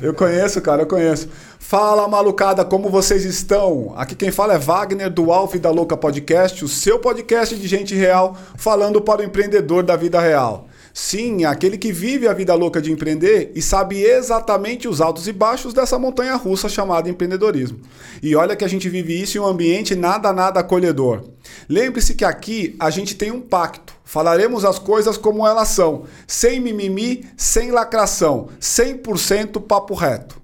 Eu 0.00 0.14
conheço, 0.14 0.60
cara, 0.60 0.82
eu 0.82 0.86
conheço. 0.86 1.28
Fala, 1.58 2.08
malucada, 2.08 2.64
como 2.64 2.88
vocês 2.88 3.24
estão? 3.24 3.92
Aqui 3.96 4.14
quem 4.14 4.30
fala 4.30 4.54
é 4.54 4.58
Wagner 4.58 5.10
do 5.10 5.30
Alf 5.32 5.54
da 5.56 5.70
Louca 5.70 5.96
Podcast, 5.96 6.64
o 6.64 6.68
seu 6.68 6.98
podcast 6.98 7.54
de 7.54 7.68
gente 7.68 7.94
real 7.94 8.36
falando 8.56 9.00
para 9.00 9.20
o 9.20 9.24
empreendedor 9.24 9.82
da 9.82 9.96
vida 9.96 10.20
real. 10.20 10.66
Sim, 11.02 11.46
aquele 11.46 11.78
que 11.78 11.94
vive 11.94 12.28
a 12.28 12.32
vida 12.34 12.54
louca 12.54 12.80
de 12.80 12.92
empreender 12.92 13.52
e 13.54 13.62
sabe 13.62 14.02
exatamente 14.02 14.86
os 14.86 15.00
altos 15.00 15.26
e 15.26 15.32
baixos 15.32 15.72
dessa 15.72 15.98
montanha 15.98 16.36
russa 16.36 16.68
chamada 16.68 17.08
empreendedorismo. 17.08 17.80
E 18.22 18.36
olha 18.36 18.54
que 18.54 18.66
a 18.66 18.68
gente 18.68 18.86
vive 18.86 19.18
isso 19.18 19.38
em 19.38 19.40
um 19.40 19.46
ambiente 19.46 19.96
nada, 19.96 20.30
nada 20.30 20.60
acolhedor. 20.60 21.24
Lembre-se 21.66 22.14
que 22.14 22.24
aqui 22.24 22.76
a 22.78 22.90
gente 22.90 23.14
tem 23.14 23.30
um 23.30 23.40
pacto. 23.40 23.94
Falaremos 24.04 24.62
as 24.62 24.78
coisas 24.78 25.16
como 25.16 25.46
elas 25.46 25.68
são, 25.68 26.04
sem 26.26 26.60
mimimi, 26.60 27.24
sem 27.34 27.70
lacração, 27.70 28.48
100% 28.60 29.58
papo 29.62 29.94
reto. 29.94 30.39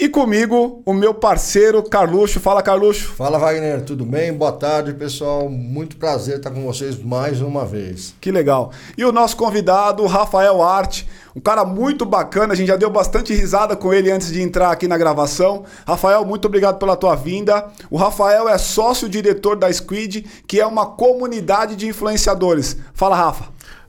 E 0.00 0.08
comigo, 0.08 0.80
o 0.86 0.92
meu 0.92 1.12
parceiro 1.12 1.82
Carluxo. 1.82 2.38
Fala, 2.38 2.62
Carluxo. 2.62 3.08
Fala, 3.14 3.36
Wagner. 3.36 3.82
Tudo 3.84 4.04
bem? 4.04 4.32
Boa 4.32 4.52
tarde, 4.52 4.92
pessoal. 4.92 5.50
Muito 5.50 5.96
prazer 5.96 6.36
estar 6.36 6.52
com 6.52 6.64
vocês 6.64 6.96
mais 7.02 7.40
uma 7.40 7.66
vez. 7.66 8.14
Que 8.20 8.30
legal. 8.30 8.70
E 8.96 9.04
o 9.04 9.10
nosso 9.10 9.36
convidado, 9.36 10.06
Rafael 10.06 10.62
Arte. 10.62 11.08
Um 11.34 11.40
cara 11.40 11.64
muito 11.64 12.04
bacana, 12.04 12.52
a 12.52 12.56
gente 12.56 12.68
já 12.68 12.76
deu 12.76 12.88
bastante 12.88 13.34
risada 13.34 13.74
com 13.74 13.92
ele 13.92 14.08
antes 14.08 14.30
de 14.30 14.40
entrar 14.40 14.70
aqui 14.70 14.86
na 14.86 14.96
gravação. 14.96 15.64
Rafael, 15.84 16.24
muito 16.24 16.44
obrigado 16.44 16.78
pela 16.78 16.94
tua 16.94 17.16
vinda. 17.16 17.66
O 17.90 17.96
Rafael 17.96 18.48
é 18.48 18.56
sócio-diretor 18.56 19.56
da 19.56 19.72
Squid, 19.72 20.24
que 20.46 20.60
é 20.60 20.66
uma 20.66 20.86
comunidade 20.86 21.74
de 21.74 21.88
influenciadores. 21.88 22.76
Fala, 22.94 23.16
Rafa. 23.16 23.46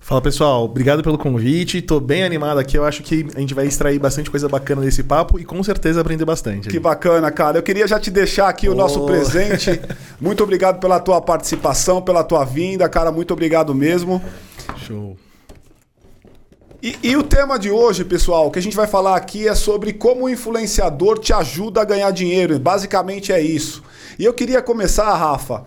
Fala 0.09 0.21
pessoal, 0.23 0.63
obrigado 0.63 1.03
pelo 1.03 1.19
convite. 1.19 1.83
Tô 1.83 1.99
bem 1.99 2.23
animado 2.23 2.57
aqui. 2.57 2.75
Eu 2.75 2.83
acho 2.83 3.03
que 3.03 3.27
a 3.35 3.39
gente 3.39 3.53
vai 3.53 3.67
extrair 3.67 3.99
bastante 3.99 4.27
coisa 4.27 4.49
bacana 4.49 4.81
desse 4.81 5.03
papo 5.03 5.39
e 5.39 5.45
com 5.45 5.61
certeza 5.61 6.01
aprender 6.01 6.25
bastante. 6.25 6.67
Que 6.67 6.79
bacana, 6.79 7.29
cara. 7.29 7.59
Eu 7.59 7.61
queria 7.61 7.87
já 7.87 7.99
te 7.99 8.09
deixar 8.09 8.49
aqui 8.49 8.67
oh. 8.67 8.71
o 8.71 8.75
nosso 8.75 9.05
presente. 9.05 9.79
Muito 10.19 10.43
obrigado 10.43 10.79
pela 10.79 10.99
tua 10.99 11.21
participação, 11.21 12.01
pela 12.01 12.23
tua 12.23 12.43
vinda, 12.43 12.89
cara. 12.89 13.11
Muito 13.11 13.31
obrigado 13.33 13.75
mesmo. 13.75 14.19
Show. 14.77 15.15
E, 16.81 16.95
e, 17.03 17.15
o 17.15 17.21
tema 17.21 17.59
de 17.59 17.69
hoje, 17.69 18.03
pessoal, 18.03 18.49
que 18.49 18.57
a 18.57 18.61
gente 18.63 18.75
vai 18.75 18.87
falar 18.87 19.15
aqui 19.15 19.47
é 19.47 19.53
sobre 19.53 19.93
como 19.93 20.25
o 20.25 20.29
influenciador 20.29 21.19
te 21.19 21.33
ajuda 21.33 21.81
a 21.81 21.85
ganhar 21.85 22.09
dinheiro. 22.09 22.57
Basicamente 22.57 23.31
é 23.31 23.39
isso. 23.39 23.83
E 24.19 24.25
eu 24.25 24.33
queria 24.33 24.61
começar, 24.61 25.15
Rafa, 25.15 25.63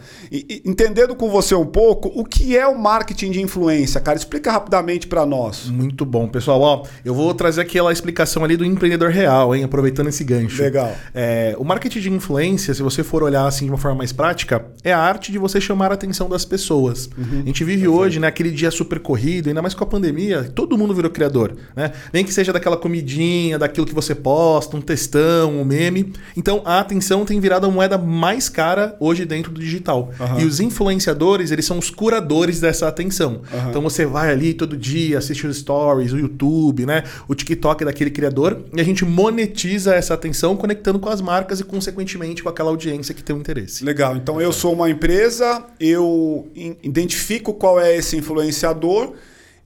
entendendo 0.63 1.17
com 1.17 1.31
você 1.31 1.55
um 1.55 1.65
pouco 1.65 2.13
o 2.15 2.23
que 2.23 2.55
é 2.55 2.67
o 2.67 2.79
marketing 2.79 3.31
de 3.31 3.41
influência, 3.41 3.99
cara. 3.99 4.19
Explica 4.19 4.53
rapidamente 4.53 5.07
para 5.07 5.25
nós. 5.25 5.71
Muito 5.71 6.05
bom, 6.05 6.29
pessoal. 6.29 6.61
Ó, 6.61 6.83
eu 7.03 7.15
vou 7.15 7.33
trazer 7.33 7.63
aquela 7.63 7.91
explicação 7.91 8.45
ali 8.45 8.55
do 8.55 8.63
empreendedor 8.63 9.09
real, 9.09 9.57
hein? 9.57 9.65
Aproveitando 9.65 10.09
esse 10.09 10.23
gancho. 10.23 10.61
Legal. 10.61 10.95
É, 11.15 11.57
o 11.59 11.65
marketing 11.65 12.01
de 12.01 12.11
influência, 12.11 12.75
se 12.75 12.83
você 12.83 13.03
for 13.03 13.23
olhar 13.23 13.47
assim 13.47 13.65
de 13.65 13.71
uma 13.71 13.79
forma 13.79 13.97
mais 13.97 14.13
prática, 14.13 14.67
é 14.85 14.93
a 14.93 14.99
arte 14.99 15.33
de 15.33 15.39
você 15.39 15.59
chamar 15.59 15.91
a 15.91 15.95
atenção 15.95 16.29
das 16.29 16.45
pessoas. 16.45 17.09
Uhum. 17.17 17.41
A 17.45 17.47
gente 17.47 17.65
vive 17.65 17.89
hoje, 17.89 18.21
né, 18.21 18.27
aquele 18.27 18.51
dia 18.51 18.71
super 18.71 19.01
corrido, 19.01 19.49
ainda 19.49 19.63
mais 19.63 19.73
com 19.73 19.83
a 19.83 19.87
pandemia, 19.87 20.45
todo 20.55 20.77
mundo 20.77 20.95
virou 20.95 21.11
criador, 21.11 21.57
né? 21.75 21.93
Nem 22.13 22.23
que 22.23 22.35
seja 22.35 22.53
daquela 22.53 22.77
comidinha, 22.77 23.59
daquilo 23.59 23.87
que 23.87 23.95
você 23.95 24.15
posta, 24.15 24.77
um 24.77 24.83
textão, 24.83 25.59
um 25.59 25.65
meme. 25.65 26.13
Então 26.37 26.61
a 26.67 26.81
atenção 26.81 27.25
tem 27.25 27.41
virado 27.41 27.67
a 27.67 27.71
moeda 27.71 27.97
mais 27.97 28.42
mais 28.43 28.49
cara 28.49 28.97
hoje 28.99 29.25
dentro 29.25 29.53
do 29.53 29.61
digital. 29.61 30.11
Uhum. 30.19 30.41
E 30.41 30.45
os 30.45 30.59
influenciadores, 30.59 31.51
eles 31.51 31.65
são 31.65 31.79
os 31.79 31.91
curadores 31.91 32.61
dessa 32.61 32.89
atenção. 32.89 33.43
Uhum. 33.53 33.71
Então 33.71 33.83
você 33.83 34.05
vai 34.05 34.31
ali 34.31 34.53
todo 34.55 34.77
dia, 34.77 35.19
assiste 35.19 35.47
os 35.47 35.59
stories, 35.59 36.13
o 36.13 36.19
YouTube, 36.19 36.85
né? 36.87 37.05
O 37.29 37.35
TikTok 37.35 37.85
daquele 37.85 38.11
criador, 38.11 38.59
e 38.75 38.81
a 38.81 38.85
gente 38.85 39.05
monetiza 39.05 39.95
essa 39.95 40.15
atenção 40.15 40.57
conectando 40.57 40.99
com 40.99 41.09
as 41.09 41.21
marcas 41.21 41.61
e, 41.61 41.65
consequentemente, 41.65 42.43
com 42.43 42.49
aquela 42.49 42.71
audiência 42.71 43.15
que 43.15 43.23
tem 43.23 43.37
um 43.37 43.39
interesse. 43.39 43.85
Legal. 43.85 44.17
Então 44.17 44.41
eu 44.41 44.53
sou 44.53 44.73
uma 44.73 44.91
empresa, 44.91 45.65
eu 45.79 46.49
identifico 46.83 47.55
qual 47.55 47.79
é 47.79 47.97
esse 47.97 48.17
influenciador, 48.17 49.13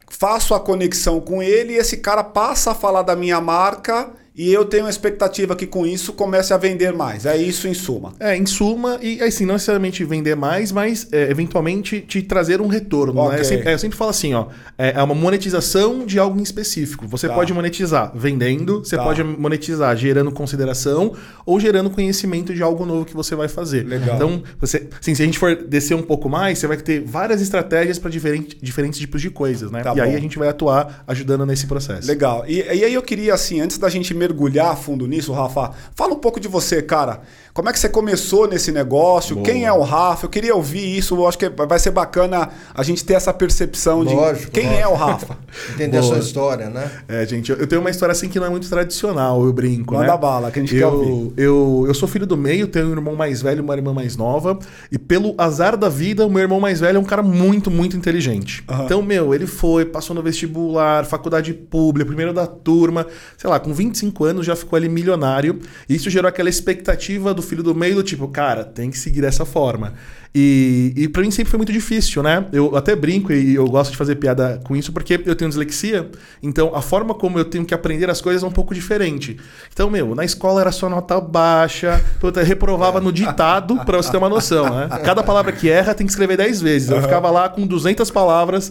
faço 0.09 0.55
a 0.55 0.61
conexão 0.61 1.21
com 1.21 1.43
ele 1.43 1.75
e 1.75 1.77
esse 1.77 1.99
cara 1.99 2.23
passa 2.23 2.73
a 2.73 2.75
falar 2.75 3.03
da 3.03 3.17
minha 3.17 3.41
marca 3.41 4.11
e 4.37 4.53
eu 4.53 4.67
tenho 4.67 4.85
uma 4.85 4.91
expectativa 4.91 5.57
que 5.57 5.67
com 5.67 5.87
isso 5.87 6.13
comece 6.13 6.53
a 6.53 6.59
vender 6.59 6.93
mais. 6.93 7.25
É 7.25 7.37
isso 7.37 7.67
em 7.67 7.73
suma. 7.73 8.13
É, 8.21 8.37
em 8.37 8.45
suma, 8.45 8.99
e 9.01 9.23
assim, 9.23 9.47
não 9.47 9.55
necessariamente 9.55 10.05
vender 10.05 10.35
mais, 10.35 10.71
mas 10.71 11.09
é, 11.11 11.31
eventualmente 11.31 12.03
te 12.03 12.23
trazer 12.23 12.61
um 12.61 12.67
retorno. 12.67 13.15
Né? 13.15 13.21
Okay. 13.21 13.33
Né? 13.33 13.41
Eu, 13.41 13.45
sempre, 13.45 13.69
é, 13.71 13.75
eu, 13.75 13.79
sempre, 13.79 13.97
falo 13.97 14.11
assim, 14.11 14.35
ó, 14.35 14.49
é, 14.77 14.93
é 14.93 15.03
uma 15.03 15.15
monetização 15.15 16.05
de 16.05 16.19
algo 16.19 16.39
em 16.39 16.43
específico. 16.43 17.07
Você 17.09 17.29
tá. 17.29 17.35
pode 17.35 17.53
monetizar 17.55 18.13
vendendo, 18.15 18.81
você 18.85 18.97
tá. 18.97 19.05
pode 19.05 19.25
monetizar 19.25 19.97
gerando 19.97 20.31
consideração 20.31 21.15
ou 21.47 21.59
gerando 21.59 21.89
conhecimento 21.89 22.53
de 22.53 22.63
algo 22.63 22.85
novo 22.85 23.07
que 23.07 23.15
você 23.15 23.35
vai 23.35 23.49
fazer. 23.49 23.87
Legal. 23.87 24.17
Então, 24.17 24.43
você, 24.61 24.87
assim, 25.01 25.15
se 25.15 25.23
a 25.23 25.25
gente 25.25 25.39
for 25.39 25.57
descer 25.57 25.95
um 25.95 26.03
pouco 26.03 26.29
mais, 26.29 26.59
você 26.59 26.67
vai 26.67 26.77
ter 26.77 27.01
várias 27.01 27.41
estratégias 27.41 27.99
para 27.99 28.11
diferente, 28.11 28.59
diferentes 28.61 28.99
tipos 28.99 29.23
de 29.23 29.31
coisas, 29.31 29.71
né? 29.71 29.83
Tá 29.83 29.93
e 29.93 29.95
bom. 29.95 30.03
aí 30.03 30.15
a 30.15 30.21
gente 30.21 30.39
vai 30.39 30.49
atuar 30.49 31.05
ajudando 31.07 31.47
nesse 31.47 31.67
processo. 31.67 32.07
Legal. 32.07 32.45
E, 32.47 32.59
e 32.59 32.85
aí 32.85 32.93
eu 32.93 33.03
queria, 33.03 33.33
assim, 33.33 33.61
antes 33.61 33.79
da 33.79 33.89
gente 33.89 34.13
mergulhar 34.26 34.76
fundo 34.76 35.06
nisso, 35.06 35.32
Rafa, 35.32 35.72
fala 35.94 36.14
um 36.14 36.19
pouco 36.19 36.41
de 36.41 36.48
você, 36.48 36.82
cara. 36.82 37.22
Como 37.56 37.71
é 37.71 37.72
que 37.72 37.78
você 37.78 37.89
começou 37.89 38.47
nesse 38.47 38.71
negócio? 38.71 39.34
Boa. 39.34 39.47
Quem 39.47 39.65
é 39.65 39.72
o 39.72 39.81
Rafa? 39.81 40.27
Eu 40.27 40.28
queria 40.28 40.55
ouvir 40.55 40.99
isso. 40.99 41.15
Eu 41.15 41.27
acho 41.27 41.39
que 41.39 41.49
vai 41.49 41.78
ser 41.78 41.91
bacana 41.91 42.50
a 42.75 42.83
gente 42.83 43.03
ter 43.03 43.15
essa 43.15 43.33
percepção 43.33 44.03
lógico, 44.03 44.44
de 44.44 44.50
quem 44.50 44.67
lógico. 44.67 44.83
é 44.83 44.87
o 44.87 44.93
Rafa. 44.93 45.39
Entender 45.72 45.99
Boa. 45.99 46.03
a 46.03 46.06
sua 46.06 46.19
história, 46.19 46.69
né? 46.69 46.91
É, 47.09 47.25
gente, 47.25 47.50
eu 47.50 47.67
tenho 47.67 47.81
uma 47.81 47.89
história 47.89 48.12
assim 48.12 48.28
que 48.28 48.39
não 48.39 48.47
é 48.47 48.50
muito 48.50 48.69
tradicional, 48.69 49.43
eu 49.43 49.55
brinco. 49.55 49.94
Manda 49.94 50.12
né? 50.12 50.19
bala, 50.19 50.50
que 50.50 50.59
a 50.59 50.62
gente 50.62 50.77
eu, 50.77 50.81
quer 50.81 50.94
ouvir. 50.94 51.33
Eu, 51.39 51.84
eu 51.89 51.94
sou 51.94 52.06
filho 52.06 52.27
do 52.27 52.37
meio, 52.37 52.67
tenho 52.67 52.89
um 52.89 52.93
irmão 52.93 53.17
mais 53.17 53.41
velho 53.41 53.61
e 53.61 53.62
uma 53.62 53.75
irmã 53.75 53.94
mais 53.94 54.19
nova. 54.19 54.59
E 54.93 54.99
pelo 54.99 55.34
azar 55.38 55.78
da 55.78 55.88
vida, 55.88 56.27
o 56.27 56.31
meu 56.31 56.43
irmão 56.43 56.61
mais 56.61 56.81
velho 56.81 56.99
é 56.99 57.00
um 57.00 57.05
cara 57.05 57.23
muito, 57.23 57.71
muito 57.71 57.97
inteligente. 57.97 58.62
Uhum. 58.69 58.84
Então, 58.84 59.00
meu, 59.00 59.34
ele 59.34 59.47
foi, 59.47 59.87
passou 59.87 60.15
no 60.15 60.23
vestibular, 60.23 61.06
faculdade 61.06 61.55
pública, 61.55 62.05
primeiro 62.05 62.34
da 62.34 62.47
turma, 62.47 63.06
sei 63.38 63.49
lá, 63.49 63.59
com 63.59 63.73
25 63.73 64.25
anos 64.27 64.44
já 64.44 64.55
ficou 64.55 64.77
ali 64.77 64.91
milionário. 64.91 65.59
E 65.88 65.94
isso 65.94 66.11
gerou 66.11 66.28
aquela 66.28 66.50
expectativa 66.50 67.33
do 67.33 67.46
filho 67.47 67.62
do 67.62 67.75
meio 67.75 67.95
do 67.95 68.03
tipo, 68.03 68.29
cara, 68.29 68.65
tem 68.65 68.91
que 68.91 68.99
seguir 68.99 69.23
dessa 69.23 69.45
forma. 69.45 69.95
E, 70.34 70.93
e 70.95 71.09
para 71.09 71.23
mim 71.23 71.31
sempre 71.31 71.51
foi 71.51 71.57
muito 71.57 71.73
difícil, 71.73 72.23
né? 72.23 72.45
Eu 72.53 72.77
até 72.77 72.95
brinco 72.95 73.33
e 73.33 73.55
eu 73.55 73.65
gosto 73.67 73.93
de 73.93 73.97
fazer 73.97 74.17
piada 74.17 74.61
com 74.65 74.77
isso 74.77 74.93
porque 74.93 75.19
eu 75.25 75.34
tenho 75.34 75.49
dislexia, 75.49 76.11
então 76.43 76.75
a 76.75 76.83
forma 76.83 77.15
como 77.15 77.39
eu 77.39 77.45
tenho 77.47 77.65
que 77.65 77.73
aprender 77.73 78.11
as 78.11 78.21
coisas 78.21 78.43
é 78.43 78.47
um 78.47 78.51
pouco 78.51 78.75
diferente. 78.75 79.39
Então, 79.73 79.89
meu, 79.89 80.15
na 80.15 80.27
escola 80.27 80.61
era 80.61 80.71
só 80.71 80.91
nota 80.91 81.19
baixa, 81.19 82.05
eu 82.23 82.45
reprovava 82.45 83.01
no 83.01 83.11
ditado 83.11 83.77
para 83.87 83.97
você 83.97 84.11
ter 84.11 84.19
uma 84.19 84.29
noção, 84.29 84.69
né? 84.69 84.89
Cada 85.03 85.23
palavra 85.23 85.53
que 85.53 85.71
erra 85.71 85.95
tem 85.95 86.06
que 86.06 86.12
escrever 86.12 86.37
10 86.37 86.61
vezes. 86.61 86.91
Eu 86.91 87.01
ficava 87.01 87.31
lá 87.31 87.49
com 87.49 87.67
200 87.67 88.11
palavras 88.11 88.71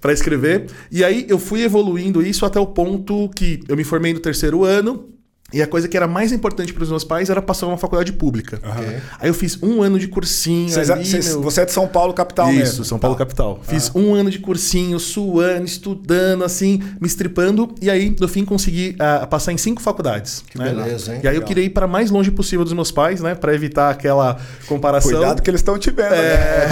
para 0.00 0.12
escrever. 0.12 0.66
E 0.90 1.04
aí 1.04 1.24
eu 1.28 1.38
fui 1.38 1.62
evoluindo 1.62 2.22
isso 2.22 2.44
até 2.44 2.58
o 2.58 2.66
ponto 2.66 3.28
que 3.30 3.60
eu 3.68 3.76
me 3.76 3.84
formei 3.84 4.12
no 4.12 4.20
terceiro 4.20 4.64
ano 4.64 5.08
e 5.52 5.60
a 5.60 5.66
coisa 5.66 5.88
que 5.88 5.96
era 5.96 6.06
mais 6.06 6.32
importante 6.32 6.72
para 6.72 6.82
os 6.82 6.90
meus 6.90 7.04
pais 7.04 7.28
era 7.30 7.42
passar 7.42 7.66
uma 7.66 7.76
faculdade 7.76 8.12
pública. 8.12 8.60
Uhum. 8.62 9.00
Aí 9.18 9.28
eu 9.28 9.34
fiz 9.34 9.58
um 9.62 9.82
ano 9.82 9.98
de 9.98 10.08
cursinho. 10.08 10.68
Cês, 10.68 10.90
ali, 10.90 11.04
cês, 11.04 11.28
meu... 11.28 11.42
Você 11.42 11.62
é 11.62 11.64
de 11.64 11.72
São 11.72 11.88
Paulo, 11.88 12.12
capital 12.12 12.50
Isso, 12.50 12.58
mesmo. 12.58 12.84
São 12.84 12.98
Paulo, 12.98 13.16
tá. 13.16 13.24
capital. 13.24 13.60
Fiz 13.62 13.90
um 13.94 14.14
ano 14.14 14.30
de 14.30 14.38
cursinho, 14.38 14.98
suando, 15.00 15.64
estudando, 15.64 16.44
assim, 16.44 16.80
me 17.00 17.06
estripando. 17.06 17.74
E 17.80 17.90
aí, 17.90 18.14
no 18.18 18.28
fim, 18.28 18.44
consegui 18.44 18.96
uh, 18.96 19.26
passar 19.26 19.52
em 19.52 19.58
cinco 19.58 19.82
faculdades. 19.82 20.44
Que 20.48 20.58
né? 20.58 20.72
beleza, 20.72 21.14
hein? 21.14 21.20
E 21.22 21.28
aí 21.28 21.36
eu 21.36 21.42
queria 21.42 21.64
ir 21.64 21.70
para 21.70 21.86
mais 21.86 22.10
longe 22.10 22.30
possível 22.30 22.64
dos 22.64 22.72
meus 22.72 22.90
pais, 22.90 23.20
né? 23.20 23.34
Para 23.34 23.54
evitar 23.54 23.90
aquela 23.90 24.38
comparação. 24.66 25.10
Cuidado 25.10 25.42
que 25.42 25.50
eles 25.50 25.60
estão 25.60 25.78
te 25.78 25.90
vendo. 25.90 26.14
É... 26.14 26.68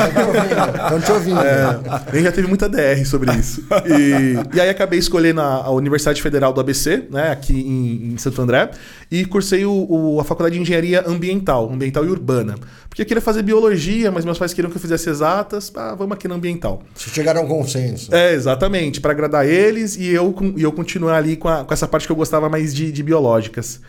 Estão 0.85 1.01
te 1.01 1.13
ouvindo. 1.13 1.41
É... 1.41 1.81
A 2.07 2.15
gente 2.15 2.25
já 2.25 2.33
teve 2.33 2.47
muita 2.47 2.69
DR 2.69 3.05
sobre 3.05 3.33
isso. 3.35 3.65
E, 3.87 4.57
e 4.57 4.61
aí 4.61 4.69
acabei 4.69 4.99
escolhendo 4.99 5.41
a, 5.41 5.65
a 5.65 5.71
Universidade 5.71 6.23
Federal 6.23 6.53
do 6.53 6.61
ABC, 6.61 7.05
né? 7.11 7.31
Aqui 7.31 7.55
em, 7.55 8.13
em 8.13 8.19
Santo 8.19 8.41
André. 8.41 8.68
E 9.11 9.25
cursei 9.25 9.65
o, 9.65 9.87
o, 9.89 10.21
a 10.21 10.25
faculdade 10.25 10.57
de 10.57 10.61
engenharia 10.61 11.05
ambiental, 11.07 11.71
ambiental 11.73 12.05
e 12.05 12.09
urbana. 12.09 12.57
Porque 12.89 13.03
eu 13.03 13.07
queria 13.07 13.21
fazer 13.21 13.43
biologia, 13.43 14.11
mas 14.11 14.25
meus 14.25 14.39
pais 14.39 14.53
queriam 14.53 14.71
que 14.71 14.77
eu 14.77 14.81
fizesse 14.81 15.09
exatas. 15.09 15.73
Ah, 15.75 15.95
vamos 15.95 16.15
aqui 16.15 16.27
na 16.29 16.35
ambiental. 16.35 16.83
Chegaram 16.97 17.43
a 17.43 17.45
um 17.45 17.49
consenso. 17.49 18.15
É, 18.15 18.33
exatamente, 18.35 19.01
para 19.01 19.13
agradar 19.13 19.47
eles 19.47 19.97
e 19.97 20.09
eu, 20.09 20.35
e 20.57 20.63
eu 20.63 20.73
continuar 20.73 21.17
ali 21.17 21.37
com, 21.37 21.49
a, 21.49 21.65
com 21.65 21.73
essa 21.73 21.87
parte 21.87 22.07
que 22.07 22.13
eu 22.13 22.17
gostava 22.17 22.49
mais 22.49 22.75
de, 22.75 22.91
de 22.91 23.03
biológicas. 23.03 23.81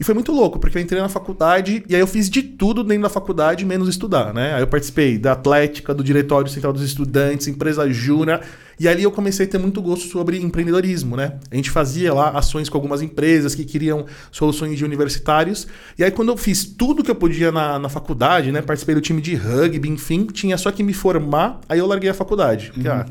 E 0.00 0.04
foi 0.04 0.14
muito 0.14 0.30
louco, 0.30 0.60
porque 0.60 0.78
eu 0.78 0.82
entrei 0.82 1.00
na 1.00 1.08
faculdade 1.08 1.82
e 1.88 1.94
aí 1.94 2.00
eu 2.00 2.06
fiz 2.06 2.30
de 2.30 2.40
tudo 2.40 2.84
dentro 2.84 3.02
da 3.02 3.08
faculdade, 3.08 3.64
menos 3.66 3.88
estudar, 3.88 4.32
né? 4.32 4.54
Aí 4.54 4.62
eu 4.62 4.66
participei 4.66 5.18
da 5.18 5.32
Atlética, 5.32 5.92
do 5.92 6.04
Diretório 6.04 6.48
Central 6.48 6.72
dos 6.72 6.82
Estudantes, 6.82 7.48
empresa 7.48 7.90
Júnior, 7.90 8.40
e 8.78 8.86
ali 8.86 9.02
eu 9.02 9.10
comecei 9.10 9.44
a 9.44 9.48
ter 9.48 9.58
muito 9.58 9.82
gosto 9.82 10.06
sobre 10.06 10.38
empreendedorismo, 10.38 11.16
né? 11.16 11.40
A 11.50 11.56
gente 11.56 11.68
fazia 11.68 12.14
lá 12.14 12.30
ações 12.30 12.68
com 12.68 12.78
algumas 12.78 13.02
empresas 13.02 13.56
que 13.56 13.64
queriam 13.64 14.06
soluções 14.30 14.78
de 14.78 14.84
universitários. 14.84 15.66
E 15.98 16.04
aí 16.04 16.12
quando 16.12 16.28
eu 16.28 16.36
fiz 16.36 16.64
tudo 16.64 17.02
que 17.02 17.10
eu 17.10 17.16
podia 17.16 17.50
na, 17.50 17.76
na 17.76 17.88
faculdade, 17.88 18.52
né? 18.52 18.62
Participei 18.62 18.94
do 18.94 19.00
time 19.00 19.20
de 19.20 19.34
rugby, 19.34 19.88
enfim, 19.88 20.26
tinha 20.26 20.56
só 20.56 20.70
que 20.70 20.84
me 20.84 20.94
formar, 20.94 21.60
aí 21.68 21.80
eu 21.80 21.86
larguei 21.88 22.08
a 22.08 22.14
faculdade. 22.14 22.70
Porque, 22.72 22.88
uhum. 22.88 22.94
ah, 22.94 23.06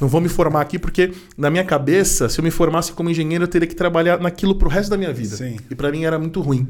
não 0.00 0.08
vou 0.08 0.20
me 0.20 0.28
formar 0.28 0.62
aqui 0.62 0.78
porque 0.78 1.12
na 1.36 1.50
minha 1.50 1.64
cabeça, 1.64 2.28
se 2.28 2.40
eu 2.40 2.44
me 2.44 2.50
formasse 2.50 2.92
como 2.92 3.10
engenheiro, 3.10 3.44
eu 3.44 3.48
teria 3.48 3.68
que 3.68 3.74
trabalhar 3.74 4.18
naquilo 4.18 4.54
pro 4.54 4.68
resto 4.68 4.90
da 4.90 4.96
minha 4.96 5.12
vida. 5.12 5.36
Sim. 5.36 5.58
E 5.70 5.74
para 5.74 5.90
mim 5.90 6.04
era 6.04 6.18
muito 6.18 6.40
ruim. 6.40 6.66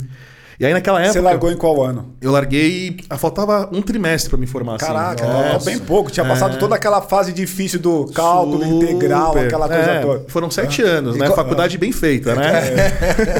E 0.60 0.66
aí 0.66 0.74
naquela 0.74 0.98
época. 1.00 1.14
Você 1.14 1.20
largou 1.22 1.50
em 1.50 1.56
qual 1.56 1.82
ano? 1.82 2.14
Eu 2.20 2.30
larguei. 2.30 2.98
ah, 3.08 3.16
Faltava 3.16 3.70
um 3.72 3.80
trimestre 3.80 4.28
para 4.28 4.38
me 4.38 4.46
formar. 4.46 4.74
assim. 4.76 4.84
Caraca, 4.84 5.24
É. 5.24 5.58
bem 5.64 5.78
pouco. 5.78 6.10
Tinha 6.10 6.26
passado 6.26 6.56
É. 6.56 6.58
toda 6.58 6.74
aquela 6.74 7.00
fase 7.00 7.32
difícil 7.32 7.80
do 7.80 8.04
cálculo 8.12 8.62
Super. 8.62 8.90
integral, 8.90 9.38
aquela 9.38 9.66
coisa 9.66 9.82
É, 9.90 10.00
toda. 10.00 10.24
Foram 10.28 10.50
sete 10.50 10.82
anos, 10.82 11.16
E 11.16 11.18
né? 11.18 11.30
Faculdade 11.30 11.78
bem 11.78 11.92
feita, 11.92 12.34
né? 12.34 12.60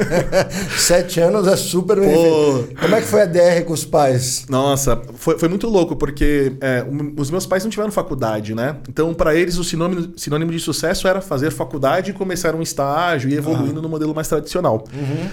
Sete 0.78 1.20
anos 1.20 1.46
é 1.46 1.56
super 1.56 2.00
bem 2.00 2.08
feito. 2.08 2.74
Como 2.80 2.94
é 2.94 3.00
que 3.00 3.06
foi 3.06 3.22
a 3.22 3.26
DR 3.26 3.64
com 3.66 3.72
os 3.72 3.84
pais? 3.84 4.46
Nossa, 4.48 5.00
foi, 5.14 5.38
foi 5.38 5.48
muito 5.48 5.68
louco, 5.68 5.96
porque 5.96 6.54
é, 6.60 6.84
os 7.18 7.30
meus 7.30 7.44
pais 7.46 7.62
não 7.64 7.70
tiveram 7.70 7.90
faculdade, 7.92 8.54
né? 8.54 8.76
Então, 8.88 9.12
para 9.12 9.34
eles, 9.34 9.58
o 9.58 9.64
sinônimo, 9.64 10.12
sinônimo 10.16 10.50
de 10.50 10.58
sucesso 10.60 11.06
era 11.06 11.20
fazer 11.20 11.50
faculdade 11.50 12.10
e 12.10 12.14
começar 12.14 12.54
um 12.54 12.62
estágio 12.62 13.28
e 13.30 13.34
evoluindo 13.36 13.82
no 13.82 13.88
modelo 13.88 14.14
mais 14.14 14.28
tradicional. 14.28 14.84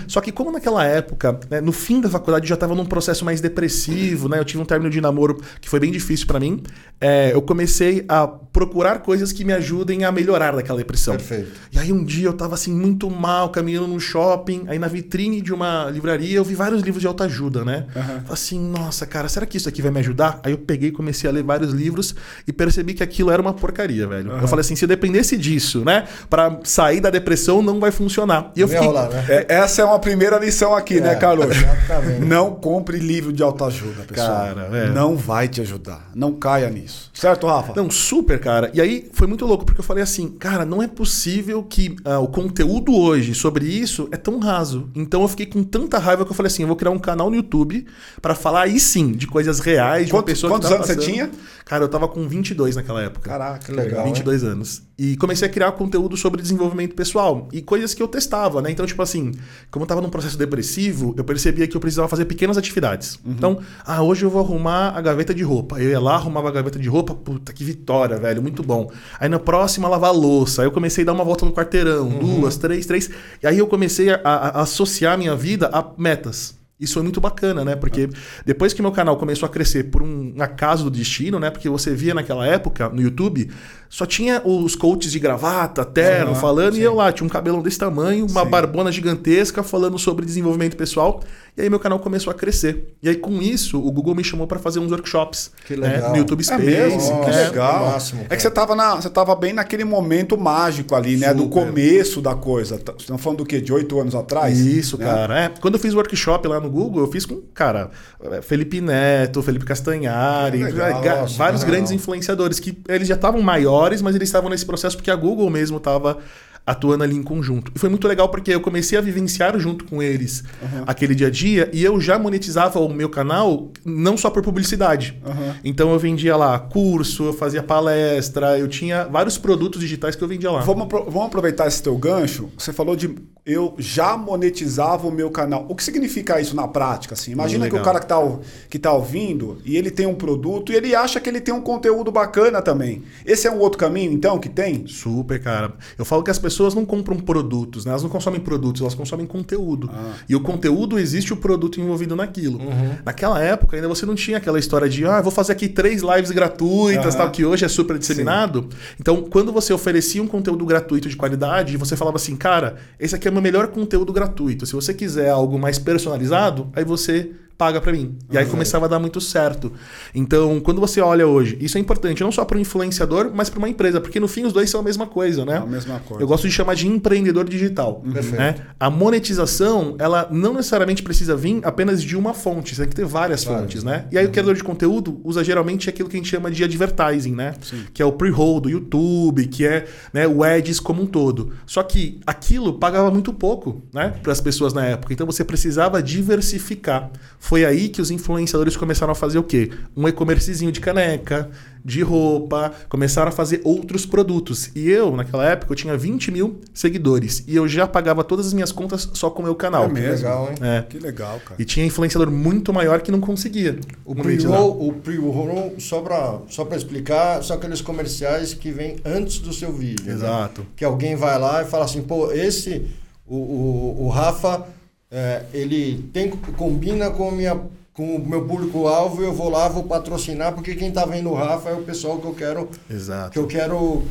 Só 0.07 0.19
que, 0.21 0.31
como 0.31 0.51
naquela 0.51 0.83
época, 0.83 1.39
né, 1.49 1.61
no 1.61 1.71
fim 1.77 2.01
da 2.01 2.09
faculdade, 2.09 2.43
eu 2.43 2.49
já 2.49 2.55
estava 2.55 2.75
num 2.75 2.85
processo 2.85 3.23
mais 3.23 3.39
depressivo, 3.39 4.27
né? 4.27 4.39
Eu 4.39 4.43
tive 4.43 4.61
um 4.61 4.65
término 4.65 4.89
de 4.89 4.99
namoro 4.99 5.39
que 5.61 5.69
foi 5.69 5.79
bem 5.79 5.91
difícil 5.91 6.27
para 6.27 6.39
mim. 6.39 6.61
É, 6.99 7.31
eu 7.33 7.41
comecei 7.41 8.03
a 8.09 8.27
procurar 8.27 8.99
coisas 8.99 9.31
que 9.31 9.45
me 9.45 9.53
ajudem 9.53 10.03
a 10.03 10.11
melhorar 10.11 10.55
daquela 10.55 10.79
depressão. 10.79 11.15
Perfeito. 11.15 11.51
E 11.71 11.79
aí 11.79 11.93
um 11.93 12.03
dia 12.03 12.27
eu 12.27 12.33
tava 12.33 12.55
assim 12.55 12.73
muito 12.73 13.09
mal, 13.09 13.49
caminhando 13.49 13.87
no 13.87 13.99
shopping, 13.99 14.65
aí 14.67 14.79
na 14.79 14.87
vitrine 14.87 15.39
de 15.39 15.53
uma 15.53 15.89
livraria 15.91 16.37
eu 16.37 16.43
vi 16.43 16.55
vários 16.55 16.81
livros 16.81 17.01
de 17.01 17.07
autoajuda, 17.07 17.63
né? 17.63 17.85
Falei 17.93 18.21
assim, 18.29 18.59
nossa, 18.59 19.05
cara, 19.05 19.29
será 19.29 19.45
que 19.45 19.57
isso 19.57 19.69
aqui 19.69 19.81
vai 19.81 19.91
me 19.91 19.99
ajudar? 19.99 20.39
Aí 20.43 20.51
eu 20.51 20.57
peguei, 20.57 20.91
comecei 20.91 21.29
a 21.29 21.33
ler 21.33 21.43
vários 21.43 21.71
livros 21.71 22.15
e 22.47 22.51
percebi 22.51 22.95
que 22.95 23.03
aquilo 23.03 23.29
era 23.29 23.41
uma 23.41 23.53
porcaria, 23.53 24.07
velho. 24.07 24.31
Eu 24.31 24.47
falei 24.47 24.61
assim, 24.61 24.75
se 24.75 24.83
eu 24.83 24.89
dependesse 24.89 25.37
disso, 25.37 25.85
né, 25.85 26.05
Pra 26.29 26.59
sair 26.63 26.99
da 26.99 27.09
depressão 27.09 27.61
não 27.61 27.79
vai 27.79 27.91
funcionar. 27.91 28.51
E 28.55 28.61
eu 28.61 28.67
fiquei 28.67 28.85
rolar, 28.85 29.09
né? 29.09 29.25
É, 29.29 29.45
essa 29.49 29.81
é 29.81 29.85
uma 29.85 29.99
primeira 29.99 30.37
lição 30.39 30.75
aqui, 30.75 30.99
né, 30.99 31.13
É, 31.13 31.15
Carlos? 31.15 31.47
Exatamente. 31.73 32.25
Não 32.25 32.55
compre 32.55 32.99
livro 32.99 33.31
de 33.33 33.41
autoajuda, 33.43 34.03
pessoal. 34.03 34.27
Cara, 34.27 34.61
é. 34.77 34.89
Não 34.89 35.15
vai 35.15 35.47
te 35.47 35.61
ajudar. 35.61 36.09
Não 36.15 36.33
caia 36.33 36.69
nisso. 36.69 37.09
Certo, 37.13 37.47
Rafa? 37.47 37.73
Não, 37.75 37.89
super, 37.89 38.39
cara. 38.39 38.69
E 38.73 38.81
aí 38.81 39.09
foi 39.13 39.27
muito 39.27 39.45
louco, 39.45 39.65
porque 39.65 39.79
eu 39.79 39.85
falei 39.85 40.03
assim, 40.03 40.29
cara, 40.29 40.65
não 40.65 40.81
é 40.81 40.87
possível 40.87 41.63
que 41.63 41.95
ah, 42.05 42.19
o 42.19 42.27
conteúdo 42.27 42.95
hoje 42.95 43.33
sobre 43.33 43.65
isso 43.65 44.07
é 44.11 44.17
tão 44.17 44.39
raso. 44.39 44.89
Então 44.95 45.21
eu 45.21 45.27
fiquei 45.27 45.45
com 45.45 45.63
tanta 45.63 45.97
raiva 45.97 46.25
que 46.25 46.31
eu 46.31 46.35
falei 46.35 46.47
assim, 46.47 46.63
eu 46.63 46.67
vou 46.67 46.75
criar 46.77 46.91
um 46.91 46.99
canal 46.99 47.29
no 47.29 47.35
YouTube 47.35 47.85
pra 48.21 48.35
falar 48.35 48.63
aí 48.63 48.79
sim 48.79 49.11
de 49.11 49.27
coisas 49.27 49.59
reais, 49.59 50.07
de 50.07 50.13
uma 50.13 50.23
pessoa 50.23 50.51
quantos 50.51 50.71
anos 50.71 50.87
você 50.87 50.95
passando. 50.95 51.11
tinha? 51.11 51.31
Cara, 51.65 51.83
eu 51.83 51.89
tava 51.89 52.07
com 52.07 52.27
22 52.27 52.75
naquela 52.75 53.01
época. 53.01 53.29
Caraca, 53.29 53.65
Que 53.65 53.71
legal. 53.71 54.05
22 54.05 54.43
anos. 54.43 54.86
E 54.99 55.15
comecei 55.17 55.47
a 55.47 55.51
criar 55.51 55.71
conteúdo 55.73 56.17
sobre 56.17 56.41
desenvolvimento 56.41 56.95
pessoal 56.95 57.47
e 57.53 57.61
coisas 57.61 57.93
que 57.93 58.01
eu 58.01 58.07
testava, 58.07 58.63
né? 58.63 58.71
Então, 58.71 58.83
tipo 58.83 58.99
assim, 59.03 59.31
como 59.69 59.83
eu 59.83 59.87
tava 59.87 60.01
num 60.01 60.09
processo 60.09 60.35
depressivo, 60.35 61.13
eu 61.15 61.23
percebia 61.23 61.67
que 61.67 61.77
eu 61.77 61.79
precisava 61.79 62.07
fazer 62.07 62.25
pequenas 62.25 62.57
atividades. 62.57 63.19
Então, 63.23 63.59
ah, 63.85 64.01
hoje 64.01 64.25
eu 64.25 64.29
vou 64.31 64.41
arrumar 64.43 64.97
a 64.97 65.01
gaveta 65.01 65.35
de 65.35 65.43
roupa. 65.43 65.79
Eu 65.79 65.91
ia 65.91 65.99
lá, 65.99 66.15
arrumava 66.15 66.49
a 66.49 66.51
gaveta 66.51 66.79
de 66.79 66.89
roupa, 66.89 67.13
puta, 67.13 67.53
que 67.53 67.63
vitória, 67.63 68.17
velho, 68.17 68.41
muito 68.41 68.63
bom. 68.63 68.89
Aí 69.19 69.29
na 69.29 69.37
próxima, 69.37 69.87
lavar 69.87 70.09
a 70.09 70.13
louça. 70.13 70.63
Aí 70.63 70.67
eu 70.67 70.71
comecei 70.71 71.03
a 71.03 71.05
dar 71.05 71.13
uma 71.13 71.23
volta 71.23 71.45
no 71.45 71.51
quarteirão, 71.53 72.09
duas, 72.09 72.57
três, 72.57 72.87
três. 72.87 73.07
E 73.43 73.45
aí 73.45 73.59
eu 73.59 73.67
comecei 73.67 74.09
a, 74.09 74.19
a- 74.23 74.47
a 74.47 74.61
associar 74.61 75.15
minha 75.15 75.35
vida 75.35 75.69
a 75.71 75.85
metas. 75.95 76.57
Isso 76.79 76.93
foi 76.93 77.01
muito 77.01 77.19
bacana, 77.19 77.65
né? 77.65 77.75
Porque 77.75 78.07
depois 78.45 78.71
que 78.71 78.83
meu 78.83 78.91
canal 78.91 79.17
começou 79.17 79.47
a 79.47 79.49
crescer 79.49 79.85
por 79.85 80.03
um 80.03 80.35
acaso 80.37 80.83
do 80.83 80.91
destino, 80.91 81.39
né? 81.39 81.49
Porque 81.49 81.67
você 81.67 81.95
via 81.95 82.13
naquela 82.13 82.45
época 82.45 82.87
no 82.89 83.01
YouTube, 83.01 83.49
só 83.89 84.05
tinha 84.05 84.41
os 84.45 84.75
coaches 84.75 85.11
de 85.11 85.19
gravata, 85.19 85.83
terno, 85.85 86.31
Aham, 86.31 86.39
falando, 86.39 86.73
sim. 86.75 86.81
e 86.81 86.83
eu 86.83 86.95
lá 86.95 87.11
tinha 87.11 87.25
um 87.25 87.29
cabelão 87.29 87.61
desse 87.61 87.77
tamanho, 87.79 88.25
uma 88.29 88.43
Sim. 88.43 88.49
barbona 88.49 88.91
gigantesca 88.91 89.63
falando 89.63 89.97
sobre 89.97 90.25
desenvolvimento 90.25 90.75
pessoal. 90.75 91.21
E 91.57 91.61
aí 91.61 91.69
meu 91.71 91.79
canal 91.79 91.97
começou 91.97 92.29
a 92.29 92.33
crescer. 92.35 92.93
E 93.01 93.09
aí 93.09 93.15
com 93.15 93.41
isso, 93.41 93.79
o 93.79 93.91
Google 93.91 94.13
me 94.13 94.23
chamou 94.23 94.45
para 94.45 94.59
fazer 94.59 94.79
uns 94.79 94.91
workshops 94.91 95.51
Que 95.65 95.75
né, 95.75 95.87
legal. 95.95 96.11
no 96.11 96.17
YouTube 96.17 96.41
É 96.41 96.43
Space. 96.43 96.63
mesmo? 96.63 96.99
que 96.99 97.27
Nossa, 97.27 97.43
legal. 97.49 97.73
que 97.85 97.91
máximo, 97.91 98.25
é 98.29 98.35
que 98.35 98.41
você 98.41 98.51
tava, 98.51 98.75
na, 98.75 98.95
você 98.95 99.09
tava 99.09 99.35
bem 99.35 99.53
naquele 99.53 99.83
momento 99.83 100.37
mágico 100.37 100.93
ali, 100.93 101.17
né? 101.17 101.33
Do 101.33 101.43
Super. 101.43 101.65
começo 101.65 102.21
da 102.21 102.35
coisa. 102.35 102.77
Tá- 102.77 102.91
Vocês 102.91 103.01
estão 103.03 103.17
falando 103.17 103.39
do 103.39 103.45
quê? 103.45 103.59
De 103.59 103.73
oito 103.73 103.99
anos 103.99 104.13
atrás? 104.13 104.59
Isso, 104.59 104.97
né? 104.99 105.05
cara. 105.05 105.39
É, 105.45 105.49
quando 105.59 105.73
eu 105.75 105.79
fiz 105.79 105.95
workshop 105.95 106.47
lá 106.47 106.59
no 106.59 106.69
Google, 106.69 107.01
eu 107.05 107.11
fiz 107.11 107.25
com, 107.25 107.41
cara, 107.55 107.89
é, 108.21 108.41
Felipe 108.43 108.79
Neto, 108.79 109.41
Felipe 109.41 109.65
Castanhari, 109.65 110.63
legal, 110.63 110.87
é, 110.87 111.01
ga- 111.01 111.15
nossa, 111.21 111.37
vários 111.37 111.61
legal. 111.61 111.75
grandes 111.75 111.91
influenciadores 111.91 112.59
que 112.59 112.77
eles 112.87 113.07
já 113.07 113.15
estavam 113.15 113.41
maiores, 113.41 113.76
mas 114.01 114.15
eles 114.15 114.29
estavam 114.29 114.49
nesse 114.49 114.65
processo 114.65 114.95
porque 114.95 115.11
a 115.11 115.15
Google 115.15 115.49
mesmo 115.49 115.77
estava 115.77 116.17
atuando 116.67 117.03
ali 117.03 117.15
em 117.15 117.23
conjunto. 117.23 117.71
E 117.73 117.79
foi 117.79 117.89
muito 117.89 118.07
legal 118.07 118.29
porque 118.29 118.51
eu 118.53 118.59
comecei 118.61 118.97
a 118.97 119.01
vivenciar 119.01 119.57
junto 119.57 119.85
com 119.85 120.03
eles 120.03 120.43
aquele 120.85 121.15
dia 121.15 121.27
a 121.27 121.29
dia 121.31 121.69
e 121.73 121.83
eu 121.83 121.99
já 122.01 122.19
monetizava 122.19 122.79
o 122.79 122.93
meu 122.93 123.09
canal 123.09 123.71
não 123.85 124.17
só 124.17 124.29
por 124.29 124.43
publicidade. 124.43 125.17
Aham. 125.25 125.55
Então 125.63 125.91
eu 125.93 125.97
vendia 125.97 126.35
lá 126.35 126.59
curso, 126.59 127.23
eu 127.23 127.33
fazia 127.33 127.63
palestra, 127.63 128.59
eu 128.59 128.67
tinha 128.67 129.05
vários 129.05 129.37
produtos 129.37 129.79
digitais 129.79 130.15
que 130.15 130.23
eu 130.23 130.27
vendia 130.27 130.51
lá. 130.51 130.59
Vamos, 130.61 130.87
vamos 130.89 131.25
aproveitar 131.27 131.67
esse 131.67 131.81
teu 131.81 131.95
gancho. 131.97 132.49
Você 132.57 132.73
falou 132.73 132.95
de 132.95 133.15
eu 133.45 133.73
já 133.77 134.17
monetizava 134.17 135.07
o 135.07 135.11
meu 135.11 135.31
canal. 135.31 135.65
O 135.69 135.75
que 135.75 135.81
significa 135.83 136.39
isso 136.41 136.53
na 136.53 136.67
prática? 136.67 137.13
Assim? 137.13 137.31
Imagina 137.31 137.69
que 137.69 137.75
o 137.75 137.81
cara 137.81 137.99
que 138.01 138.05
tá, 138.05 138.19
ou- 138.19 138.41
que 138.69 138.77
tá 138.77 138.91
ouvindo 138.91 139.59
e 139.63 139.77
ele 139.77 139.89
tem 139.89 140.05
um 140.05 140.15
produto 140.15 140.71
e 140.71 140.75
ele 140.75 140.93
acha 140.93 141.19
que 141.21 141.29
ele 141.29 141.39
tem 141.39 141.53
um 141.53 141.61
conteúdo 141.61 142.11
bacana 142.11 142.61
também. 142.61 143.03
Esse 143.25 143.47
é 143.47 143.51
um 143.51 143.59
outro 143.59 143.77
caminho, 143.79 144.11
então, 144.11 144.37
que 144.37 144.49
tem? 144.49 144.85
Super, 144.87 145.41
cara. 145.41 145.73
Eu 145.97 146.03
falo 146.03 146.23
que 146.23 146.29
as 146.31 146.37
pessoas 146.37 146.56
não 146.75 146.85
compram 146.85 147.17
produtos, 147.17 147.85
né? 147.85 147.91
Elas 147.91 148.03
não 148.03 148.09
consomem 148.09 148.39
produtos, 148.39 148.81
elas 148.81 148.95
consomem 148.95 149.25
conteúdo. 149.25 149.89
Ah. 149.93 150.13
E 150.27 150.35
o 150.35 150.39
conteúdo 150.39 150.99
existe 150.99 151.33
o 151.33 151.37
produto 151.37 151.79
envolvido 151.79 152.15
naquilo. 152.15 152.59
Uhum. 152.59 152.95
Naquela 153.05 153.41
época, 153.41 153.75
ainda 153.75 153.87
você 153.87 154.05
não 154.05 154.15
tinha 154.15 154.37
aquela 154.37 154.59
história 154.59 154.89
de, 154.89 155.05
ah, 155.05 155.21
vou 155.21 155.31
fazer 155.31 155.53
aqui 155.53 155.67
três 155.67 156.01
lives 156.01 156.31
gratuitas, 156.31 157.15
Aham. 157.15 157.23
tal, 157.23 157.31
que 157.31 157.45
hoje 157.45 157.65
é 157.65 157.67
super 157.67 157.97
disseminado. 157.97 158.67
Então, 158.99 159.23
quando 159.23 159.51
você 159.51 159.73
oferecia 159.73 160.21
um 160.21 160.27
conteúdo 160.27 160.65
gratuito 160.65 161.09
de 161.09 161.15
qualidade, 161.15 161.77
você 161.77 161.95
falava 161.95 162.17
assim, 162.17 162.35
cara, 162.35 162.77
esse 162.99 163.15
aqui 163.15 163.27
é 163.27 163.31
o 163.31 163.33
meu 163.33 163.41
melhor 163.41 163.67
conteúdo 163.67 164.13
gratuito. 164.13 164.65
Se 164.65 164.73
você 164.73 164.93
quiser 164.93 165.29
algo 165.29 165.57
mais 165.57 165.79
personalizado, 165.79 166.69
aí 166.73 166.83
você 166.83 167.31
paga 167.57 167.81
pra 167.81 167.91
mim. 167.91 168.17
E 168.31 168.37
aí 168.37 168.45
começava 168.45 168.85
a 168.85 168.87
dar 168.87 168.99
muito 168.99 169.19
certo. 169.19 169.71
Então, 170.13 170.59
quando 170.59 170.79
você 170.79 171.01
olha 171.01 171.25
hoje, 171.27 171.57
isso 171.59 171.77
é 171.77 171.81
importante 171.81 172.21
não 172.23 172.31
só 172.31 172.45
para 172.45 172.57
o 172.57 172.59
influenciador, 172.59 173.31
mas 173.33 173.49
para 173.49 173.57
uma 173.57 173.69
empresa, 173.69 173.99
porque 173.99 174.19
no 174.19 174.27
fim 174.27 174.45
os 174.45 174.53
dois 174.53 174.69
são 174.69 174.79
a 174.79 174.83
mesma 174.83 175.07
coisa, 175.07 175.43
né? 175.43 175.55
É 175.55 175.57
a 175.57 175.65
mesma 175.65 175.99
coisa. 175.99 176.23
Eu 176.23 176.27
gosto 176.27 176.47
de 176.47 176.53
chamar 176.53 176.75
de 176.75 176.87
empreendedor 176.87 177.47
digital. 177.49 178.01
Perfeito. 178.13 178.37
Né? 178.37 178.55
A 178.79 178.89
monetização, 178.89 179.95
ela 179.97 180.27
não 180.31 180.53
necessariamente 180.53 181.01
precisa 181.01 181.35
vir 181.35 181.59
apenas 181.63 182.03
de 182.03 182.15
uma 182.15 182.33
fonte, 182.33 182.75
você 182.75 182.81
tem 182.81 182.89
que 182.89 182.95
ter 182.95 183.05
várias 183.05 183.43
Várias, 183.43 183.61
fontes, 183.61 183.83
né? 183.83 184.05
E 184.11 184.17
aí 184.17 184.25
o 184.25 184.29
criador 184.29 184.55
de 184.55 184.63
conteúdo 184.63 185.19
usa 185.23 185.43
geralmente 185.43 185.89
aquilo 185.89 186.09
que 186.09 186.15
a 186.15 186.19
gente 186.19 186.29
chama 186.29 186.51
de 186.51 186.63
advertising, 186.63 187.33
né? 187.33 187.53
Sim. 187.61 187.85
Que 187.93 188.01
é 188.01 188.05
o 188.05 188.11
pre-roll 188.11 188.59
do 188.59 188.69
YouTube, 188.69 189.47
que 189.47 189.65
é 189.65 189.85
né, 190.13 190.27
o 190.27 190.43
ads 190.43 190.79
como 190.79 191.01
um 191.01 191.05
todo. 191.05 191.53
Só 191.65 191.81
que 191.83 192.19
aquilo 192.25 192.73
pagava 192.73 193.09
muito 193.09 193.33
pouco, 193.33 193.81
né? 193.93 194.13
Para 194.21 194.31
as 194.31 194.41
pessoas 194.41 194.73
na 194.73 194.85
época. 194.85 195.13
Então 195.13 195.25
você 195.25 195.43
precisava 195.43 196.01
diversificar. 196.01 197.09
Foi 197.47 197.63
aí 197.63 197.87
que 197.87 198.01
os 198.01 198.11
influenciadores 198.11 198.75
começaram 198.75 199.13
a 199.13 199.15
fazer 199.15 199.37
o 199.39 199.43
quê? 199.43 199.71
Um 199.95 200.05
e-commercezinho 200.05 200.69
de 200.69 200.81
caneca, 200.81 201.49
de 201.83 202.01
roupa, 202.01 202.73
começaram 202.89 203.29
a 203.29 203.31
fazer 203.31 203.61
outros 203.63 204.05
produtos. 204.05 204.69
E 204.75 204.89
eu, 204.89 205.15
naquela 205.15 205.45
época, 205.45 205.71
eu 205.71 205.75
tinha 205.77 205.95
20 205.95 206.29
mil 206.29 206.59
seguidores. 206.73 207.45
E 207.47 207.55
eu 207.55 207.65
já 207.65 207.87
pagava 207.87 208.21
todas 208.21 208.47
as 208.47 208.53
minhas 208.53 208.73
contas 208.73 209.09
só 209.13 209.29
com 209.29 209.41
o 209.41 209.45
meu 209.45 209.55
canal. 209.55 209.85
É 209.85 209.87
mesmo? 209.87 210.15
Legal, 210.27 210.49
hein? 210.49 210.55
É. 210.59 210.81
Que 210.81 210.99
legal, 210.99 211.39
cara. 211.39 211.55
E 211.57 211.63
tinha 211.63 211.85
influenciador 211.85 212.29
muito 212.29 212.73
maior 212.73 212.99
que 212.99 213.11
não 213.13 213.21
conseguia. 213.21 213.79
O 214.03 214.13
pre-roll, 214.13 214.85
o 214.89 214.91
pre-roll, 214.91 215.75
só 215.79 216.01
para 216.01 216.39
só 216.49 216.65
pra 216.65 216.75
explicar, 216.75 217.41
são 217.45 217.55
aqueles 217.55 217.79
comerciais 217.79 218.53
que 218.53 218.71
vêm 218.71 218.97
antes 219.05 219.39
do 219.39 219.53
seu 219.53 219.71
vídeo. 219.71 220.05
né? 220.05 220.11
Exato. 220.11 220.65
Que 220.75 220.83
alguém 220.83 221.15
vai 221.15 221.39
lá 221.39 221.63
e 221.63 221.65
fala 221.65 221.85
assim, 221.85 222.01
pô, 222.01 222.29
esse, 222.29 222.85
o, 223.25 223.37
o, 223.37 224.05
o 224.05 224.09
Rafa, 224.09 224.65
é, 225.11 225.43
ele 225.53 226.09
tem, 226.13 226.29
combina 226.29 227.09
com, 227.09 227.31
minha, 227.31 227.59
com 227.93 228.15
o 228.15 228.27
meu 228.27 228.45
público-alvo, 228.45 229.23
eu 229.23 229.33
vou 229.33 229.49
lá, 229.49 229.67
vou 229.67 229.83
patrocinar, 229.83 230.53
porque 230.53 230.75
quem 230.75 230.91
tá 230.91 231.05
vendo 231.05 231.29
o 231.29 231.33
Rafa 231.33 231.69
é 231.69 231.73
o 231.73 231.81
pessoal 231.83 232.19
que 232.19 232.25
eu 232.27 232.33
quero, 232.33 232.69
Exato. 232.89 233.31
que 233.31 233.39
eu 233.39 233.47
quero 233.47 234.03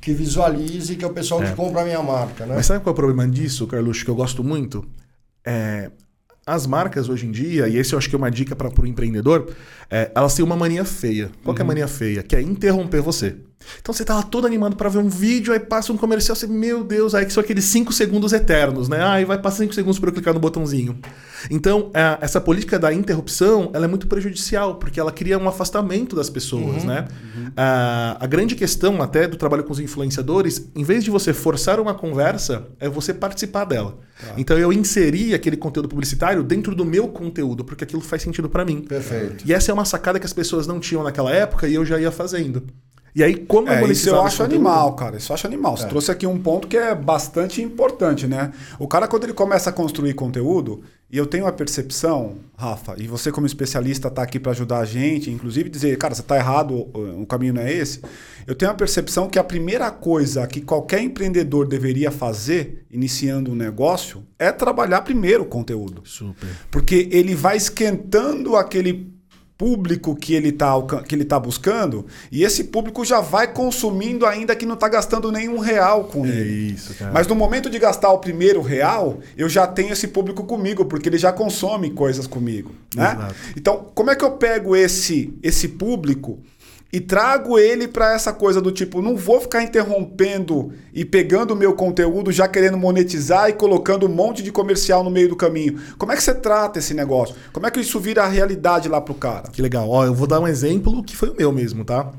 que 0.00 0.12
visualize, 0.12 0.96
que 0.96 1.04
é 1.04 1.08
o 1.08 1.12
pessoal 1.12 1.42
É. 1.42 1.46
que 1.50 1.56
compra 1.56 1.80
a 1.80 1.84
minha 1.84 2.02
marca, 2.02 2.44
né? 2.46 2.54
Mas 2.56 2.66
sabe 2.66 2.80
qual 2.84 2.90
é 2.90 2.92
o 2.92 2.96
problema 2.96 3.26
disso, 3.26 3.66
Carluxo, 3.66 4.04
que 4.04 4.10
eu 4.10 4.14
gosto 4.14 4.44
muito? 4.44 4.84
É, 5.46 5.90
as 6.46 6.66
marcas 6.66 7.08
hoje 7.08 7.26
em 7.26 7.30
dia, 7.30 7.66
e 7.68 7.78
esse 7.78 7.94
eu 7.94 7.98
acho 7.98 8.08
que 8.08 8.14
é 8.14 8.18
uma 8.18 8.30
dica 8.30 8.54
para 8.54 8.68
o 8.68 8.86
empreendedor, 8.86 9.50
é, 9.90 10.10
elas 10.14 10.34
têm 10.34 10.44
uma 10.44 10.56
mania 10.56 10.84
feia. 10.84 11.30
Qual 11.42 11.54
que 11.54 11.62
é 11.62 11.64
a 11.64 11.66
mania 11.66 11.88
feia? 11.88 12.22
Que 12.22 12.36
é 12.36 12.42
interromper 12.42 13.00
você. 13.00 13.36
Então 13.80 13.92
você 13.92 14.04
tá 14.04 14.14
lá 14.14 14.22
todo 14.22 14.46
animado 14.46 14.76
para 14.76 14.88
ver 14.88 14.98
um 14.98 15.08
vídeo, 15.08 15.52
aí 15.52 15.60
passa 15.60 15.92
um 15.92 15.96
comercial, 15.96 16.34
você, 16.34 16.46
meu 16.46 16.82
Deus, 16.82 17.14
aí 17.14 17.26
que 17.26 17.32
são 17.32 17.42
aqueles 17.42 17.64
5 17.64 17.92
segundos 17.92 18.32
eternos, 18.32 18.88
né? 18.88 19.02
Aí 19.02 19.24
vai 19.24 19.38
passar 19.38 19.58
5 19.58 19.74
segundos 19.74 19.98
para 19.98 20.10
eu 20.10 20.14
clicar 20.14 20.34
no 20.34 20.40
botãozinho. 20.40 20.98
Então, 21.50 21.90
a, 21.92 22.18
essa 22.20 22.40
política 22.40 22.78
da 22.78 22.92
interrupção, 22.92 23.70
ela 23.74 23.84
é 23.84 23.88
muito 23.88 24.06
prejudicial, 24.06 24.76
porque 24.76 24.98
ela 24.98 25.12
cria 25.12 25.38
um 25.38 25.48
afastamento 25.48 26.16
das 26.16 26.30
pessoas, 26.30 26.82
uhum, 26.82 26.88
né? 26.88 27.08
Uhum. 27.36 27.52
A, 27.56 28.16
a 28.20 28.26
grande 28.26 28.54
questão 28.54 29.02
até 29.02 29.28
do 29.28 29.36
trabalho 29.36 29.64
com 29.64 29.72
os 29.72 29.80
influenciadores, 29.80 30.70
em 30.74 30.82
vez 30.82 31.04
de 31.04 31.10
você 31.10 31.32
forçar 31.32 31.78
uma 31.78 31.94
conversa, 31.94 32.66
é 32.80 32.88
você 32.88 33.12
participar 33.12 33.64
dela. 33.64 33.98
Tá. 34.20 34.34
Então 34.36 34.58
eu 34.58 34.72
inseri 34.72 35.34
aquele 35.34 35.56
conteúdo 35.56 35.88
publicitário 35.88 36.42
dentro 36.42 36.74
do 36.74 36.84
meu 36.84 37.08
conteúdo, 37.08 37.64
porque 37.64 37.84
aquilo 37.84 38.00
faz 38.00 38.22
sentido 38.22 38.48
para 38.48 38.64
mim. 38.64 38.80
Perfeito. 38.82 39.44
E 39.46 39.52
essa 39.52 39.70
é 39.70 39.74
uma 39.74 39.84
sacada 39.84 40.18
que 40.18 40.26
as 40.26 40.32
pessoas 40.32 40.66
não 40.66 40.80
tinham 40.80 41.02
naquela 41.02 41.30
época 41.32 41.68
e 41.68 41.74
eu 41.74 41.84
já 41.84 41.98
ia 41.98 42.10
fazendo. 42.10 42.62
E 43.14 43.22
aí, 43.22 43.36
como 43.36 43.68
é, 43.68 43.84
isso 43.92 44.08
eu 44.08 44.20
acho 44.22 44.42
animal, 44.42 44.94
cara. 44.94 45.16
Isso 45.16 45.30
eu 45.30 45.34
acho 45.34 45.46
animal. 45.46 45.76
Você 45.76 45.84
é. 45.84 45.88
trouxe 45.88 46.10
aqui 46.10 46.26
um 46.26 46.38
ponto 46.38 46.66
que 46.66 46.76
é 46.76 46.94
bastante 46.96 47.62
importante, 47.62 48.26
né? 48.26 48.52
O 48.76 48.88
cara, 48.88 49.06
quando 49.06 49.22
ele 49.22 49.32
começa 49.32 49.70
a 49.70 49.72
construir 49.72 50.14
conteúdo, 50.14 50.82
e 51.08 51.16
eu 51.16 51.24
tenho 51.24 51.46
a 51.46 51.52
percepção, 51.52 52.38
Rafa, 52.56 52.96
e 52.98 53.06
você 53.06 53.30
como 53.30 53.46
especialista 53.46 54.08
está 54.08 54.20
aqui 54.22 54.40
para 54.40 54.50
ajudar 54.50 54.78
a 54.78 54.84
gente, 54.84 55.30
inclusive 55.30 55.70
dizer, 55.70 55.96
cara, 55.96 56.12
você 56.12 56.22
está 56.22 56.36
errado, 56.36 56.74
o 56.74 57.24
caminho 57.24 57.54
não 57.54 57.62
é 57.62 57.72
esse. 57.72 58.02
Eu 58.48 58.54
tenho 58.56 58.72
a 58.72 58.74
percepção 58.74 59.28
que 59.28 59.38
a 59.38 59.44
primeira 59.44 59.92
coisa 59.92 60.44
que 60.48 60.60
qualquer 60.60 61.00
empreendedor 61.00 61.68
deveria 61.68 62.10
fazer, 62.10 62.84
iniciando 62.90 63.52
um 63.52 63.54
negócio, 63.54 64.24
é 64.36 64.50
trabalhar 64.50 65.02
primeiro 65.02 65.44
o 65.44 65.46
conteúdo. 65.46 66.02
Super. 66.04 66.48
Porque 66.68 67.08
ele 67.12 67.36
vai 67.36 67.56
esquentando 67.56 68.56
aquele 68.56 69.13
público 69.56 70.16
que 70.16 70.34
ele 70.34 70.48
está 70.48 70.72
que 71.06 71.14
ele 71.14 71.24
tá 71.24 71.38
buscando 71.38 72.06
e 72.30 72.42
esse 72.42 72.64
público 72.64 73.04
já 73.04 73.20
vai 73.20 73.52
consumindo 73.52 74.26
ainda 74.26 74.56
que 74.56 74.66
não 74.66 74.74
está 74.74 74.88
gastando 74.88 75.30
nenhum 75.30 75.58
real 75.58 76.04
com 76.04 76.26
é 76.26 76.28
ele. 76.28 76.72
Isso, 76.72 76.94
cara. 76.94 77.12
Mas 77.12 77.26
no 77.26 77.34
momento 77.34 77.70
de 77.70 77.78
gastar 77.78 78.10
o 78.10 78.18
primeiro 78.18 78.60
real, 78.60 79.20
eu 79.36 79.48
já 79.48 79.66
tenho 79.66 79.92
esse 79.92 80.08
público 80.08 80.44
comigo, 80.44 80.84
porque 80.84 81.08
ele 81.08 81.18
já 81.18 81.32
consome 81.32 81.90
coisas 81.90 82.26
comigo. 82.26 82.72
Né? 82.94 83.12
Exato. 83.12 83.34
Então, 83.56 83.86
como 83.94 84.10
é 84.10 84.16
que 84.16 84.24
eu 84.24 84.32
pego 84.32 84.74
esse, 84.74 85.32
esse 85.42 85.68
público 85.68 86.40
e 86.94 87.00
trago 87.00 87.58
ele 87.58 87.88
para 87.88 88.14
essa 88.14 88.32
coisa 88.32 88.60
do 88.60 88.70
tipo, 88.70 89.02
não 89.02 89.16
vou 89.16 89.40
ficar 89.40 89.64
interrompendo 89.64 90.72
e 90.92 91.04
pegando 91.04 91.52
o 91.52 91.56
meu 91.56 91.72
conteúdo, 91.72 92.30
já 92.30 92.46
querendo 92.46 92.78
monetizar 92.78 93.50
e 93.50 93.52
colocando 93.52 94.06
um 94.06 94.08
monte 94.08 94.44
de 94.44 94.52
comercial 94.52 95.02
no 95.02 95.10
meio 95.10 95.28
do 95.28 95.34
caminho. 95.34 95.76
Como 95.98 96.12
é 96.12 96.14
que 96.14 96.22
você 96.22 96.32
trata 96.32 96.78
esse 96.78 96.94
negócio? 96.94 97.34
Como 97.52 97.66
é 97.66 97.70
que 97.72 97.80
isso 97.80 97.98
vira 97.98 98.22
a 98.22 98.28
realidade 98.28 98.88
lá 98.88 99.00
pro 99.00 99.12
cara? 99.12 99.50
Que 99.50 99.60
legal. 99.60 99.90
Ó, 99.90 100.04
eu 100.04 100.14
vou 100.14 100.28
dar 100.28 100.38
um 100.38 100.46
exemplo 100.46 101.02
que 101.02 101.16
foi 101.16 101.30
o 101.30 101.36
meu 101.36 101.50
mesmo, 101.50 101.84
tá? 101.84 102.12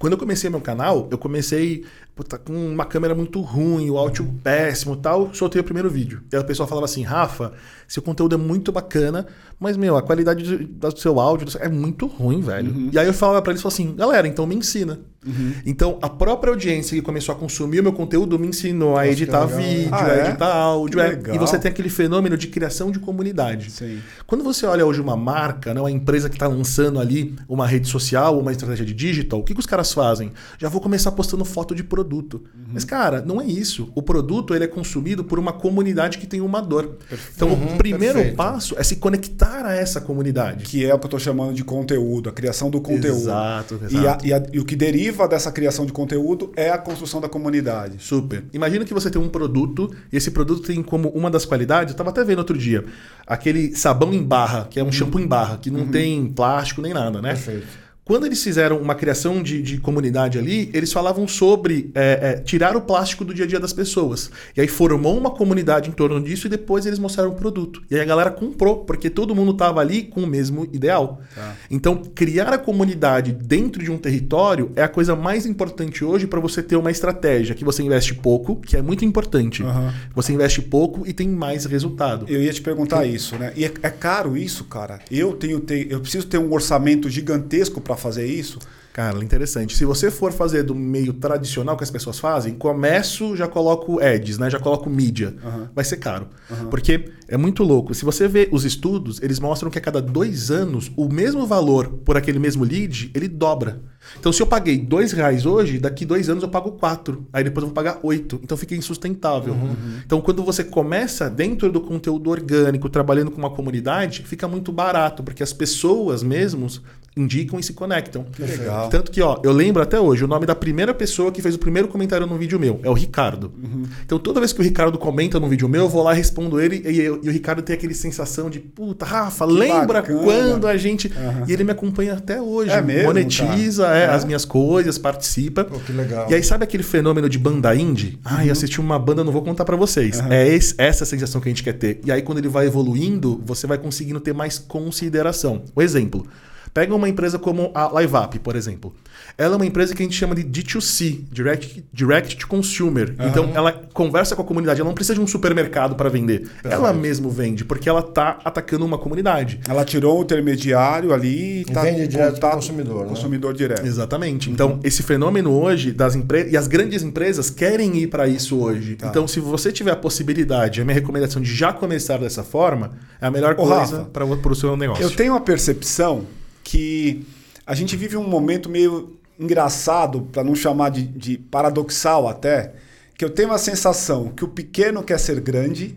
Quando 0.00 0.14
eu 0.14 0.18
comecei 0.18 0.50
meu 0.50 0.60
canal, 0.60 1.06
eu 1.12 1.18
comecei 1.18 1.84
tá 2.24 2.38
com 2.38 2.52
uma 2.52 2.84
câmera 2.84 3.14
muito 3.14 3.40
ruim, 3.40 3.90
o 3.90 3.98
áudio 3.98 4.24
péssimo 4.42 4.96
tal, 4.96 5.32
soltei 5.34 5.60
o 5.60 5.64
primeiro 5.64 5.88
vídeo. 5.88 6.22
E 6.32 6.36
a 6.36 6.44
pessoa 6.44 6.66
falava 6.66 6.84
assim, 6.84 7.02
Rafa, 7.02 7.52
seu 7.86 8.02
conteúdo 8.02 8.34
é 8.34 8.38
muito 8.38 8.70
bacana, 8.70 9.26
mas, 9.58 9.76
meu, 9.76 9.96
a 9.96 10.02
qualidade 10.02 10.66
do 10.66 10.98
seu 10.98 11.18
áudio 11.18 11.48
é 11.60 11.68
muito 11.68 12.06
ruim, 12.06 12.40
velho. 12.40 12.70
Uhum. 12.70 12.90
E 12.92 12.98
aí 12.98 13.06
eu 13.06 13.14
falava 13.14 13.42
para 13.42 13.52
eles 13.52 13.64
assim, 13.64 13.94
galera, 13.94 14.28
então 14.28 14.46
me 14.46 14.54
ensina. 14.54 15.00
Uhum. 15.26 15.52
Então, 15.66 15.98
a 16.00 16.08
própria 16.08 16.50
audiência 16.50 16.96
que 16.96 17.02
começou 17.02 17.34
a 17.34 17.38
consumir 17.38 17.80
o 17.80 17.82
meu 17.82 17.92
conteúdo 17.92 18.38
me 18.38 18.46
ensinou 18.46 18.96
a 18.96 19.08
editar 19.08 19.44
vídeo, 19.46 19.90
ah, 19.90 20.04
a 20.04 20.16
é? 20.16 20.28
editar 20.28 20.54
áudio. 20.54 21.00
É. 21.00 21.18
E 21.34 21.38
você 21.38 21.58
tem 21.58 21.70
aquele 21.70 21.88
fenômeno 21.88 22.36
de 22.36 22.46
criação 22.46 22.90
de 22.90 23.00
comunidade. 23.00 23.70
Sim. 23.70 23.98
Quando 24.26 24.44
você 24.44 24.64
olha 24.64 24.86
hoje 24.86 25.00
uma 25.00 25.16
marca, 25.16 25.74
né, 25.74 25.80
uma 25.80 25.90
empresa 25.90 26.28
que 26.28 26.36
está 26.36 26.46
lançando 26.46 27.00
ali 27.00 27.34
uma 27.48 27.66
rede 27.66 27.88
social, 27.88 28.38
uma 28.38 28.52
estratégia 28.52 28.86
de 28.86 28.94
digital, 28.94 29.40
o 29.40 29.42
que, 29.42 29.54
que 29.54 29.60
os 29.60 29.66
caras 29.66 29.92
fazem? 29.92 30.32
Já 30.56 30.68
vou 30.68 30.80
começar 30.80 31.10
postando 31.12 31.44
foto 31.44 31.74
de 31.74 31.82
produto. 31.82 32.07
Uhum. 32.08 32.64
Mas, 32.72 32.84
cara, 32.84 33.20
não 33.20 33.40
é 33.40 33.46
isso. 33.46 33.90
O 33.94 34.02
produto 34.02 34.54
ele 34.54 34.64
é 34.64 34.66
consumido 34.66 35.22
por 35.22 35.38
uma 35.38 35.52
comunidade 35.52 36.18
que 36.18 36.26
tem 36.26 36.40
uma 36.40 36.60
dor. 36.60 36.98
Perfeito. 37.08 37.32
Então, 37.36 37.48
uhum, 37.48 37.74
o 37.74 37.78
primeiro 37.78 38.14
perfeito. 38.14 38.36
passo 38.36 38.74
é 38.78 38.82
se 38.82 38.96
conectar 38.96 39.64
a 39.64 39.74
essa 39.74 40.00
comunidade. 40.00 40.64
Que 40.64 40.84
é 40.84 40.94
o 40.94 40.98
que 40.98 41.04
eu 41.04 41.08
estou 41.08 41.20
chamando 41.20 41.54
de 41.54 41.64
conteúdo, 41.64 42.28
a 42.28 42.32
criação 42.32 42.70
do 42.70 42.80
conteúdo. 42.80 43.20
Exato, 43.20 43.80
exato. 43.82 43.94
E, 43.94 44.06
a, 44.06 44.18
e, 44.24 44.32
a, 44.32 44.46
e 44.54 44.58
o 44.58 44.64
que 44.64 44.76
deriva 44.76 45.28
dessa 45.28 45.52
criação 45.52 45.86
de 45.86 45.92
conteúdo 45.92 46.52
é 46.56 46.70
a 46.70 46.78
construção 46.78 47.20
da 47.20 47.28
comunidade. 47.28 47.96
Super. 47.98 48.44
Imagina 48.52 48.84
que 48.84 48.94
você 48.94 49.10
tem 49.10 49.20
um 49.20 49.28
produto 49.28 49.90
e 50.12 50.16
esse 50.16 50.30
produto 50.30 50.66
tem 50.66 50.82
como 50.82 51.08
uma 51.10 51.30
das 51.30 51.44
qualidades, 51.44 51.92
eu 51.92 51.94
estava 51.94 52.10
até 52.10 52.24
vendo 52.24 52.38
outro 52.38 52.56
dia, 52.56 52.84
aquele 53.26 53.74
sabão 53.74 54.12
em 54.12 54.22
barra, 54.22 54.66
que 54.70 54.78
é 54.78 54.82
um 54.82 54.86
uhum. 54.86 54.92
shampoo 54.92 55.20
em 55.20 55.26
barra, 55.26 55.58
que 55.58 55.70
não 55.70 55.80
uhum. 55.80 55.90
tem 55.90 56.26
plástico 56.28 56.82
nem 56.82 56.92
nada, 56.92 57.20
né? 57.20 57.30
Perfeito. 57.30 57.87
Quando 58.08 58.24
eles 58.24 58.42
fizeram 58.42 58.78
uma 58.78 58.94
criação 58.94 59.42
de, 59.42 59.60
de 59.60 59.76
comunidade 59.76 60.38
ali, 60.38 60.70
eles 60.72 60.90
falavam 60.90 61.28
sobre 61.28 61.90
é, 61.94 62.18
é, 62.22 62.40
tirar 62.40 62.74
o 62.74 62.80
plástico 62.80 63.22
do 63.22 63.34
dia 63.34 63.44
a 63.44 63.46
dia 63.46 63.60
das 63.60 63.74
pessoas. 63.74 64.30
E 64.56 64.62
aí 64.62 64.66
formou 64.66 65.14
uma 65.14 65.30
comunidade 65.30 65.90
em 65.90 65.92
torno 65.92 66.18
disso 66.18 66.46
e 66.46 66.50
depois 66.50 66.86
eles 66.86 66.98
mostraram 66.98 67.32
o 67.32 67.34
produto. 67.34 67.82
E 67.90 67.96
aí 67.96 68.00
a 68.00 68.06
galera 68.06 68.30
comprou, 68.30 68.78
porque 68.78 69.10
todo 69.10 69.34
mundo 69.34 69.50
estava 69.50 69.82
ali 69.82 70.04
com 70.04 70.22
o 70.22 70.26
mesmo 70.26 70.66
ideal. 70.72 71.20
Tá. 71.34 71.54
Então, 71.70 72.02
criar 72.14 72.50
a 72.54 72.56
comunidade 72.56 73.30
dentro 73.30 73.84
de 73.84 73.90
um 73.90 73.98
território 73.98 74.72
é 74.74 74.82
a 74.82 74.88
coisa 74.88 75.14
mais 75.14 75.44
importante 75.44 76.02
hoje 76.02 76.26
para 76.26 76.40
você 76.40 76.62
ter 76.62 76.76
uma 76.76 76.90
estratégia 76.90 77.54
que 77.54 77.62
você 77.62 77.82
investe 77.82 78.14
pouco, 78.14 78.56
que 78.56 78.74
é 78.74 78.80
muito 78.80 79.04
importante. 79.04 79.62
Uhum. 79.62 79.92
Você 80.14 80.32
investe 80.32 80.62
pouco 80.62 81.06
e 81.06 81.12
tem 81.12 81.28
mais 81.28 81.66
resultado. 81.66 82.24
Eu 82.26 82.42
ia 82.42 82.54
te 82.54 82.62
perguntar 82.62 83.04
isso, 83.04 83.36
né? 83.36 83.52
E 83.54 83.66
é, 83.66 83.72
é 83.82 83.90
caro 83.90 84.34
isso, 84.34 84.64
cara? 84.64 84.98
Eu 85.10 85.34
tenho, 85.34 85.62
eu 85.90 86.00
preciso 86.00 86.26
ter 86.26 86.38
um 86.38 86.50
orçamento 86.50 87.10
gigantesco 87.10 87.82
para 87.82 87.97
fazer 87.98 88.26
isso? 88.26 88.58
Cara, 88.98 89.22
interessante. 89.22 89.76
Se 89.76 89.84
você 89.84 90.10
for 90.10 90.32
fazer 90.32 90.64
do 90.64 90.74
meio 90.74 91.12
tradicional 91.12 91.76
que 91.76 91.84
as 91.84 91.90
pessoas 91.90 92.18
fazem, 92.18 92.54
começo, 92.54 93.36
já 93.36 93.46
coloco 93.46 94.00
ads, 94.00 94.38
né? 94.38 94.50
Já 94.50 94.58
coloco 94.58 94.90
mídia. 94.90 95.36
Uhum. 95.44 95.68
Vai 95.72 95.84
ser 95.84 95.98
caro. 95.98 96.26
Uhum. 96.50 96.68
Porque 96.68 97.12
é 97.28 97.36
muito 97.36 97.62
louco. 97.62 97.94
Se 97.94 98.04
você 98.04 98.26
vê 98.26 98.48
os 98.50 98.64
estudos, 98.64 99.22
eles 99.22 99.38
mostram 99.38 99.70
que 99.70 99.78
a 99.78 99.80
cada 99.80 100.02
dois 100.02 100.50
anos, 100.50 100.90
o 100.96 101.08
mesmo 101.08 101.46
valor 101.46 101.88
por 102.04 102.16
aquele 102.16 102.40
mesmo 102.40 102.64
lead, 102.64 103.12
ele 103.14 103.28
dobra. 103.28 103.80
Então, 104.18 104.32
se 104.32 104.40
eu 104.42 104.46
paguei 104.46 104.78
dois 104.78 105.12
reais 105.12 105.44
hoje, 105.44 105.78
daqui 105.78 106.04
dois 106.04 106.28
anos 106.28 106.42
eu 106.42 106.48
pago 106.48 106.72
quatro. 106.72 107.26
Aí 107.32 107.44
depois 107.44 107.62
eu 107.62 107.68
vou 107.68 107.74
pagar 107.74 107.98
oito. 108.02 108.40
Então 108.42 108.56
fica 108.56 108.74
insustentável. 108.74 109.52
Uhum. 109.54 110.00
Então, 110.04 110.20
quando 110.20 110.42
você 110.42 110.64
começa 110.64 111.28
dentro 111.28 111.70
do 111.70 111.80
conteúdo 111.80 112.30
orgânico, 112.30 112.88
trabalhando 112.88 113.30
com 113.30 113.38
uma 113.38 113.50
comunidade, 113.50 114.22
fica 114.22 114.48
muito 114.48 114.72
barato, 114.72 115.22
porque 115.22 115.42
as 115.42 115.52
pessoas 115.52 116.22
mesmos 116.22 116.82
indicam 117.18 117.58
e 117.58 117.62
se 117.62 117.72
conectam. 117.72 118.26
Legal. 118.38 118.88
Tanto 118.88 119.10
que, 119.10 119.20
ó, 119.20 119.40
eu 119.42 119.52
lembro 119.52 119.82
até 119.82 120.00
hoje, 120.00 120.24
o 120.24 120.28
nome 120.28 120.46
da 120.46 120.54
primeira 120.54 120.94
pessoa 120.94 121.32
que 121.32 121.42
fez 121.42 121.54
o 121.54 121.58
primeiro 121.58 121.88
comentário 121.88 122.26
no 122.26 122.38
vídeo 122.38 122.58
meu 122.58 122.80
é 122.82 122.88
o 122.88 122.92
Ricardo. 122.92 123.52
Uhum. 123.56 123.82
Então, 124.04 124.18
toda 124.18 124.38
vez 124.40 124.52
que 124.52 124.60
o 124.60 124.62
Ricardo 124.62 124.96
comenta 124.98 125.40
no 125.40 125.48
vídeo 125.48 125.68
meu, 125.68 125.82
eu 125.82 125.88
vou 125.88 126.02
lá, 126.02 126.12
respondo 126.12 126.60
ele 126.60 126.82
e, 126.86 127.00
eu, 127.00 127.20
e 127.22 127.28
o 127.28 127.32
Ricardo 127.32 127.60
tem 127.62 127.74
aquele 127.74 127.94
sensação 127.94 128.48
de, 128.48 128.60
puta, 128.60 129.04
Rafa, 129.04 129.46
que 129.46 129.52
lembra 129.52 130.00
bacana. 130.00 130.22
quando 130.22 130.66
a 130.66 130.76
gente. 130.76 131.08
Uhum. 131.08 131.44
E 131.48 131.52
ele 131.52 131.64
me 131.64 131.72
acompanha 131.72 132.14
até 132.14 132.40
hoje. 132.40 132.70
É 132.70 132.80
mesmo, 132.80 133.08
monetiza 133.08 133.87
é. 133.96 134.06
as 134.06 134.24
minhas 134.24 134.44
coisas, 134.44 134.98
participa. 134.98 135.64
Pô, 135.64 135.78
que 135.78 135.92
legal. 135.92 136.30
E 136.30 136.34
aí, 136.34 136.42
sabe 136.42 136.64
aquele 136.64 136.82
fenômeno 136.82 137.28
de 137.28 137.38
banda 137.38 137.74
indie? 137.74 138.18
Ah, 138.24 138.44
eu 138.44 138.52
assisti 138.52 138.80
uma 138.80 138.98
banda, 138.98 139.24
não 139.24 139.32
vou 139.32 139.42
contar 139.42 139.64
para 139.64 139.76
vocês. 139.76 140.20
Uhum. 140.20 140.32
É 140.32 140.48
esse, 140.48 140.74
essa 140.78 141.04
sensação 141.04 141.40
que 141.40 141.48
a 141.48 141.50
gente 141.50 141.62
quer 141.62 141.74
ter. 141.74 142.00
E 142.04 142.12
aí, 142.12 142.22
quando 142.22 142.38
ele 142.38 142.48
vai 142.48 142.66
evoluindo, 142.66 143.40
você 143.44 143.66
vai 143.66 143.78
conseguindo 143.78 144.20
ter 144.20 144.32
mais 144.32 144.58
consideração. 144.58 145.62
O 145.74 145.82
exemplo. 145.82 146.26
Pega 146.72 146.94
uma 146.94 147.08
empresa 147.08 147.38
como 147.38 147.70
a 147.74 148.00
LiveUp, 148.00 148.38
por 148.40 148.56
exemplo. 148.56 148.94
Ela 149.36 149.54
é 149.54 149.56
uma 149.56 149.66
empresa 149.66 149.94
que 149.94 150.02
a 150.02 150.04
gente 150.04 150.16
chama 150.16 150.34
de 150.34 150.44
D2C, 150.44 151.24
Direct, 151.30 151.84
direct 151.92 152.36
to 152.36 152.46
Consumer. 152.46 153.14
Uhum. 153.18 153.28
Então, 153.28 153.50
ela 153.54 153.72
conversa 153.92 154.34
com 154.34 154.42
a 154.42 154.44
comunidade. 154.44 154.80
Ela 154.80 154.88
não 154.88 154.94
precisa 154.94 155.14
de 155.14 155.20
um 155.20 155.26
supermercado 155.26 155.94
para 155.94 156.08
vender. 156.08 156.48
Ela 156.64 156.92
mesmo 156.92 157.30
vende, 157.30 157.64
porque 157.64 157.88
ela 157.88 158.00
está 158.00 158.38
atacando 158.44 158.84
uma 158.84 158.98
comunidade. 158.98 159.60
Ela 159.68 159.84
tirou 159.84 160.20
o 160.20 160.22
intermediário 160.22 161.12
ali 161.12 161.58
e 161.58 161.60
está 161.62 161.82
vende 161.82 162.06
direto 162.08 162.40
para 162.40 162.50
o 162.50 162.54
consumidor. 162.56 163.02
Né? 163.02 163.08
Consumidor 163.08 163.54
direto. 163.54 163.86
Exatamente. 163.86 164.50
Então, 164.50 164.72
uhum. 164.72 164.80
esse 164.82 165.02
fenômeno 165.02 165.52
hoje 165.52 165.92
das 165.92 166.14
empresas... 166.14 166.52
E 166.52 166.56
as 166.56 166.66
grandes 166.66 167.02
empresas 167.02 167.50
querem 167.50 167.96
ir 167.98 168.08
para 168.08 168.26
isso 168.26 168.58
hoje. 168.58 168.96
Tá. 168.96 169.08
Então, 169.08 169.28
se 169.28 169.40
você 169.40 169.70
tiver 169.70 169.92
a 169.92 169.96
possibilidade, 169.96 170.80
a 170.80 170.84
minha 170.84 170.94
recomendação 170.94 171.40
de 171.40 171.54
já 171.54 171.72
começar 171.72 172.18
dessa 172.18 172.42
forma, 172.42 172.92
é 173.20 173.26
a 173.26 173.30
melhor 173.30 173.54
Ô, 173.58 173.66
coisa 173.66 174.04
para 174.12 174.24
o 174.24 174.54
seu 174.54 174.76
negócio. 174.76 175.02
Eu 175.02 175.10
tenho 175.10 175.34
a 175.34 175.40
percepção 175.40 176.24
que 176.62 177.26
a 177.66 177.74
gente 177.74 177.96
vive 177.96 178.16
um 178.16 178.26
momento 178.26 178.68
meio 178.68 179.18
engraçado, 179.38 180.22
para 180.32 180.42
não 180.42 180.54
chamar 180.54 180.90
de, 180.90 181.02
de, 181.02 181.38
paradoxal 181.38 182.26
até, 182.28 182.74
que 183.16 183.24
eu 183.24 183.30
tenho 183.30 183.52
a 183.52 183.58
sensação 183.58 184.30
que 184.30 184.44
o 184.44 184.48
pequeno 184.48 185.02
quer 185.02 185.18
ser 185.18 185.40
grande 185.40 185.96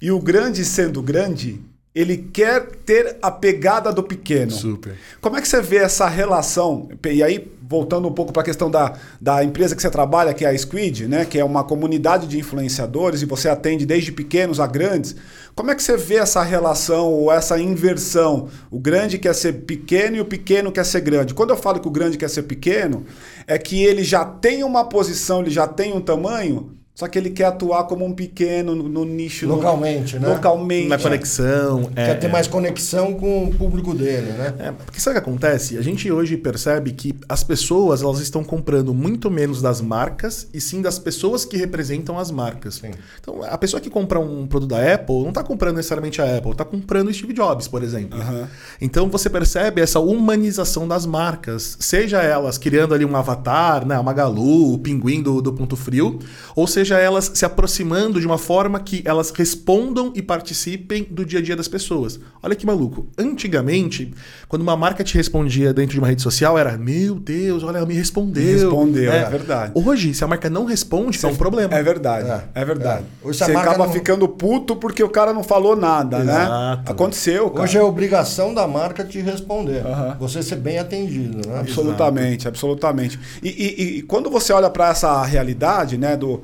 e 0.00 0.10
o 0.10 0.20
grande 0.20 0.64
sendo 0.64 1.02
grande 1.02 1.60
ele 1.94 2.16
quer 2.32 2.66
ter 2.84 3.18
a 3.22 3.30
pegada 3.30 3.92
do 3.92 4.02
pequeno. 4.02 4.50
Super. 4.50 4.96
Como 5.20 5.36
é 5.36 5.40
que 5.40 5.46
você 5.46 5.62
vê 5.62 5.76
essa 5.76 6.08
relação? 6.08 6.88
E 7.06 7.22
aí, 7.22 7.52
voltando 7.62 8.08
um 8.08 8.12
pouco 8.12 8.32
para 8.32 8.42
a 8.42 8.44
questão 8.44 8.68
da, 8.68 8.94
da 9.20 9.44
empresa 9.44 9.76
que 9.76 9.80
você 9.80 9.88
trabalha, 9.88 10.34
que 10.34 10.44
é 10.44 10.48
a 10.48 10.58
Squid, 10.58 11.06
né? 11.06 11.24
que 11.24 11.38
é 11.38 11.44
uma 11.44 11.62
comunidade 11.62 12.26
de 12.26 12.36
influenciadores 12.36 13.22
e 13.22 13.26
você 13.26 13.48
atende 13.48 13.86
desde 13.86 14.10
pequenos 14.10 14.58
a 14.58 14.66
grandes. 14.66 15.14
Como 15.54 15.70
é 15.70 15.74
que 15.74 15.82
você 15.84 15.96
vê 15.96 16.16
essa 16.16 16.42
relação 16.42 17.12
ou 17.12 17.30
essa 17.32 17.60
inversão? 17.60 18.48
O 18.72 18.80
grande 18.80 19.16
quer 19.16 19.34
ser 19.34 19.52
pequeno 19.64 20.16
e 20.16 20.20
o 20.20 20.24
pequeno 20.24 20.72
quer 20.72 20.84
ser 20.84 21.00
grande. 21.00 21.32
Quando 21.32 21.50
eu 21.50 21.56
falo 21.56 21.78
que 21.78 21.86
o 21.86 21.92
grande 21.92 22.18
quer 22.18 22.28
ser 22.28 22.42
pequeno, 22.42 23.06
é 23.46 23.56
que 23.56 23.84
ele 23.84 24.02
já 24.02 24.24
tem 24.24 24.64
uma 24.64 24.84
posição, 24.88 25.42
ele 25.42 25.50
já 25.50 25.68
tem 25.68 25.92
um 25.92 26.00
tamanho, 26.00 26.76
só 26.94 27.08
que 27.08 27.18
ele 27.18 27.30
quer 27.30 27.46
atuar 27.46 27.84
como 27.84 28.04
um 28.04 28.12
pequeno 28.12 28.72
no, 28.72 28.88
no 28.88 29.04
nicho. 29.04 29.48
Localmente, 29.48 30.14
no, 30.14 30.28
né? 30.28 30.34
Localmente. 30.34 30.88
Na 30.88 30.96
conexão. 30.96 31.86
Quer 31.86 32.10
é, 32.10 32.14
ter 32.14 32.28
mais 32.28 32.46
conexão 32.46 33.14
com 33.14 33.46
o 33.46 33.54
público 33.54 33.92
dele, 33.92 34.30
né? 34.30 34.54
É, 34.60 34.70
porque 34.70 35.00
sabe 35.00 35.18
o 35.18 35.20
que 35.20 35.28
acontece? 35.28 35.76
A 35.76 35.82
gente 35.82 36.08
hoje 36.12 36.36
percebe 36.36 36.92
que 36.92 37.12
as 37.28 37.42
pessoas 37.42 38.00
elas 38.00 38.20
estão 38.20 38.44
comprando 38.44 38.94
muito 38.94 39.28
menos 39.28 39.60
das 39.60 39.80
marcas 39.80 40.46
e 40.54 40.60
sim 40.60 40.80
das 40.80 40.96
pessoas 40.96 41.44
que 41.44 41.56
representam 41.56 42.16
as 42.16 42.30
marcas. 42.30 42.76
Sim. 42.76 42.92
Então, 43.20 43.42
a 43.42 43.58
pessoa 43.58 43.80
que 43.80 43.90
compra 43.90 44.20
um 44.20 44.46
produto 44.46 44.70
da 44.70 44.94
Apple 44.94 45.20
não 45.22 45.30
está 45.30 45.42
comprando 45.42 45.74
necessariamente 45.74 46.22
a 46.22 46.36
Apple, 46.36 46.52
está 46.52 46.64
comprando 46.64 47.08
o 47.08 47.12
Steve 47.12 47.32
Jobs, 47.32 47.66
por 47.66 47.82
exemplo. 47.82 48.20
Aham. 48.20 48.48
Então 48.80 49.08
você 49.08 49.28
percebe 49.28 49.80
essa 49.80 49.98
humanização 49.98 50.86
das 50.86 51.06
marcas, 51.06 51.76
seja 51.80 52.22
elas 52.22 52.56
criando 52.56 52.94
ali 52.94 53.04
um 53.04 53.16
avatar, 53.16 53.84
né, 53.84 53.96
a 53.96 54.02
Magalu, 54.02 54.74
o 54.74 54.78
pinguim 54.78 55.20
do, 55.20 55.42
do 55.42 55.52
Ponto 55.52 55.74
Frio, 55.74 56.20
ou 56.54 56.68
seja 56.68 56.83
elas 56.90 57.30
se 57.34 57.44
aproximando 57.44 58.20
de 58.20 58.26
uma 58.26 58.36
forma 58.38 58.78
que 58.80 59.02
elas 59.04 59.30
respondam 59.30 60.12
e 60.14 60.20
participem 60.20 61.06
do 61.10 61.24
dia 61.24 61.38
a 61.38 61.42
dia 61.42 61.56
das 61.56 61.68
pessoas. 61.68 62.18
Olha 62.42 62.54
que 62.54 62.66
maluco. 62.66 63.06
Antigamente, 63.16 64.12
quando 64.48 64.62
uma 64.62 64.76
marca 64.76 65.04
te 65.04 65.14
respondia 65.14 65.72
dentro 65.72 65.92
de 65.94 65.98
uma 65.98 66.08
rede 66.08 66.22
social, 66.22 66.58
era 66.58 66.76
meu 66.76 67.14
Deus, 67.14 67.62
olha, 67.62 67.78
ela 67.78 67.86
me 67.86 67.94
respondeu. 67.94 68.42
Me 68.42 68.52
respondeu, 68.52 69.12
é 69.12 69.24
verdade. 69.30 69.72
Hoje, 69.74 70.14
se 70.14 70.24
a 70.24 70.26
marca 70.26 70.48
não 70.50 70.64
responde, 70.64 71.18
é 71.24 71.28
um 71.28 71.36
problema. 71.36 71.74
É 71.74 71.82
verdade, 71.82 72.28
é, 72.28 72.44
É. 72.54 72.64
verdade. 72.64 73.04
É. 73.22 73.28
Hoje, 73.28 73.38
Você 73.38 73.52
marca 73.52 73.70
acaba 73.70 73.86
não- 73.86 73.92
ficando 73.92 74.28
puto 74.28 74.76
porque 74.76 75.02
o 75.02 75.08
cara 75.08 75.32
não 75.32 75.42
falou 75.44 75.76
nada, 75.76 76.18
né? 76.24 76.32
Exato. 76.44 76.92
Aconteceu, 76.92 77.50
cara. 77.50 77.62
Hoje 77.64 77.78
é 77.78 77.82
obrigação 77.82 78.52
da 78.54 78.66
marca 78.66 79.04
te 79.04 79.20
responder. 79.20 79.82
Você 80.18 80.42
ser 80.42 80.56
bem 80.56 80.78
atendido, 80.78 81.46
né? 81.48 81.60
Absolutamente, 81.60 82.48
absolutamente. 82.48 83.18
E, 83.42 83.48
e- 83.48 83.98
e 83.98 84.02
quando 84.02 84.30
você 84.30 84.52
olha 84.52 84.70
para 84.70 84.88
essa 84.90 85.22
realidade, 85.24 85.96
né, 85.98 86.16
do 86.16 86.42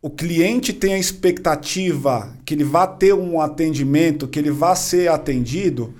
o 0.00 0.08
cliente 0.08 0.72
tem 0.72 0.94
a 0.94 0.98
expectativa 0.98 2.32
que 2.44 2.54
ele 2.54 2.64
vá 2.64 2.86
ter 2.86 3.14
um 3.14 3.40
atendimento, 3.40 4.28
que 4.28 4.38
ele 4.38 4.50
vá 4.50 4.74
ser 4.76 5.10
atendido. 5.10 5.92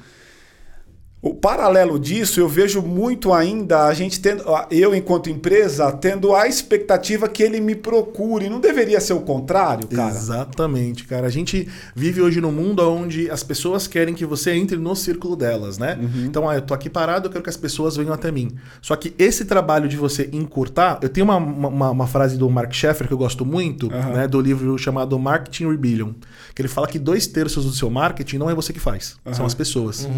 O 1.21 1.35
paralelo 1.35 1.99
disso, 1.99 2.39
eu 2.39 2.49
vejo 2.49 2.81
muito 2.81 3.33
ainda 3.33 3.87
a 3.87 3.93
gente 3.93 4.21
tendo, 4.21 4.45
eu 4.71 4.95
enquanto 4.95 5.29
empresa, 5.29 5.91
tendo 5.91 6.33
a 6.33 6.47
expectativa 6.47 7.29
que 7.29 7.43
ele 7.43 7.61
me 7.61 7.75
procure. 7.75 8.49
Não 8.49 8.61
deveria 8.61 9.01
ser 9.01 9.15
o 9.15 9.21
contrário, 9.23 9.89
cara? 9.89 10.11
Exatamente, 10.11 11.05
cara. 11.05 11.27
A 11.27 11.31
gente 11.31 11.67
vive 11.93 12.23
hoje 12.23 12.41
num 12.41 12.53
mundo 12.53 12.89
onde 12.89 13.29
as 13.33 13.43
pessoas 13.43 13.89
querem 13.89 14.15
que 14.15 14.25
você 14.25 14.53
entre 14.53 14.77
no 14.77 14.95
círculo 14.95 15.35
delas, 15.35 15.77
né? 15.77 15.99
Uhum. 16.01 16.25
Então, 16.25 16.49
ah, 16.49 16.55
eu 16.55 16.63
tô 16.63 16.73
aqui 16.73 16.89
parado, 16.89 17.27
eu 17.27 17.33
quero 17.33 17.43
que 17.43 17.51
as 17.51 17.57
pessoas 17.57 17.97
venham 17.97 18.13
até 18.13 18.31
mim. 18.31 18.53
Só 18.81 18.95
que 18.95 19.13
esse 19.19 19.45
trabalho 19.45 19.89
de 19.89 19.97
você 19.97 20.31
encurtar, 20.33 21.01
eu 21.03 21.09
tenho 21.09 21.25
uma, 21.25 21.37
uma, 21.37 21.91
uma 21.91 22.07
frase 22.07 22.37
do 22.37 22.49
Mark 22.49 22.73
Sheffer 22.73 23.09
que 23.09 23.13
eu 23.13 23.19
gosto 23.19 23.45
muito, 23.45 23.93
Aham. 23.93 24.13
né? 24.13 24.29
Do 24.29 24.41
livro 24.41 24.79
chamado 24.79 25.19
Marketing 25.19 25.69
Rebellion, 25.69 26.13
que 26.55 26.63
ele 26.63 26.69
fala 26.69 26.87
que 26.87 26.99
dois 26.99 27.27
terços 27.27 27.65
do 27.65 27.73
seu 27.73 27.91
marketing 27.91 28.39
não 28.39 28.49
é 28.49 28.55
você 28.55 28.73
que 28.73 28.79
faz, 28.81 29.17
são 29.33 29.45
as 29.45 29.55
pessoas. 29.55 30.09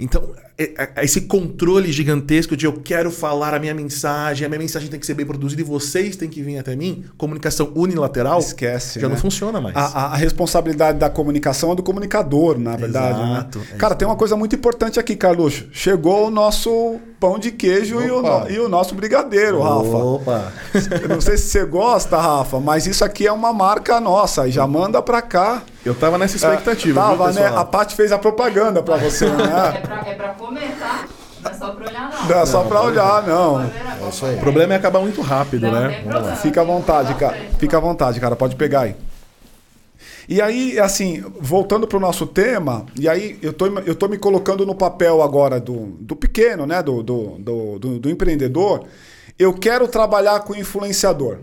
Então, 0.00 0.32
é- 0.56 0.57
é- 0.57 0.57
esse 1.00 1.20
controle 1.22 1.92
gigantesco 1.92 2.56
de 2.56 2.66
eu 2.66 2.72
quero 2.72 3.10
falar 3.12 3.54
a 3.54 3.58
minha 3.60 3.72
mensagem, 3.72 4.44
a 4.44 4.48
minha 4.48 4.58
mensagem 4.58 4.88
tem 4.88 4.98
que 4.98 5.06
ser 5.06 5.14
bem 5.14 5.24
produzida 5.24 5.60
e 5.62 5.64
vocês 5.64 6.16
têm 6.16 6.28
que 6.28 6.42
vir 6.42 6.58
até 6.58 6.74
mim, 6.74 7.04
comunicação 7.16 7.70
unilateral, 7.76 8.40
Esquece. 8.40 8.98
já 8.98 9.06
né? 9.08 9.14
não 9.14 9.20
funciona 9.20 9.60
mais. 9.60 9.76
A, 9.76 9.80
a- 9.86 10.04
a 10.14 10.16
responsabilidade 10.16 10.98
da 10.98 11.08
comunicação 11.08 11.70
é 11.72 11.76
do 11.76 11.82
comunicador, 11.82 12.58
na 12.58 12.74
verdade. 12.76 13.20
Exato, 13.20 13.58
né? 13.60 13.64
é 13.72 13.76
Cara, 13.76 13.94
tem 13.94 14.08
uma 14.08 14.16
coisa 14.16 14.36
muito 14.36 14.56
importante 14.56 14.98
aqui, 14.98 15.14
Carluxo. 15.14 15.66
Chegou 15.70 16.26
o 16.26 16.30
nosso 16.30 16.98
pão 17.18 17.38
de 17.38 17.50
queijo 17.50 18.00
e 18.00 18.10
o, 18.10 18.48
e 18.48 18.58
o 18.60 18.68
nosso 18.68 18.94
brigadeiro, 18.94 19.60
Rafa. 19.60 19.96
Opa! 19.96 20.52
Eu 21.02 21.08
não 21.08 21.20
sei 21.20 21.36
se 21.36 21.48
você 21.48 21.64
gosta, 21.64 22.16
Rafa, 22.16 22.60
mas 22.60 22.86
isso 22.86 23.04
aqui 23.04 23.26
é 23.26 23.32
uma 23.32 23.52
marca 23.52 24.00
nossa. 24.00 24.50
Já 24.50 24.66
manda 24.66 25.02
pra 25.02 25.20
cá. 25.20 25.62
Eu 25.84 25.94
tava 25.94 26.18
nessa 26.18 26.36
expectativa. 26.36 27.00
Tava, 27.00 27.30
viu, 27.30 27.40
né? 27.42 27.52
A 27.56 27.64
Paty 27.64 27.94
fez 27.94 28.12
a 28.12 28.18
propaganda 28.18 28.82
pra 28.82 28.96
você, 28.96 29.26
É 29.26 29.28
né? 29.30 29.80
pra, 29.82 30.02
é 30.06 30.14
pra 30.14 30.28
comer, 30.30 30.70
tá? 30.78 31.04
Não 31.40 31.50
é 31.50 31.54
só 31.54 31.70
pra 31.70 31.86
olhar, 31.86 32.10
não. 32.10 32.28
Não 32.28 32.38
é 32.40 32.46
só 32.46 32.62
pra 32.64 32.80
olhar, 32.82 33.22
não. 33.26 33.60
É 33.62 34.08
isso 34.08 34.26
aí. 34.26 34.34
O 34.36 34.38
problema 34.40 34.74
é 34.74 34.76
acabar 34.76 35.00
muito 35.00 35.20
rápido, 35.22 35.62
Não 35.70 35.72
né? 35.72 36.04
Fica 36.42 36.60
à 36.60 36.64
vontade, 36.64 37.14
cara. 37.14 37.36
Fica 37.58 37.76
à 37.76 37.80
vontade, 37.80 38.18
cara. 38.20 38.34
Pode 38.36 38.56
pegar 38.56 38.80
aí. 38.82 38.96
E 40.28 40.42
aí, 40.42 40.78
assim, 40.78 41.24
voltando 41.40 41.86
para 41.86 41.96
o 41.96 42.00
nosso 42.00 42.26
tema, 42.26 42.84
e 43.00 43.08
aí 43.08 43.38
eu 43.40 43.52
tô, 43.52 43.66
eu 43.66 43.94
tô 43.94 44.08
me 44.08 44.18
colocando 44.18 44.66
no 44.66 44.74
papel 44.74 45.22
agora 45.22 45.58
do, 45.58 45.86
do 46.00 46.14
pequeno, 46.14 46.66
né? 46.66 46.82
Do, 46.82 47.02
do, 47.02 47.38
do, 47.38 47.78
do- 47.78 47.98
do 47.98 48.10
empreendedor. 48.10 48.84
Eu 49.38 49.54
quero 49.54 49.88
trabalhar 49.88 50.40
com 50.40 50.54
influenciador. 50.54 51.38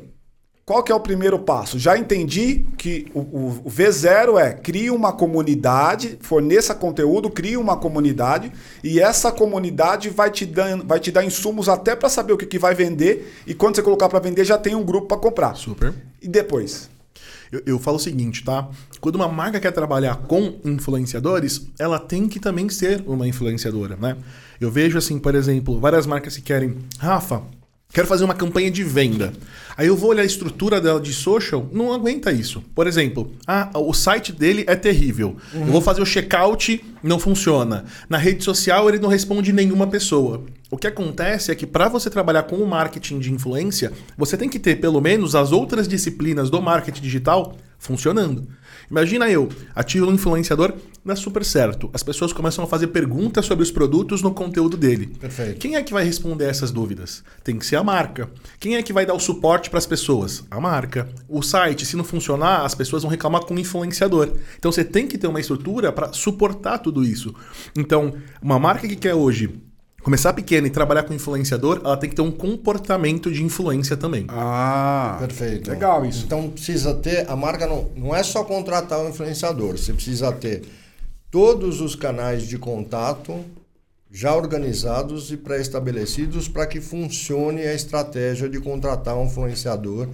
Qual 0.64 0.82
que 0.84 0.92
é 0.92 0.96
o 0.96 1.00
primeiro 1.00 1.38
passo? 1.40 1.78
Já 1.80 1.96
entendi 1.98 2.66
que 2.78 3.08
o, 3.14 3.20
o- 3.20 3.62
o 3.66 3.70
V0 3.72 4.40
é 4.40 4.52
crie 4.54 4.90
uma 4.90 5.14
comunidade, 5.14 6.18
forneça 6.22 6.74
conteúdo, 6.76 7.30
crie 7.30 7.56
uma 7.58 7.78
comunidade 7.78 8.52
e 8.84 9.00
essa 9.00 9.32
comunidade 9.32 10.10
vai 10.10 10.30
te 10.32 10.46
dar, 10.46 10.78
vai 10.84 11.00
te 11.00 11.12
dar 11.12 11.24
insumos 11.24 11.70
até 11.70 11.96
para 11.96 12.10
saber 12.10 12.34
o 12.34 12.38
que, 12.38 12.46
que 12.48 12.58
vai 12.60 12.74
vender 12.76 13.32
e 13.46 13.54
quando 13.54 13.76
você 13.76 13.82
colocar 13.84 14.10
para 14.10 14.20
vender 14.20 14.44
já 14.44 14.58
tem 14.58 14.74
um 14.76 14.84
grupo 14.84 15.08
para 15.08 15.18
comprar. 15.18 15.56
Super. 15.56 15.94
E 16.22 16.28
depois? 16.28 16.90
Eu, 17.52 17.62
eu 17.66 17.80
falo 17.80 17.98
o 17.98 18.00
seguinte, 18.00 18.44
tá? 18.44 18.68
Quando 19.00 19.16
uma 19.16 19.28
marca 19.28 19.60
quer 19.60 19.72
trabalhar 19.72 20.16
com 20.16 20.60
influenciadores, 20.64 21.68
ela 21.80 22.00
tem 22.00 22.28
que 22.28 22.40
também 22.40 22.70
ser 22.70 23.04
uma 23.06 23.28
influenciadora, 23.28 23.96
né? 23.96 24.18
Eu 24.60 24.72
vejo, 24.72 24.98
assim, 24.98 25.20
por 25.20 25.36
exemplo, 25.36 25.80
várias 25.80 26.06
marcas 26.06 26.36
que 26.36 26.42
querem, 26.42 26.76
Rafa, 26.98 27.42
quero 27.92 28.08
fazer 28.08 28.24
uma 28.24 28.34
campanha 28.34 28.72
de 28.72 28.84
venda. 28.84 29.34
Aí 29.78 29.88
eu 29.88 29.96
vou 29.96 30.10
olhar 30.10 30.24
a 30.24 30.26
estrutura 30.26 30.80
dela 30.80 31.00
de 31.00 31.14
social, 31.14 31.70
não 31.72 31.94
aguenta 31.94 32.32
isso. 32.32 32.64
Por 32.74 32.88
exemplo, 32.88 33.32
ah, 33.46 33.70
o 33.76 33.94
site 33.94 34.32
dele 34.32 34.64
é 34.68 34.76
terrível. 34.76 35.36
Eu 35.54 35.72
vou 35.72 35.82
fazer 35.82 36.02
o 36.02 36.06
checkout, 36.06 36.84
não 37.04 37.20
funciona. 37.20 37.86
Na 38.10 38.18
rede 38.18 38.44
social 38.44 38.88
ele 38.88 39.00
não 39.00 39.10
responde 39.10 39.52
nenhuma 39.52 39.88
pessoa. 39.88 40.44
O 40.72 40.78
que 40.78 40.88
acontece 40.88 41.52
é 41.52 41.56
que 41.56 41.68
para 41.68 41.88
você 41.88 42.10
trabalhar 42.10 42.44
com 42.44 42.56
o 42.56 42.68
marketing 42.68 43.20
de 43.20 43.32
influência, 43.32 43.94
você 44.18 44.36
tem 44.36 44.50
que 44.50 44.58
ter 44.58 44.78
pelo 44.78 45.00
menos 45.00 45.36
as 45.36 45.52
outras 45.52 45.88
disciplinas 45.88 46.50
do 46.50 46.60
marketing 46.60 47.04
digital 47.04 47.56
funcionando. 47.78 48.48
Imagina 48.90 49.30
eu, 49.30 49.48
ativo 49.76 50.08
um 50.08 50.14
influenciador, 50.14 50.74
dá 51.04 51.16
super 51.16 51.46
certo. 51.46 51.90
As 51.94 52.02
pessoas 52.02 52.34
começam 52.34 52.64
a 52.64 52.68
fazer 52.68 52.88
perguntas 52.88 53.46
sobre 53.46 53.62
os 53.62 53.70
produtos 53.70 54.24
no 54.24 54.34
conteúdo 54.34 54.76
dele. 54.76 55.08
Perfeito. 55.20 55.60
Quem 55.60 55.76
é 55.76 55.84
que 55.84 55.94
vai 55.94 56.04
responder 56.04 56.46
essas 56.46 56.72
dúvidas? 56.72 57.24
Tem 57.44 57.60
que 57.60 57.66
ser 57.66 57.76
a 57.76 57.84
marca. 57.84 58.30
Quem 58.60 58.76
é 58.76 58.82
que 58.82 58.94
vai 58.94 59.06
dar 59.06 59.14
o 59.14 59.20
suporte 59.20 59.70
para 59.70 59.78
as 59.78 59.86
pessoas? 59.86 60.44
A 60.50 60.60
marca. 60.60 61.08
O 61.30 61.44
site, 61.44 61.86
se 61.86 61.96
não 61.96 62.04
funcionar, 62.04 62.66
as 62.66 62.74
pessoas 62.74 63.04
vão 63.04 63.12
reclamar 63.12 63.46
com 63.46 63.54
o 63.54 63.60
influenciador. 63.60 64.32
Então 64.58 64.72
você 64.72 64.84
tem 64.84 65.06
que 65.06 65.18
ter 65.18 65.28
uma 65.28 65.40
estrutura 65.40 65.92
para 65.92 66.12
suportar 66.12 66.80
tudo 66.80 67.04
isso. 67.04 67.36
Então, 67.76 68.16
uma 68.42 68.58
marca 68.58 68.88
que 68.88 68.96
quer 68.96 69.14
hoje 69.14 69.62
começar 70.06 70.34
pequena 70.34 70.68
e 70.68 70.70
trabalhar 70.70 71.02
com 71.02 71.16
influenciador, 71.16 71.82
ela 71.84 71.98
tem 71.98 72.08
que 72.08 72.16
ter 72.16 72.22
um 72.22 72.30
comportamento 72.30 73.32
de 73.32 73.44
influência 73.44 73.98
também. 73.98 74.28
Ah, 74.30 75.18
Perfeito. 75.20 75.68
Legal 75.68 76.06
isso. 76.06 76.26
Então 76.28 76.48
precisa 76.52 76.94
ter, 76.94 77.28
a 77.28 77.36
marca 77.36 77.66
não, 77.66 77.90
não 77.96 78.16
é 78.16 78.22
só 78.22 78.44
contratar 78.44 79.00
o 79.00 79.10
influenciador, 79.10 79.76
você 79.76 79.92
precisa 79.92 80.32
ter 80.32 80.62
todos 81.32 81.82
os 81.82 81.96
canais 81.96 82.44
de 82.44 82.56
contato 82.60 83.44
já 84.12 84.36
organizados 84.36 85.32
e 85.32 85.38
pré-estabelecidos 85.38 86.48
para 86.48 86.68
que 86.68 86.80
funcione 86.80 87.62
a 87.64 87.74
estratégia 87.74 88.48
de 88.48 88.60
contratar 88.60 89.18
um 89.18 89.26
influenciador 89.26 90.08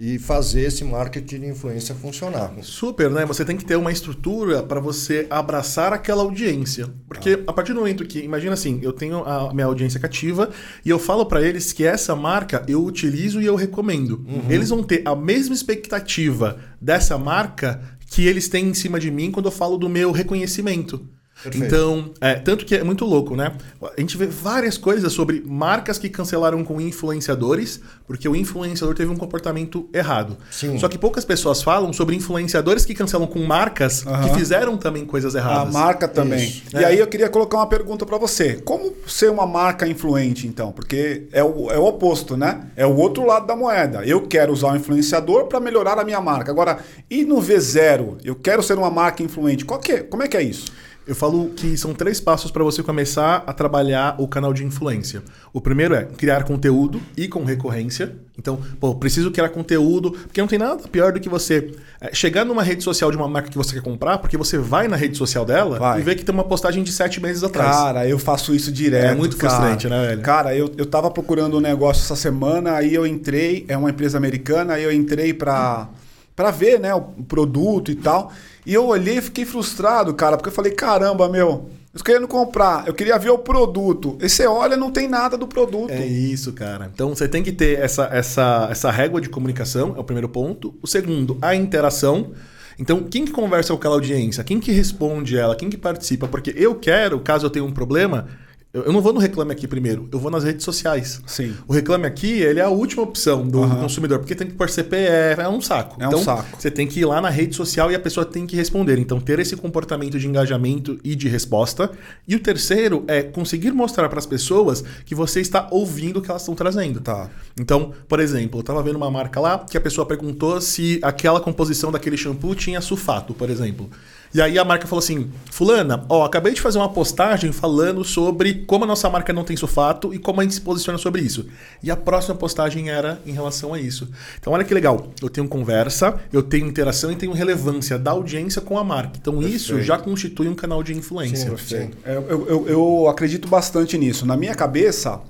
e 0.00 0.18
fazer 0.18 0.62
esse 0.62 0.84
marketing 0.84 1.40
de 1.40 1.46
influência 1.46 1.94
funcionar. 1.94 2.52
Super, 2.62 3.10
né? 3.10 3.26
Você 3.26 3.44
tem 3.44 3.56
que 3.56 3.64
ter 3.64 3.76
uma 3.76 3.90
estrutura 3.90 4.62
para 4.62 4.78
você 4.78 5.26
abraçar 5.28 5.92
aquela 5.92 6.22
audiência. 6.22 6.88
Porque 7.08 7.42
a 7.46 7.52
partir 7.52 7.72
do 7.72 7.80
momento 7.80 8.04
que, 8.04 8.20
imagina 8.20 8.54
assim, 8.54 8.78
eu 8.80 8.92
tenho 8.92 9.24
a 9.24 9.52
minha 9.52 9.66
audiência 9.66 9.98
cativa 9.98 10.50
e 10.84 10.90
eu 10.90 10.98
falo 10.98 11.26
para 11.26 11.42
eles 11.42 11.72
que 11.72 11.84
essa 11.84 12.14
marca 12.14 12.64
eu 12.68 12.84
utilizo 12.84 13.40
e 13.40 13.46
eu 13.46 13.56
recomendo. 13.56 14.24
Eles 14.48 14.68
vão 14.68 14.82
ter 14.82 15.02
a 15.04 15.16
mesma 15.16 15.54
expectativa 15.54 16.58
dessa 16.80 17.18
marca 17.18 17.80
que 18.06 18.26
eles 18.26 18.48
têm 18.48 18.68
em 18.68 18.74
cima 18.74 19.00
de 19.00 19.10
mim 19.10 19.30
quando 19.32 19.46
eu 19.46 19.52
falo 19.52 19.76
do 19.76 19.88
meu 19.88 20.12
reconhecimento. 20.12 21.06
Perfeito. 21.42 21.66
Então, 21.66 22.10
é, 22.20 22.34
tanto 22.34 22.64
que 22.66 22.74
é 22.74 22.82
muito 22.82 23.04
louco, 23.04 23.36
né? 23.36 23.52
A 23.96 24.00
gente 24.00 24.16
vê 24.16 24.26
várias 24.26 24.76
coisas 24.76 25.12
sobre 25.12 25.42
marcas 25.46 25.98
que 25.98 26.08
cancelaram 26.08 26.64
com 26.64 26.80
influenciadores, 26.80 27.80
porque 28.06 28.28
o 28.28 28.34
influenciador 28.34 28.94
teve 28.94 29.10
um 29.10 29.16
comportamento 29.16 29.88
errado. 29.92 30.36
Sim. 30.50 30.78
Só 30.78 30.88
que 30.88 30.98
poucas 30.98 31.24
pessoas 31.24 31.62
falam 31.62 31.92
sobre 31.92 32.16
influenciadores 32.16 32.84
que 32.84 32.94
cancelam 32.94 33.26
com 33.26 33.40
marcas 33.44 34.02
que 34.02 34.34
fizeram 34.38 34.76
também 34.76 35.04
coisas 35.04 35.36
A 35.36 35.38
erradas. 35.38 35.72
marca 35.72 36.08
também. 36.08 36.48
Isso. 36.48 36.62
E 36.74 36.84
aí 36.84 36.98
eu 36.98 37.06
queria 37.06 37.28
colocar 37.28 37.58
uma 37.58 37.66
pergunta 37.68 38.04
pra 38.04 38.18
você. 38.18 38.54
Como 38.64 38.92
ser 39.06 39.30
uma 39.30 39.46
marca 39.46 39.86
influente, 39.86 40.46
então? 40.46 40.72
Porque 40.72 41.28
é 41.32 41.42
o, 41.42 41.70
é 41.70 41.78
o 41.78 41.84
oposto, 41.84 42.36
né? 42.36 42.62
É 42.76 42.86
o 42.86 42.96
outro 42.96 43.24
lado 43.24 43.46
da 43.46 43.54
moeda. 43.54 44.04
Eu 44.04 44.22
quero 44.26 44.52
usar 44.52 44.72
o 44.72 44.76
influenciador 44.76 45.46
para 45.46 45.60
melhorar 45.60 45.98
a 45.98 46.04
minha 46.04 46.20
marca. 46.20 46.50
Agora, 46.50 46.78
e 47.08 47.24
no 47.24 47.36
V0? 47.36 48.18
Eu 48.24 48.34
quero 48.34 48.62
ser 48.62 48.76
uma 48.76 48.90
marca 48.90 49.22
influente. 49.22 49.64
Qual 49.64 49.78
que 49.78 49.92
é? 49.92 49.98
Como 50.02 50.22
é 50.22 50.28
que 50.28 50.36
é 50.36 50.42
isso? 50.42 50.66
Eu 51.08 51.14
falo 51.14 51.48
que 51.56 51.74
são 51.78 51.94
três 51.94 52.20
passos 52.20 52.50
para 52.50 52.62
você 52.62 52.82
começar 52.82 53.42
a 53.46 53.52
trabalhar 53.54 54.16
o 54.18 54.28
canal 54.28 54.52
de 54.52 54.62
influência. 54.62 55.22
O 55.54 55.58
primeiro 55.58 55.94
é 55.94 56.04
criar 56.04 56.44
conteúdo 56.44 57.00
e 57.16 57.26
com 57.26 57.44
recorrência. 57.44 58.14
Então, 58.38 58.60
pô, 58.78 58.94
preciso 58.94 59.30
criar 59.30 59.48
conteúdo, 59.48 60.10
porque 60.10 60.38
não 60.38 60.46
tem 60.46 60.58
nada 60.58 60.86
pior 60.86 61.10
do 61.10 61.18
que 61.18 61.26
você 61.26 61.72
é, 61.98 62.14
chegar 62.14 62.44
numa 62.44 62.62
rede 62.62 62.84
social 62.84 63.10
de 63.10 63.16
uma 63.16 63.26
marca 63.26 63.48
que 63.48 63.56
você 63.56 63.72
quer 63.72 63.80
comprar, 63.80 64.18
porque 64.18 64.36
você 64.36 64.58
vai 64.58 64.86
na 64.86 64.96
rede 64.96 65.16
social 65.16 65.46
dela 65.46 65.78
Vai. 65.78 66.00
e 66.00 66.02
vê 66.02 66.14
que 66.14 66.22
tem 66.22 66.34
uma 66.34 66.44
postagem 66.44 66.84
de 66.84 66.92
sete 66.92 67.22
meses 67.22 67.42
atrás. 67.42 67.74
Cara, 67.74 68.06
eu 68.06 68.18
faço 68.18 68.54
isso 68.54 68.70
direto. 68.70 69.12
É 69.12 69.14
muito 69.14 69.38
cara. 69.38 69.54
frustrante, 69.54 69.88
né, 69.88 70.08
velho? 70.08 70.20
Cara, 70.20 70.54
eu, 70.54 70.70
eu 70.76 70.84
tava 70.84 71.10
procurando 71.10 71.56
um 71.56 71.60
negócio 71.60 72.02
essa 72.02 72.16
semana, 72.16 72.74
aí 72.74 72.94
eu 72.94 73.06
entrei, 73.06 73.64
é 73.66 73.78
uma 73.78 73.88
empresa 73.88 74.18
americana, 74.18 74.74
aí 74.74 74.84
eu 74.84 74.92
entrei 74.92 75.32
pra, 75.32 75.88
pra 76.36 76.50
ver, 76.50 76.78
né, 76.78 76.94
o 76.94 77.00
produto 77.00 77.90
e 77.90 77.94
tal. 77.94 78.30
E 78.68 78.74
eu 78.74 78.84
olhei 78.84 79.16
e 79.16 79.22
fiquei 79.22 79.46
frustrado, 79.46 80.12
cara, 80.12 80.36
porque 80.36 80.50
eu 80.50 80.52
falei, 80.52 80.72
caramba, 80.72 81.26
meu, 81.26 81.70
eu 81.94 82.04
querendo 82.04 82.28
comprar, 82.28 82.86
eu 82.86 82.92
queria 82.92 83.18
ver 83.18 83.30
o 83.30 83.38
produto. 83.38 84.18
E 84.20 84.28
você 84.28 84.46
olha, 84.46 84.76
não 84.76 84.90
tem 84.90 85.08
nada 85.08 85.38
do 85.38 85.48
produto. 85.48 85.90
É 85.90 86.06
isso, 86.06 86.52
cara. 86.52 86.90
Então 86.92 87.14
você 87.14 87.26
tem 87.26 87.42
que 87.42 87.50
ter 87.50 87.78
essa, 87.78 88.10
essa, 88.12 88.68
essa 88.70 88.90
régua 88.90 89.22
de 89.22 89.30
comunicação, 89.30 89.94
é 89.96 90.00
o 90.00 90.04
primeiro 90.04 90.28
ponto. 90.28 90.74
O 90.82 90.86
segundo, 90.86 91.38
a 91.40 91.54
interação. 91.54 92.32
Então, 92.78 93.04
quem 93.04 93.24
que 93.24 93.32
conversa 93.32 93.72
com 93.72 93.78
aquela 93.78 93.94
audiência? 93.94 94.44
Quem 94.44 94.60
que 94.60 94.70
responde 94.70 95.38
ela? 95.38 95.56
Quem 95.56 95.70
que 95.70 95.78
participa? 95.78 96.28
Porque 96.28 96.52
eu 96.54 96.74
quero, 96.74 97.18
caso 97.20 97.46
eu 97.46 97.50
tenha 97.50 97.64
um 97.64 97.72
problema, 97.72 98.28
eu 98.72 98.92
não 98.92 99.00
vou 99.00 99.14
no 99.14 99.18
Reclame 99.18 99.52
Aqui 99.52 99.66
primeiro, 99.66 100.06
eu 100.12 100.18
vou 100.18 100.30
nas 100.30 100.44
redes 100.44 100.62
sociais. 100.62 101.22
Sim. 101.26 101.54
O 101.66 101.72
Reclame 101.72 102.06
Aqui, 102.06 102.32
ele 102.32 102.60
é 102.60 102.62
a 102.62 102.68
última 102.68 103.02
opção 103.02 103.48
do, 103.48 103.66
do 103.66 103.76
consumidor, 103.76 104.18
porque 104.18 104.34
tem 104.34 104.46
que 104.46 104.52
pôr 104.52 104.68
CPF, 104.68 105.40
é 105.40 105.48
um 105.48 105.60
saco. 105.60 105.96
É 105.98 106.04
um 106.04 106.08
então, 106.08 106.22
saco. 106.22 106.60
você 106.60 106.70
tem 106.70 106.86
que 106.86 107.00
ir 107.00 107.06
lá 107.06 107.18
na 107.20 107.30
rede 107.30 107.56
social 107.56 107.90
e 107.90 107.94
a 107.94 107.98
pessoa 107.98 108.26
tem 108.26 108.46
que 108.46 108.54
responder. 108.54 108.98
Então, 108.98 109.18
ter 109.20 109.38
esse 109.38 109.56
comportamento 109.56 110.18
de 110.18 110.28
engajamento 110.28 110.98
e 111.02 111.14
de 111.14 111.28
resposta. 111.28 111.90
E 112.26 112.36
o 112.36 112.40
terceiro 112.40 113.04
é 113.08 113.22
conseguir 113.22 113.72
mostrar 113.72 114.06
para 114.08 114.18
as 114.18 114.26
pessoas 114.26 114.84
que 115.06 115.14
você 115.14 115.40
está 115.40 115.66
ouvindo 115.70 116.18
o 116.18 116.22
que 116.22 116.30
elas 116.30 116.42
estão 116.42 116.54
trazendo. 116.54 117.00
Tá. 117.00 117.30
Então, 117.58 117.92
por 118.06 118.20
exemplo, 118.20 118.60
eu 118.60 118.62
tava 118.62 118.82
vendo 118.82 118.96
uma 118.96 119.10
marca 119.10 119.40
lá 119.40 119.58
que 119.58 119.78
a 119.78 119.80
pessoa 119.80 120.04
perguntou 120.04 120.60
se 120.60 120.98
aquela 121.02 121.40
composição 121.40 121.90
daquele 121.90 122.18
shampoo 122.18 122.54
tinha 122.54 122.82
sulfato, 122.82 123.32
por 123.32 123.48
exemplo. 123.48 123.88
E 124.34 124.42
aí 124.42 124.58
a 124.58 124.64
marca 124.64 124.86
falou 124.86 124.98
assim: 125.02 125.30
Fulana, 125.50 126.04
ó, 126.08 126.24
acabei 126.24 126.52
de 126.52 126.60
fazer 126.60 126.78
uma 126.78 126.88
postagem 126.92 127.50
falando 127.50 128.04
sobre 128.04 128.64
como 128.66 128.84
a 128.84 128.86
nossa 128.86 129.08
marca 129.08 129.32
não 129.32 129.42
tem 129.44 129.56
sulfato 129.56 130.12
e 130.12 130.18
como 130.18 130.40
a 130.40 130.44
gente 130.44 130.54
se 130.54 130.60
posiciona 130.60 130.98
sobre 130.98 131.22
isso. 131.22 131.46
E 131.82 131.90
a 131.90 131.96
próxima 131.96 132.34
postagem 132.34 132.90
era 132.90 133.20
em 133.24 133.32
relação 133.32 133.72
a 133.72 133.80
isso. 133.80 134.08
Então, 134.38 134.52
olha 134.52 134.64
que 134.64 134.74
legal. 134.74 135.12
Eu 135.22 135.30
tenho 135.30 135.48
conversa, 135.48 136.20
eu 136.32 136.42
tenho 136.42 136.66
interação 136.66 137.10
e 137.10 137.16
tenho 137.16 137.32
relevância 137.32 137.98
da 137.98 138.10
audiência 138.10 138.60
com 138.60 138.78
a 138.78 138.84
marca. 138.84 139.18
Então, 139.20 139.40
isso 139.42 139.68
Perfeito. 139.68 139.86
já 139.86 139.98
constitui 139.98 140.48
um 140.48 140.54
canal 140.54 140.82
de 140.82 140.92
influência. 140.94 141.56
Sim, 141.56 141.66
sim. 141.66 141.90
É, 142.04 142.16
Eu, 142.16 142.46
eu- 142.46 142.68
eu 142.68 143.08
acredito 143.08 143.48
bastante 143.48 143.96
nisso. 143.96 144.26
Na 144.26 144.36
minha 144.36 144.54
cabeça, 144.54 145.20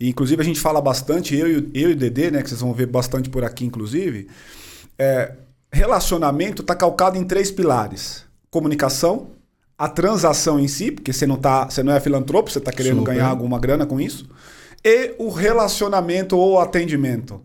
inclusive 0.00 0.42
a 0.42 0.44
gente 0.44 0.58
fala 0.58 0.80
bastante, 0.80 1.36
eu, 1.36 1.46
e 1.48 1.56
o- 1.58 1.70
eu 1.74 1.90
e 1.90 1.92
o 1.92 1.96
Dedê, 1.96 2.30
né, 2.30 2.42
que 2.42 2.48
vocês 2.48 2.60
vão 2.60 2.72
ver 2.74 2.86
bastante 2.86 3.28
por 3.30 3.44
aqui, 3.44 3.64
inclusive, 3.64 4.26
é, 4.98 5.32
relacionamento 5.70 6.62
está 6.62 6.74
calcado 6.74 7.16
em 7.16 7.24
três 7.24 7.50
pilares: 7.50 8.24
comunicação, 8.52 9.28
a 9.76 9.88
transação 9.88 10.60
em 10.60 10.68
si, 10.68 10.92
porque 10.92 11.12
você 11.12 11.26
não, 11.26 11.36
tá, 11.36 11.64
você 11.64 11.82
não 11.82 11.92
é 11.92 11.98
filantropo, 11.98 12.50
você 12.50 12.58
está 12.58 12.70
querendo 12.70 12.98
Super. 12.98 13.14
ganhar 13.14 13.26
alguma 13.26 13.58
grana 13.58 13.86
com 13.86 13.98
isso, 13.98 14.28
e 14.84 15.14
o 15.18 15.30
relacionamento 15.30 16.36
ou 16.36 16.60
atendimento. 16.60 17.40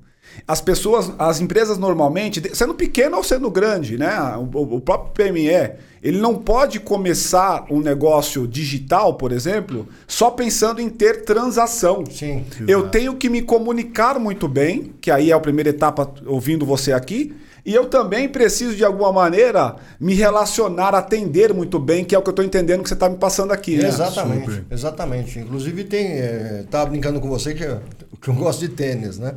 As 0.45 0.61
pessoas, 0.61 1.11
as 1.17 1.39
empresas 1.39 1.77
normalmente, 1.77 2.41
sendo 2.53 2.73
pequeno 2.75 3.17
ou 3.17 3.23
sendo 3.23 3.49
grande, 3.49 3.97
né? 3.97 4.19
O, 4.37 4.75
o 4.75 4.81
próprio 4.81 5.13
PME, 5.13 5.77
ele 6.03 6.19
não 6.19 6.35
pode 6.35 6.79
começar 6.79 7.65
um 7.71 7.79
negócio 7.79 8.45
digital, 8.45 9.15
por 9.15 9.31
exemplo, 9.31 9.87
só 10.05 10.29
pensando 10.29 10.81
em 10.81 10.89
ter 10.89 11.23
transação. 11.23 12.03
Sim. 12.11 12.45
Eu 12.67 12.89
tenho 12.89 13.15
que 13.15 13.29
me 13.29 13.41
comunicar 13.41 14.19
muito 14.19 14.47
bem, 14.47 14.93
que 15.01 15.09
aí 15.09 15.31
é 15.31 15.33
a 15.33 15.39
primeira 15.39 15.69
etapa 15.69 16.13
ouvindo 16.25 16.65
você 16.65 16.91
aqui, 16.91 17.33
e 17.67 17.75
eu 17.75 17.89
também 17.89 18.29
preciso 18.29 18.77
de 18.77 18.85
alguma 18.85 19.11
maneira 19.11 19.75
me 19.99 20.13
relacionar, 20.13 20.95
atender 20.95 21.53
muito 21.53 21.77
bem, 21.77 22.05
que 22.05 22.15
é 22.15 22.17
o 22.17 22.21
que 22.21 22.29
eu 22.29 22.31
estou 22.31 22.45
entendendo 22.45 22.81
que 22.81 22.87
você 22.87 22.93
está 22.93 23.09
me 23.09 23.17
passando 23.17 23.51
aqui. 23.51 23.75
né? 23.75 23.89
Exatamente, 23.89 24.45
Super. 24.49 24.73
exatamente. 24.73 25.39
Inclusive 25.39 25.83
tem, 25.83 26.13
é, 26.13 26.63
tava 26.71 26.89
brincando 26.91 27.19
com 27.19 27.27
você 27.27 27.53
que 27.53 27.65
eu, 27.65 27.81
que 28.21 28.29
eu 28.29 28.33
gosto 28.35 28.61
de 28.61 28.69
tênis, 28.69 29.19
né? 29.19 29.35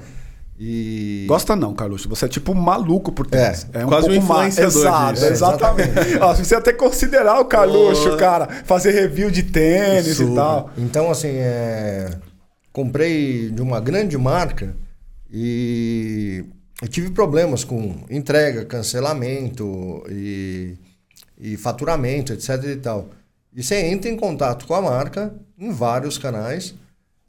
E 0.56 1.24
Gosta 1.26 1.56
não, 1.56 1.74
Carluxo. 1.74 2.08
Você 2.08 2.26
é 2.26 2.28
tipo 2.28 2.54
maluco 2.54 3.10
por 3.10 3.26
tênis. 3.26 3.66
É, 3.72 3.84
um 3.84 3.88
quase 3.88 4.08
um 4.08 4.12
pouco 4.12 4.26
mais. 4.28 4.56
influenciador 4.56 4.82
Exato, 4.86 5.12
disso. 5.14 5.24
É, 5.24 5.30
exatamente. 5.30 6.18
Ó, 6.20 6.34
você 6.34 6.54
até 6.54 6.72
considerar 6.72 7.40
o 7.40 7.46
Carluxo, 7.46 8.16
cara, 8.16 8.46
fazer 8.64 8.92
review 8.92 9.28
de 9.28 9.42
tênis 9.42 10.06
e 10.06 10.14
Super. 10.14 10.34
tal. 10.36 10.70
Então, 10.78 11.10
assim, 11.10 11.30
é, 11.30 12.10
comprei 12.72 13.50
de 13.50 13.60
uma 13.60 13.80
grande 13.80 14.16
marca 14.16 14.76
e 15.32 16.44
eu 16.80 16.88
tive 16.88 17.10
problemas 17.10 17.62
com 17.62 18.04
entrega, 18.08 18.64
cancelamento 18.64 20.04
e, 20.08 20.76
e 21.38 21.56
faturamento, 21.56 22.32
etc 22.32 22.64
e 22.64 22.76
tal. 22.76 23.10
E 23.54 23.62
você 23.62 23.76
entra 23.86 24.10
em 24.10 24.16
contato 24.16 24.66
com 24.66 24.74
a 24.74 24.80
marca 24.80 25.34
em 25.58 25.70
vários 25.70 26.16
canais 26.16 26.74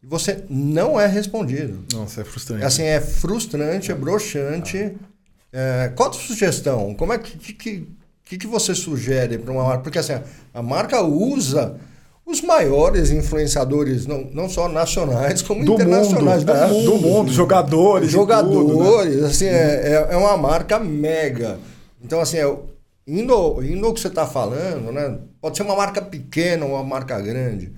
e 0.01 0.07
você 0.07 0.43
não 0.49 0.99
é 0.99 1.05
respondido. 1.05 1.83
Nossa, 1.91 2.21
é 2.21 2.23
frustrante. 2.23 2.63
Assim, 2.63 2.83
é 2.83 3.01
frustrante, 3.01 3.91
é 3.91 3.95
broxante. 3.95 4.95
É, 5.51 5.91
qual 5.95 6.09
a 6.09 6.11
tua 6.11 6.21
sugestão? 6.21 6.93
Como 6.95 7.11
é 7.11 7.17
que, 7.17 7.37
que, 7.53 7.87
que, 8.23 8.37
que 8.37 8.47
você 8.47 8.73
sugere 8.73 9.37
para 9.37 9.51
uma 9.51 9.63
marca? 9.63 9.83
Porque 9.83 9.99
assim, 9.99 10.13
a 10.53 10.61
marca 10.61 11.01
usa 11.01 11.77
os 12.25 12.41
maiores 12.41 13.11
influenciadores, 13.11 14.05
não, 14.05 14.21
não 14.33 14.47
só 14.49 14.67
nacionais, 14.69 15.41
como 15.41 15.65
Do 15.65 15.71
mundo, 15.71 15.81
internacionais. 15.81 16.47
é, 16.47 16.83
do 16.83 16.97
mundo, 16.97 17.31
jogadores. 17.31 18.09
e 18.09 18.11
Jogadores, 18.11 19.15
tudo, 19.15 19.21
né? 19.21 19.27
assim, 19.27 19.45
é, 19.45 20.07
é, 20.09 20.13
é 20.13 20.17
uma 20.17 20.37
marca 20.37 20.79
mega. 20.79 21.59
Então, 22.03 22.21
assim, 22.21 22.37
é, 22.37 22.55
indo, 23.07 23.63
indo 23.63 23.85
ao 23.85 23.93
que 23.93 23.99
você 23.99 24.07
está 24.07 24.25
falando, 24.25 24.91
né? 24.91 25.17
Pode 25.41 25.57
ser 25.57 25.63
uma 25.63 25.75
marca 25.75 26.01
pequena 26.01 26.65
ou 26.65 26.73
uma 26.73 26.83
marca 26.83 27.19
grande. 27.19 27.73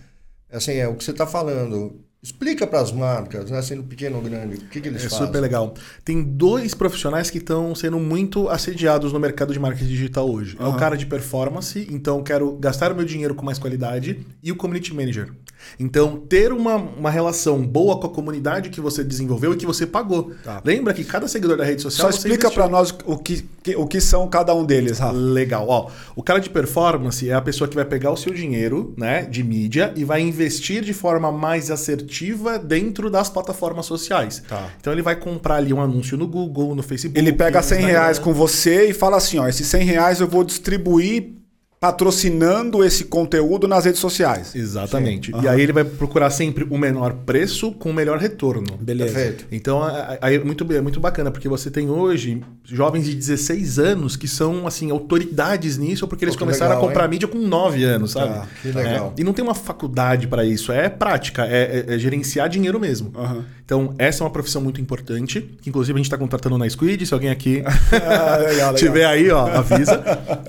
Assim, 0.52 0.74
é 0.74 0.88
o 0.88 0.94
que 0.96 1.04
você 1.04 1.12
está 1.12 1.26
falando. 1.26 2.03
Explica 2.24 2.66
para 2.66 2.80
as 2.80 2.90
marcas, 2.92 3.52
né? 3.52 3.62
Sendo 3.62 3.84
pequeno 3.84 4.16
ou 4.16 4.22
grande, 4.24 4.56
o 4.56 4.60
que, 4.70 4.80
que 4.80 4.88
eles 4.88 5.04
É 5.06 5.10
fazem. 5.10 5.26
super 5.28 5.42
legal. 5.42 5.74
Tem 6.06 6.24
dois 6.24 6.74
profissionais 6.74 7.30
que 7.30 7.38
estão 7.38 7.76
sendo 7.76 8.00
muito 8.00 8.48
assediados 8.48 9.12
no 9.12 9.20
mercado 9.20 9.52
de 9.52 9.60
marketing 9.60 9.90
digital 9.90 10.30
hoje. 10.32 10.56
É 10.58 10.64
o 10.66 10.76
cara 10.78 10.96
de 10.96 11.06
performance, 11.06 11.86
então 11.92 12.18
eu 12.20 12.24
quero 12.24 12.54
gastar 12.54 12.94
o 12.94 12.96
meu 12.96 13.04
dinheiro 13.06 13.36
com 13.36 13.44
mais 13.44 13.60
qualidade, 13.60 14.26
e 14.42 14.52
o 14.52 14.56
community 14.56 14.94
manager. 14.94 15.34
Então, 15.80 16.18
ter 16.18 16.52
uma, 16.52 16.76
uma 16.76 17.10
relação 17.10 17.66
boa 17.66 18.00
com 18.00 18.08
a 18.08 18.10
comunidade 18.10 18.70
que 18.70 18.82
você 18.82 19.04
desenvolveu 19.04 19.54
e 19.54 19.58
que 19.58 19.66
você 19.66 19.86
pagou. 19.86 20.32
Tá. 20.44 20.62
Lembra 20.64 20.94
que 20.94 21.04
cada 21.04 21.28
seguidor 21.28 21.58
da 21.58 21.64
rede 21.64 21.82
social. 21.82 22.12
Só 22.12 22.18
explica 22.18 22.50
para 22.52 22.68
nós 22.68 22.94
o 23.06 23.18
que, 23.18 23.46
o 23.76 23.88
que 23.88 24.00
são 24.00 24.28
cada 24.28 24.54
um 24.54 24.66
deles, 24.66 25.00
Rafa. 25.00 25.14
Legal, 25.18 25.68
ó. 25.68 25.90
O 26.16 26.24
cara 26.24 26.40
de 26.40 26.50
performance 26.50 27.30
é 27.30 27.34
a 27.34 27.42
pessoa 27.42 27.68
que 27.68 27.76
vai 27.76 27.86
pegar 27.86 28.12
o 28.12 28.18
seu 28.18 28.34
dinheiro, 28.34 28.94
né, 28.98 29.24
de 29.24 29.44
mídia 29.44 29.94
e 29.96 30.04
vai 30.04 30.22
investir 30.22 30.84
de 30.84 30.94
forma 30.94 31.32
mais 31.32 31.72
assertiva 31.72 32.58
dentro 32.60 33.10
das 33.10 33.30
plataformas 33.30 33.86
sociais. 33.86 34.44
Tá. 34.48 34.70
Então 34.80 34.94
ele 34.94 35.02
vai 35.02 35.16
comprar 35.16 35.56
ali 35.56 35.74
um 35.74 35.82
anúncio 35.82 36.18
no 36.18 36.28
Google, 36.28 36.76
no 36.76 36.84
Facebook. 36.84 37.20
Ele 37.20 37.34
pega 37.34 37.60
no 37.60 37.66
100 37.66 37.78
Instagram. 37.78 38.00
reais 38.00 38.20
com 38.20 38.34
você 38.34 38.90
e 38.90 38.94
fala 38.94 39.18
assim: 39.18 39.40
ó, 39.40 39.48
esses 39.48 39.68
100 39.68 39.84
reais 39.84 40.20
eu 40.20 40.28
vou 40.28 40.44
distribuir 40.44 41.43
patrocinando 41.84 42.82
esse 42.82 43.04
conteúdo 43.04 43.68
nas 43.68 43.84
redes 43.84 44.00
sociais. 44.00 44.56
Exatamente. 44.56 45.32
Sim. 45.34 45.42
E 45.42 45.48
aí 45.50 45.60
ele 45.62 45.74
vai 45.74 45.84
procurar 45.84 46.30
sempre 46.30 46.66
o 46.70 46.78
menor 46.78 47.12
preço 47.26 47.74
com 47.74 47.90
o 47.90 47.94
melhor 47.94 48.18
retorno. 48.20 48.78
Beleza. 48.80 49.14
Perfeito. 49.14 49.46
Então 49.52 49.82
aí 50.22 50.36
é 50.36 50.40
muito, 50.40 50.72
é 50.72 50.80
muito 50.80 51.02
bacana, 51.02 51.30
porque 51.30 51.50
você 51.50 51.70
tem 51.70 51.90
hoje 51.90 52.42
jovens 52.64 53.04
de 53.04 53.14
16 53.14 53.80
anos 53.80 54.16
que 54.16 54.30
são 54.30 54.66
assim 54.66 54.92
autoridades 54.92 55.78
nisso, 55.78 56.08
porque 56.08 56.24
eles 56.24 56.36
Pô, 56.36 56.40
começaram 56.46 56.72
legal, 56.72 56.86
a 56.86 56.88
comprar 56.88 57.04
hein? 57.04 57.10
mídia 57.10 57.28
com 57.28 57.38
9 57.38 57.84
anos, 57.84 58.12
sabe? 58.12 58.34
Tá, 58.34 58.48
que 58.62 58.70
legal. 58.70 59.14
É, 59.18 59.22
e 59.22 59.24
não 59.26 59.34
tem 59.34 59.44
uma 59.44 59.54
faculdade 59.54 60.26
para 60.26 60.46
isso, 60.46 60.72
é 60.72 60.88
prática, 60.88 61.46
é, 61.46 61.86
é- 61.90 61.96
é 61.96 62.00
gerenciar 62.00 62.48
dinheiro 62.48 62.80
mesmo. 62.80 63.12
Aham. 63.14 63.44
Então, 63.66 63.96
essa 63.98 64.22
é 64.22 64.26
uma 64.26 64.30
profissão 64.30 64.62
muito 64.62 64.82
importante, 64.82 65.40
que 65.62 65.70
inclusive 65.70 65.96
a 65.96 65.98
gente 66.00 66.06
está 66.08 66.18
contratando 66.18 66.58
na 66.58 66.70
Squid, 66.70 67.06
se 67.06 67.14
alguém 67.14 67.30
aqui 67.30 67.64
Ah, 67.94 68.36
legal, 68.38 68.50
legal. 68.52 68.74
tiver 68.76 69.06
aí, 69.06 69.30
ó, 69.32 69.48
avisa. 69.48 70.04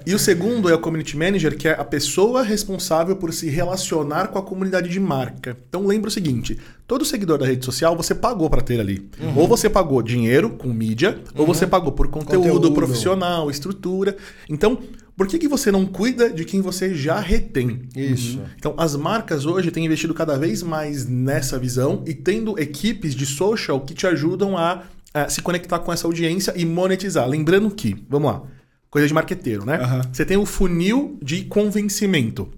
E 0.04 0.12
o 0.14 0.18
segundo 0.18 0.68
é 0.68 0.74
o 0.74 0.78
Community 0.80 1.16
Manager, 1.16 1.56
que 1.56 1.68
é 1.68 1.72
a 1.72 1.84
pessoa 1.84 2.42
responsável 2.42 3.14
por 3.14 3.32
se 3.32 3.48
relacionar 3.48 4.28
com 4.28 4.38
a 4.38 4.42
comunidade 4.42 4.88
de 4.88 4.98
marca. 4.98 5.56
Então, 5.68 5.86
lembra 5.86 6.08
o 6.08 6.10
seguinte, 6.10 6.58
todo 6.88 7.04
seguidor 7.04 7.38
da 7.38 7.46
rede 7.46 7.64
social 7.64 7.96
você 7.96 8.14
pagou 8.16 8.50
para 8.50 8.60
ter 8.62 8.80
ali. 8.80 9.08
Ou 9.36 9.46
você 9.46 9.70
pagou 9.70 10.02
dinheiro 10.02 10.50
com 10.50 10.68
mídia, 10.68 11.18
ou 11.36 11.46
você 11.46 11.66
pagou 11.68 11.92
por 11.92 12.08
conteúdo, 12.08 12.48
Conteúdo. 12.54 12.72
profissional, 12.74 13.48
estrutura. 13.48 14.16
Então, 14.50 14.76
por 15.16 15.28
que, 15.28 15.38
que 15.38 15.48
você 15.48 15.70
não 15.70 15.86
cuida 15.86 16.28
de 16.30 16.44
quem 16.44 16.60
você 16.60 16.94
já 16.94 17.20
retém? 17.20 17.82
Isso. 17.94 18.40
Então, 18.56 18.74
as 18.76 18.96
marcas 18.96 19.46
hoje 19.46 19.70
têm 19.70 19.84
investido 19.84 20.12
cada 20.12 20.36
vez 20.36 20.62
mais 20.62 21.06
nessa 21.06 21.58
visão 21.58 22.02
e 22.06 22.12
tendo 22.12 22.58
equipes 22.58 23.14
de 23.14 23.24
social 23.24 23.80
que 23.80 23.94
te 23.94 24.06
ajudam 24.06 24.58
a, 24.58 24.82
a 25.12 25.28
se 25.28 25.40
conectar 25.40 25.78
com 25.78 25.92
essa 25.92 26.06
audiência 26.06 26.52
e 26.56 26.64
monetizar. 26.64 27.28
Lembrando 27.28 27.70
que, 27.70 27.94
vamos 28.08 28.32
lá, 28.32 28.42
coisa 28.90 29.06
de 29.06 29.14
marqueteiro, 29.14 29.64
né? 29.64 29.76
Aham. 29.76 30.02
Você 30.12 30.24
tem 30.24 30.36
o 30.36 30.44
funil 30.44 31.18
de 31.22 31.44
convencimento. 31.44 32.48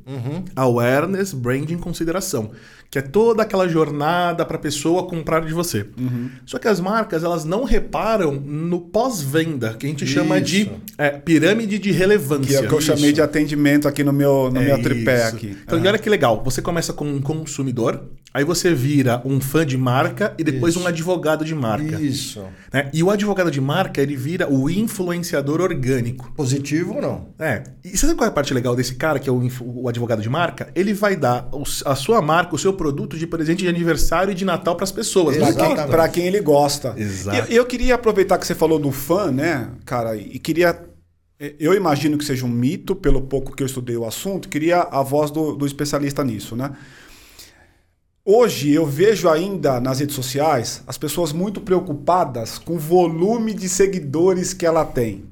Awareness, 0.55 1.35
branding, 1.35 1.77
consideração. 1.79 2.51
Que 2.91 2.99
é 2.99 3.03
toda 3.03 3.43
aquela 3.43 3.69
jornada 3.69 4.45
para 4.45 4.57
a 4.57 4.61
pessoa 4.61 5.07
comprar 5.07 5.41
de 5.45 5.53
você. 5.53 5.87
Só 6.45 6.59
que 6.59 6.69
as 6.69 6.81
marcas, 6.81 7.25
elas 7.25 7.45
não 7.45 7.65
reparam 7.65 8.33
no 8.33 8.81
pós-venda, 8.81 9.75
que 9.75 9.87
a 9.87 9.89
gente 9.89 10.07
chama 10.07 10.41
de 10.41 10.63
Isso. 10.63 10.71
é, 10.97 11.11
pirâmide 11.11 11.79
de 11.79 11.91
relevância. 11.91 12.47
Que 12.47 12.55
é 12.57 12.61
o 12.61 12.69
que 12.69 12.75
eu 12.75 12.81
chamei 12.81 13.13
de 13.13 13.21
atendimento 13.21 13.87
aqui 13.89 14.03
no 14.05 14.13
meu, 14.13 14.51
no 14.51 14.61
É 14.61 14.65
meu 14.67 14.83
tripé 14.83 15.27
isso. 15.27 15.37
aqui. 15.37 15.57
Então, 15.65 15.83
e 15.83 15.87
olha 15.87 15.99
que 15.99 16.09
legal. 16.09 16.43
Você 16.45 16.63
começa 16.63 16.93
como 16.93 17.15
um 17.15 17.21
consumidor, 17.21 18.05
aí 18.33 18.45
você 18.45 18.73
vira 18.75 19.21
um 19.25 19.41
fã 19.41 19.65
de 19.67 19.77
marca 19.77 20.35
e 20.39 20.45
depois 20.45 20.75
Isso. 20.75 20.83
um 20.85 20.87
advogado 20.87 21.45
de 21.45 21.55
marca. 21.55 22.01
Isso. 22.01 22.45
né? 22.73 22.89
E 22.93 23.03
o 23.03 23.11
advogado 23.11 23.51
de 23.51 23.61
marca, 23.61 24.01
ele 24.01 24.15
vira 24.17 24.51
o 24.53 24.69
influenciador 24.71 25.61
orgânico. 25.61 26.33
Positivo 26.37 26.95
ou 26.97 27.03
não? 27.03 27.29
É. 27.39 27.63
E 27.85 27.91
você 27.97 28.07
sabe 28.07 28.19
qual 28.19 28.27
é 28.27 28.31
a 28.31 28.33
parte 28.35 28.53
legal 28.55 28.75
desse 28.77 28.95
cara, 28.95 29.19
que 29.19 29.29
é 29.29 29.33
o, 29.33 29.41
o 29.61 29.89
advogado 29.89 30.23
de 30.23 30.29
marca? 30.29 30.69
Ele 30.75 30.93
vai 30.93 31.17
dar 31.17 31.49
a 31.85 31.95
sua 31.95 32.21
marca, 32.23 32.55
o 32.55 32.59
seu 32.59 32.73
produto 32.77 33.19
de 33.19 33.27
presente 33.27 33.65
de 33.65 33.69
aniversário 33.69 34.31
e 34.31 34.35
de 34.35 34.45
Natal 34.45 34.77
para 34.77 34.85
as 34.85 34.93
pessoas. 34.93 35.37
Pra 35.37 35.51
Não 35.51 35.57
quem, 36.05 36.11
quem 36.13 36.27
ele 36.27 36.41
gosta. 36.41 36.95
Exato. 36.97 37.51
Eu, 37.51 37.59
eu 37.59 37.67
queria 37.67 37.95
aproveitar 37.95 38.39
que 38.39 38.47
você 38.47 38.55
falou 38.55 38.79
do 38.79 38.93
fã, 38.93 39.33
né, 39.33 39.71
cara, 39.85 40.17
e 40.17 40.39
queria. 40.39 40.85
Eu 41.59 41.75
imagino 41.75 42.17
que 42.17 42.25
seja 42.25 42.47
um 42.47 42.49
mito, 42.49 42.97
pelo 42.97 43.21
pouco 43.23 43.55
que 43.55 43.63
eu 43.63 43.67
estudei 43.67 43.97
o 43.97 44.07
assunto, 44.07 44.49
queria 44.49 44.81
a 44.81 45.03
voz 45.03 45.31
do, 45.31 45.55
do 45.55 45.67
especialista 45.67 46.25
nisso, 46.25 46.57
né? 46.57 46.71
Hoje 48.29 48.73
eu 48.73 48.85
vejo 48.85 49.29
ainda 49.29 49.79
nas 49.79 50.01
redes 50.01 50.17
sociais 50.17 50.83
as 50.87 50.99
pessoas 50.99 51.33
muito 51.33 51.61
preocupadas 51.61 52.59
com 52.59 52.75
o 52.75 52.79
volume 52.79 53.55
de 53.55 53.69
seguidores 53.69 54.53
que 54.53 54.67
ela 54.67 54.85
tem. 54.85 55.25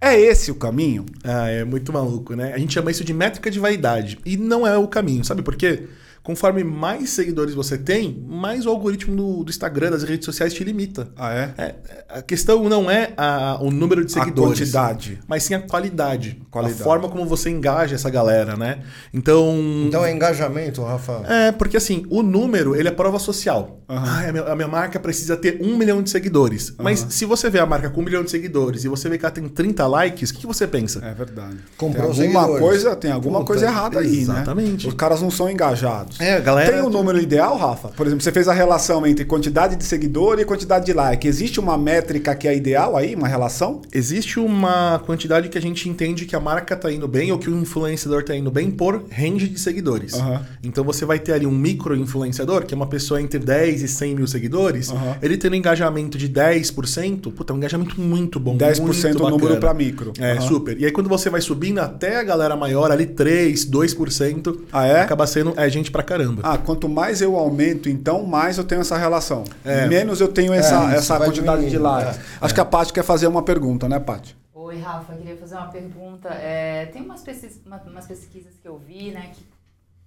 É 0.00 0.18
esse 0.18 0.50
o 0.50 0.54
caminho? 0.54 1.04
Ah, 1.24 1.48
é 1.48 1.64
muito 1.64 1.92
maluco, 1.92 2.34
né? 2.34 2.54
A 2.54 2.58
gente 2.58 2.72
chama 2.72 2.90
isso 2.90 3.04
de 3.04 3.12
métrica 3.12 3.50
de 3.50 3.58
vaidade. 3.58 4.18
E 4.24 4.36
não 4.36 4.66
é 4.66 4.78
o 4.78 4.86
caminho, 4.86 5.24
sabe 5.24 5.42
por 5.42 5.56
quê? 5.56 5.88
Conforme 6.28 6.62
mais 6.62 7.08
seguidores 7.08 7.54
você 7.54 7.78
tem, 7.78 8.22
mais 8.28 8.66
o 8.66 8.68
algoritmo 8.68 9.16
do, 9.16 9.44
do 9.44 9.48
Instagram, 9.50 9.90
das 9.92 10.02
redes 10.02 10.26
sociais 10.26 10.52
te 10.52 10.62
limita. 10.62 11.08
Ah, 11.16 11.32
é? 11.32 11.54
É, 11.56 11.74
a 12.06 12.20
questão 12.20 12.68
não 12.68 12.90
é 12.90 13.14
a- 13.16 13.56
o 13.62 13.70
número 13.70 14.04
de 14.04 14.12
seguidores. 14.12 14.52
A 14.60 14.80
quantidade. 14.82 15.18
Mas 15.26 15.44
sim 15.44 15.54
a 15.54 15.60
qualidade. 15.62 16.38
Qualidade. 16.50 16.82
A 16.82 16.84
forma 16.84 17.08
como 17.08 17.24
você 17.24 17.48
engaja 17.48 17.94
essa 17.94 18.10
galera, 18.10 18.58
né? 18.58 18.80
Então. 19.10 19.56
Então 19.86 20.04
é 20.04 20.12
engajamento, 20.12 20.82
Rafa. 20.82 21.22
É, 21.26 21.50
porque 21.50 21.78
assim, 21.78 22.04
o 22.10 22.22
número, 22.22 22.76
ele 22.76 22.88
é 22.88 22.92
prova 22.92 23.18
social. 23.18 23.80
Aham. 23.88 24.04
Ah, 24.06 24.28
a, 24.28 24.32
minha, 24.32 24.44
a 24.44 24.54
minha 24.54 24.68
marca 24.68 25.00
precisa 25.00 25.34
ter 25.34 25.58
um 25.62 25.78
milhão 25.78 26.02
de 26.02 26.10
seguidores. 26.10 26.74
Mas 26.78 27.06
se 27.08 27.24
você 27.24 27.48
vê 27.48 27.58
a 27.58 27.64
marca 27.64 27.88
com 27.88 28.02
um 28.02 28.04
milhão 28.04 28.22
de 28.22 28.30
seguidores 28.30 28.84
e 28.84 28.88
você 28.88 29.08
vê 29.08 29.16
que 29.16 29.24
ela 29.24 29.32
tem 29.32 29.48
30 29.48 29.86
likes, 29.86 30.28
o 30.28 30.34
que, 30.34 30.40
que 30.40 30.46
você 30.46 30.66
pensa? 30.66 31.02
É 31.02 31.14
verdade. 31.14 31.56
Comprou 31.78 32.10
tem 32.12 32.26
alguma 32.26 32.40
seguidores. 32.42 32.68
coisa, 32.68 32.96
tem 32.96 33.10
alguma 33.12 33.38
Puta, 33.38 33.46
coisa 33.46 33.64
errada 33.64 34.00
aí, 34.00 34.18
exatamente. 34.20 34.84
né? 34.84 34.88
Os 34.90 34.94
caras 34.94 35.22
não 35.22 35.30
são 35.30 35.48
engajados. 35.50 36.17
É, 36.18 36.40
galera- 36.40 36.72
Tem 36.72 36.82
um 36.82 36.88
número 36.90 37.20
ideal, 37.20 37.56
Rafa? 37.56 37.88
Por 37.88 38.06
exemplo, 38.06 38.22
você 38.22 38.32
fez 38.32 38.48
a 38.48 38.52
relação 38.52 39.06
entre 39.06 39.24
quantidade 39.24 39.76
de 39.76 39.84
seguidor 39.84 40.38
e 40.40 40.44
quantidade 40.44 40.86
de 40.86 40.92
like. 40.92 41.26
Existe 41.28 41.60
uma 41.60 41.78
métrica 41.78 42.34
que 42.34 42.48
é 42.48 42.56
ideal 42.56 42.96
aí, 42.96 43.14
uma 43.14 43.28
relação? 43.28 43.82
Existe 43.92 44.40
uma 44.40 45.00
quantidade 45.06 45.48
que 45.48 45.56
a 45.56 45.60
gente 45.60 45.88
entende 45.88 46.24
que 46.26 46.34
a 46.34 46.40
marca 46.40 46.76
tá 46.76 46.90
indo 46.92 47.06
bem 47.06 47.30
ou 47.30 47.38
que 47.38 47.48
o 47.48 47.56
influenciador 47.56 48.24
tá 48.24 48.34
indo 48.34 48.50
bem 48.50 48.70
por 48.70 49.04
range 49.12 49.48
de 49.48 49.60
seguidores. 49.60 50.14
Aham. 50.14 50.44
Então 50.62 50.82
você 50.82 51.04
vai 51.04 51.18
ter 51.18 51.32
ali 51.32 51.46
um 51.46 51.52
micro 51.52 51.94
influenciador, 51.96 52.64
que 52.64 52.74
é 52.74 52.76
uma 52.76 52.86
pessoa 52.88 53.20
entre 53.22 53.38
10 53.38 53.82
e 53.82 53.88
100 53.88 54.14
mil 54.16 54.26
seguidores, 54.26 54.90
Aham. 54.90 55.16
ele 55.22 55.36
tendo 55.36 55.52
um 55.52 55.56
engajamento 55.56 56.18
de 56.18 56.28
10%, 56.28 57.30
puta, 57.32 57.52
é 57.52 57.54
um 57.54 57.58
engajamento 57.58 58.00
muito 58.00 58.40
bom. 58.40 58.56
10% 58.56 58.80
muito 58.80 59.24
o 59.24 59.30
número 59.30 59.56
para 59.58 59.72
micro. 59.72 60.12
É, 60.18 60.32
Aham. 60.32 60.40
super. 60.40 60.78
E 60.80 60.84
aí 60.84 60.90
quando 60.90 61.08
você 61.08 61.30
vai 61.30 61.40
subindo 61.40 61.78
até 61.78 62.16
a 62.18 62.22
galera 62.24 62.56
maior, 62.56 62.90
ali 62.90 63.06
3, 63.06 63.64
2%, 63.64 64.58
Ah, 64.72 64.86
é? 64.86 65.00
acaba 65.02 65.26
sendo 65.26 65.54
é 65.56 65.68
gente 65.68 65.90
pra 65.98 66.02
caramba. 66.04 66.42
Ah, 66.44 66.56
quanto 66.56 66.88
mais 66.88 67.20
eu 67.20 67.36
aumento, 67.36 67.88
então, 67.88 68.24
mais 68.24 68.56
eu 68.56 68.64
tenho 68.64 68.80
essa 68.80 68.96
relação. 68.96 69.42
É. 69.64 69.86
Menos 69.86 70.20
eu 70.20 70.28
tenho 70.28 70.52
essa, 70.52 70.84
isso, 70.86 70.94
essa 70.94 71.18
quantidade 71.18 71.68
de 71.68 71.76
likes. 71.78 72.16
é. 72.16 72.22
Acho 72.40 72.54
que 72.54 72.60
a 72.60 72.64
Paty 72.64 72.92
quer 72.92 73.02
fazer 73.02 73.26
uma 73.26 73.42
pergunta, 73.42 73.88
né, 73.88 73.98
Paty? 73.98 74.36
Oi, 74.54 74.78
Rafa, 74.78 75.12
eu 75.14 75.18
queria 75.18 75.36
fazer 75.36 75.56
uma 75.56 75.66
pergunta. 75.68 76.28
É, 76.28 76.86
tem 76.92 77.02
umas, 77.02 77.22
pesquis- 77.22 77.60
uma- 77.66 77.82
umas 77.86 78.06
pesquisas 78.06 78.52
que 78.62 78.68
eu 78.68 78.78
vi, 78.78 79.10
né, 79.10 79.30
que, 79.34 79.44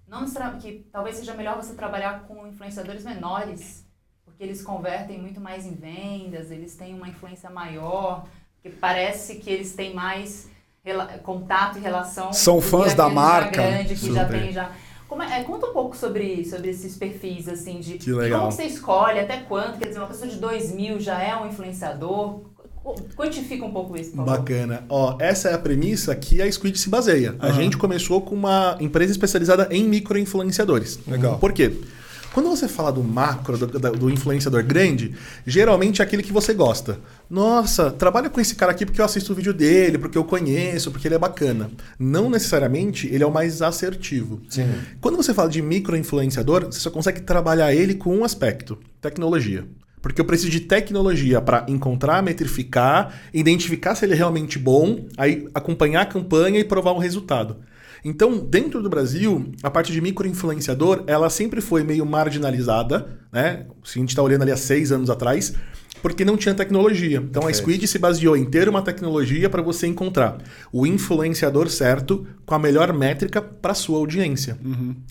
não 0.07 0.25
que 0.59 0.85
talvez 0.91 1.17
seja 1.17 1.33
melhor 1.33 1.55
você 1.57 1.73
trabalhar 1.73 2.23
com 2.27 2.47
influenciadores 2.47 3.03
menores, 3.03 3.83
porque 4.23 4.43
eles 4.43 4.61
convertem 4.61 5.19
muito 5.19 5.41
mais 5.41 5.65
em 5.65 5.73
vendas, 5.73 6.51
eles 6.51 6.75
têm 6.75 6.93
uma 6.93 7.09
influência 7.09 7.49
maior, 7.49 8.25
porque 8.55 8.69
parece 8.79 9.35
que 9.35 9.49
eles 9.49 9.73
têm 9.73 9.93
mais 9.93 10.47
contato 11.23 11.77
e 11.77 11.81
relação. 11.81 12.31
São 12.33 12.59
que 12.61 12.67
fãs 12.67 12.93
da 12.93 13.07
já 13.07 13.13
marca. 13.13 13.51
grande 13.51 13.95
que 13.95 14.13
já 14.13 14.23
Super. 14.25 14.41
tem 14.41 14.51
já. 14.53 14.71
Como 15.11 15.21
é, 15.21 15.41
é, 15.41 15.43
conta 15.43 15.67
um 15.67 15.73
pouco 15.73 15.93
sobre, 15.97 16.45
sobre 16.45 16.69
esses 16.69 16.95
perfis, 16.95 17.49
assim, 17.49 17.81
de 17.81 17.97
Que 17.97 18.13
legal. 18.13 18.39
como 18.39 18.51
você 18.53 18.63
escolhe, 18.63 19.19
até 19.19 19.41
quanto, 19.41 19.77
quer 19.77 19.89
dizer, 19.89 19.99
uma 19.99 20.07
pessoa 20.07 20.25
de 20.25 20.37
2 20.37 20.71
mil 20.71 21.01
já 21.01 21.21
é 21.21 21.35
um 21.35 21.49
influenciador? 21.49 22.43
Quantifica 23.13 23.65
um 23.65 23.73
pouco 23.73 23.99
isso, 23.99 24.11
por 24.11 24.25
favor. 24.25 24.37
Bacana. 24.37 24.85
Ó, 24.87 25.17
essa 25.19 25.49
é 25.49 25.53
a 25.53 25.57
premissa 25.57 26.15
que 26.15 26.41
a 26.41 26.49
Squid 26.49 26.79
se 26.79 26.89
baseia. 26.89 27.35
A 27.39 27.47
Aham. 27.47 27.55
gente 27.55 27.77
começou 27.77 28.21
com 28.21 28.33
uma 28.33 28.77
empresa 28.79 29.11
especializada 29.11 29.67
em 29.69 29.83
micro-influenciadores. 29.83 30.97
Legal. 31.05 31.37
Por 31.39 31.51
quê? 31.51 31.77
Quando 32.33 32.49
você 32.49 32.67
fala 32.67 32.91
do 32.91 33.03
macro, 33.03 33.57
do, 33.57 33.67
do 33.67 34.09
influenciador 34.09 34.63
grande, 34.63 35.13
geralmente 35.45 36.01
é 36.01 36.05
aquele 36.05 36.23
que 36.23 36.31
você 36.31 36.53
gosta. 36.53 36.99
Nossa, 37.29 37.91
trabalha 37.91 38.29
com 38.29 38.39
esse 38.39 38.55
cara 38.55 38.71
aqui 38.71 38.85
porque 38.85 39.01
eu 39.01 39.05
assisto 39.05 39.33
o 39.33 39.35
vídeo 39.35 39.53
dele, 39.53 39.97
porque 39.97 40.17
eu 40.17 40.23
conheço, 40.23 40.91
porque 40.91 41.07
ele 41.07 41.15
é 41.15 41.19
bacana. 41.19 41.69
Não 41.99 42.29
necessariamente 42.29 43.07
ele 43.07 43.23
é 43.23 43.27
o 43.27 43.31
mais 43.31 43.61
assertivo. 43.61 44.41
Sim. 44.49 44.65
Quando 45.01 45.17
você 45.17 45.33
fala 45.33 45.49
de 45.49 45.61
micro-influenciador, 45.61 46.65
você 46.65 46.79
só 46.79 46.89
consegue 46.89 47.21
trabalhar 47.21 47.73
ele 47.73 47.95
com 47.95 48.15
um 48.15 48.23
aspecto: 48.23 48.77
tecnologia. 49.01 49.65
Porque 50.01 50.19
eu 50.19 50.25
preciso 50.25 50.49
de 50.49 50.61
tecnologia 50.61 51.39
para 51.41 51.65
encontrar, 51.67 52.23
metrificar, 52.23 53.13
identificar 53.33 53.93
se 53.93 54.03
ele 54.03 54.13
é 54.13 54.15
realmente 54.15 54.57
bom, 54.57 55.05
aí 55.15 55.47
acompanhar 55.53 56.01
a 56.01 56.05
campanha 56.05 56.59
e 56.59 56.63
provar 56.63 56.93
um 56.93 56.97
resultado. 56.97 57.57
Então, 58.03 58.37
dentro 58.39 58.81
do 58.81 58.89
Brasil, 58.89 59.51
a 59.61 59.69
parte 59.69 59.91
de 59.91 60.01
micro-influenciador, 60.01 61.03
ela 61.05 61.29
sempre 61.29 61.61
foi 61.61 61.83
meio 61.83 62.05
marginalizada, 62.05 63.19
né? 63.31 63.67
Se 63.83 63.99
a 63.99 64.01
gente 64.01 64.09
está 64.09 64.23
olhando 64.23 64.41
ali 64.41 64.51
há 64.51 64.57
seis 64.57 64.91
anos 64.91 65.09
atrás, 65.09 65.53
porque 66.01 66.25
não 66.25 66.37
tinha 66.37 66.53
tecnologia. 66.53 67.17
Então 67.17 67.47
a. 67.47 67.53
Squid 67.53 67.87
se 67.87 67.99
baseou 67.99 68.35
em 68.35 68.45
ter 68.45 68.67
uma 68.67 68.81
tecnologia 68.81 69.49
para 69.49 69.61
você 69.61 69.87
encontrar 69.87 70.37
o 70.71 70.85
influenciador 70.87 71.69
certo 71.69 72.25
com 72.45 72.55
a 72.55 72.59
melhor 72.59 72.91
métrica 72.93 73.41
para 73.41 73.73
sua 73.73 73.97
audiência. 73.97 74.57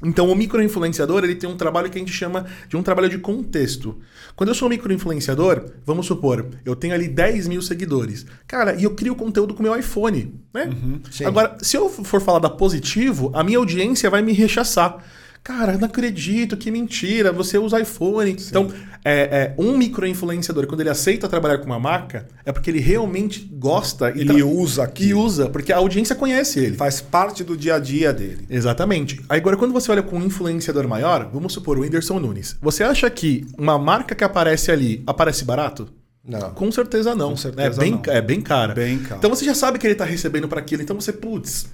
Então 0.03 0.31
o 0.31 0.35
microinfluenciador 0.35 1.24
ele 1.24 1.35
tem 1.35 1.48
um 1.48 1.57
trabalho 1.57 1.90
que 1.90 1.96
a 1.96 2.00
gente 2.00 2.12
chama 2.12 2.46
de 2.68 2.76
um 2.76 2.83
trabalho 2.83 3.09
de 3.09 3.18
contexto. 3.18 3.98
Quando 4.35 4.48
eu 4.48 4.55
sou 4.55 4.66
um 4.66 4.70
microinfluenciador, 4.70 5.70
vamos 5.85 6.07
supor, 6.07 6.46
eu 6.64 6.74
tenho 6.74 6.94
ali 6.94 7.09
10 7.09 7.48
mil 7.48 7.62
seguidores. 7.62 8.26
Cara, 8.46 8.74
e 8.74 8.85
eu 8.85 8.94
crio 8.94 9.14
conteúdo 9.14 9.55
com 9.55 9.61
o 9.61 9.62
meu 9.62 9.79
iPhone, 9.79 10.35
né? 10.53 10.70
Sim. 11.11 11.24
Agora, 11.24 11.57
se 11.61 11.76
eu 11.76 11.88
for 11.88 12.20
falar 12.20 12.38
da 12.38 12.50
positivo, 12.50 13.31
a 13.35 13.44
minha 13.44 13.59
audiência 13.59 14.11
vai 14.11 14.22
me 14.22 14.33
rechaçar. 14.33 15.05
Cara, 15.42 15.79
não 15.79 15.87
acredito, 15.87 16.57
que 16.57 16.70
mentira, 16.70 17.33
você 17.33 17.57
usa 17.59 17.81
iPhone. 17.81 18.31
Então, 18.31 18.70
é, 19.05 19.12
é, 19.12 19.55
um 19.57 19.76
microinfluenciador, 19.76 20.66
quando 20.66 20.81
ele 20.83 20.90
aceita 20.90 21.26
trabalhar 21.29 21.59
com 21.59 21.64
uma 21.66 21.79
marca, 21.79 22.29
é 22.44 22.53
porque 22.53 22.70
ele 22.70 22.81
realmente 22.81 23.40
gosta 23.53 24.11
e, 24.11 24.20
Ele 24.20 24.42
usa 24.42 24.83
e 24.83 24.85
aqui. 24.85 25.14
usa, 25.14 25.48
porque 25.48 25.72
a 25.72 25.79
audiência 25.79 26.14
conhece 26.14 26.61
ele. 26.61 26.76
Faz 26.76 27.00
parte 27.00 27.42
do 27.42 27.57
dia 27.57 27.76
a 27.76 27.79
dia 27.79 28.12
dele. 28.12 28.46
Exatamente. 28.50 29.20
Aí, 29.29 29.40
Agora, 29.40 29.57
quando 29.57 29.72
você 29.72 29.90
olha 29.90 30.03
com 30.03 30.18
um 30.18 30.24
influenciador 30.24 30.87
maior, 30.87 31.31
vamos 31.33 31.55
supor 31.55 31.79
o 31.79 31.81
Whindersson 31.81 32.18
Nunes. 32.20 32.57
Você 32.61 32.85
acha 32.85 33.09
que 33.09 33.46
uma 33.57 33.79
marca 33.79 34.14
que 34.14 34.22
aparece 34.22 34.70
ali 34.70 35.03
aparece 35.07 35.44
barato? 35.46 35.88
Não. 36.22 36.50
Com 36.53 36.70
certeza 36.70 37.14
não. 37.14 37.31
Com 37.31 37.37
certeza 37.38 37.81
é 37.81 37.81
bem, 37.81 37.92
não. 37.92 38.03
É 38.12 38.20
bem 38.20 38.40
cara. 38.42 38.74
Bem 38.74 38.98
caro. 38.98 39.16
Então 39.16 39.31
você 39.31 39.46
já 39.46 39.55
sabe 39.55 39.79
que 39.79 39.87
ele 39.87 39.94
tá 39.94 40.05
recebendo 40.05 40.46
para 40.46 40.61
aquilo. 40.61 40.83
Então 40.83 40.94
você, 41.00 41.14
putz, 41.14 41.66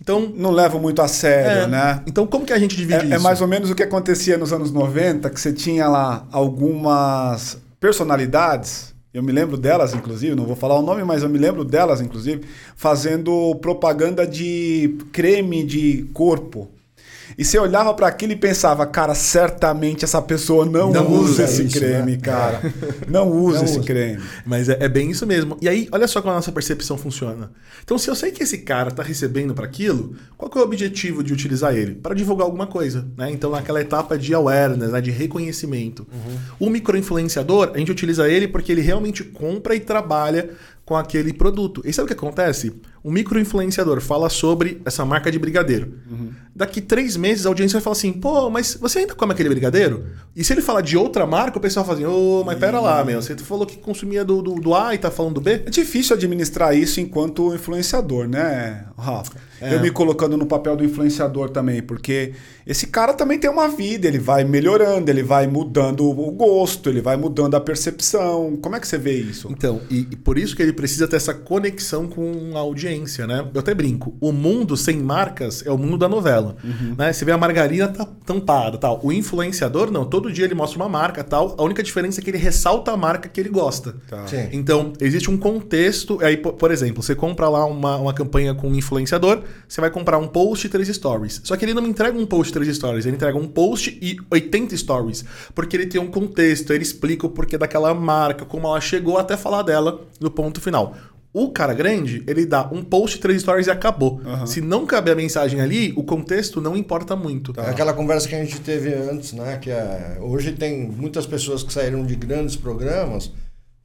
Então, 0.00 0.32
Não 0.34 0.50
levam 0.50 0.80
muito 0.80 1.02
a 1.02 1.08
sério, 1.08 1.64
é, 1.64 1.66
né? 1.66 2.02
então 2.06 2.26
como 2.26 2.46
que 2.46 2.52
a 2.52 2.58
gente 2.58 2.74
divide 2.76 3.00
É, 3.00 3.04
isso? 3.04 3.14
é 3.14 3.18
mais 3.18 3.40
ou 3.40 3.46
menos 3.46 3.70
o 3.70 3.74
que 3.74 3.82
acontecia 3.82 4.38
nos 4.38 4.52
anos 4.52 4.72
90, 4.72 5.28
que 5.28 5.38
você 5.40 5.52
tinha 5.52 5.86
lá 5.88 6.26
algumas 6.32 7.58
personalidades, 7.78 8.94
eu 9.12 9.22
me 9.22 9.32
lembro 9.32 9.56
delas, 9.56 9.92
inclusive, 9.92 10.34
não 10.36 10.46
vou 10.46 10.54
falar 10.54 10.78
o 10.78 10.82
nome, 10.82 11.02
mas 11.02 11.22
eu 11.22 11.28
me 11.28 11.38
lembro 11.38 11.64
delas, 11.64 12.00
inclusive, 12.00 12.42
fazendo 12.76 13.54
propaganda 13.56 14.24
de 14.26 14.96
creme 15.12 15.64
de 15.64 16.08
corpo. 16.14 16.68
E 17.38 17.44
você 17.44 17.58
olhava 17.58 17.92
para 17.94 18.06
aquilo 18.06 18.32
e 18.32 18.36
pensava, 18.36 18.86
cara, 18.86 19.14
certamente 19.14 20.04
essa 20.04 20.20
pessoa 20.20 20.64
não, 20.66 20.92
Não 20.92 21.10
usa 21.10 21.30
usa 21.30 21.44
esse 21.44 21.64
isso, 21.64 21.78
creme, 21.78 22.12
né? 22.12 22.18
cara. 22.22 22.60
Não 23.08 23.30
usa 23.30 23.58
Não 23.58 23.64
esse 23.64 23.78
usa. 23.78 23.86
creme. 23.86 24.20
Mas 24.44 24.68
é, 24.68 24.76
é 24.80 24.88
bem 24.88 25.10
isso 25.10 25.26
mesmo. 25.26 25.56
E 25.60 25.68
aí, 25.68 25.88
olha 25.92 26.06
só 26.08 26.20
como 26.20 26.32
a 26.32 26.36
nossa 26.36 26.52
percepção 26.52 26.96
funciona. 26.98 27.50
Então, 27.82 27.96
se 27.98 28.08
eu 28.10 28.14
sei 28.14 28.30
que 28.30 28.42
esse 28.42 28.58
cara 28.58 28.90
tá 28.90 29.02
recebendo 29.02 29.54
para 29.54 29.64
aquilo, 29.64 30.14
qual 30.36 30.50
é 30.54 30.58
o 30.58 30.62
objetivo 30.62 31.22
de 31.22 31.32
utilizar 31.32 31.74
ele? 31.74 31.94
Para 31.94 32.14
divulgar 32.14 32.44
alguma 32.46 32.66
coisa, 32.66 33.06
né? 33.16 33.30
Então, 33.30 33.50
naquela 33.50 33.80
etapa 33.80 34.18
de 34.18 34.34
awareness, 34.34 34.90
né? 34.90 35.00
de 35.00 35.10
reconhecimento. 35.10 36.06
O 36.58 36.68
microinfluenciador, 36.68 37.72
a 37.74 37.78
gente 37.78 37.90
utiliza 37.90 38.28
ele 38.28 38.46
porque 38.48 38.70
ele 38.72 38.80
realmente 38.80 39.24
compra 39.24 39.74
e 39.74 39.80
trabalha 39.80 40.50
com 40.90 40.96
aquele 40.96 41.32
produto. 41.32 41.80
E 41.84 41.92
sabe 41.92 42.06
o 42.06 42.08
que 42.08 42.14
acontece? 42.14 42.72
O 43.00 43.12
microinfluenciador 43.12 44.00
fala 44.00 44.28
sobre 44.28 44.82
essa 44.84 45.04
marca 45.04 45.30
de 45.30 45.38
brigadeiro. 45.38 45.94
Daqui 46.52 46.80
três 46.80 47.16
meses 47.16 47.46
a 47.46 47.48
audiência 47.48 47.78
vai 47.78 47.82
falar 47.82 47.92
assim: 47.92 48.12
pô, 48.12 48.50
mas 48.50 48.74
você 48.74 48.98
ainda 48.98 49.14
come 49.14 49.32
aquele 49.32 49.48
brigadeiro? 49.48 50.04
E 50.34 50.42
se 50.42 50.52
ele 50.52 50.60
falar 50.60 50.80
de 50.80 50.96
outra 50.96 51.24
marca, 51.28 51.58
o 51.58 51.60
pessoal 51.60 51.86
fala 51.86 51.96
assim: 51.96 52.06
ô, 52.06 52.42
mas 52.44 52.58
pera 52.58 52.80
lá, 52.80 53.04
meu, 53.04 53.22
você 53.22 53.36
falou 53.36 53.64
que 53.64 53.78
consumia 53.78 54.24
do, 54.24 54.42
do, 54.42 54.56
do 54.56 54.74
A 54.74 54.92
e 54.92 54.98
tá 54.98 55.12
falando 55.12 55.34
do 55.34 55.40
B? 55.40 55.62
É 55.64 55.70
difícil 55.70 56.16
administrar 56.16 56.76
isso 56.76 57.00
enquanto 57.00 57.54
influenciador, 57.54 58.26
né, 58.26 58.86
Rafa? 58.98 59.38
É. 59.60 59.74
Eu 59.74 59.80
me 59.80 59.90
colocando 59.90 60.36
no 60.36 60.46
papel 60.46 60.74
do 60.74 60.84
influenciador 60.84 61.50
também, 61.50 61.82
porque 61.82 62.32
esse 62.66 62.86
cara 62.86 63.12
também 63.12 63.38
tem 63.38 63.50
uma 63.50 63.68
vida, 63.68 64.08
ele 64.08 64.18
vai 64.18 64.42
melhorando, 64.42 65.10
ele 65.10 65.22
vai 65.22 65.46
mudando 65.46 66.08
o 66.08 66.30
gosto, 66.30 66.88
ele 66.88 67.02
vai 67.02 67.16
mudando 67.16 67.54
a 67.54 67.60
percepção. 67.60 68.56
Como 68.60 68.74
é 68.74 68.80
que 68.80 68.88
você 68.88 68.96
vê 68.96 69.14
isso? 69.14 69.48
Então, 69.50 69.82
e, 69.90 70.08
e 70.10 70.16
por 70.16 70.38
isso 70.38 70.56
que 70.56 70.62
ele 70.62 70.72
precisa 70.80 71.06
ter 71.06 71.16
essa 71.16 71.34
conexão 71.34 72.08
com 72.08 72.52
a 72.54 72.58
audiência, 72.60 73.26
né? 73.26 73.46
Eu 73.52 73.60
até 73.60 73.74
brinco, 73.74 74.16
o 74.18 74.32
mundo 74.32 74.76
sem 74.78 74.96
marcas 74.96 75.64
é 75.66 75.70
o 75.70 75.76
mundo 75.76 75.98
da 75.98 76.08
novela, 76.08 76.56
né? 76.96 77.12
Você 77.12 77.22
vê 77.24 77.32
a 77.32 77.36
margarina 77.38 77.86
tá 77.88 78.06
tampada, 78.24 78.78
tal. 78.78 78.98
O 79.02 79.12
influenciador 79.12 79.90
não, 79.90 80.06
todo 80.06 80.32
dia 80.32 80.46
ele 80.46 80.54
mostra 80.54 80.78
uma 80.78 80.88
marca, 80.88 81.22
tal. 81.22 81.54
A 81.58 81.62
única 81.62 81.82
diferença 81.82 82.20
é 82.20 82.24
que 82.24 82.30
ele 82.30 82.38
ressalta 82.38 82.92
a 82.92 82.96
marca 82.96 83.28
que 83.28 83.38
ele 83.38 83.50
gosta. 83.50 83.94
Tá. 84.08 84.26
Sim. 84.26 84.48
Então, 84.52 84.92
existe 85.00 85.30
um 85.30 85.36
contexto. 85.36 86.18
Aí, 86.22 86.36
po- 86.38 86.54
por 86.54 86.70
exemplo, 86.70 87.02
você 87.02 87.14
compra 87.14 87.48
lá 87.48 87.66
uma, 87.66 87.96
uma 87.98 88.14
campanha 88.14 88.54
com 88.54 88.68
um 88.68 88.74
influenciador, 88.74 89.42
você 89.68 89.80
vai 89.82 89.90
comprar 89.90 90.16
um 90.18 90.26
post 90.28 90.66
e 90.66 90.70
três 90.70 90.88
stories. 90.88 91.40
Só 91.44 91.56
que 91.56 91.64
ele 91.64 91.74
não 91.74 91.82
me 91.82 91.88
entrega 91.90 92.18
um 92.18 92.24
post 92.24 92.50
e 92.50 92.54
três 92.54 92.74
stories, 92.76 93.04
ele 93.04 93.16
entrega 93.16 93.36
um 93.36 93.46
post 93.46 93.98
e 94.00 94.16
80 94.30 94.76
stories. 94.76 95.24
Porque 95.54 95.76
ele 95.76 95.86
tem 95.86 96.00
um 96.00 96.06
contexto, 96.10 96.72
ele 96.72 96.82
explica 96.82 97.26
o 97.26 97.30
porquê 97.30 97.58
daquela 97.58 97.92
marca, 97.92 98.44
como 98.44 98.66
ela 98.66 98.80
chegou 98.80 99.18
até 99.18 99.36
falar 99.36 99.62
dela 99.62 100.00
no 100.20 100.30
ponto 100.30 100.59
final. 100.60 100.94
O 101.32 101.50
cara 101.52 101.72
grande, 101.72 102.24
ele 102.26 102.44
dá 102.44 102.68
um 102.72 102.82
post, 102.82 103.20
três 103.20 103.42
stories 103.42 103.68
e 103.68 103.70
acabou. 103.70 104.20
Se 104.46 104.60
não 104.60 104.84
caber 104.84 105.12
a 105.12 105.16
mensagem 105.16 105.60
ali, 105.60 105.92
o 105.96 106.02
contexto 106.02 106.60
não 106.60 106.76
importa 106.76 107.14
muito. 107.14 107.52
É 107.56 107.70
Aquela 107.70 107.92
conversa 107.92 108.26
que 108.28 108.34
a 108.34 108.44
gente 108.44 108.60
teve 108.60 108.92
antes, 108.92 109.32
né? 109.32 109.56
Que 109.58 109.70
é, 109.70 110.18
hoje 110.20 110.52
tem 110.52 110.88
muitas 110.88 111.26
pessoas 111.26 111.62
que 111.62 111.72
saíram 111.72 112.04
de 112.04 112.16
grandes 112.16 112.56
programas 112.56 113.30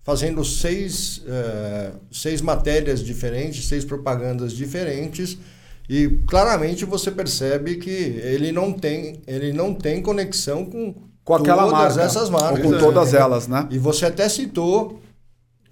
fazendo 0.06 0.46
seis, 0.46 1.24
eh, 1.28 1.92
seis 2.12 2.40
matérias 2.40 3.04
diferentes, 3.04 3.68
seis 3.68 3.84
propagandas 3.84 4.54
diferentes. 4.54 5.36
E 5.90 6.08
claramente 6.28 6.86
você 6.86 7.10
percebe 7.10 7.78
que 7.78 7.90
ele 7.90 8.52
não 8.52 8.72
tem, 8.72 9.22
ele 9.26 9.52
não 9.52 9.74
tem 9.74 10.04
conexão 10.04 10.64
com, 10.64 10.94
Com 11.24 11.34
aquela 11.34 11.64
todas 11.64 11.96
marca. 11.96 12.02
essas 12.04 12.30
marcas. 12.30 12.64
Ou 12.66 12.72
com 12.72 12.78
todas 12.78 13.16
elas, 13.16 13.48
né? 13.48 13.68
E 13.72 13.80
você 13.80 14.06
até 14.06 14.30
citou 14.30 15.00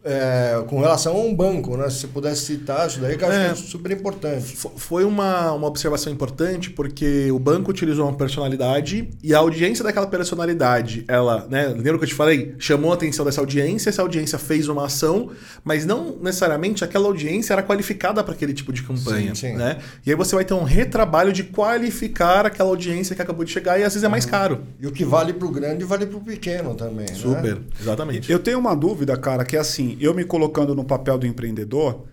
é, 0.04 0.62
com 0.68 0.80
relação 0.80 1.16
a 1.16 1.20
um 1.20 1.34
banco, 1.34 1.78
né? 1.78 1.90
Se 1.90 2.00
você 2.02 2.08
pudesse 2.08 2.42
citar 2.46 2.88
isso 2.88 3.00
daí, 3.00 3.18
que 3.18 3.24
eu 3.24 3.28
acho 3.30 3.38
É. 3.38 3.46
que 3.46 3.52
é 3.52 3.56
super 3.56 3.92
importante. 3.92 4.56
Fo- 4.56 4.72
Foi 4.76 5.04
uma, 5.06 5.52
uma 5.54 5.68
observação 5.68 6.12
importante 6.12 6.70
porque 6.70 7.32
o 7.32 7.40
banco 7.40 7.72
utilizou 7.72 8.06
uma 8.08 8.18
personalidade 8.18 9.10
e 9.24 9.34
a 9.34 9.38
audiência 9.40 9.84
daquela 9.84 10.08
personalidade, 10.08 11.06
ela, 11.08 11.48
né, 11.50 11.68
lembra 11.68 11.98
que 11.98 12.04
eu 12.04 12.08
te 12.08 12.14
falei? 12.16 12.56
Chamou 12.60 12.92
a 12.92 12.96
atenção 12.96 13.24
dessa 13.26 13.40
audiência, 13.42 13.90
essa 13.90 14.02
audiência 14.02 14.38
fez 14.38 14.68
uma 14.68 14.86
ação, 14.86 15.30
mas 15.64 15.86
não 15.86 16.18
necessariamente 16.22 16.84
aquela 16.84 17.06
audiência 17.08 17.54
era 17.54 17.64
qualificada 17.64 18.24
para 18.24 18.34
aquele 18.34 18.54
tipo 18.54 18.74
de 18.74 18.84
campanha, 18.84 19.34
Sim, 19.36 19.52
sim. 19.52 19.54
né? 19.54 19.78
E 20.06 20.10
aí 20.12 20.16
você 20.18 20.36
vai 20.36 20.44
ter 20.44 20.54
um 20.54 20.64
retrabalho 20.64 21.32
de 21.32 21.44
qualificar 21.44 22.46
aquela 22.46 22.70
audiência 22.70 23.16
que 23.16 23.22
acabou 23.22 23.46
de 23.46 23.52
chegar 23.52 23.80
e 23.80 23.84
às 23.84 23.94
vezes 23.94 24.04
é 24.04 24.10
mais 24.10 24.26
caro. 24.26 24.62
E 24.80 24.88
o 24.88 24.92
que 24.92 25.06
vale 25.06 25.34
para 25.34 25.48
o 25.48 25.52
grande 25.52 25.84
vale 25.84 26.06
para 26.06 26.18
o 26.18 26.22
pequeno 26.22 26.76
também. 26.76 27.06
né? 27.08 27.14
Super, 27.16 27.58
exatamente. 27.80 28.32
Eu 28.32 28.40
tenho 28.40 28.60
uma 28.60 28.76
dúvida, 28.76 29.16
cara, 29.18 29.44
que 29.46 29.56
é 29.56 29.60
assim, 29.94 29.98
eu 30.00 30.14
me 30.14 30.24
colocando 30.24 30.76
no 30.76 30.84
papel 30.84 31.18
do 31.18 31.28
empreendedor, 31.28 32.04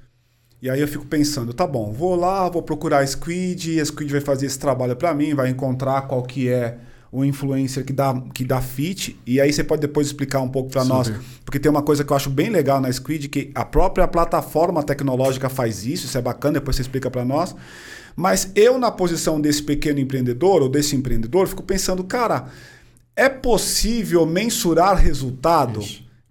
e 0.63 0.69
aí 0.69 0.81
eu 0.81 0.89
fico 0.89 1.07
pensando, 1.07 1.55
tá 1.55 1.67
bom, 1.67 1.93
vou 1.93 2.15
lá, 2.15 2.49
vou 2.49 2.63
procurar 2.63 2.99
a 2.99 3.07
Squid, 3.07 3.81
a 3.81 3.85
Squid 3.85 4.13
vai 4.13 4.21
fazer 4.21 4.47
esse 4.47 4.59
trabalho 4.59 4.95
para 4.95 5.15
mim, 5.15 5.35
vai 5.35 5.49
encontrar 5.49 6.03
qual 6.03 6.23
que 6.23 6.49
é 6.49 6.79
o 7.13 7.25
influencer 7.25 7.85
que 7.85 7.93
dá, 7.93 8.23
que 8.33 8.45
dá 8.45 8.61
fit, 8.61 9.19
e 9.27 9.41
aí 9.41 9.53
você 9.53 9.65
pode 9.65 9.81
depois 9.81 10.07
explicar 10.07 10.41
um 10.41 10.49
pouco 10.49 10.71
para 10.71 10.85
nós, 10.85 11.11
porque 11.45 11.59
tem 11.59 11.71
uma 11.71 11.83
coisa 11.83 12.05
que 12.05 12.13
eu 12.13 12.17
acho 12.17 12.31
bem 12.31 12.51
legal 12.51 12.81
na 12.81 12.93
Squid, 12.93 13.29
que 13.29 13.51
a 13.55 13.65
própria 13.65 14.07
plataforma 14.07 14.83
tecnológica 14.83 15.49
faz 15.49 15.85
isso, 15.85 16.07
isso 16.07 16.19
é 16.19 16.23
bacana, 16.23 16.55
depois 16.55 16.77
você 16.77 16.83
explica 16.83 17.11
para 17.11 17.25
nós. 17.25 17.55
Mas 18.15 18.53
eu, 18.55 18.79
na 18.79 18.91
posição 18.91 19.41
desse 19.41 19.63
pequeno 19.63 19.99
empreendedor 19.99 20.63
ou 20.63 20.69
desse 20.69 20.95
empreendedor, 20.95 21.49
fico 21.49 21.63
pensando, 21.63 22.05
cara, 22.05 22.47
é 23.17 23.29
possível 23.29 24.27
mensurar 24.27 24.97
resultado? 24.97 25.81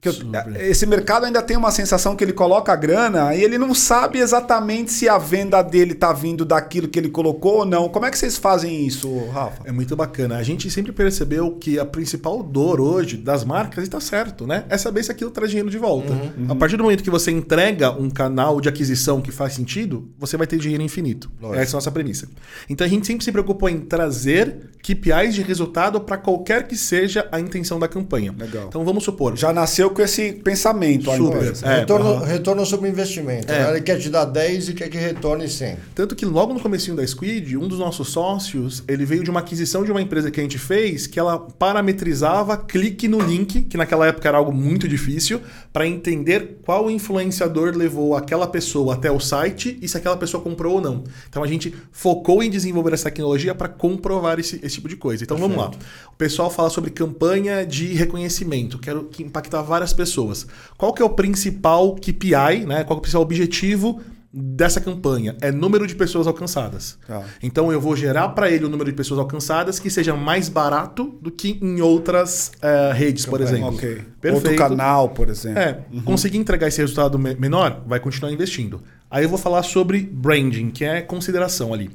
Eu- 0.08 0.14
esse 0.62 0.86
mercado 0.86 1.26
ainda 1.26 1.42
tem 1.42 1.58
uma 1.58 1.72
sensação 1.72 2.16
que 2.16 2.24
ele 2.24 2.32
coloca 2.32 2.72
a 2.72 2.76
grana 2.76 3.36
e 3.36 3.44
ele 3.44 3.58
não 3.58 3.74
sabe 3.74 4.20
exatamente 4.20 4.92
se 4.94 5.10
a 5.10 5.18
venda 5.18 5.62
dele 5.62 5.94
tá 5.94 6.14
vindo 6.14 6.46
daquilo 6.46 6.88
que 6.88 6.98
ele 6.98 7.10
colocou 7.10 7.58
ou 7.60 7.66
não. 7.66 7.90
Como 7.90 8.06
é 8.06 8.10
que 8.12 8.18
vocês 8.18 8.38
fazem 8.38 8.86
isso, 8.88 9.26
Rafa? 9.28 9.64
É 9.66 9.72
muito 9.72 9.96
bacana. 9.96 10.38
A 10.38 10.44
gente 10.44 10.70
sempre 10.72 10.92
percebeu 10.92 11.52
que 11.52 11.78
a 11.78 11.86
principal 11.86 12.42
dor 12.42 12.80
hoje 12.80 13.18
das 13.18 13.44
marcas 13.44 13.84
está 13.84 14.00
certo, 14.00 14.48
né? 14.48 14.64
É 14.70 14.78
saber 14.78 15.04
se 15.04 15.12
aquilo 15.12 15.32
traz 15.32 15.50
dinheiro 15.50 15.70
de 15.70 15.78
volta. 15.78 16.14
A 16.48 16.56
partir 16.56 16.78
do 16.78 16.84
momento 16.84 17.04
que 17.04 17.10
você 17.10 17.30
entrega 17.32 17.92
um 17.92 18.10
canal 18.10 18.62
de 18.62 18.70
aquisição 18.70 19.22
que 19.22 19.32
faz 19.32 19.54
sentido, 19.54 20.10
você 20.18 20.38
vai 20.38 20.48
ter 20.48 20.58
dinheiro 20.60 20.82
infinito. 20.84 21.30
Lógico. 21.42 21.60
Essa 21.62 21.72
é 21.72 21.76
a 21.76 21.78
nossa 21.78 21.92
premissa. 21.92 22.28
Então 22.70 22.86
a 22.86 22.90
gente 22.90 23.06
sempre 23.06 23.26
se 23.26 23.32
preocupou 23.32 23.68
em 23.68 23.80
trazer 23.82 24.70
KPIs 24.82 25.36
de 25.36 25.42
resultado 25.42 26.00
para 26.00 26.18
qualquer 26.18 26.68
que 26.68 26.78
seja 26.78 27.28
a 27.32 27.40
intenção 27.40 27.78
da 27.80 27.88
campanha. 27.88 28.34
Legal. 28.38 28.66
Então 28.70 28.86
vamos 28.86 29.04
supor. 29.04 29.36
Já 29.36 29.52
nasceu 29.52 29.89
com 29.90 30.02
esse 30.02 30.34
pensamento. 30.34 31.12
Super. 31.16 31.54
É, 31.64 31.80
retorno, 31.80 32.10
aham. 32.10 32.26
retorno 32.26 32.66
sobre 32.66 32.90
investimento. 32.90 33.52
É. 33.52 33.64
né? 33.64 33.70
Ele 33.72 33.82
quer 33.82 34.00
te 34.00 34.10
dar 34.10 34.26
10 34.26 34.70
e 34.70 34.74
quer 34.74 34.90
que 34.90 34.98
retorne 34.98 35.48
100. 35.48 35.78
Tanto 35.96 36.16
que 36.16 36.26
logo 36.26 36.54
no 36.54 36.60
comecinho 36.60 36.96
da 36.96 37.06
Squid, 37.06 37.58
um 37.58 37.68
dos 37.68 37.80
nossos 37.80 38.10
sócios, 38.10 38.84
ele 38.88 39.06
veio 39.06 39.24
de 39.24 39.30
uma 39.30 39.40
aquisição 39.40 39.84
de 39.84 39.92
uma 39.92 40.02
empresa 40.02 40.30
que 40.32 40.40
a 40.40 40.44
gente 40.44 40.58
fez, 40.58 41.08
que 41.08 41.20
ela 41.20 41.40
parametrizava 41.40 42.58
clique 42.58 43.08
no 43.08 43.20
link, 43.20 43.64
que 43.64 43.78
naquela 43.78 44.08
época 44.08 44.28
era 44.28 44.38
algo 44.38 44.52
muito 44.52 44.88
difícil, 44.88 45.42
para 45.72 45.88
entender 45.88 46.60
qual 46.64 46.90
influenciador 46.90 47.76
levou 47.76 48.16
aquela 48.16 48.48
pessoa 48.48 48.94
até 48.94 49.12
o 49.12 49.20
site 49.20 49.78
e 49.82 49.88
se 49.88 49.98
aquela 49.98 50.18
pessoa 50.18 50.44
comprou 50.44 50.76
ou 50.76 50.82
não. 50.82 51.04
Então 51.30 51.44
a 51.44 51.48
gente 51.48 51.74
focou 51.92 52.44
em 52.44 52.50
desenvolver 52.50 52.94
essa 52.94 53.06
tecnologia 53.06 53.56
para 53.56 53.70
comprovar 53.70 54.40
esse, 54.40 54.60
esse 54.64 54.76
tipo 54.76 54.88
de 54.88 54.96
coisa. 54.96 55.24
Então 55.24 55.38
vamos 55.38 55.58
lá. 55.58 55.72
O 56.12 56.18
pessoal 56.18 56.50
fala 56.50 56.70
sobre 56.70 56.92
campanha 56.92 57.66
de 57.66 57.94
reconhecimento, 57.94 58.78
quero 58.78 59.06
que 59.06 59.24
impactar 59.24 59.62
várias 59.62 59.79
pessoas. 59.94 60.46
Qual 60.78 60.94
que 60.94 61.02
é 61.02 61.06
o 61.06 61.10
principal 61.10 61.96
KPI, 61.96 62.66
né? 62.68 62.84
Qual 62.84 62.98
é 62.98 63.00
o 63.00 63.02
principal 63.02 63.22
objetivo 63.22 64.02
dessa 64.32 64.80
campanha 64.80 65.36
é 65.42 65.52
número 65.52 65.88
de 65.88 65.96
pessoas 65.96 66.28
alcançadas. 66.28 67.00
Tá. 67.08 67.24
Então 67.42 67.72
eu 67.72 67.82
vou 67.82 67.96
gerar 67.96 68.30
para 68.30 68.50
ele 68.52 68.64
o 68.64 68.70
número 68.70 68.90
de 68.92 68.96
pessoas 68.96 69.20
alcançadas 69.20 69.80
que 69.80 69.90
seja 69.90 70.16
mais 70.16 70.48
barato 70.48 71.18
do 71.20 71.32
que 71.32 71.58
em 71.60 71.82
outras 71.82 72.52
eh, 72.62 72.92
redes, 72.94 73.26
por 73.26 73.42
exemplo. 73.42 73.70
Ok. 73.70 74.02
Perfeito. 74.22 74.36
Outro 74.50 74.56
canal, 74.56 75.10
por 75.10 75.30
exemplo. 75.30 75.58
É, 75.60 75.80
conseguir 76.06 76.38
entregar 76.38 76.68
esse 76.68 76.80
resultado 76.80 77.18
me- 77.18 77.34
menor, 77.34 77.82
vai 77.88 78.00
continuar 78.00 78.32
investindo. 78.32 78.84
Aí 79.10 79.24
eu 79.24 79.30
vou 79.30 79.40
falar 79.40 79.64
sobre 79.64 80.00
branding, 80.00 80.70
que 80.70 80.86
é 80.86 81.02
consideração 81.02 81.74
ali. 81.74 81.90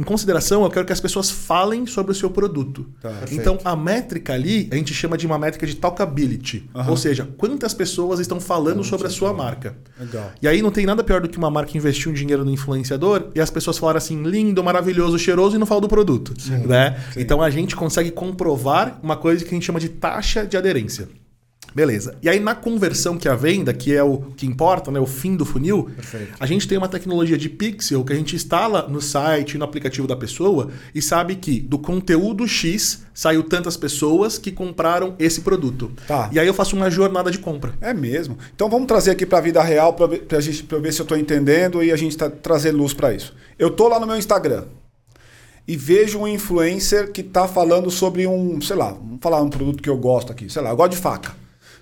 Em 0.00 0.02
consideração, 0.02 0.64
eu 0.64 0.70
quero 0.70 0.86
que 0.86 0.94
as 0.94 1.00
pessoas 1.00 1.30
falem 1.30 1.84
sobre 1.84 2.10
o 2.12 2.14
seu 2.14 2.30
produto. 2.30 2.86
Tá. 3.02 3.12
Então, 3.30 3.58
a 3.62 3.76
métrica 3.76 4.32
ali, 4.32 4.66
a 4.72 4.76
gente 4.76 4.94
chama 4.94 5.18
de 5.18 5.26
uma 5.26 5.38
métrica 5.38 5.66
de 5.66 5.76
talkability. 5.76 6.70
Ou 6.88 6.96
seja, 6.96 7.28
quantas 7.36 7.74
pessoas 7.74 8.18
estão 8.18 8.40
falando 8.40 8.82
sobre 8.82 9.06
a 9.06 9.10
sua 9.10 9.34
marca. 9.34 9.76
Legal. 9.98 10.32
E 10.40 10.48
aí 10.48 10.62
não 10.62 10.70
tem 10.70 10.86
nada 10.86 11.04
pior 11.04 11.20
do 11.20 11.28
que 11.28 11.36
uma 11.36 11.50
marca 11.50 11.76
investir 11.76 12.10
um 12.10 12.14
dinheiro 12.14 12.46
no 12.46 12.50
influenciador 12.50 13.26
e 13.34 13.40
as 13.42 13.50
pessoas 13.50 13.76
falarem 13.76 13.98
assim, 13.98 14.22
lindo, 14.22 14.64
maravilhoso, 14.64 15.18
cheiroso 15.18 15.56
e 15.56 15.58
não 15.58 15.66
falam 15.66 15.82
do 15.82 15.88
produto. 15.88 16.32
né? 16.66 16.98
Então 17.14 17.42
a 17.42 17.50
gente 17.50 17.76
consegue 17.76 18.10
comprovar 18.10 18.98
uma 19.02 19.18
coisa 19.18 19.44
que 19.44 19.50
a 19.50 19.54
gente 19.54 19.66
chama 19.66 19.78
de 19.80 19.90
taxa 19.90 20.46
de 20.46 20.56
aderência. 20.56 21.08
Beleza. 21.74 22.16
E 22.22 22.28
aí 22.28 22.40
na 22.40 22.54
conversão 22.54 23.16
que 23.16 23.28
é 23.28 23.30
a 23.30 23.34
venda, 23.34 23.72
que 23.72 23.94
é 23.94 24.02
o 24.02 24.18
que 24.36 24.46
importa, 24.46 24.90
né, 24.90 24.98
o 25.00 25.06
fim 25.06 25.36
do 25.36 25.44
funil, 25.44 25.90
Perfeito. 25.94 26.34
a 26.38 26.46
gente 26.46 26.66
tem 26.66 26.76
uma 26.78 26.88
tecnologia 26.88 27.38
de 27.38 27.48
pixel 27.48 28.04
que 28.04 28.12
a 28.12 28.16
gente 28.16 28.36
instala 28.36 28.86
no 28.88 29.00
site, 29.00 29.58
no 29.58 29.64
aplicativo 29.64 30.06
da 30.06 30.16
pessoa 30.16 30.70
e 30.94 31.00
sabe 31.00 31.36
que 31.36 31.60
do 31.60 31.78
conteúdo 31.78 32.46
X 32.46 33.04
saiu 33.14 33.42
tantas 33.42 33.76
pessoas 33.76 34.38
que 34.38 34.50
compraram 34.50 35.14
esse 35.18 35.42
produto. 35.42 35.92
Tá. 36.06 36.30
E 36.32 36.38
aí 36.38 36.46
eu 36.46 36.54
faço 36.54 36.74
uma 36.76 36.90
jornada 36.90 37.30
de 37.30 37.38
compra. 37.38 37.74
É 37.80 37.92
mesmo. 37.92 38.38
Então 38.54 38.68
vamos 38.68 38.86
trazer 38.86 39.10
aqui 39.10 39.26
para 39.26 39.38
a 39.38 39.42
vida 39.42 39.62
real 39.62 39.92
para 39.92 40.08
pra 40.08 40.40
gente 40.40 40.62
pra 40.64 40.78
ver 40.78 40.92
se 40.92 41.00
eu 41.00 41.04
estou 41.04 41.18
entendendo 41.18 41.82
e 41.82 41.92
a 41.92 41.96
gente 41.96 42.16
tá 42.16 42.30
trazer 42.30 42.72
luz 42.72 42.92
para 42.92 43.12
isso. 43.12 43.34
Eu 43.58 43.70
tô 43.70 43.88
lá 43.88 44.00
no 44.00 44.06
meu 44.06 44.16
Instagram 44.16 44.64
e 45.66 45.76
vejo 45.76 46.18
um 46.18 46.26
influencer 46.26 47.12
que 47.12 47.22
tá 47.22 47.46
falando 47.46 47.90
sobre 47.90 48.26
um, 48.26 48.60
sei 48.60 48.76
lá, 48.76 48.90
vamos 48.90 49.18
falar 49.20 49.40
um 49.40 49.48
produto 49.48 49.82
que 49.82 49.88
eu 49.88 49.96
gosto 49.96 50.32
aqui, 50.32 50.50
sei 50.50 50.62
lá, 50.62 50.70
eu 50.70 50.76
gosto 50.76 50.92
de 50.92 50.98
faca. 50.98 51.32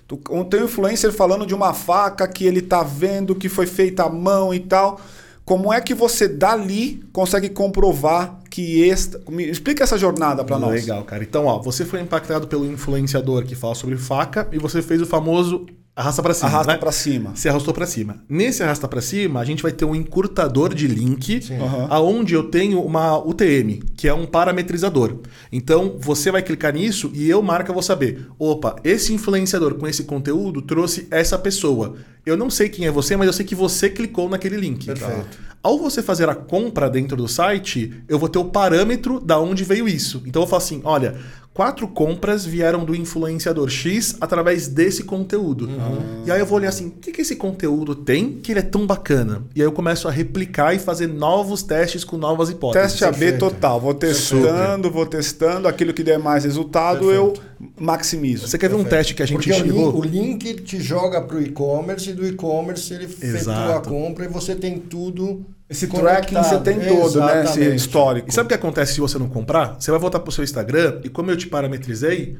Tu- 0.09 0.17
Tem 0.49 0.61
um 0.61 0.65
influencer 0.65 1.13
falando 1.13 1.45
de 1.45 1.53
uma 1.53 1.71
faca 1.73 2.27
que 2.27 2.43
ele 2.45 2.61
tá 2.63 2.81
vendo 2.83 3.35
que 3.35 3.47
foi 3.47 3.67
feita 3.67 4.03
à 4.03 4.09
mão 4.09 4.51
e 4.53 4.59
tal. 4.59 4.99
Como 5.45 5.71
é 5.71 5.79
que 5.79 5.93
você 5.93 6.27
dali 6.27 7.01
consegue 7.13 7.47
comprovar 7.49 8.39
que 8.49 8.89
esta. 8.89 9.21
Me 9.29 9.45
explica 9.49 9.83
essa 9.83 9.97
jornada 9.97 10.43
para 10.43 10.59
nós. 10.59 10.81
Legal, 10.81 11.03
cara. 11.03 11.23
Então, 11.23 11.45
ó, 11.45 11.59
você 11.61 11.85
foi 11.85 12.01
impactado 12.01 12.47
pelo 12.47 12.65
influenciador 12.65 13.43
que 13.43 13.55
fala 13.55 13.75
sobre 13.75 13.95
faca 13.97 14.47
e 14.51 14.57
você 14.57 14.81
fez 14.81 14.99
o 15.01 15.05
famoso 15.05 15.65
arrasta 15.99 16.23
pra 16.23 16.33
cima. 16.33 16.47
Arrasta 16.49 16.71
né? 16.73 16.77
pra 16.77 16.91
cima. 16.91 17.31
Se 17.35 17.49
arrastou 17.49 17.73
pra 17.73 17.85
cima. 17.85 18.23
Nesse 18.29 18.63
arrasta 18.63 18.87
pra 18.87 19.01
cima, 19.01 19.39
a 19.39 19.45
gente 19.45 19.61
vai 19.61 19.71
ter 19.71 19.85
um 19.85 19.93
encurtador 19.93 20.73
de 20.73 20.87
link, 20.87 21.41
Aham. 21.51 21.87
aonde 21.89 22.33
eu 22.33 22.43
tenho 22.43 22.81
uma 22.81 23.17
UTM, 23.17 23.81
que 23.95 24.07
é 24.07 24.13
um 24.13 24.25
parametrizador. 24.25 25.17
Então, 25.51 25.97
você 25.99 26.31
vai 26.31 26.41
clicar 26.41 26.73
nisso 26.73 27.11
e 27.13 27.29
eu, 27.29 27.41
marca, 27.41 27.73
vou 27.73 27.83
saber. 27.83 28.27
Opa, 28.39 28.77
esse 28.83 29.13
influenciador 29.13 29.75
com 29.75 29.87
esse 29.87 30.03
conteúdo 30.05 30.61
trouxe 30.61 31.07
essa 31.11 31.37
pessoa. 31.37 31.95
Eu 32.25 32.37
não 32.37 32.49
sei 32.49 32.69
quem 32.69 32.85
é 32.85 32.91
você, 32.91 33.17
mas 33.17 33.27
eu 33.27 33.33
sei 33.33 33.45
que 33.45 33.55
você 33.55 33.89
clicou 33.89 34.29
naquele 34.29 34.55
link. 34.55 34.85
Perfeito. 34.85 35.49
Ao 35.61 35.77
você 35.77 36.01
fazer 36.01 36.29
a 36.29 36.35
compra 36.35 36.89
dentro 36.89 37.17
do 37.17 37.27
site, 37.27 37.93
eu 38.07 38.17
vou 38.17 38.29
ter 38.29 38.39
o 38.39 38.45
parâmetro 38.45 39.19
da 39.19 39.37
onde 39.39 39.65
veio 39.65 39.89
isso. 39.89 40.23
Então 40.25 40.41
eu 40.41 40.47
falo 40.47 40.61
assim, 40.61 40.81
olha, 40.85 41.17
quatro 41.59 41.89
compras 41.89 42.45
vieram 42.45 42.85
do 42.85 42.95
influenciador 42.95 43.67
X 43.67 44.15
através 44.21 44.69
desse 44.69 45.03
conteúdo. 45.03 45.65
Uhum. 45.65 46.23
E 46.25 46.31
aí 46.31 46.39
eu 46.39 46.45
vou 46.45 46.57
olhar 46.57 46.69
assim, 46.69 46.87
o 46.87 46.91
que, 46.91 47.11
que 47.11 47.19
esse 47.19 47.35
conteúdo 47.35 47.95
tem 47.95 48.39
que 48.41 48.53
ele 48.53 48.59
é 48.59 48.63
tão 48.63 48.87
bacana? 48.87 49.43
E 49.53 49.59
aí 49.59 49.67
eu 49.67 49.71
começo 49.73 50.07
a 50.07 50.11
replicar 50.11 50.73
e 50.73 50.79
fazer 50.79 51.07
novos 51.07 51.61
testes 51.61 52.05
com 52.05 52.15
novas 52.15 52.49
hipóteses. 52.49 52.91
Teste 52.91 53.03
AB 53.03 53.17
Perfeito. 53.17 53.39
total. 53.39 53.81
Vou 53.81 53.93
testando, 53.93 54.89
vou 54.89 55.05
testando. 55.05 55.67
Aquilo 55.67 55.93
que 55.93 56.01
der 56.01 56.17
mais 56.17 56.45
resultado, 56.45 57.11
eu 57.11 57.33
maximizo. 57.77 58.47
Você 58.47 58.57
quer 58.57 58.69
ver 58.69 58.77
um 58.77 58.85
teste 58.85 59.13
que 59.13 59.21
a 59.21 59.25
gente 59.25 59.35
Porque 59.35 59.51
o 59.51 59.55
chegou? 59.55 59.91
link, 59.91 59.99
o 59.99 60.09
link 60.09 60.53
te 60.61 60.81
joga 60.81 61.19
para 61.19 61.35
o 61.35 61.41
e-commerce 61.41 62.09
e 62.09 62.13
do 62.13 62.25
e-commerce 62.25 62.93
ele 62.93 63.03
efetua 63.03 63.31
a 63.31 63.37
Exato. 63.37 63.89
compra 63.89 64.23
e 64.23 64.29
você 64.29 64.55
tem 64.55 64.79
tudo. 64.79 65.45
Esse 65.69 65.85
tracking 65.85 66.33
você 66.35 66.59
tem 66.61 66.79
todo, 66.79 67.19
né? 67.19 67.43
Esse 67.43 67.75
histórico. 67.75 68.27
E 68.27 68.33
sabe 68.33 68.45
o 68.45 68.49
que 68.49 68.55
acontece 68.55 68.93
se 68.93 68.99
você 68.99 69.19
não 69.19 69.29
comprar? 69.29 69.75
Você 69.79 69.91
vai 69.91 69.99
voltar 69.99 70.19
pro 70.19 70.31
seu 70.31 70.43
Instagram 70.43 70.99
e 71.03 71.09
como 71.09 71.29
eu 71.29 71.37
te 71.37 71.45
parametrizei, 71.45 72.37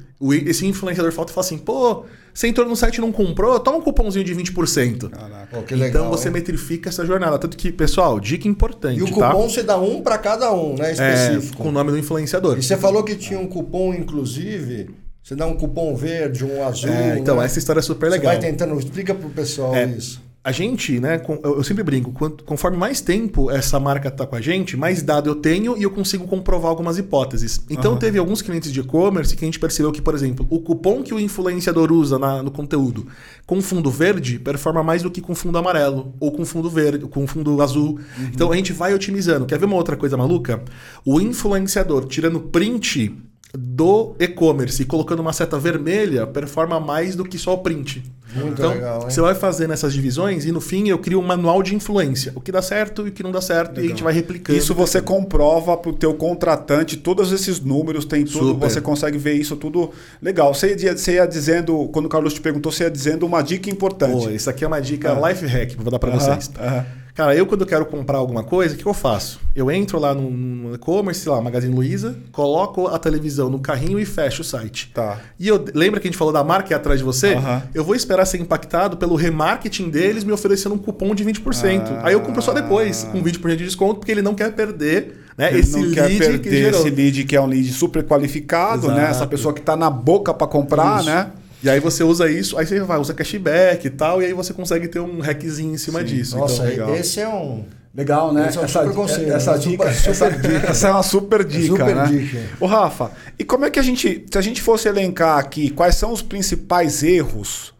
esse 0.48 0.66
influenciador 0.66 1.12
falta 1.12 1.32
e 1.32 1.36
fala 1.36 1.46
assim, 1.46 1.60
pô, 1.60 2.06
você 2.34 2.48
entrou 2.48 2.68
no 2.68 2.76
site 2.76 2.96
e 2.98 3.02
não 3.02 3.12
comprou, 3.12 3.60
toma 3.60 3.78
um 3.78 3.82
cupomzinho 3.82 4.26
de 4.26 4.34
20%. 4.36 5.12
Caraca. 5.12 5.62
Que 5.62 5.76
legal, 5.76 5.90
então 6.06 6.10
você 6.10 6.28
hein? 6.30 6.34
metrifica 6.34 6.90
essa 6.90 7.06
jornada. 7.06 7.38
Tanto 7.38 7.56
que, 7.56 7.72
pessoal, 7.72 8.20
dica 8.20 8.48
importante, 8.48 8.98
E 8.98 9.04
o 9.04 9.06
tá? 9.06 9.30
cupom 9.30 9.48
você 9.48 9.62
dá 9.62 9.78
um 9.78 10.02
para 10.02 10.18
cada 10.18 10.52
um, 10.52 10.76
né? 10.76 10.90
É, 10.90 10.92
Específico. 10.94 11.62
com 11.62 11.70
o 11.70 11.72
nome 11.72 11.92
do 11.92 12.00
influenciador. 12.00 12.58
E 12.58 12.64
você 12.64 12.78
falou 12.78 13.04
que 13.04 13.16
tinha 13.16 13.40
um 13.40 13.46
cupom, 13.46 13.94
inclusive. 13.94 14.90
Você 15.22 15.36
dá 15.36 15.46
um 15.46 15.54
cupom 15.54 15.96
verde, 15.96 16.44
um 16.44 16.66
azul. 16.66 16.90
É, 16.90 17.20
então, 17.20 17.38
né? 17.38 17.46
essa 17.46 17.60
história 17.60 17.80
é 17.80 17.84
super 17.84 18.08
Você 18.10 18.18
legal. 18.18 18.32
vai 18.32 18.42
tentando. 18.42 18.74
Explica 18.80 19.14
pro 19.14 19.30
pessoal 19.30 19.76
É, 19.76 19.86
isso. 19.86 20.20
A 20.42 20.54
gente, 20.54 21.02
né, 21.02 21.22
eu 21.44 21.62
sempre 21.66 21.84
brinco, 21.84 22.14
conforme 22.46 22.78
mais 22.78 23.02
tempo 23.02 23.52
essa 23.52 23.78
marca 23.78 24.10
tá 24.10 24.26
com 24.26 24.38
a 24.38 24.42
gente, 24.42 24.78
mais 24.78 25.04
dado 25.04 25.30
eu 25.30 25.36
tenho 25.36 25.78
e 25.78 25.84
eu 25.84 25.92
consigo 25.92 26.26
comprovar 26.28 26.70
algumas 26.72 26.98
hipóteses. 26.98 27.62
Então 27.70 27.98
teve 27.98 28.18
alguns 28.18 28.42
clientes 28.42 28.72
de 28.72 28.80
e-commerce 28.80 29.36
que 29.36 29.44
a 29.44 29.48
gente 29.48 29.60
percebeu 29.60 29.92
que, 29.92 30.02
por 30.02 30.16
exemplo, 30.16 30.48
o 30.50 30.62
cupom 30.62 31.04
que 31.04 31.14
o 31.14 31.20
influenciador 31.20 31.92
usa 31.92 32.18
na- 32.18 32.42
no 32.42 32.52
conteúdo 32.52 33.06
com 33.46 33.62
fundo 33.62 33.92
verde 33.92 34.40
performa 34.40 34.82
mais 34.82 35.04
do 35.04 35.12
que 35.12 35.20
com 35.20 35.36
fundo 35.36 35.58
amarelo 35.58 36.14
ou 36.22 36.32
com 36.32 36.46
fundo 36.46 36.70
verde, 36.70 37.06
com 37.06 37.28
fundo 37.28 37.62
azul. 37.62 38.00
Então 38.34 38.50
a 38.50 38.56
gente 38.56 38.72
vai 38.72 38.94
otimizando. 38.94 39.46
Quer 39.46 39.60
ver 39.60 39.66
uma 39.66 39.76
outra 39.76 39.98
coisa 39.98 40.16
maluca? 40.16 40.64
O 41.06 41.20
influenciador 41.20 42.06
tirando 42.06 42.40
print 42.40 43.12
do 43.54 44.16
e-commerce 44.20 44.82
e 44.82 44.86
colocando 44.86 45.22
uma 45.22 45.34
seta 45.34 45.58
vermelha 45.58 46.28
performa 46.28 46.80
mais 46.80 47.16
do 47.16 47.24
que 47.26 47.38
só 47.38 47.54
o 47.54 47.58
print. 47.60 48.04
Muito 48.36 48.54
então, 48.62 48.70
legal, 48.74 49.02
você 49.02 49.20
vai 49.20 49.34
fazendo 49.34 49.74
essas 49.74 49.92
divisões 49.92 50.46
e 50.46 50.52
no 50.52 50.62
fim 50.62 50.88
eu 50.88 51.00
crio 51.00 51.20
um 51.20 51.26
manual 51.26 51.64
de 51.64 51.74
influência. 51.74 52.32
O 52.36 52.42
que 52.42 52.52
dá 52.52 52.62
certo 52.62 53.08
e 53.08 53.10
o 53.10 53.12
que 53.12 53.24
não 53.24 53.32
dá 53.32 53.42
certo. 53.42 53.82
E 53.82 53.86
a 53.86 53.88
gente 53.88 54.04
vai 54.04 54.14
replicando. 54.14 54.56
Isso 54.58 54.76
você 54.76 55.02
comprova 55.02 55.76
pro 55.76 55.92
teu 55.94 56.14
contratante, 56.14 56.96
todos 56.96 57.32
esses 57.32 57.60
números, 57.60 58.06
tem 58.06 58.24
tudo, 58.24 58.50
Super. 58.50 58.70
você 58.70 58.80
consegue 58.80 59.18
ver 59.18 59.34
isso 59.34 59.56
tudo 59.56 59.90
legal. 60.22 60.54
Você 60.54 60.76
ia, 60.76 60.96
você 60.96 61.14
ia 61.14 61.26
dizendo, 61.26 61.88
quando 61.92 62.06
o 62.06 62.10
Carlos 62.10 62.36
te 62.36 62.42
perguntou, 62.42 62.72
você 62.72 62.84
ia 62.84 62.92
dizendo 62.92 63.26
uma 63.26 63.42
dica 63.42 63.68
importante. 63.68 64.26
Pô, 64.26 64.30
isso 64.30 64.48
aqui 64.48 64.64
é 64.64 64.68
uma 64.68 64.80
dica 64.80 65.12
Ah. 65.12 65.30
life 65.30 65.44
hack 65.48 65.76
vou 65.76 65.90
dar 65.90 65.98
Aham, 66.08 66.20
vocês. 66.20 66.52
aham. 66.60 66.86
Cara, 67.20 67.36
eu 67.36 67.46
quando 67.46 67.66
quero 67.66 67.86
comprar 67.86 68.18
alguma 68.18 68.46
coisa, 68.46 68.74
o 68.76 68.78
que 68.78 68.86
eu 68.86 68.94
faço? 68.94 69.42
Eu 69.54 69.70
entro 69.70 70.00
lá 70.00 70.14
no, 70.14 70.32
no 70.32 70.74
e-commerce, 70.74 71.20
sei 71.20 71.30
lá, 71.30 71.42
Magazine 71.42 71.76
Luiza, 71.76 72.16
coloco 72.32 72.88
a 72.88 72.98
televisão 72.98 73.50
no 73.50 73.60
carrinho 73.60 74.00
e 74.00 74.06
fecho 74.06 74.42
o 74.42 74.46
site. 74.46 74.90
Tá. 74.94 75.20
E 75.38 75.46
eu 75.46 75.66
lembra 75.74 76.00
que 76.00 76.08
a 76.08 76.10
gente 76.10 76.18
falou 76.18 76.32
da 76.32 76.46
marca 76.46 76.70
que 76.70 76.74
é 76.74 76.78
atrás 76.78 76.98
de 76.98 77.04
você? 77.04 77.36
Eu 77.74 77.84
vou 77.84 77.94
esperar 77.94 78.24
ser 78.24 78.38
impactado 78.38 78.96
pelo 78.96 79.18
remarketing 79.18 79.90
deles 79.90 80.24
me 80.24 80.32
oferecendo 80.32 80.76
um 80.76 80.78
cupom 80.78 81.14
de 81.14 81.26
20%. 81.26 81.82
Ah. 81.90 82.02
Aí 82.06 82.14
eu 82.14 82.22
compro 82.22 82.42
só 82.42 82.54
depois, 82.54 83.04
com 83.12 83.22
20% 83.22 83.58
de 83.58 83.66
desconto, 83.66 83.96
porque 83.96 84.14
ele 84.14 84.22
não 84.22 84.34
quer 84.34 84.54
perder 84.54 85.26
né, 85.38 85.50
Ele 85.52 85.60
esse 85.60 85.74
não 85.74 85.82
lead 85.82 85.96
quer 85.96 86.10
que 86.10 86.18
perder 86.20 86.52
gerou. 86.52 86.80
esse 86.80 86.90
lead 86.90 87.24
que 87.26 87.36
é 87.36 87.42
um 87.42 87.48
lead 87.48 87.70
super 87.74 88.02
qualificado, 88.02 88.88
né? 88.88 88.94
Exato. 88.94 89.12
Essa 89.12 89.28
pessoa 89.28 89.54
que 89.54 89.62
tá 89.62 89.76
na 89.76 89.90
boca 89.90 90.34
para 90.34 90.48
comprar, 90.48 91.02
Isso. 91.02 91.10
né? 91.10 91.32
E 91.62 91.70
aí 91.70 91.80
você 91.80 92.04
usa 92.04 92.30
isso, 92.30 92.58
aí 92.58 92.66
você 92.66 92.80
vai, 92.80 92.98
usa 93.00 93.14
cashback 93.14 93.86
e 93.86 93.90
tal, 93.90 94.22
e 94.22 94.26
aí 94.26 94.34
você 94.34 94.54
consegue 94.54 94.88
ter 94.88 95.00
um 95.00 95.20
hackzinho 95.20 95.74
em 95.74 95.78
cima 95.78 96.04
disso. 96.04 96.38
Nossa, 96.38 96.54
então, 96.56 96.66
legal. 96.66 96.96
esse 96.96 97.20
é 97.20 97.28
um. 97.28 97.66
Legal, 97.94 98.32
né? 98.32 98.48
Esse 98.48 98.58
é 98.58 98.62
um 98.62 98.64
essa, 98.66 98.82
super 98.84 98.96
conselho, 98.96 99.34
essa 99.34 99.52
né? 99.54 99.58
dica, 99.58 99.92
Super- 99.94 100.10
essa, 100.12 100.14
super 100.32 100.42
dica. 100.42 100.68
essa 100.68 100.88
é 100.88 100.92
uma 100.92 101.04
super 101.04 101.44
dica, 101.44 101.68
super 101.76 101.96
né? 101.96 102.06
dica. 102.06 102.40
Ô 102.60 102.66
Rafa, 102.66 103.12
e 103.38 103.44
como 103.44 103.66
é 103.66 103.70
que 103.70 103.80
a 103.80 103.84
gente, 103.84 104.26
se 104.32 104.38
a 104.38 104.42
gente 104.42 104.62
fosse 104.62 104.88
elencar 104.88 105.38
aqui, 105.38 105.70
quais 105.72 105.96
são 105.96 106.14
os 106.14 106.22
principais 106.22 107.04
erros 107.04 107.74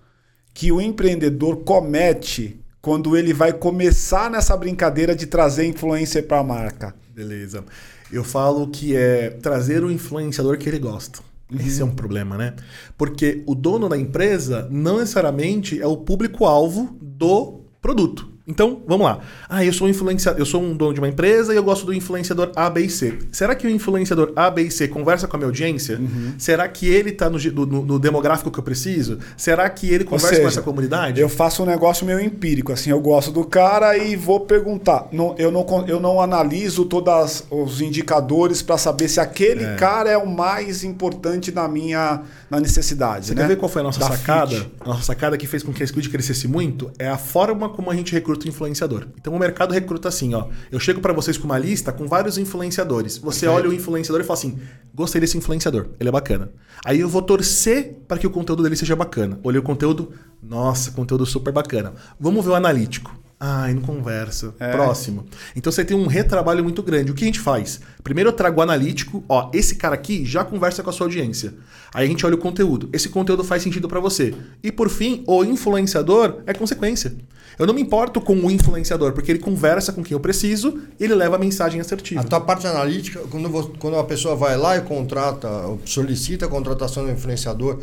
que 0.54 0.72
o 0.72 0.82
empreendedor 0.82 1.58
comete 1.58 2.60
quando 2.82 3.16
ele 3.16 3.34
vai 3.34 3.54
começar 3.54 4.30
nessa 4.32 4.58
brincadeira 4.58 5.16
de 5.16 5.26
trazer 5.28 5.66
influencer 5.66 6.26
para 6.26 6.40
a 6.40 6.44
marca? 6.44 6.94
Beleza. 7.16 7.64
Eu 8.12 8.24
falo 8.24 8.68
que 8.68 8.96
é 8.96 9.30
trazer 9.30 9.84
o 9.84 9.92
influenciador 9.92 10.58
que 10.58 10.68
ele 10.68 10.80
gosta. 10.80 11.20
Esse 11.52 11.82
é 11.82 11.86
um 11.86 11.96
problema, 11.96 12.38
né? 12.38 12.56
Porque 12.98 13.44
o 13.48 13.56
dono 13.56 13.90
da 13.90 13.98
empresa 13.98 14.68
não 14.72 15.00
necessariamente 15.00 15.82
é 15.82 15.88
o 15.88 15.98
público-alvo 15.98 16.98
do 17.02 17.62
produto. 17.82 18.32
Então, 18.50 18.82
vamos 18.88 19.06
lá. 19.06 19.20
Ah, 19.48 19.64
eu 19.64 19.72
sou 19.72 19.86
um 19.86 19.90
influenciador, 19.92 20.40
eu 20.40 20.46
sou 20.46 20.60
um 20.62 20.76
dono 20.76 20.94
de 20.96 21.00
uma 21.00 21.08
empresa 21.08 21.54
e 21.54 21.56
eu 21.56 21.64
gosto 21.64 21.86
do 21.86 21.94
influenciador 21.94 22.52
A, 22.56 22.68
B 22.70 22.82
e 22.82 22.90
C. 22.90 23.20
Será 23.32 23.54
que 23.54 23.68
o 23.68 23.70
influenciador 23.70 24.34
A, 24.36 24.50
B 24.50 24.64
e 24.64 24.72
C 24.72 24.88
conversa 24.88 25.28
com 25.28 25.36
a 25.36 25.40
minha 25.40 25.48
audiência? 25.48 26.02
Será 26.38 26.68
que 26.68 26.88
ele 26.88 27.12
está 27.12 27.30
no, 27.30 27.38
no- 27.38 27.86
no 27.86 28.00
demográfico 28.00 28.50
que 28.50 28.58
eu 28.60 28.64
preciso? 28.64 29.20
Será 29.38 29.70
que 29.70 29.88
ele 29.88 30.04
conversa 30.04 30.30
com 30.30 30.36
seja, 30.36 30.48
essa 30.48 30.62
comunidade? 30.64 31.22
Eu 31.22 31.30
faço 31.30 31.62
um 31.62 31.66
negócio 31.66 32.06
meio 32.06 32.20
empírico, 32.20 32.72
assim, 32.74 32.90
eu 32.90 33.00
gosto 33.00 33.32
do 33.32 33.44
cara 33.46 33.96
e 33.98 34.16
vou 34.16 34.40
perguntar. 34.42 35.08
Não, 35.12 35.36
eu, 35.38 35.52
não, 35.52 35.86
eu 35.88 36.00
não 36.00 36.20
analiso 36.20 36.86
todos 36.86 37.44
os 37.52 37.82
indicadores 37.82 38.64
para 38.64 38.78
saber 38.80 39.08
se 39.10 39.20
aquele 39.20 39.76
cara 39.76 40.10
é 40.10 40.18
o 40.18 40.28
mais 40.28 40.84
importante 40.84 41.52
na 41.52 41.68
minha 41.68 42.22
na 42.50 42.60
necessidade. 42.60 43.28
Você 43.28 43.36
né? 43.36 43.42
quer 43.44 43.48
ver 43.50 43.58
qual 43.58 43.70
foi 43.70 43.82
a 43.82 43.84
nossa 43.84 44.00
Da 44.00 44.08
sacada? 44.08 44.56
fit. 44.56 44.72
A 44.80 44.86
nossa 44.90 45.04
sacada 45.04 45.38
que 45.38 45.46
fez 45.46 45.62
com 45.62 45.72
que 45.72 45.84
a 45.84 45.88
Squid 45.88 46.10
crescesse 46.10 46.48
muito 46.48 46.90
é 46.98 47.08
a 47.08 47.18
forma 47.18 47.70
como 47.70 47.92
a 47.92 47.96
gente 47.96 48.12
recruta 48.12 48.39
o 48.46 48.50
influenciador. 48.50 49.08
Então 49.20 49.34
o 49.34 49.40
mercado 49.40 49.74
recruta 49.74 50.08
assim, 50.08 50.34
ó. 50.34 50.48
Eu 50.72 50.80
chego 50.80 51.02
pra 51.02 51.14
vocês 51.14 51.38
com 51.38 51.46
uma 51.46 51.58
lista 51.58 51.92
com 51.92 52.08
vários 52.08 52.38
influenciadores. 52.38 53.18
Você 53.18 53.48
olha 53.48 53.70
o 53.70 53.74
influenciador 53.74 54.22
e 54.22 54.24
fala 54.24 54.40
assim: 54.40 54.60
gostei 54.94 55.22
desse 55.22 55.38
influenciador, 55.38 55.90
ele 56.00 56.10
é 56.10 56.12
bacana. 56.12 56.52
Aí 56.86 57.00
eu 57.00 57.10
vou 57.10 57.22
torcer 57.22 58.02
para 58.08 58.18
que 58.18 58.28
o 58.28 58.30
conteúdo 58.30 58.64
dele 58.64 58.76
seja 58.76 58.96
bacana. 58.96 59.40
Olhei 59.44 59.60
o 59.60 59.64
conteúdo, 59.64 60.12
nossa, 60.42 60.92
conteúdo 60.92 61.26
super 61.26 61.54
bacana. 61.54 61.94
Vamos 62.20 62.44
ver 62.44 62.52
o 62.52 62.56
analítico. 62.56 63.18
Ai, 63.40 63.74
não 63.74 63.82
conversa. 63.82 64.54
É. 64.60 64.72
Próximo. 64.74 65.26
Então 65.56 65.72
você 65.72 65.86
tem 65.86 65.96
um 65.96 66.08
retrabalho 66.08 66.62
muito 66.64 66.84
grande. 66.84 67.12
O 67.12 67.14
que 67.14 67.24
a 67.24 67.28
gente 67.28 67.40
faz? 67.40 67.80
Primeiro 68.04 68.30
eu 68.30 68.34
trago 68.34 68.60
o 68.60 68.64
analítico, 68.64 69.24
ó, 69.30 69.50
esse 69.54 69.76
cara 69.76 69.96
aqui 69.96 70.26
já 70.26 70.44
conversa 70.44 70.84
com 70.84 70.90
a 70.90 70.94
sua 70.94 71.06
audiência. 71.08 71.54
Aí 71.94 72.06
a 72.06 72.10
gente 72.10 72.26
olha 72.26 72.36
o 72.36 72.40
conteúdo. 72.40 72.90
Esse 72.92 73.08
conteúdo 73.08 73.44
faz 73.44 73.64
sentido 73.64 73.88
para 73.88 74.00
você. 74.02 74.36
E 74.62 74.72
por 74.74 74.90
fim, 74.90 75.24
o 75.26 75.44
influenciador 75.46 76.42
é 76.46 76.54
consequência. 76.54 77.16
Eu 77.58 77.66
não 77.66 77.74
me 77.74 77.82
importo 77.82 78.20
com 78.22 78.36
o 78.36 78.52
influenciador, 78.52 79.14
porque 79.14 79.32
ele 79.32 79.40
conversa 79.40 79.92
com 79.94 80.04
quem 80.04 80.14
eu 80.16 80.20
preciso 80.20 80.80
e 81.00 81.04
ele 81.04 81.16
leva 81.16 81.36
a 81.36 81.40
mensagem 81.40 81.80
assertiva. 81.80 82.22
A 82.22 82.24
tua 82.24 82.40
parte 82.42 82.68
analítica, 82.68 83.20
quando, 83.30 83.50
vo- 83.50 83.74
quando 83.80 83.98
a 83.98 84.04
pessoa 84.04 84.36
vai 84.36 84.58
lá 84.58 84.78
e 84.78 84.82
contrata, 84.82 85.48
solicita 85.86 86.46
a 86.46 86.50
contratação 86.50 87.06
do 87.06 87.12
influenciador, 87.12 87.80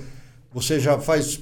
você 0.53 0.79
já 0.81 0.99
faz 0.99 1.41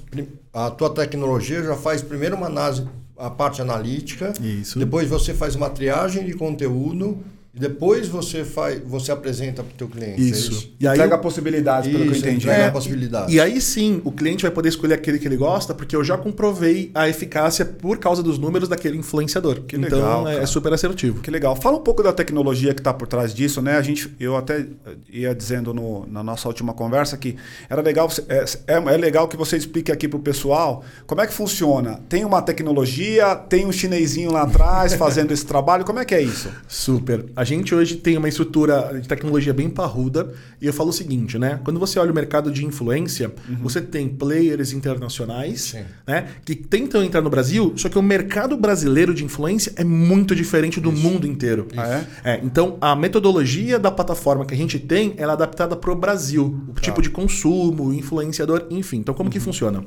a 0.53 0.71
tua 0.71 0.91
tecnologia 0.91 1.63
já 1.63 1.77
faz 1.77 2.03
primeiro 2.03 2.35
uma 2.37 2.47
análise 2.47 2.85
a 3.17 3.31
parte 3.31 3.63
analítica, 3.63 4.33
Isso. 4.41 4.79
depois 4.79 5.09
você 5.09 5.33
faz 5.33 5.55
uma 5.55 5.71
triagem 5.71 6.25
de 6.25 6.35
conteúdo 6.35 7.23
e 7.57 7.61
depois 7.61 8.09
você 8.09 8.45
faz 8.45 8.81
você 8.85 9.13
apresenta 9.13 9.63
para 9.63 9.73
o 9.73 9.77
teu 9.77 9.89
cliente. 9.89 10.21
é 10.21 10.25
Isso. 10.25 10.73
E 10.81 10.87
aí, 10.89 10.95
Entrega 10.97 11.19
possibilidades, 11.19 11.91
pelo 11.91 12.03
que 12.03 12.09
eu 12.09 12.13
Isso, 12.13 12.21
entendi. 12.21 12.37
entrega 12.45 12.59
né? 12.63 12.69
a 12.69 12.73
possibilidade. 12.73 13.33
E 13.35 13.41
aí 13.41 13.61
sim, 13.61 14.01
o 14.05 14.11
cliente 14.11 14.43
vai 14.43 14.51
poder 14.51 14.69
escolher 14.71 14.95
aquele 14.95 15.19
que 15.19 15.27
ele 15.29 15.37
gosta, 15.37 15.73
porque 15.75 15.95
eu 15.95 16.03
já 16.03 16.17
comprovei 16.19 16.91
a 16.95 17.09
eficácia 17.09 17.65
por 17.65 17.99
causa 17.99 18.23
dos 18.23 18.39
números 18.39 18.69
daquele 18.69 18.97
influenciador. 18.99 19.61
Que 19.63 19.77
então 19.77 19.99
legal, 19.99 20.29
é- 20.29 20.43
é, 20.43 20.47
super 20.47 20.73
assertivo. 20.73 21.21
Que 21.21 21.31
legal. 21.31 21.55
Fala 21.57 21.77
um 21.77 21.83
pouco 21.83 22.03
da 22.03 22.13
tecnologia 22.13 22.75
que 22.75 22.81
está 22.81 22.93
por 22.93 23.07
trás 23.07 23.33
disso, 23.33 23.63
né? 23.63 23.77
A 23.77 23.83
gente, 23.83 24.13
eu 24.19 24.37
até 24.37 24.67
ia 25.09 25.35
dizendo 25.35 25.73
no- 25.73 26.07
na 26.07 26.23
nossa 26.23 26.49
última 26.49 26.73
conversa 26.75 27.17
que 27.17 27.37
era 27.71 27.81
legal, 27.83 28.11
é, 28.29 28.45
é, 28.67 28.75
é 28.75 28.97
legal 28.97 29.29
que 29.29 29.37
você 29.37 29.57
explique 29.57 29.93
aqui 29.93 30.09
para 30.09 30.19
o 30.19 30.23
pessoal 30.23 30.83
como 31.07 31.21
é 31.21 31.27
que 31.27 31.33
funciona. 31.33 32.01
Tem 32.09 32.25
uma 32.25 32.43
tecnologia, 32.43 33.37
tem 33.37 33.67
um 33.67 33.73
chinesinho 33.73 34.33
lá 34.33 34.43
atrás 34.43 34.95
fazendo 34.95 35.33
esse 35.33 35.47
trabalho. 35.47 35.85
Como 35.85 35.99
é 35.99 36.05
que 36.05 36.15
é 36.15 36.21
isso? 36.21 36.49
Super. 36.67 37.27
A 37.37 37.44
gente 37.45 37.75
hoje 37.75 37.97
tem 37.97 38.17
uma 38.17 38.29
estrutura 38.29 38.99
de 39.01 39.09
tecnologia 39.09 39.53
bem 39.53 39.69
parruda 39.69 40.33
e 40.61 40.67
eu 40.67 40.73
falo 40.73 40.91
o 40.91 40.93
seguinte, 40.93 41.39
né? 41.39 41.61
Quando 41.65 41.79
você 41.79 41.99
olha 41.99 42.11
o 42.11 42.15
mercado 42.15 42.51
de 42.51 42.65
influência, 42.65 43.33
você 43.63 43.81
tem 43.81 44.09
players 44.09 44.73
internacionais, 44.73 45.63
Sim. 45.63 45.85
né, 46.07 46.29
que 46.45 46.55
tentam 46.55 47.03
entrar 47.03 47.21
no 47.21 47.31
Brasil, 47.31 47.73
só 47.77 47.89
que 47.89 47.99
o 47.99 48.03
mercado 48.03 48.57
brasileiro 48.57 49.15
de 49.15 49.25
influência 49.25 49.73
é 49.77 49.85
muito 49.85 50.35
diferente 50.35 50.81
do 50.81 50.91
mundo 50.91 51.27
inteiro. 51.27 51.69
Ah, 51.77 52.03
É, 52.25 52.41
então 52.43 52.77
a 52.81 52.95
metodologia 52.97 53.79
da 53.79 53.91
plataforma 53.91 54.45
que 54.45 54.55
a 54.55 54.57
gente 54.57 54.79
tem, 54.79 55.15
ela 55.17 55.33
é 55.33 55.35
adaptada 55.35 55.77
para 55.77 55.91
o 55.91 55.95
Brasil, 55.95 56.65
o 56.69 56.81
tipo 56.81 57.03
de 57.03 57.11
consumo, 57.11 57.89
o 57.89 57.95
influenciador, 57.95 58.67
enfim. 58.71 58.99
Então 58.99 59.15
como 59.15 59.31
que 59.31 59.41
funciona? 59.41 59.85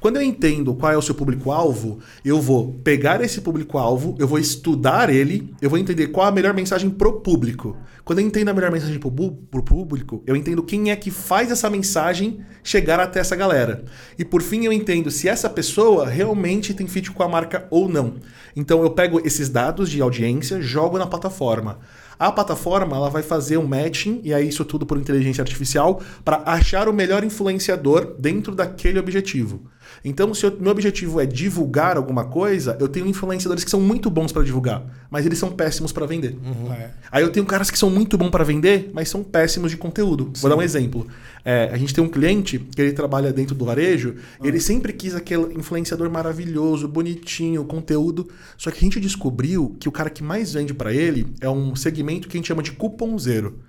Quando 0.00 0.16
eu 0.16 0.22
entendo 0.22 0.74
qual 0.74 0.92
é 0.92 0.96
o 0.96 1.02
seu 1.02 1.14
público-alvo, 1.14 1.98
eu 2.24 2.40
vou 2.40 2.74
pegar 2.84 3.20
esse 3.22 3.40
público-alvo, 3.40 4.14
eu 4.18 4.28
vou 4.28 4.38
estudar 4.38 5.10
ele, 5.10 5.54
eu 5.60 5.70
vou 5.70 5.78
entender 5.78 6.08
qual 6.08 6.26
a 6.26 6.30
melhor 6.30 6.54
mensagem 6.54 6.90
pro 6.96 7.20
público. 7.20 7.76
Quando 8.04 8.20
eu 8.20 8.26
entendo 8.26 8.48
a 8.48 8.54
melhor 8.54 8.70
mensagem 8.70 8.98
pro, 8.98 9.10
pro 9.10 9.62
público, 9.62 10.22
eu 10.26 10.36
entendo 10.36 10.62
quem 10.62 10.90
é 10.90 10.96
que 10.96 11.10
faz 11.10 11.50
essa 11.50 11.68
mensagem 11.68 12.40
chegar 12.62 12.98
até 13.00 13.20
essa 13.20 13.36
galera. 13.36 13.84
E 14.18 14.24
por 14.24 14.42
fim, 14.42 14.64
eu 14.64 14.72
entendo 14.72 15.10
se 15.10 15.28
essa 15.28 15.48
pessoa 15.48 16.06
realmente 16.06 16.74
tem 16.74 16.86
fit 16.86 17.10
com 17.10 17.22
a 17.22 17.28
marca 17.28 17.66
ou 17.70 17.88
não. 17.88 18.14
Então 18.54 18.82
eu 18.82 18.90
pego 18.90 19.20
esses 19.26 19.48
dados 19.48 19.90
de 19.90 20.00
audiência, 20.00 20.60
jogo 20.60 20.98
na 20.98 21.06
plataforma. 21.06 21.78
A 22.18 22.32
plataforma 22.32 22.96
ela 22.96 23.10
vai 23.10 23.22
fazer 23.22 23.58
um 23.58 23.66
matching, 23.66 24.20
e 24.24 24.32
aí 24.32 24.48
isso 24.48 24.64
tudo 24.64 24.86
por 24.86 24.98
inteligência 24.98 25.42
artificial, 25.42 26.00
para 26.24 26.42
achar 26.46 26.88
o 26.88 26.92
melhor 26.92 27.22
influenciador 27.22 28.16
dentro 28.18 28.54
daquele 28.54 28.98
objetivo. 28.98 29.70
Então, 30.08 30.32
se 30.32 30.46
o 30.46 30.56
meu 30.60 30.70
objetivo 30.70 31.20
é 31.20 31.26
divulgar 31.26 31.96
alguma 31.96 32.26
coisa, 32.26 32.76
eu 32.78 32.86
tenho 32.86 33.08
influenciadores 33.08 33.64
que 33.64 33.70
são 33.70 33.80
muito 33.80 34.08
bons 34.08 34.30
para 34.30 34.44
divulgar, 34.44 34.84
mas 35.10 35.26
eles 35.26 35.36
são 35.36 35.50
péssimos 35.50 35.90
para 35.90 36.06
vender. 36.06 36.38
É. 36.78 36.90
Aí 37.10 37.24
eu 37.24 37.30
tenho 37.30 37.44
caras 37.44 37.72
que 37.72 37.78
são 37.78 37.90
muito 37.90 38.16
bons 38.16 38.30
para 38.30 38.44
vender, 38.44 38.88
mas 38.94 39.08
são 39.08 39.24
péssimos 39.24 39.72
de 39.72 39.76
conteúdo. 39.76 40.30
Vou 40.36 40.48
dar 40.48 40.56
um 40.56 40.62
exemplo. 40.62 41.08
É, 41.46 41.70
a 41.72 41.76
gente 41.76 41.94
tem 41.94 42.02
um 42.02 42.08
cliente 42.08 42.58
que 42.58 42.82
ele 42.82 42.92
trabalha 42.92 43.32
dentro 43.32 43.54
do 43.54 43.64
varejo, 43.64 44.16
ele 44.42 44.58
sempre 44.58 44.92
quis 44.92 45.14
aquele 45.14 45.54
influenciador 45.56 46.10
maravilhoso, 46.10 46.88
bonitinho, 46.88 47.64
conteúdo. 47.64 48.28
Só 48.58 48.68
que 48.72 48.78
a 48.78 48.80
gente 48.80 48.98
descobriu 48.98 49.76
que 49.78 49.88
o 49.88 49.92
cara 49.92 50.10
que 50.10 50.24
mais 50.24 50.54
vende 50.54 50.74
para 50.74 50.92
ele 50.92 51.24
é 51.40 51.48
um 51.48 51.76
segmento 51.76 52.26
que 52.26 52.36
a 52.36 52.38
gente 52.38 52.48
chama 52.48 52.64
de 52.64 52.72
cuponzeiro, 52.72 53.60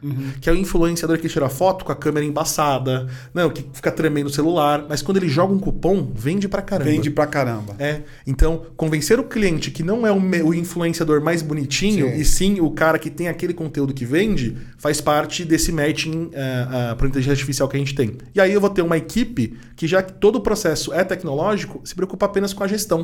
que 0.42 0.50
é 0.50 0.52
o 0.52 0.56
influenciador 0.56 1.20
que 1.20 1.30
tira 1.30 1.48
foto 1.50 1.86
com 1.86 1.92
a 1.92 1.96
câmera 1.96 2.26
embaçada, 2.26 3.08
não, 3.32 3.52
que 3.52 3.64
fica 3.72 3.92
tremendo 3.92 4.26
o 4.26 4.32
celular, 4.32 4.88
mas 4.90 5.04
quando 5.04 5.18
ele 5.18 5.30
joga 5.30 5.54
um 5.54 5.60
cupom, 5.60 6.12
vende 6.16 6.48
pra 6.48 6.64
caramba. 6.64 6.90
Vende 6.90 7.12
pra 7.12 7.28
caramba. 7.28 7.76
É, 7.78 8.02
então 8.26 8.66
convencer 8.76 9.20
o 9.20 9.24
cliente 9.24 9.70
que 9.70 9.84
não 9.84 10.08
é 10.08 10.12
o, 10.12 10.48
o 10.48 10.54
influenciador 10.54 11.22
mais 11.22 11.44
bonitinho 11.44 12.08
Sim. 12.08 12.16
e 12.16 12.26
sim 12.26 12.60
o 12.60 12.72
cara 12.72 12.98
que 12.98 13.12
tem 13.12 13.28
aquele 13.28 13.54
conteúdo 13.54 13.94
que 13.94 14.04
vende 14.04 14.58
faz 14.80 15.00
parte 15.00 15.46
desse 15.46 15.72
matching 15.72 16.32
uh, 16.32 16.96
para 16.96 17.08
inteligência 17.08 17.34
artificial 17.34 17.67
que 17.68 17.76
a 17.76 17.80
gente 17.80 17.96
tem. 17.96 18.18
E 18.34 18.42
aí 18.42 18.52
eu 18.52 18.62
vou 18.62 18.70
ter 18.70 18.82
uma 18.82 18.98
equipe 18.98 19.58
que 19.76 19.88
já 19.88 20.02
que 20.02 20.14
todo 20.14 20.38
o 20.38 20.42
processo 20.42 20.94
é 20.94 21.04
tecnológico, 21.04 21.82
se 21.84 21.96
preocupa 21.96 22.26
apenas 22.26 22.54
com 22.54 22.64
a 22.64 22.68
gestão. 22.68 23.04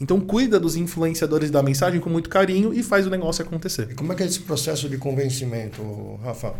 Então 0.00 0.18
cuida 0.18 0.58
dos 0.58 0.76
influenciadores 0.76 1.50
da 1.50 1.62
mensagem 1.62 2.00
com 2.00 2.08
muito 2.08 2.30
carinho 2.30 2.72
e 2.72 2.82
faz 2.82 3.06
o 3.06 3.10
negócio 3.10 3.44
acontecer. 3.44 3.88
E 3.90 3.94
como 3.94 4.12
é 4.12 4.16
que 4.16 4.22
é 4.22 4.26
esse 4.26 4.40
processo 4.40 4.88
de 4.88 4.96
convencimento, 4.96 5.82
Rafa? 6.22 6.54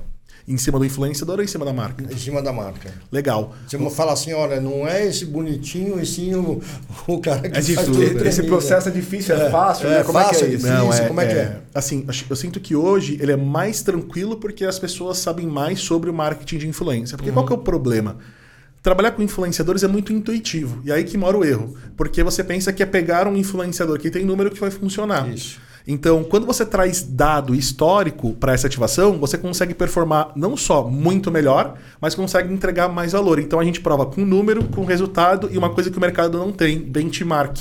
Em 0.48 0.56
cima 0.56 0.78
do 0.78 0.84
influenciador 0.84 1.38
ou 1.38 1.44
em 1.44 1.46
cima 1.46 1.64
da 1.64 1.72
marca? 1.72 2.04
Em 2.12 2.16
cima 2.16 2.42
da 2.42 2.52
marca. 2.52 2.90
Legal. 3.12 3.54
Você 3.68 3.78
fala 3.90 4.12
assim, 4.12 4.32
olha, 4.32 4.60
não 4.60 4.86
é 4.86 5.06
esse 5.06 5.24
bonitinho 5.24 6.00
e 6.00 6.06
sim 6.06 6.34
o, 6.34 6.60
o 7.06 7.18
cara 7.20 7.48
que 7.48 7.58
É 7.58 7.62
faz 7.62 7.86
tudo 7.86 8.26
Esse 8.26 8.42
processo 8.44 8.88
é 8.88 8.90
difícil, 8.92 9.34
é, 9.36 9.46
É, 9.46 9.50
fácil, 9.50 9.86
é 9.86 9.98
né? 9.98 10.02
Como 10.04 10.18
é 10.18 10.22
fácil, 10.24 10.38
que 10.40 10.44
é 10.44 10.48
é 10.48 10.54
isso? 10.56 10.66
difícil. 10.66 11.06
como 11.08 11.20
é 11.20 11.26
que 11.26 11.34
é? 11.34 11.60
Assim, 11.74 12.04
acho- 12.08 12.24
eu 12.28 12.34
sinto 12.36 12.58
que 12.58 12.74
hoje 12.74 13.16
ele 13.20 13.32
é 13.32 13.36
mais 13.36 13.82
tranquilo 13.82 14.36
porque 14.36 14.64
as 14.64 14.78
pessoas 14.78 15.18
sabem 15.18 15.46
mais 15.46 15.80
sobre 15.80 16.10
o 16.10 16.14
marketing 16.14 16.58
de 16.58 16.68
influência. 16.68 17.16
Porque 17.16 17.30
qual 17.30 17.46
que 17.46 17.52
é 17.52 17.56
o 17.56 17.58
problema? 17.58 18.16
Trabalhar 18.82 19.10
com 19.10 19.22
influenciadores 19.22 19.82
é 19.82 19.88
muito 19.88 20.10
intuitivo. 20.12 20.80
E 20.84 20.90
aí 20.90 21.04
que 21.04 21.18
mora 21.18 21.36
o 21.36 21.44
erro. 21.44 21.76
Porque 21.96 22.22
você 22.22 22.42
pensa 22.42 22.72
que 22.72 22.82
é 22.82 22.86
pegar 22.86 23.28
um 23.28 23.36
influenciador 23.36 23.98
que 23.98 24.10
tem 24.10 24.24
número 24.24 24.50
que 24.50 24.58
vai 24.58 24.70
funcionar. 24.70 25.28
Isso. 25.28 25.60
Então, 25.92 26.22
quando 26.22 26.46
você 26.46 26.64
traz 26.64 27.02
dado 27.02 27.52
histórico 27.52 28.32
para 28.34 28.52
essa 28.52 28.68
ativação, 28.68 29.18
você 29.18 29.36
consegue 29.36 29.74
performar 29.74 30.30
não 30.36 30.56
só 30.56 30.84
muito 30.84 31.32
melhor, 31.32 31.76
mas 32.00 32.14
consegue 32.14 32.54
entregar 32.54 32.88
mais 32.88 33.10
valor. 33.10 33.40
Então 33.40 33.58
a 33.58 33.64
gente 33.64 33.80
prova 33.80 34.06
com 34.06 34.24
número, 34.24 34.62
com 34.68 34.84
resultado 34.84 35.48
e 35.50 35.58
uma 35.58 35.70
coisa 35.70 35.90
que 35.90 35.98
o 35.98 36.00
mercado 36.00 36.38
não 36.38 36.52
tem, 36.52 36.78
benchmark. 36.78 37.56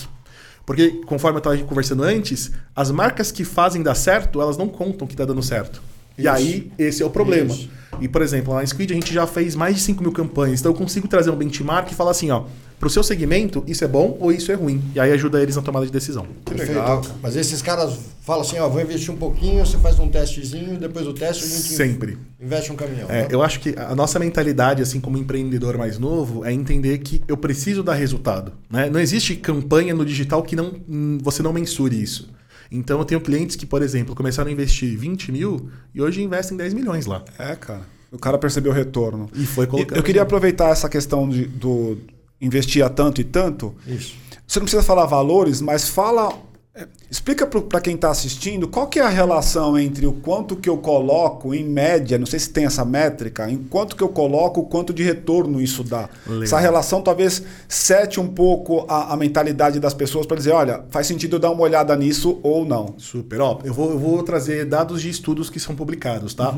Porque, 0.63 1.01
conforme 1.07 1.37
eu 1.37 1.39
estava 1.39 1.57
conversando 1.63 2.03
antes, 2.03 2.51
as 2.75 2.91
marcas 2.91 3.31
que 3.31 3.43
fazem 3.43 3.81
dar 3.81 3.95
certo, 3.95 4.39
elas 4.39 4.57
não 4.57 4.67
contam 4.67 5.07
que 5.07 5.15
está 5.15 5.25
dando 5.25 5.41
certo. 5.41 5.81
E 6.15 6.21
Isso. 6.21 6.29
aí, 6.29 6.71
esse 6.77 7.01
é 7.01 7.05
o 7.07 7.09
problema. 7.09 7.51
Isso. 7.51 7.67
E, 7.99 8.07
por 8.07 8.21
exemplo, 8.21 8.53
lá 8.53 8.59
na 8.59 8.67
Squid 8.67 8.93
a 8.93 8.95
gente 8.95 9.11
já 9.11 9.25
fez 9.25 9.55
mais 9.55 9.75
de 9.75 9.81
5 9.81 10.03
mil 10.03 10.11
campanhas. 10.11 10.59
Então 10.59 10.71
eu 10.71 10.77
consigo 10.77 11.07
trazer 11.07 11.31
um 11.31 11.35
benchmark 11.35 11.91
e 11.91 11.95
falar 11.95 12.11
assim, 12.11 12.29
ó, 12.29 12.43
pro 12.79 12.89
seu 12.89 13.03
segmento, 13.03 13.63
isso 13.67 13.83
é 13.83 13.87
bom 13.87 14.17
ou 14.19 14.31
isso 14.31 14.51
é 14.51 14.55
ruim. 14.55 14.81
E 14.95 14.99
aí 14.99 15.11
ajuda 15.11 15.41
eles 15.41 15.55
na 15.55 15.61
tomada 15.61 15.85
de 15.85 15.91
decisão. 15.91 16.25
Que 16.45 16.55
Perfeito. 16.55 16.79
legal, 16.79 17.01
cara. 17.01 17.15
Mas 17.21 17.35
esses 17.35 17.61
caras 17.61 17.99
falam 18.21 18.41
assim, 18.41 18.57
ó, 18.57 18.69
vou 18.69 18.81
investir 18.81 19.13
um 19.13 19.17
pouquinho, 19.17 19.65
você 19.65 19.77
faz 19.77 19.99
um 19.99 20.07
testezinho, 20.07 20.79
depois 20.79 21.05
do 21.05 21.13
teste 21.13 21.43
a 21.43 21.47
gente 21.47 21.73
Sempre. 21.73 22.17
investe 22.39 22.71
um 22.71 22.75
caminhão. 22.75 23.09
É, 23.09 23.23
né? 23.23 23.27
eu 23.29 23.43
acho 23.43 23.59
que 23.59 23.75
a 23.77 23.93
nossa 23.93 24.17
mentalidade, 24.17 24.81
assim 24.81 24.99
como 24.99 25.17
empreendedor 25.17 25.77
mais 25.77 25.99
novo, 25.99 26.45
é 26.45 26.53
entender 26.53 26.99
que 26.99 27.21
eu 27.27 27.35
preciso 27.35 27.83
dar 27.83 27.95
resultado. 27.95 28.53
Né? 28.69 28.89
Não 28.89 28.99
existe 28.99 29.35
campanha 29.35 29.93
no 29.93 30.05
digital 30.05 30.41
que 30.41 30.55
não, 30.55 30.73
hum, 30.87 31.17
você 31.21 31.43
não 31.43 31.51
mensure 31.51 32.01
isso. 32.01 32.29
Então 32.71 32.99
eu 32.99 33.05
tenho 33.05 33.19
clientes 33.19 33.55
que, 33.55 33.65
por 33.65 33.81
exemplo, 33.81 34.15
começaram 34.15 34.49
a 34.49 34.53
investir 34.53 34.97
20 34.97 35.31
mil 35.31 35.69
e 35.93 36.01
hoje 36.01 36.21
investem 36.21 36.55
10 36.55 36.73
milhões 36.73 37.05
lá. 37.05 37.23
É, 37.37 37.55
cara. 37.55 37.81
O 38.11 38.17
cara 38.17 38.37
percebeu 38.37 38.71
o 38.71 38.75
retorno. 38.75 39.29
E 39.35 39.45
foi 39.45 39.67
colocando. 39.67 39.97
Eu 39.97 40.03
queria 40.03 40.21
aproveitar 40.21 40.69
essa 40.69 40.87
questão 40.87 41.27
de, 41.27 41.45
do 41.45 41.97
investir 42.41 42.83
a 42.83 42.89
tanto 42.89 43.21
e 43.21 43.23
tanto. 43.23 43.75
Isso. 43.85 44.15
Você 44.47 44.59
não 44.59 44.65
precisa 44.65 44.83
falar 44.83 45.05
valores, 45.05 45.61
mas 45.61 45.89
fala. 45.89 46.48
É, 46.75 46.87
Explica 47.09 47.47
para 47.47 47.81
quem 47.81 47.95
está 47.95 48.11
assistindo 48.11 48.67
qual 48.67 48.87
que 48.87 48.99
é 48.99 49.01
a 49.01 49.09
relação 49.09 49.77
entre 49.79 50.05
o 50.05 50.13
quanto 50.13 50.55
que 50.55 50.69
eu 50.69 50.77
coloco 50.77 51.55
em 51.55 51.63
média, 51.63 52.19
não 52.19 52.25
sei 52.27 52.39
se 52.39 52.51
tem 52.51 52.65
essa 52.65 52.85
métrica, 52.85 53.49
em 53.49 53.57
quanto 53.57 53.95
que 53.95 54.03
eu 54.03 54.09
coloco, 54.09 54.61
o 54.61 54.65
quanto 54.65 54.93
de 54.93 55.01
retorno 55.01 55.59
isso 55.59 55.83
dá. 55.83 56.07
Legal. 56.27 56.43
Essa 56.43 56.59
relação 56.59 57.01
talvez 57.01 57.41
sete 57.67 58.19
um 58.19 58.27
pouco 58.27 58.85
a, 58.87 59.13
a 59.13 59.17
mentalidade 59.17 59.79
das 59.79 59.95
pessoas 59.95 60.27
para 60.27 60.37
dizer, 60.37 60.51
olha, 60.51 60.85
faz 60.91 61.07
sentido 61.07 61.37
eu 61.37 61.39
dar 61.39 61.49
uma 61.49 61.63
olhada 61.63 61.95
nisso 61.95 62.39
ou 62.43 62.63
não. 62.63 62.93
Super. 62.99 63.41
Ó, 63.41 63.59
eu 63.63 63.73
vou, 63.73 63.89
eu 63.89 63.97
vou 63.97 64.21
trazer 64.21 64.65
dados 64.65 65.01
de 65.01 65.09
estudos 65.09 65.49
que 65.49 65.59
são 65.59 65.75
publicados, 65.75 66.35
tá? 66.35 66.55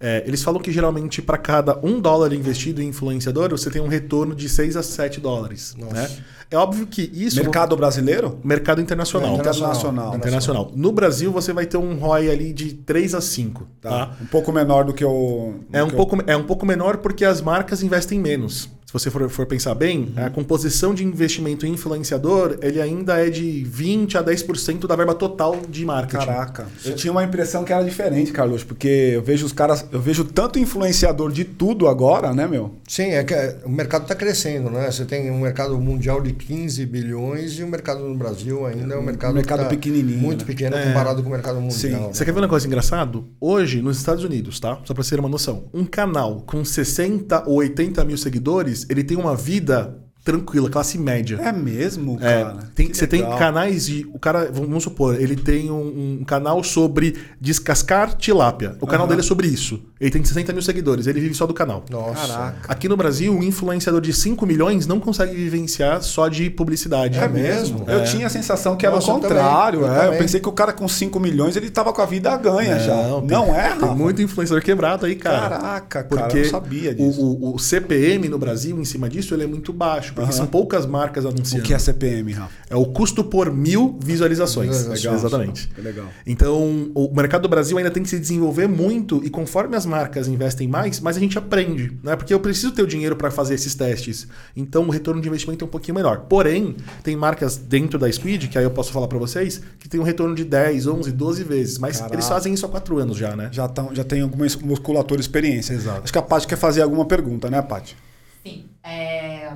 É, 0.00 0.24
eles 0.26 0.42
falam 0.42 0.60
que 0.60 0.72
geralmente 0.72 1.22
para 1.22 1.38
cada 1.38 1.78
um 1.80 2.00
dólar 2.00 2.32
investido 2.32 2.82
em 2.82 2.88
influenciador, 2.88 3.50
você 3.50 3.70
tem 3.70 3.80
um 3.80 3.88
retorno 3.88 4.34
de 4.34 4.48
6 4.48 4.76
a 4.76 4.82
7 4.82 5.20
dólares. 5.20 5.76
Nossa. 5.78 5.94
Né? 5.94 6.10
É 6.52 6.56
óbvio 6.56 6.86
que 6.86 7.10
isso. 7.14 7.36
Mercado 7.36 7.74
brasileiro? 7.76 8.38
Mercado 8.44 8.80
internacional. 8.80 9.34
Internacional. 9.34 10.14
Internacional. 10.16 10.70
No 10.76 10.92
Brasil, 10.92 11.32
você 11.32 11.52
vai 11.52 11.64
ter 11.66 11.78
um 11.78 11.96
ROI 11.98 12.30
ali 12.30 12.52
de 12.52 12.74
3 12.74 13.14
a 13.14 13.20
5. 13.20 13.66
Tá? 13.80 14.10
Um 14.20 14.26
pouco 14.26 14.52
menor 14.52 14.84
do 14.84 14.92
que 14.92 15.04
o. 15.04 15.54
É, 15.72 15.78
do 15.80 15.84
um 15.86 15.88
que 15.88 15.94
o- 15.94 15.96
pouco, 15.96 16.18
é 16.26 16.36
um 16.36 16.44
pouco 16.44 16.66
menor 16.66 16.98
porque 16.98 17.24
as 17.24 17.40
marcas 17.40 17.82
investem 17.82 18.18
menos. 18.20 18.68
Se 18.92 18.98
você 18.98 19.10
for, 19.10 19.26
for 19.30 19.46
pensar 19.46 19.74
bem, 19.74 20.12
a 20.16 20.28
composição 20.28 20.92
de 20.92 21.02
investimento 21.02 21.64
em 21.64 21.72
influenciador, 21.72 22.58
ele 22.60 22.78
ainda 22.78 23.26
é 23.26 23.30
de 23.30 23.64
20 23.64 24.18
a 24.18 24.22
10% 24.22 24.86
da 24.86 24.94
verba 24.94 25.14
total 25.14 25.62
de 25.66 25.82
marketing. 25.86 26.26
Caraca. 26.26 26.66
Eu 26.84 26.94
tinha 26.94 27.10
uma 27.10 27.24
impressão 27.24 27.64
que 27.64 27.72
era 27.72 27.82
diferente, 27.82 28.32
Carlos, 28.32 28.62
porque 28.62 29.12
eu 29.14 29.22
vejo 29.22 29.46
os 29.46 29.52
caras, 29.52 29.86
eu 29.90 29.98
vejo 29.98 30.26
tanto 30.26 30.58
influenciador 30.58 31.32
de 31.32 31.42
tudo 31.42 31.88
agora, 31.88 32.34
né, 32.34 32.46
meu? 32.46 32.74
Sim, 32.86 33.12
é 33.12 33.24
que 33.24 33.32
é, 33.32 33.56
o 33.64 33.70
mercado 33.70 34.02
está 34.02 34.14
crescendo, 34.14 34.68
né? 34.68 34.90
Você 34.90 35.06
tem 35.06 35.30
um 35.30 35.40
mercado 35.40 35.78
mundial 35.80 36.20
de 36.20 36.34
15 36.34 36.84
bilhões 36.84 37.58
e 37.58 37.62
o 37.62 37.68
mercado 37.68 38.06
no 38.06 38.14
Brasil 38.14 38.66
ainda 38.66 38.94
é 38.94 38.98
um 38.98 39.02
mercado, 39.02 39.32
mercado 39.32 39.60
que 39.60 39.64
tá 39.64 39.70
pequenininho, 39.70 40.18
muito 40.18 40.40
né? 40.40 40.44
pequeno 40.46 40.76
É. 40.76 40.88
comparado 40.88 41.22
com 41.22 41.30
o 41.30 41.32
mercado 41.32 41.56
Sim. 41.70 41.92
mundial. 41.92 42.12
Você 42.12 42.26
quer 42.26 42.32
ver 42.32 42.40
uma 42.40 42.48
coisa 42.48 42.66
engraçada? 42.66 43.20
Hoje, 43.40 43.80
nos 43.80 43.96
Estados 43.96 44.22
Unidos, 44.22 44.60
tá? 44.60 44.78
Só 44.84 44.92
pra 44.92 45.02
você 45.02 45.14
ter 45.14 45.20
uma 45.20 45.30
noção. 45.30 45.64
Um 45.72 45.86
canal 45.86 46.42
com 46.44 46.62
60 46.62 47.48
ou 47.48 47.54
80 47.54 48.04
mil 48.04 48.18
seguidores, 48.18 48.81
ele 48.88 49.04
tem 49.04 49.16
uma 49.16 49.36
vida 49.36 50.01
tranquila, 50.24 50.70
classe 50.70 50.98
média. 50.98 51.38
É 51.42 51.50
mesmo, 51.52 52.16
É, 52.20 52.42
cara? 52.44 52.58
tem- 52.74 52.88
Que 52.88 52.96
você 52.96 53.06
tem 53.06 53.22
legal. 53.22 53.38
canais 53.38 53.86
de. 53.86 54.06
O 54.12 54.18
cara, 54.18 54.50
vamos 54.52 54.82
supor, 54.84 55.20
ele 55.20 55.34
tem 55.36 55.70
um, 55.70 56.18
um 56.20 56.24
canal 56.24 56.62
sobre 56.62 57.16
descascar 57.40 58.16
tilápia. 58.16 58.76
O 58.80 58.86
canal 58.86 59.02
Aham. 59.06 59.08
dele 59.10 59.20
é 59.20 59.24
sobre 59.24 59.46
isso. 59.48 59.80
Ele 60.00 60.10
tem 60.10 60.24
60 60.24 60.52
mil 60.52 60.62
seguidores, 60.62 61.06
ele 61.06 61.20
vive 61.20 61.34
só 61.34 61.46
do 61.46 61.54
canal. 61.54 61.84
Nossa. 61.90 62.26
Caraca. 62.26 62.72
Aqui 62.72 62.88
no 62.88 62.96
Brasil, 62.96 63.32
um 63.32 63.42
influenciador 63.42 64.00
de 64.00 64.12
5 64.12 64.44
milhões 64.46 64.86
não 64.86 64.98
consegue 64.98 65.34
vivenciar 65.34 66.02
só 66.02 66.28
de 66.28 66.50
publicidade. 66.50 67.18
É 67.18 67.28
mesmo? 67.28 67.84
Eu 67.88 68.02
tinha 68.04 68.26
a 68.26 68.30
sensação 68.30 68.76
que 68.76 68.84
era 68.86 68.94
Nossa, 68.96 69.12
o 69.12 69.16
eu 69.16 69.20
contrário. 69.20 69.80
também, 69.80 69.96
eu 69.96 70.02
é. 70.02 70.14
Eu 70.14 70.18
pensei 70.18 70.40
que 70.40 70.48
o 70.48 70.52
cara 70.52 70.72
com 70.72 70.86
5 70.88 71.18
milhões 71.20 71.56
ele 71.56 71.70
tava 71.70 71.92
com 71.92 72.00
a 72.02 72.06
vida 72.06 72.36
ganha 72.36 72.78
já. 72.78 72.92
tem- 73.20 73.26
não 73.28 73.54
é, 73.54 73.70
Tem 73.70 73.80
Rafa? 73.80 73.94
muito 73.94 74.22
influenciador 74.22 74.62
quebrado 74.64 75.06
aí, 75.06 75.14
cara. 75.16 75.58
Caraca, 75.58 76.04
cara, 76.04 76.06
Porque 76.06 76.38
eu 76.38 76.42
não 76.44 76.50
sabia 76.50 76.94
disso. 76.94 77.20
o, 77.22 77.50
o, 77.50 77.54
o 77.54 77.58
CPM 77.58 78.28
no 78.28 78.38
Brasil, 78.38 78.78
em 78.78 78.84
cima 78.84 79.08
disso, 79.08 79.34
ele 79.34 79.44
é 79.44 79.46
muito 79.46 79.72
baixo. 79.72 80.11
Porque 80.14 80.22
Aham. 80.30 80.32
são 80.32 80.46
poucas 80.46 80.86
marcas 80.86 81.24
O 81.24 81.28
anunciando. 81.28 81.64
que 81.64 81.72
é 81.74 81.78
CPM, 81.78 82.32
Rafa? 82.32 82.52
É 82.68 82.76
o 82.76 82.86
custo 82.86 83.22
por 83.24 83.52
mil 83.52 83.98
visualizações. 84.02 84.86
Legal. 84.86 85.14
Exatamente. 85.14 85.68
Que 85.68 85.80
legal. 85.80 86.06
Então, 86.26 86.90
o 86.94 87.10
mercado 87.14 87.42
do 87.42 87.48
Brasil 87.48 87.76
ainda 87.78 87.90
tem 87.90 88.02
que 88.02 88.08
se 88.08 88.18
desenvolver 88.18 88.66
muito 88.68 89.20
e 89.24 89.30
conforme 89.30 89.76
as 89.76 89.86
marcas 89.86 90.28
investem 90.28 90.68
mais, 90.68 91.00
mais 91.00 91.16
a 91.16 91.20
gente 91.20 91.36
aprende, 91.38 91.96
né? 92.02 92.16
Porque 92.16 92.32
eu 92.32 92.40
preciso 92.40 92.72
ter 92.72 92.82
o 92.82 92.86
dinheiro 92.86 93.16
para 93.16 93.30
fazer 93.30 93.54
esses 93.54 93.74
testes. 93.74 94.26
Então, 94.56 94.84
o 94.86 94.90
retorno 94.90 95.20
de 95.20 95.28
investimento 95.28 95.64
é 95.64 95.66
um 95.66 95.70
pouquinho 95.70 95.94
melhor. 95.94 96.26
Porém, 96.28 96.76
tem 97.02 97.16
marcas 97.16 97.56
dentro 97.56 97.98
da 97.98 98.10
Squid, 98.10 98.48
que 98.48 98.58
aí 98.58 98.64
eu 98.64 98.70
posso 98.70 98.92
falar 98.92 99.08
para 99.08 99.18
vocês, 99.18 99.60
que 99.78 99.88
tem 99.88 99.98
um 100.00 100.04
retorno 100.04 100.34
de 100.34 100.44
10, 100.44 100.86
11, 100.86 101.12
12 101.12 101.44
vezes, 101.44 101.78
mas 101.78 101.96
Caraca. 101.98 102.14
eles 102.14 102.28
fazem 102.28 102.52
isso 102.54 102.64
há 102.66 102.68
4 102.68 102.98
anos 102.98 103.16
já, 103.16 103.34
né? 103.36 103.48
Já, 103.52 103.68
tão, 103.68 103.94
já 103.94 104.04
tem 104.04 104.20
alguma 104.22 104.46
musculatura 104.62 105.20
experiência. 105.20 105.74
Exato. 105.74 106.02
Acho 106.04 106.12
que 106.12 106.18
a 106.18 106.22
Paty 106.22 106.46
quer 106.46 106.56
fazer 106.56 106.82
alguma 106.82 107.04
pergunta, 107.04 107.50
né, 107.50 107.60
Paty? 107.62 107.96
Sim. 108.44 108.64
é, 108.82 109.52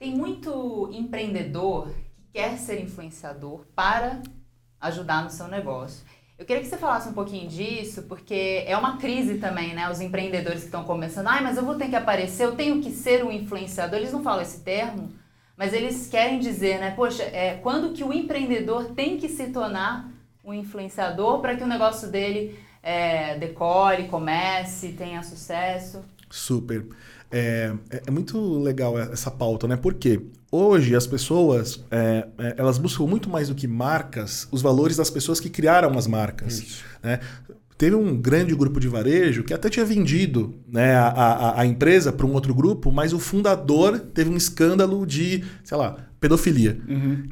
Tem 0.00 0.16
muito 0.16 0.88
empreendedor 0.94 1.88
que 2.16 2.22
quer 2.32 2.56
ser 2.56 2.80
influenciador 2.80 3.66
para 3.76 4.22
ajudar 4.80 5.22
no 5.22 5.28
seu 5.28 5.46
negócio. 5.46 6.02
Eu 6.38 6.46
queria 6.46 6.62
que 6.62 6.68
você 6.70 6.78
falasse 6.78 7.10
um 7.10 7.12
pouquinho 7.12 7.46
disso, 7.46 8.04
porque 8.04 8.64
é 8.66 8.74
uma 8.78 8.96
crise 8.96 9.36
também, 9.36 9.74
né? 9.74 9.90
Os 9.90 10.00
empreendedores 10.00 10.60
que 10.60 10.68
estão 10.68 10.84
começando, 10.84 11.26
ai, 11.26 11.42
mas 11.42 11.58
eu 11.58 11.66
vou 11.66 11.74
ter 11.74 11.90
que 11.90 11.96
aparecer, 11.96 12.46
eu 12.46 12.56
tenho 12.56 12.80
que 12.80 12.90
ser 12.90 13.22
um 13.22 13.30
influenciador. 13.30 13.98
Eles 13.98 14.10
não 14.10 14.22
falam 14.22 14.40
esse 14.40 14.60
termo, 14.60 15.12
mas 15.54 15.74
eles 15.74 16.08
querem 16.08 16.38
dizer, 16.38 16.80
né? 16.80 16.92
Poxa, 16.92 17.24
é, 17.24 17.56
quando 17.56 17.92
que 17.92 18.02
o 18.02 18.10
empreendedor 18.10 18.94
tem 18.94 19.18
que 19.18 19.28
se 19.28 19.48
tornar 19.48 20.10
um 20.42 20.54
influenciador 20.54 21.40
para 21.42 21.54
que 21.56 21.62
o 21.62 21.66
negócio 21.66 22.08
dele 22.08 22.58
é, 22.82 23.36
decole, 23.36 24.08
comece, 24.08 24.94
tenha 24.94 25.22
sucesso? 25.22 26.02
Super. 26.30 26.86
É, 26.86 27.09
é- 27.90 28.02
é 28.06 28.10
muito 28.10 28.58
legal 28.58 28.98
essa 28.98 29.30
pauta, 29.30 29.68
né? 29.68 29.76
Porque 29.76 30.20
hoje 30.50 30.94
as 30.96 31.06
pessoas 31.06 31.84
é, 31.90 32.26
é, 32.38 32.54
elas 32.56 32.78
buscam 32.78 33.04
muito 33.06 33.28
mais 33.30 33.48
do 33.48 33.54
que 33.54 33.66
marcas 33.68 34.48
os 34.50 34.62
valores 34.62 34.96
das 34.96 35.10
pessoas 35.10 35.38
que 35.40 35.48
criaram 35.48 35.96
as 35.96 36.06
marcas. 36.06 36.82
Né? 37.02 37.20
Teve 37.78 37.96
um 37.96 38.14
grande 38.14 38.54
grupo 38.54 38.78
de 38.78 38.88
varejo 38.88 39.42
que 39.42 39.54
até 39.54 39.70
tinha 39.70 39.86
vendido 39.86 40.54
né, 40.68 40.94
a, 40.96 41.08
a, 41.08 41.60
a 41.62 41.66
empresa 41.66 42.12
para 42.12 42.26
um 42.26 42.32
outro 42.34 42.54
grupo, 42.54 42.92
mas 42.92 43.12
o 43.14 43.18
fundador 43.18 43.98
teve 43.98 44.28
um 44.28 44.36
escândalo 44.36 45.06
de, 45.06 45.42
sei 45.64 45.78
lá, 45.78 45.96
pedofilia. 46.20 46.76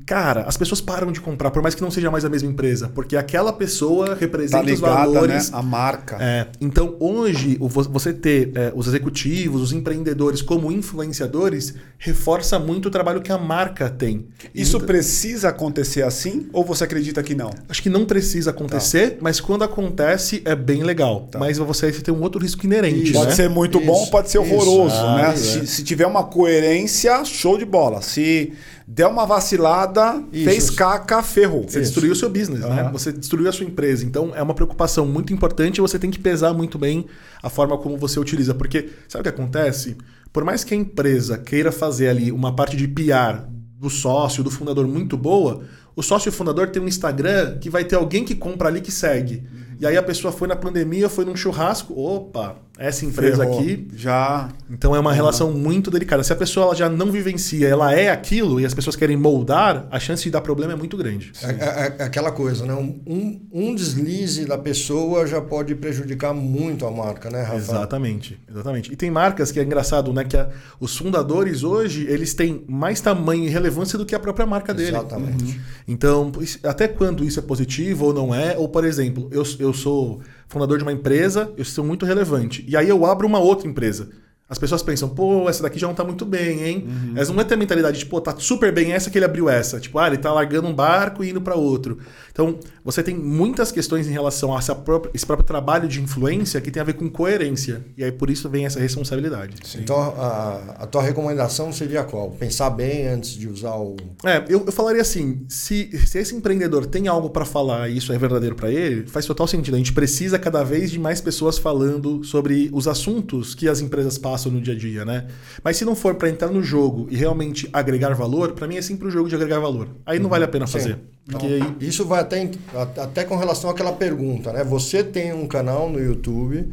Cara, 0.07 0.43
as 0.43 0.57
pessoas 0.57 0.81
param 0.81 1.13
de 1.13 1.21
comprar, 1.21 1.51
por 1.51 1.63
mais 1.63 1.75
que 1.75 1.83
não 1.83 1.91
seja 1.91 2.11
mais 2.11 2.25
a 2.25 2.29
mesma 2.29 2.49
empresa, 2.51 2.89
porque 2.95 3.17
aquela 3.17 3.53
pessoa 3.53 4.09
Tá 4.09 4.15
representa 4.15 4.65
os 4.65 4.71
ligada, 4.81 4.95
né? 4.99 5.07
valores 5.07 5.53
A 5.53 5.63
marca. 5.63 6.17
é, 6.21 6.47
então, 6.61 6.97
hoje, 6.99 7.59
você 7.61 8.13
ter 8.13 8.51
é, 8.55 8.73
os 8.75 8.87
executivos, 8.89 9.61
os 9.61 9.73
empreendedores 9.73 10.41
como 10.41 10.73
influenciadores, 10.73 11.75
reforça 11.99 12.59
muito 12.59 12.87
o 12.87 12.91
trabalho 12.91 13.21
que 13.21 13.31
a 13.33 13.37
marca 13.39 13.91
tem. 13.91 14.27
E 14.55 14.63
Isso 14.63 14.81
precisa 14.81 15.49
acontecer 15.51 16.03
assim 16.03 16.49
ou 16.53 16.65
você 16.65 16.85
acredita 16.85 17.23
que 17.23 17.35
não? 17.35 17.51
Acho 17.69 17.83
que 17.83 17.91
não 17.91 18.05
precisa 18.07 18.51
acontecer, 18.51 19.19
mas 19.21 19.41
quando 19.41 19.65
acontece 19.65 20.41
é 20.45 20.55
bem 20.57 20.83
legal. 20.83 21.29
Mas 21.39 21.59
você 21.59 21.93
tem 21.93 22.15
um 22.15 22.23
outro 22.23 22.41
risco 22.41 22.65
inerente. 22.65 23.03
Isso. 23.05 23.13
Pode 23.13 23.31
né? 23.31 23.37
ser 23.37 23.51
muito 23.51 23.79
Isso, 23.79 23.87
bom, 23.87 24.07
pode 24.07 24.31
ser 24.31 24.41
isso. 24.43 24.55
horroroso, 24.55 24.95
Ah, 24.97 25.17
né? 25.17 25.35
é. 25.35 25.37
Se, 25.37 25.67
se 25.67 25.85
tiver 25.85 26.07
uma 26.07 26.25
coerência, 26.25 27.25
show 27.25 27.59
de 27.59 27.65
bola. 27.65 28.01
Se 28.01 28.53
der 28.91 29.07
uma 29.07 29.27
vacilada, 29.27 30.25
Isso. 30.33 30.45
fez 30.47 30.71
caca, 30.71 31.23
ferrou. 31.23 31.65
Você 31.69 31.79
destruiu 31.79 32.13
o 32.13 32.17
seu 32.17 32.31
business, 32.31 32.61
né? 32.61 32.81
Aham. 32.81 32.93
Você 32.93 33.13
destruiu 33.13 33.47
a 33.47 33.53
sua 33.53 33.67
empresa. 33.67 34.03
Então 34.03 34.33
é 34.35 34.43
uma 34.43 34.55
preocupação 34.55 35.05
muito 35.05 35.31
importante 35.31 35.77
e 35.77 35.81
você 35.83 35.99
tem 35.99 36.11
que 36.11 36.19
pesar 36.19 36.55
muito 36.55 36.79
bem 36.79 37.05
a 37.43 37.51
forma 37.51 37.77
como 37.77 37.99
você 37.99 38.19
utiliza. 38.19 38.55
Porque 38.55 38.89
sabe 39.07 39.21
o 39.21 39.23
que 39.25 39.29
acontece? 39.29 39.99
Por 40.33 40.43
mais 40.43 40.65
que 40.65 40.73
a 40.73 40.77
empresa 40.77 41.37
queira 41.37 41.71
fazer 41.71 42.09
ali 42.09 42.33
uma 42.33 42.57
parte 42.57 42.79
de 42.79 42.89
PR 42.89 43.45
do 43.79 43.91
sócio, 43.91 44.43
do 44.43 44.51
fundador 44.51 44.89
muito 44.89 45.19
boa, 45.19 45.65
o 45.95 46.03
sócio 46.03 46.33
fundador 46.33 46.71
tem 46.71 46.81
um 46.81 46.89
Instagram 46.89 47.59
que 47.59 47.69
vai 47.69 47.85
ter 47.85 47.97
alguém 47.97 48.25
que 48.25 48.35
compra 48.35 48.69
ali 48.69 48.81
que 48.81 48.91
segue. 48.91 49.47
E 49.79 49.87
aí 49.87 49.99
a 49.99 50.03
pessoa 50.03 50.33
foi 50.33 50.49
na 50.49 50.57
pandemia, 50.57 51.11
foi 51.11 51.27
num 51.27 51.37
churrasco, 51.37 51.93
opa, 51.93 52.57
essa 52.79 53.05
empresa 53.05 53.39
Ferrou. 53.45 53.59
aqui 53.61 53.89
Já. 53.95 54.49
então 54.71 54.95
é 54.95 55.01
uma 55.01 55.13
relação 55.13 55.53
muito 55.53 55.91
delicada. 55.91 56.23
Se 56.23 56.33
a 56.33 56.37
pessoa 56.37 56.67
ela 56.67 56.75
já 56.77 56.89
não 56.89 57.11
vivencia, 57.11 57.67
ela 57.69 57.93
é 57.93 58.09
aquilo 58.11 58.61
e 58.61 58.65
as 58.65 58.73
pessoas 58.73 58.95
querem 58.95 59.17
moldar, 59.17 59.87
a 59.91 59.99
chance 59.99 60.23
de 60.23 60.31
dar 60.31 60.41
problema 60.41 60.73
é 60.73 60.77
muito 60.77 60.97
grande. 60.97 61.33
É, 61.43 61.49
é- 61.49 61.97
é 61.99 62.05
aquela 62.05 62.31
coisa, 62.31 62.65
né? 62.65 62.75
Um, 62.75 63.41
um- 63.53 63.75
deslize 63.75 64.45
da 64.45 64.57
pessoa 64.57 65.27
já 65.27 65.41
pode 65.41 65.75
prejudicar 65.75 66.33
muito 66.33 66.87
a 66.87 66.91
marca, 66.91 67.29
né, 67.31 67.43
Rafa? 67.43 67.57
Exatamente, 67.57 68.39
exatamente. 68.51 68.93
E 68.93 68.97
tem 68.97 69.11
marcas 69.11 69.51
que 69.53 69.59
é 69.61 69.63
engraçado, 69.63 70.13
né? 70.13 70.25
Que 70.25 70.37
a- 70.37 70.49
os 70.81 70.97
fundadores 70.97 71.63
hoje 71.65 72.07
eles 72.09 72.33
têm 72.35 72.65
mais 72.69 73.01
tamanho 73.01 73.45
e 73.45 73.49
relevância 73.49 73.99
do 73.99 74.07
que 74.07 74.15
a 74.15 74.19
própria 74.21 74.47
marca 74.47 74.73
dele. 74.73 74.91
Exatamente. 74.97 75.61
Então, 75.87 76.31
isso- 76.41 76.59
até 76.63 76.87
quando 76.89 77.25
isso 77.25 77.39
é 77.39 77.43
positivo 77.43 78.07
ou 78.07 78.15
não 78.15 78.35
é? 78.35 78.57
Ou, 78.57 78.69
por 78.69 78.85
exemplo, 78.85 79.29
eu, 79.33 79.43
eu 79.59 79.73
sou 79.73 80.21
fundador 80.49 80.79
de 80.79 80.85
uma 80.85 80.93
empresa, 80.93 81.53
eu 81.57 81.65
sou 81.65 81.85
muito 81.85 82.07
relevante. 82.07 82.65
E 82.67 82.77
aí 82.77 82.89
eu 82.89 83.05
abro 83.07 83.27
uma 83.27 83.39
outra 83.39 83.69
empresa. 83.69 84.09
As 84.51 84.59
pessoas 84.59 84.83
pensam, 84.83 85.11
pô, 85.11 85.47
essa 85.49 85.63
daqui 85.63 85.79
já 85.79 85.87
não 85.87 85.95
tá 85.95 86.03
muito 86.03 86.25
bem, 86.25 86.63
hein? 86.65 86.89
Elas 87.15 87.29
não 87.29 87.37
vai 87.37 87.45
ter 87.45 87.53
a 87.53 87.57
mentalidade 87.59 87.99
de, 87.99 88.07
pô, 88.07 88.19
tá 88.19 88.35
super 88.39 88.73
bem 88.73 88.93
essa 88.93 89.11
que 89.11 89.19
ele 89.19 89.27
abriu 89.27 89.49
essa. 89.49 89.79
Tipo, 89.79 89.99
ah, 89.99 90.07
ele 90.07 90.17
tá 90.17 90.33
largando 90.33 90.67
um 90.67 90.75
barco 90.75 91.23
e 91.23 91.29
indo 91.31 91.41
para 91.41 91.55
outro. 91.55 91.99
Então, 92.33 92.59
você 92.83 93.03
tem 93.03 93.15
muitas 93.15 93.71
questões 93.71 94.07
em 94.09 94.11
relação 94.11 94.55
a 94.55 94.59
essa 94.59 94.75
própria- 94.75 95.11
esse 95.13 95.27
próprio 95.27 95.47
trabalho 95.47 95.87
de 95.87 96.01
influência 96.01 96.61
que 96.63 96.71
tem 96.71 96.81
a 96.81 96.85
ver 96.85 96.95
com 96.95 97.11
coerência. 97.11 97.85
E 97.97 98.03
aí, 98.03 98.11
por 98.11 98.31
isso, 98.31 98.49
vem 98.49 98.65
essa 98.65 98.81
responsabilidade. 98.81 99.55
Então, 99.83 99.97
a, 100.17 100.77
a 100.79 100.87
tua 100.87 101.03
recomendação 101.03 101.71
seria 101.71 102.03
qual? 102.05 102.31
Pensar 102.31 102.71
bem 102.71 103.07
antes 103.09 103.33
de 103.33 103.49
usar 103.49 103.75
o. 103.77 103.97
É, 104.25 104.45
eu, 104.49 104.65
eu 104.65 104.73
falaria 104.73 105.03
assim: 105.03 105.45
se, 105.49 105.91
se 106.07 106.19
esse 106.19 106.35
empreendedor 106.35 106.87
tem 106.87 107.07
algo 107.07 107.29
para 107.29 107.45
falar 107.45 107.91
e 107.91 107.99
isso 107.99 108.13
é 108.15 108.19
verdadeiro 108.19 108.55
para 108.55 108.71
ele, 108.71 109.07
faz 109.09 109.27
total 109.27 109.47
sentido. 109.47 109.75
A 109.75 109.79
gente 109.79 109.93
precisa 109.93 110.39
cada 110.39 110.63
vez 110.65 110.91
de 110.91 110.99
mais 110.99 111.21
pessoas 111.21 111.59
falando 111.59 112.25
sobre 112.25 112.71
os 112.73 112.89
assuntos 112.89 113.55
que 113.55 113.69
as 113.69 113.81
empresas 113.81 114.17
passam 114.17 114.38
no 114.47 114.61
dia 114.61 114.75
a 114.75 114.77
dia, 114.77 115.05
né? 115.05 115.27
Mas 115.63 115.77
se 115.77 115.85
não 115.85 115.97
for 115.97 116.15
para 116.15 116.29
entrar 116.29 116.49
no 116.49 116.63
jogo 116.63 117.09
e 117.11 117.17
realmente 117.17 117.69
agregar 117.73 118.15
valor, 118.15 118.53
para 118.53 118.67
mim 118.69 118.77
é 118.77 118.83
sempre 118.83 119.09
o 119.09 119.11
jogo 119.11 119.29
de 119.29 119.35
agregar 119.35 119.59
valor. 119.59 119.89
Aí 120.07 120.19
não 120.19 120.29
vale 120.29 120.45
a 120.45 120.49
pena 120.49 120.67
Sim. 120.67 120.73
fazer. 120.73 120.99
Então, 121.29 121.41
aí 121.43 121.77
Isso 121.81 122.05
vai 122.07 122.21
até, 122.21 122.51
até 122.97 123.25
com 123.25 123.37
relação 123.37 123.69
àquela 123.69 123.93
pergunta, 123.93 124.53
né? 124.53 124.65
Você 124.65 125.03
tem 125.03 125.33
um 125.33 125.47
canal 125.47 125.91
no 125.91 126.01
YouTube 126.01 126.73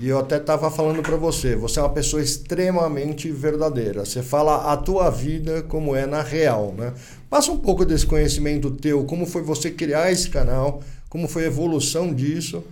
e 0.00 0.08
eu 0.08 0.18
até 0.18 0.36
estava 0.36 0.70
falando 0.70 1.02
para 1.02 1.16
você, 1.16 1.56
você 1.56 1.78
é 1.78 1.82
uma 1.82 1.92
pessoa 1.92 2.20
extremamente 2.20 3.30
verdadeira. 3.30 4.04
Você 4.04 4.22
fala 4.22 4.72
a 4.72 4.76
tua 4.76 5.08
vida 5.10 5.62
como 5.62 5.94
é 5.94 6.06
na 6.06 6.22
real, 6.22 6.74
né? 6.76 6.92
Passa 7.30 7.50
um 7.50 7.56
pouco 7.56 7.84
desse 7.84 8.04
conhecimento 8.04 8.70
teu, 8.70 9.04
como 9.04 9.24
foi 9.24 9.42
você 9.42 9.70
criar 9.70 10.12
esse 10.12 10.28
canal, 10.28 10.82
como 11.08 11.28
foi 11.28 11.44
a 11.44 11.46
evolução 11.46 12.12
disso 12.12 12.62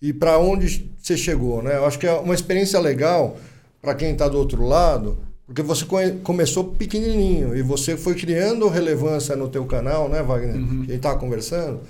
e 0.00 0.12
para 0.12 0.38
onde 0.38 0.90
você 1.00 1.16
chegou, 1.16 1.62
né? 1.62 1.76
Eu 1.76 1.86
acho 1.86 1.98
que 1.98 2.06
é 2.06 2.12
uma 2.12 2.34
experiência 2.34 2.78
legal 2.78 3.36
para 3.80 3.94
quem 3.94 4.12
está 4.12 4.28
do 4.28 4.38
outro 4.38 4.64
lado, 4.64 5.18
porque 5.46 5.62
você 5.62 5.84
conhe- 5.84 6.18
começou 6.22 6.64
pequenininho 6.64 7.56
e 7.56 7.62
você 7.62 7.96
foi 7.96 8.14
criando 8.14 8.68
relevância 8.68 9.34
no 9.36 9.48
teu 9.48 9.64
canal, 9.64 10.08
né, 10.08 10.22
Wagner? 10.22 10.54
Que 10.54 10.60
a 10.60 10.62
gente 10.80 10.94
estava 10.94 11.18
conversando, 11.18 11.80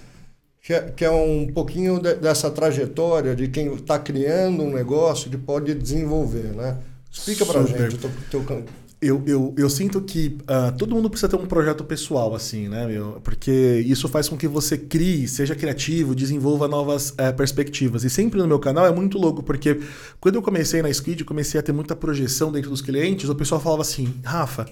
que 0.62 0.72
é, 0.74 0.80
que 0.95 1.05
é 1.05 1.11
um 1.11 1.51
pouquinho 1.53 1.99
de- 2.01 2.14
dessa 2.16 2.51
trajetória 2.51 3.34
de 3.34 3.49
quem 3.49 3.72
está 3.74 3.99
criando 3.99 4.62
um 4.62 4.72
negócio 4.72 5.30
que 5.30 5.36
pode 5.39 5.74
desenvolver, 5.74 6.53
né? 6.55 6.76
Explica 7.11 7.45
para 7.47 7.62
gente 7.64 7.95
o 7.97 7.99
teu, 7.99 8.11
teu 8.30 8.45
Eu, 9.01 9.23
eu, 9.27 9.55
eu 9.57 9.71
sinto 9.71 10.01
que 10.01 10.39
ah, 10.49 10.73
todo 10.77 10.93
mundo 10.93 11.09
precisa 11.09 11.29
ter 11.29 11.37
um 11.37 11.47
projeto 11.47 11.85
pessoal, 11.85 12.35
assim, 12.35 12.69
né, 12.69 12.85
meu? 12.85 13.21
Porque 13.23 13.85
isso 13.87 14.09
faz 14.09 14.29
com 14.29 14.37
que 14.37 14.49
você 14.49 14.77
crie, 14.77 15.29
seja 15.29 15.55
criativo, 15.55 16.17
desenvolva 16.17 16.67
novas 16.67 17.15
eh, 17.17 17.31
perspectivas. 17.31 18.03
E 18.03 18.11
sempre 18.11 18.41
no 18.41 18.49
meu 18.49 18.59
canal 18.59 18.85
é 18.87 18.91
muito 18.91 19.17
louco, 19.17 19.41
porque 19.41 19.81
quando 20.21 20.35
eu 20.35 20.43
comecei 20.43 20.83
na 20.83 20.93
Squid, 20.93 21.25
comecei 21.25 21.61
a 21.61 21.63
ter 21.63 21.73
muita 21.73 21.95
projeção 21.95 22.51
dentro 22.51 22.71
dos 22.71 22.81
clientes, 22.81 23.29
o 23.29 23.35
pessoal 23.37 23.61
falava 23.61 23.83
assim, 23.83 24.13
Rafa, 24.25 24.67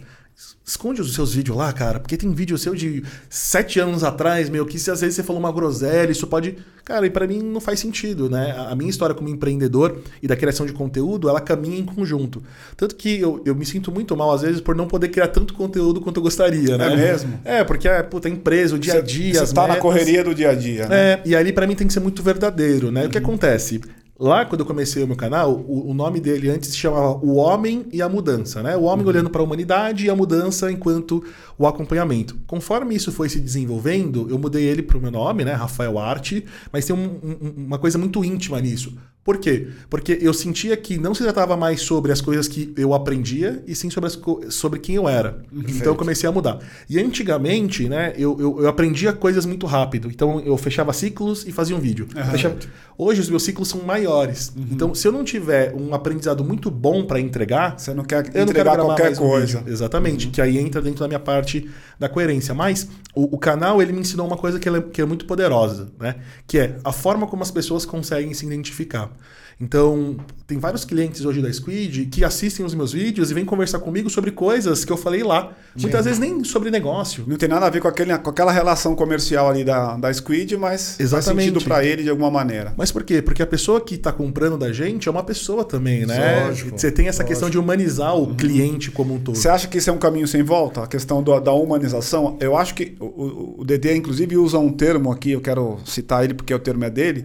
Esconde 0.67 1.01
os 1.01 1.15
seus 1.15 1.33
vídeos 1.33 1.57
lá, 1.57 1.73
cara, 1.73 1.99
porque 1.99 2.17
tem 2.17 2.31
vídeo 2.35 2.59
seu 2.59 2.75
de 2.75 3.03
sete 3.31 3.81
anos 3.81 4.05
atrás, 4.05 4.51
meu, 4.51 4.67
que 4.67 4.79
se 4.79 4.91
às 4.91 5.01
vezes 5.01 5.17
você 5.17 5.23
falou 5.23 5.41
uma 5.41 5.51
groselha, 5.51 6.11
isso 6.11 6.27
pode. 6.27 6.59
Cara, 6.85 7.07
e 7.07 7.11
para 7.11 7.27
mim 7.27 7.41
não 7.41 7.61
faz 7.61 7.81
sentido, 7.81 8.29
né? 8.29 8.55
A 8.69 8.75
minha 8.75 8.91
história 8.91 9.15
como 9.15 9.29
empreendedor 9.29 10.03
e 10.23 10.27
da 10.27 10.37
criação 10.37 10.67
de 10.67 10.73
conteúdo, 10.73 11.29
ela 11.29 11.41
caminha 11.41 11.79
em 11.79 11.85
conjunto. 11.85 12.43
Tanto 12.77 12.97
que 12.97 13.19
eu, 13.19 13.41
eu 13.47 13.55
me 13.55 13.65
sinto 13.65 13.91
muito 13.91 14.15
mal, 14.17 14.31
às 14.33 14.43
vezes, 14.43 14.61
por 14.61 14.75
não 14.77 14.87
poder 14.87 15.09
criar 15.09 15.29
tanto 15.29 15.55
conteúdo 15.55 16.01
quanto 16.01 16.19
eu 16.19 16.23
gostaria, 16.23 16.77
né? 16.77 16.93
É 16.93 16.97
mesmo? 16.97 17.41
É, 17.45 17.65
porque, 17.65 17.89
é, 17.89 18.03
puta, 18.03 18.29
empresa, 18.29 18.75
o 18.75 18.79
dia 18.79 18.99
a 18.99 19.01
dia. 19.01 19.35
Você 19.35 19.41
as 19.41 19.53
tá 19.53 19.63
na 19.63 19.69
metas. 19.69 19.83
correria 19.83 20.23
do 20.23 20.35
dia 20.35 20.51
a 20.51 20.55
dia. 20.55 20.87
Né? 20.87 21.13
É, 21.13 21.23
e 21.25 21.35
ali 21.35 21.53
para 21.53 21.67
mim 21.67 21.75
tem 21.75 21.87
que 21.87 21.93
ser 21.93 22.01
muito 22.01 22.23
verdadeiro, 22.23 22.91
né? 22.91 23.07
O 23.07 23.09
que 23.09 23.19
acontece? 23.19 23.81
Lá, 24.19 24.47
quando 24.47 24.61
eu 24.61 24.67
comecei 24.67 25.03
o 25.03 25.07
meu 25.07 25.15
canal, 25.17 25.53
o, 25.53 25.91
o 25.91 25.95
nome 25.95 26.21
dele 26.21 26.49
antes 26.49 26.71
se 26.71 26.77
chamava 26.77 27.19
O 27.23 27.35
Homem 27.37 27.85
e 27.93 28.01
a 28.01 28.09
Mudança, 28.09 28.63
né? 28.63 28.75
O 28.75 28.85
homem 28.85 29.05
olhando 29.07 29.29
para 29.29 29.43
a 29.43 29.45
humanidade 29.45 30.07
e 30.07 30.11
a 30.11 30.17
mudança 30.17 30.73
enquanto 30.73 31.23
o 31.59 31.67
acompanhamento. 31.67 32.35
Conforme 32.47 32.95
isso 32.95 33.13
foi 33.13 33.29
se 33.29 33.39
desenvolvendo, 33.39 34.27
eu 34.31 34.39
mudei 34.39 34.65
ele 34.65 34.83
para 34.83 34.97
o 34.97 35.01
meu 35.03 35.11
nome, 35.11 35.45
né? 35.45 35.53
Rafael 35.53 35.99
Arte, 35.99 36.45
mas 36.73 36.87
tem 36.87 36.97
um- 36.97 37.21
um- 37.23 37.55
uma 37.67 37.79
coisa 37.79 37.99
muito 37.99 38.25
íntima 38.25 38.59
nisso. 38.59 38.97
Por 39.27 39.39
quê? 39.39 39.67
Porque 39.91 40.17
eu 40.23 40.33
sentia 40.33 40.77
que 40.77 40.97
não 40.97 41.13
se 41.13 41.23
tratava 41.25 41.57
mais 41.57 41.81
sobre 41.83 42.13
as 42.13 42.21
coisas 42.21 42.47
que 42.47 42.73
eu 42.77 42.95
aprendia, 42.95 43.61
e 43.67 43.75
sim 43.75 43.91
sobre, 43.91 44.07
as 44.07 44.19
sobre 44.55 44.79
quem 44.79 44.95
eu 44.95 45.09
era. 45.09 45.43
Então 45.53 45.89
eu 45.93 45.97
comecei 45.97 46.29
a 46.29 46.33
mudar. 46.33 46.61
E 46.89 46.97
antigamente, 46.99 47.89
né, 47.89 48.13
eu, 48.17 48.37
eu, 48.41 48.61
eu 48.63 48.69
aprendia 48.69 49.13
coisas 49.13 49.45
muito 49.45 49.67
rápido. 49.67 50.09
Então 50.09 50.39
eu 50.41 50.57
fechava 50.57 50.93
ciclos 50.93 51.45
e 51.45 51.51
fazia 51.51 51.75
um 51.77 51.81
vídeo. 51.81 52.07
Fechava- 52.31 52.57
Hoje 52.99 53.21
os 53.21 53.29
meus 53.29 53.43
ciclos 53.43 53.69
são 53.69 53.83
maiores. 53.83 54.53
Então, 54.57 54.95
se 54.95 55.07
eu 55.07 55.13
não 55.13 55.23
tiver 55.23 55.75
um 55.75 55.93
aprendizado 55.95 56.43
muito 56.43 56.71
bom 56.71 57.05
para 57.05 57.21
entregar, 57.21 57.79
Você 57.79 57.93
não 57.93 58.05
quer 58.05 58.21
eu 58.21 58.23
não 58.25 58.31
quero 58.31 58.43
entregar 58.45 58.75
gravar 58.77 58.85
qualquer 58.95 59.13
um 59.13 59.17
coisa. 59.17 59.59
vídeo. 59.59 59.73
Exatamente. 59.73 60.29
Que 60.29 60.41
aí 60.41 60.57
entra 60.57 60.81
dentro 60.81 61.01
da 61.01 61.09
minha 61.09 61.21
parte 61.21 61.69
da 61.99 62.09
coerência. 62.09 62.55
Mas 62.55 62.89
o, 63.15 63.35
o 63.35 63.39
canal, 63.39 63.83
ele 63.83 63.93
me 63.93 64.01
ensinou 64.01 64.27
uma 64.27 64.37
coisa 64.39 64.59
que, 64.59 64.67
é, 64.67 64.81
que 64.81 65.03
é 65.03 65.05
muito 65.05 65.27
poderosa, 65.27 65.89
né? 66.01 66.15
Que 66.47 66.59
é 66.59 66.77
a 66.85 66.93
forma 66.93 67.27
como 67.27 67.43
as 67.43 67.51
pessoas 67.51 67.85
conseguem 67.85 68.33
se 68.33 68.47
identificar. 68.47 69.11
Então, 69.59 70.17
tem 70.47 70.59
vários 70.59 70.85
clientes 70.85 71.25
hoje 71.25 71.41
da 71.41 71.51
Squid 71.51 72.05
que 72.13 72.23
assistem 72.23 72.65
os 72.67 72.75
meus 72.75 72.93
vídeos 72.93 73.31
e 73.31 73.35
vêm 73.35 73.45
conversar 73.47 73.79
comigo 73.79 74.11
sobre 74.11 74.31
coisas 74.31 74.85
que 74.85 74.93
eu 74.93 74.99
falei 74.99 75.23
lá. 75.23 75.53
Muitas 75.81 76.05
vezes 76.05 76.21
nem 76.21 76.45
sobre 76.45 76.71
negócio. 76.71 77.25
Não 77.27 77.37
tem 77.39 77.49
nada 77.49 77.65
a 77.67 77.71
ver 77.71 77.81
com, 77.81 77.89
aquele, 77.89 78.17
com 78.19 78.29
aquela 78.29 78.53
relação 78.53 78.95
comercial 78.95 79.49
ali 79.49 79.65
da, 79.65 79.97
da 79.97 80.13
Squid, 80.13 80.59
mas 80.59 81.01
Exatamente. 81.01 81.25
faz 81.25 81.47
sentido 81.55 81.65
para 81.65 81.83
ele 81.87 82.03
de 82.03 82.11
alguma 82.11 82.31
maneira. 82.31 82.75
Mas 82.77 82.93
por 82.93 83.03
quê? 83.03 83.23
Porque 83.23 83.43
a 83.43 83.47
pessoa 83.47 83.81
que 83.81 83.95
está 83.95 84.13
comprando 84.13 84.59
da 84.59 84.71
gente 84.75 85.09
é 85.09 85.11
uma 85.11 85.25
pessoa 85.25 85.65
também, 85.65 86.05
né? 86.05 86.45
Lógico, 86.45 86.79
Você 86.79 86.93
tem 86.93 87.09
essa 87.09 87.25
questão 87.25 87.49
de 87.49 87.57
humanizar 87.59 88.15
o 88.15 88.35
cliente 88.35 88.91
como 88.91 89.15
um 89.15 89.19
todo. 89.19 89.37
Você 89.39 89.49
acha 89.49 89.67
que 89.69 89.79
isso 89.79 89.89
é 89.89 89.93
um 89.93 89.99
caminho 89.99 90.29
sem 90.29 90.43
volta? 90.43 90.83
A 90.83 90.87
questão 90.87 91.23
do- 91.23 91.41
da 91.41 91.53
humanização? 91.53 92.37
Eu 92.41 92.59
acho 92.59 92.75
que 92.75 92.95
o, 93.01 93.05
o, 93.07 93.55
o 93.61 93.65
DD, 93.65 93.97
inclusive, 93.97 94.37
usa 94.37 94.59
um 94.59 94.71
termo 94.71 95.11
aqui, 95.11 95.31
eu 95.31 95.41
quero 95.41 95.79
citar 95.87 96.25
ele 96.25 96.35
porque 96.35 96.53
o 96.53 96.59
termo 96.59 96.85
é 96.85 96.91
dele, 96.91 97.25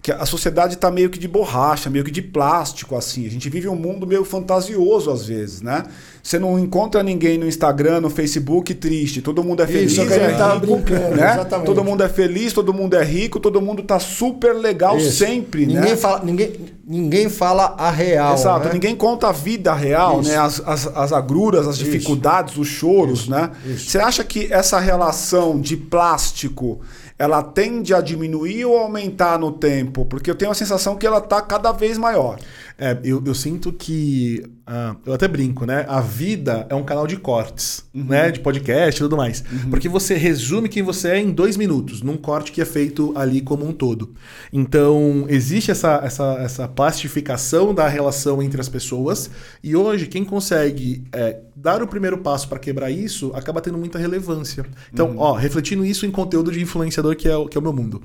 que 0.00 0.12
a 0.12 0.24
sociedade 0.24 0.74
está 0.74 0.90
meio 0.90 1.10
que 1.10 1.18
de 1.18 1.26
borracha, 1.26 1.90
meio 1.90 2.04
que 2.04 2.10
de 2.10 2.22
plástico, 2.22 2.94
assim. 2.94 3.26
A 3.26 3.30
gente 3.30 3.50
vive 3.50 3.68
um 3.68 3.74
mundo 3.74 4.06
meio 4.06 4.24
fantasioso 4.24 5.10
às 5.10 5.26
vezes, 5.26 5.60
né? 5.60 5.82
Você 6.22 6.38
não 6.38 6.58
encontra 6.58 7.02
ninguém 7.02 7.36
no 7.36 7.46
Instagram, 7.46 8.00
no 8.00 8.10
Facebook 8.10 8.74
triste. 8.74 9.20
Todo 9.20 9.42
mundo 9.42 9.62
é 9.62 9.66
feliz, 9.66 9.92
Isso, 9.92 10.02
é 10.02 10.06
que 10.06 10.12
a 10.12 10.28
gente 10.28 10.60
rico, 10.60 10.76
brincando, 10.76 11.16
né? 11.16 11.32
exatamente. 11.32 11.66
Todo 11.66 11.84
mundo 11.84 12.02
é 12.02 12.08
feliz, 12.08 12.52
todo 12.52 12.72
mundo 12.72 12.94
é 12.94 13.02
rico, 13.02 13.40
todo 13.40 13.60
mundo 13.60 13.82
tá 13.82 13.98
super 13.98 14.52
legal 14.54 14.96
Isso. 14.98 15.16
sempre, 15.24 15.66
ninguém 15.66 15.90
né? 15.90 15.96
Fala, 15.96 16.24
ninguém, 16.24 16.52
ninguém 16.86 17.28
fala 17.28 17.74
a 17.76 17.90
real. 17.90 18.34
Exato, 18.34 18.66
né? 18.66 18.74
ninguém 18.74 18.94
conta 18.94 19.28
a 19.28 19.32
vida 19.32 19.74
real, 19.74 20.20
Isso. 20.20 20.30
né? 20.30 20.36
As, 20.36 20.62
as, 20.64 20.86
as 20.86 21.12
agruras, 21.12 21.66
as 21.66 21.76
dificuldades, 21.76 22.56
os 22.56 22.68
choros, 22.68 23.26
né? 23.26 23.50
Você 23.64 23.98
acha 23.98 24.22
que 24.22 24.52
essa 24.52 24.78
relação 24.78 25.60
de 25.60 25.76
plástico 25.76 26.80
ela 27.18 27.42
tende 27.42 27.92
a 27.92 28.00
diminuir 28.00 28.64
ou 28.64 28.78
aumentar 28.78 29.38
no 29.38 29.50
tempo? 29.52 30.04
Porque 30.06 30.30
eu 30.30 30.34
tenho 30.34 30.50
a 30.50 30.54
sensação 30.54 30.96
que 30.96 31.06
ela 31.06 31.18
está 31.18 31.42
cada 31.42 31.72
vez 31.72 31.98
maior. 31.98 32.38
É, 32.80 32.96
eu, 33.02 33.20
eu 33.26 33.34
sinto 33.34 33.72
que. 33.72 34.40
ah, 34.64 34.94
eu 35.04 35.12
até 35.12 35.26
brinco, 35.26 35.66
né? 35.66 35.84
A 35.88 36.00
vida 36.00 36.64
é 36.70 36.76
um 36.76 36.84
canal 36.84 37.08
de 37.08 37.16
cortes, 37.16 37.84
né? 37.92 38.30
De 38.30 38.38
podcast 38.38 39.00
e 39.00 39.02
tudo 39.02 39.16
mais. 39.16 39.42
Porque 39.68 39.88
você 39.88 40.14
resume 40.14 40.68
quem 40.68 40.84
você 40.84 41.08
é 41.08 41.18
em 41.18 41.32
dois 41.32 41.56
minutos, 41.56 42.02
num 42.02 42.16
corte 42.16 42.52
que 42.52 42.62
é 42.62 42.64
feito 42.64 43.12
ali 43.16 43.40
como 43.40 43.66
um 43.66 43.72
todo. 43.72 44.14
Então, 44.52 45.26
existe 45.28 45.72
essa, 45.72 46.00
essa, 46.04 46.34
essa 46.34 46.68
plastificação 46.68 47.74
da 47.74 47.88
relação 47.88 48.40
entre 48.40 48.60
as 48.60 48.68
pessoas. 48.68 49.28
E 49.60 49.74
hoje, 49.74 50.06
quem 50.06 50.24
consegue 50.24 51.02
é, 51.10 51.40
dar 51.56 51.82
o 51.82 51.88
primeiro 51.88 52.18
passo 52.18 52.48
para 52.48 52.60
quebrar 52.60 52.92
isso 52.92 53.32
acaba 53.34 53.60
tendo 53.60 53.76
muita 53.76 53.98
relevância. 53.98 54.64
Então, 54.92 55.16
ó, 55.18 55.32
refletindo 55.32 55.84
isso 55.84 56.06
em 56.06 56.12
conteúdo 56.12 56.52
de 56.52 56.62
influenciador, 56.62 57.16
que 57.16 57.28
é, 57.28 57.36
o, 57.36 57.48
que 57.48 57.58
é 57.58 57.60
o 57.60 57.62
meu 57.62 57.72
mundo. 57.72 58.00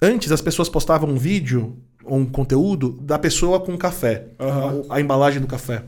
Antes, 0.00 0.32
as 0.32 0.40
pessoas 0.40 0.70
postavam 0.70 1.10
um 1.10 1.16
vídeo 1.16 1.76
um 2.08 2.24
conteúdo 2.24 2.92
da 3.00 3.18
pessoa 3.18 3.60
com 3.60 3.76
café, 3.76 4.28
Aham. 4.38 4.82
a, 4.88 4.96
a 4.96 5.00
embalagem 5.00 5.40
do 5.40 5.46
café. 5.46 5.84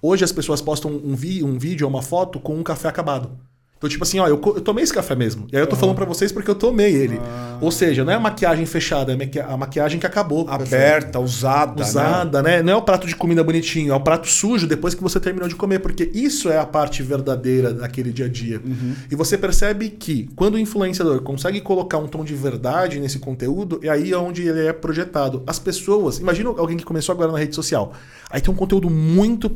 Hoje 0.00 0.24
as 0.24 0.32
pessoas 0.32 0.60
postam 0.62 0.90
um, 0.90 1.14
vi, 1.14 1.42
um 1.42 1.58
vídeo 1.58 1.86
ou 1.86 1.92
uma 1.92 2.02
foto 2.02 2.38
com 2.38 2.54
um 2.54 2.62
café 2.62 2.88
acabado. 2.88 3.30
Então, 3.78 3.88
tipo 3.88 4.02
assim, 4.02 4.18
ó, 4.18 4.26
eu, 4.26 4.40
eu 4.44 4.60
tomei 4.60 4.82
esse 4.82 4.92
café 4.92 5.14
mesmo. 5.14 5.46
E 5.52 5.56
aí 5.56 5.62
eu 5.62 5.66
tô 5.66 5.76
falando 5.76 5.94
pra 5.94 6.04
vocês 6.04 6.32
porque 6.32 6.50
eu 6.50 6.54
tomei 6.56 6.92
ele. 6.92 7.20
Ou 7.60 7.70
seja, 7.70 8.04
não 8.04 8.12
é 8.12 8.16
a 8.16 8.20
maquiagem 8.20 8.66
fechada, 8.66 9.12
é 9.12 9.14
a 9.14 9.18
maqui- 9.18 9.38
a 9.40 9.56
maquiagem 9.56 10.00
que 10.00 10.06
acabou. 10.06 10.48
Aberta, 10.76 11.20
usada, 11.20 11.74
né? 11.84 11.88
Usada, 11.88 12.42
né? 12.42 12.62
Não 12.62 12.72
é 12.72 12.76
o 12.76 12.82
prato 12.82 13.06
de 13.06 13.14
comida 13.14 13.42
bonitinho, 13.44 13.92
é 13.92 13.96
o 13.96 14.00
prato 14.00 14.26
sujo 14.28 14.66
depois 14.66 14.94
que 14.94 15.02
você 15.02 15.20
terminou 15.20 15.48
de 15.48 15.54
comer, 15.54 15.78
porque 15.78 16.10
isso 16.12 16.48
é 16.50 16.58
a 16.58 16.66
parte 16.66 17.02
verdadeira 17.04 17.72
daquele 17.72 18.12
dia 18.12 18.26
a 18.26 18.28
dia. 18.28 18.60
E 19.10 19.14
você 19.14 19.38
percebe 19.38 19.90
que 19.90 20.28
quando 20.34 20.54
o 20.54 20.58
influenciador 20.58 21.22
consegue 21.22 21.60
colocar 21.60 21.98
um 21.98 22.08
tom 22.08 22.24
de 22.24 22.34
verdade 22.34 22.98
nesse 22.98 23.20
conteúdo, 23.20 23.78
é 23.84 23.88
aí 23.88 24.12
onde 24.12 24.42
ele 24.42 24.66
é 24.66 24.72
projetado. 24.72 25.44
As 25.46 25.58
pessoas, 25.60 26.18
imagina 26.18 26.50
alguém 26.50 26.76
que 26.76 26.84
começou 26.84 27.12
agora 27.12 27.30
na 27.30 27.38
rede 27.38 27.54
social, 27.54 27.92
aí 28.28 28.40
tem 28.40 28.52
um 28.52 28.56
conteúdo 28.56 28.90
muito 28.90 29.48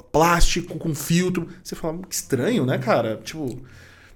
plástico, 0.00 0.78
com 0.78 0.94
filtro. 0.94 1.48
Você 1.62 1.74
fala, 1.74 1.98
que 2.08 2.14
estranho, 2.14 2.64
né, 2.64 2.78
cara? 2.78 3.20
Tipo. 3.22 3.60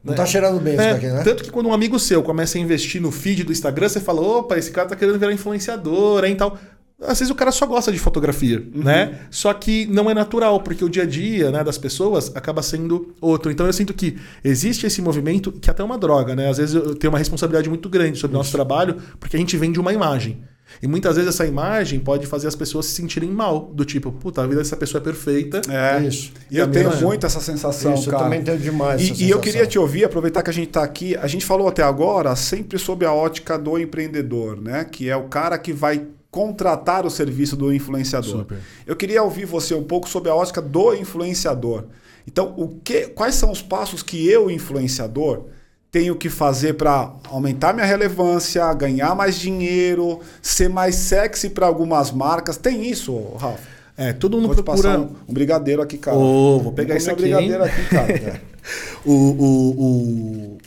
Não 0.03 0.15
tá 0.15 0.25
cheirando 0.25 0.61
bem 0.61 0.75
É, 0.75 0.77
isso 0.77 0.95
daqui, 0.95 1.07
né? 1.09 1.23
Tanto 1.25 1.43
que 1.43 1.51
quando 1.51 1.67
um 1.67 1.73
amigo 1.75 1.99
seu 1.99 2.23
começa 2.23 2.57
a 2.57 2.61
investir 2.61 3.03
no 3.03 3.11
feed 3.11 3.43
do 3.43 3.51
Instagram, 3.51 3.89
você 3.89 3.99
fala, 4.01 4.21
opa, 4.21 4.57
esse 4.57 4.71
cara 4.71 4.89
tá 4.89 4.95
querendo 4.95 5.19
virar 5.19 5.33
influenciador, 5.33 6.25
hein, 6.25 6.37
tal. 6.37 6.57
Às 7.03 7.19
vezes 7.19 7.31
o 7.31 7.35
cara 7.35 7.51
só 7.53 7.67
gosta 7.67 7.91
de 7.93 7.99
fotografia, 7.99 8.59
Uhum. 8.75 8.85
né? 8.85 9.19
Só 9.31 9.53
que 9.53 9.85
não 9.87 10.09
é 10.09 10.15
natural, 10.15 10.61
porque 10.61 10.83
o 10.85 10.89
dia 10.89 11.03
a 11.03 11.07
dia 11.07 11.51
né, 11.51 11.63
das 11.65 11.77
pessoas 11.77 12.31
acaba 12.37 12.63
sendo 12.63 13.15
outro. 13.21 13.51
Então 13.51 13.67
eu 13.67 13.73
sinto 13.73 13.93
que 13.93 14.17
existe 14.45 14.87
esse 14.87 15.03
movimento 15.03 15.51
que 15.53 15.69
até 15.69 15.83
é 15.83 15.85
uma 15.85 15.99
droga, 15.99 16.35
né? 16.37 16.49
Às 16.49 16.57
vezes 16.57 16.75
eu 16.75 16.95
tenho 16.95 17.13
uma 17.13 17.19
responsabilidade 17.19 17.69
muito 17.69 17.89
grande 17.89 18.17
sobre 18.17 18.35
o 18.35 18.39
nosso 18.39 18.53
trabalho, 18.53 18.97
porque 19.21 19.37
a 19.37 19.39
gente 19.41 19.57
vende 19.59 19.79
uma 19.79 19.93
imagem. 19.93 20.43
E 20.83 20.87
muitas 20.87 21.17
vezes 21.17 21.35
essa 21.35 21.47
imagem 21.47 22.01
pode 22.01 22.27
fazer 22.27 22.49
as 22.49 22.55
pessoas 22.55 22.87
se 22.87 22.95
sentirem 22.95 23.31
mal, 23.31 23.71
do 23.73 23.85
tipo, 23.85 24.13
puta, 24.13 24.43
a 24.43 24.47
vida 24.47 24.61
dessa 24.61 24.77
pessoa 24.77 25.01
é 25.01 25.05
perfeita. 25.05 25.61
É. 25.71 26.03
Isso. 26.03 26.33
E 26.51 26.59
eu 26.59 26.71
tenho 26.71 26.95
muito 26.97 27.27
essa 27.27 27.41
sensação, 27.41 27.95
Isso, 27.95 28.09
eu 28.09 28.13
cara. 28.13 28.25
também 28.25 28.43
tenho 28.43 28.59
demais 28.59 29.01
E, 29.01 29.13
essa 29.13 29.23
e 29.23 29.31
eu 29.31 29.41
queria 29.41 29.67
te 29.67 29.79
ouvir, 29.79 30.05
aproveitar 30.05 30.43
que 30.43 30.51
a 30.51 30.53
gente 30.53 30.69
está 30.69 30.83
aqui. 30.83 31.17
A 31.17 31.27
gente 31.27 31.45
falou 31.45 31.69
até 31.69 31.83
agora 31.83 32.35
sempre 32.37 32.79
sob 32.79 33.05
a 33.05 33.13
ótica 33.13 33.59
do 33.59 33.79
empreendedor, 33.79 34.61
né? 34.61 34.85
Que 34.85 35.09
é 35.09 35.17
o 35.17 35.25
cara 35.25 35.59
que 35.59 35.73
vai 35.73 36.07
contratar 36.31 37.07
o 37.07 37.11
serviço 37.11 37.57
do 37.57 37.73
influenciador. 37.73 38.41
Super. 38.41 38.59
Eu 38.87 38.95
queria 38.95 39.23
ouvir 39.23 39.47
você 39.47 39.75
um 39.75 39.85
pouco 39.85 40.09
sobre 40.09 40.31
a 40.31 40.35
ótica 40.35 40.61
do 40.61 40.95
influenciador. 40.95 41.85
Então, 42.27 42.53
o 42.57 42.69
que, 42.69 43.07
quais 43.09 43.37
são 43.37 43.51
os 43.51 43.63
passos 43.63 44.03
que 44.03 44.29
eu, 44.29 44.51
influenciador, 44.51 45.45
tenho 45.91 46.15
que 46.17 46.29
fazer 46.29 46.75
para 46.75 47.11
aumentar 47.31 47.73
minha 47.73 47.87
relevância, 47.87 48.73
ganhar 48.75 49.15
mais 49.15 49.37
dinheiro, 49.39 50.21
ser 50.43 50.69
mais 50.69 50.95
sexy 50.97 51.51
para 51.51 51.67
algumas 51.67 52.11
marcas? 52.13 52.57
Tem 52.57 52.89
isso, 52.89 53.19
Rafa? 53.39 53.77
É, 53.97 54.13
todo 54.13 54.37
mundo 54.37 54.55
Vou 54.55 54.63
procura. 54.63 55.01
um, 55.01 55.09
um 55.27 55.33
brigadeiro 55.33 55.81
aqui, 55.81 55.97
cara. 55.97 56.19
Ô, 56.19 56.61
vou 56.61 56.73
pegar 56.73 56.95
Vou 56.95 56.99
isso 56.99 57.11
aqui, 57.11 57.25
hein? 57.25 57.31
brigadeiro 57.35 57.65
aqui, 57.65 57.85
cara. 57.89 58.41
O, 59.05 59.13
o, 59.13 59.71
o 59.81 60.59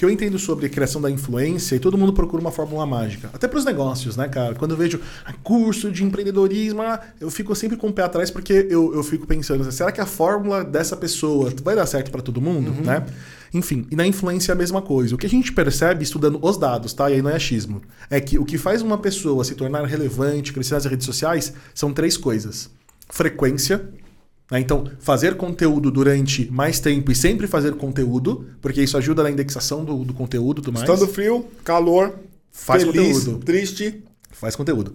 que 0.00 0.04
eu 0.06 0.08
entendo 0.08 0.38
sobre 0.38 0.64
a 0.64 0.68
criação 0.70 0.98
da 0.98 1.10
influência, 1.10 1.76
e 1.76 1.78
todo 1.78 1.98
mundo 1.98 2.14
procura 2.14 2.40
uma 2.40 2.50
fórmula 2.50 2.86
mágica. 2.86 3.28
Até 3.34 3.46
para 3.46 3.58
os 3.58 3.66
negócios, 3.66 4.16
né, 4.16 4.28
cara? 4.28 4.54
Quando 4.54 4.70
eu 4.70 4.76
vejo 4.78 4.98
ah, 5.26 5.34
curso 5.42 5.92
de 5.92 6.02
empreendedorismo, 6.02 6.80
ah, 6.80 6.98
eu 7.20 7.30
fico 7.30 7.54
sempre 7.54 7.76
com 7.76 7.88
o 7.88 7.92
pé 7.92 8.04
atrás 8.04 8.30
porque 8.30 8.66
eu, 8.70 8.94
eu 8.94 9.02
fico 9.02 9.26
pensando, 9.26 9.70
será 9.70 9.92
que 9.92 10.00
a 10.00 10.06
fórmula 10.06 10.64
dessa 10.64 10.96
pessoa 10.96 11.52
vai 11.62 11.76
dar 11.76 11.84
certo 11.84 12.10
para 12.10 12.22
todo 12.22 12.40
mundo, 12.40 12.72
né? 12.82 13.04
Enfim, 13.52 13.86
e 13.90 13.94
na 13.94 14.06
influência 14.06 14.52
é 14.52 14.54
a 14.54 14.56
mesma 14.56 14.80
coisa. 14.80 15.14
O 15.14 15.18
que 15.18 15.26
a 15.26 15.28
gente 15.28 15.52
percebe 15.52 16.02
estudando 16.02 16.38
os 16.40 16.56
dados, 16.56 16.94
tá? 16.94 17.10
E 17.10 17.16
aí 17.16 17.20
não 17.20 17.28
é 17.28 17.36
achismo. 17.36 17.82
É 18.08 18.18
que 18.22 18.38
o 18.38 18.44
que 18.46 18.56
faz 18.56 18.80
uma 18.80 18.96
pessoa 18.96 19.44
se 19.44 19.54
tornar 19.54 19.84
relevante, 19.84 20.50
crescer 20.50 20.76
nas 20.76 20.86
redes 20.86 21.04
sociais, 21.04 21.52
são 21.74 21.92
três 21.92 22.16
coisas. 22.16 22.70
Frequência? 23.10 23.86
Então, 24.58 24.84
fazer 24.98 25.36
conteúdo 25.36 25.90
durante 25.90 26.50
mais 26.50 26.80
tempo 26.80 27.12
e 27.12 27.14
sempre 27.14 27.46
fazer 27.46 27.74
conteúdo, 27.74 28.46
porque 28.60 28.82
isso 28.82 28.96
ajuda 28.96 29.22
na 29.22 29.30
indexação 29.30 29.84
do, 29.84 30.04
do 30.04 30.12
conteúdo 30.12 30.60
e 30.60 30.64
tudo 30.64 30.74
mais. 30.74 30.88
Estando 30.88 31.06
frio, 31.06 31.46
calor, 31.62 32.18
Faz 32.50 32.82
feliz, 32.82 33.18
conteúdo. 33.18 33.44
triste. 33.44 34.02
Faz 34.32 34.56
conteúdo. 34.56 34.94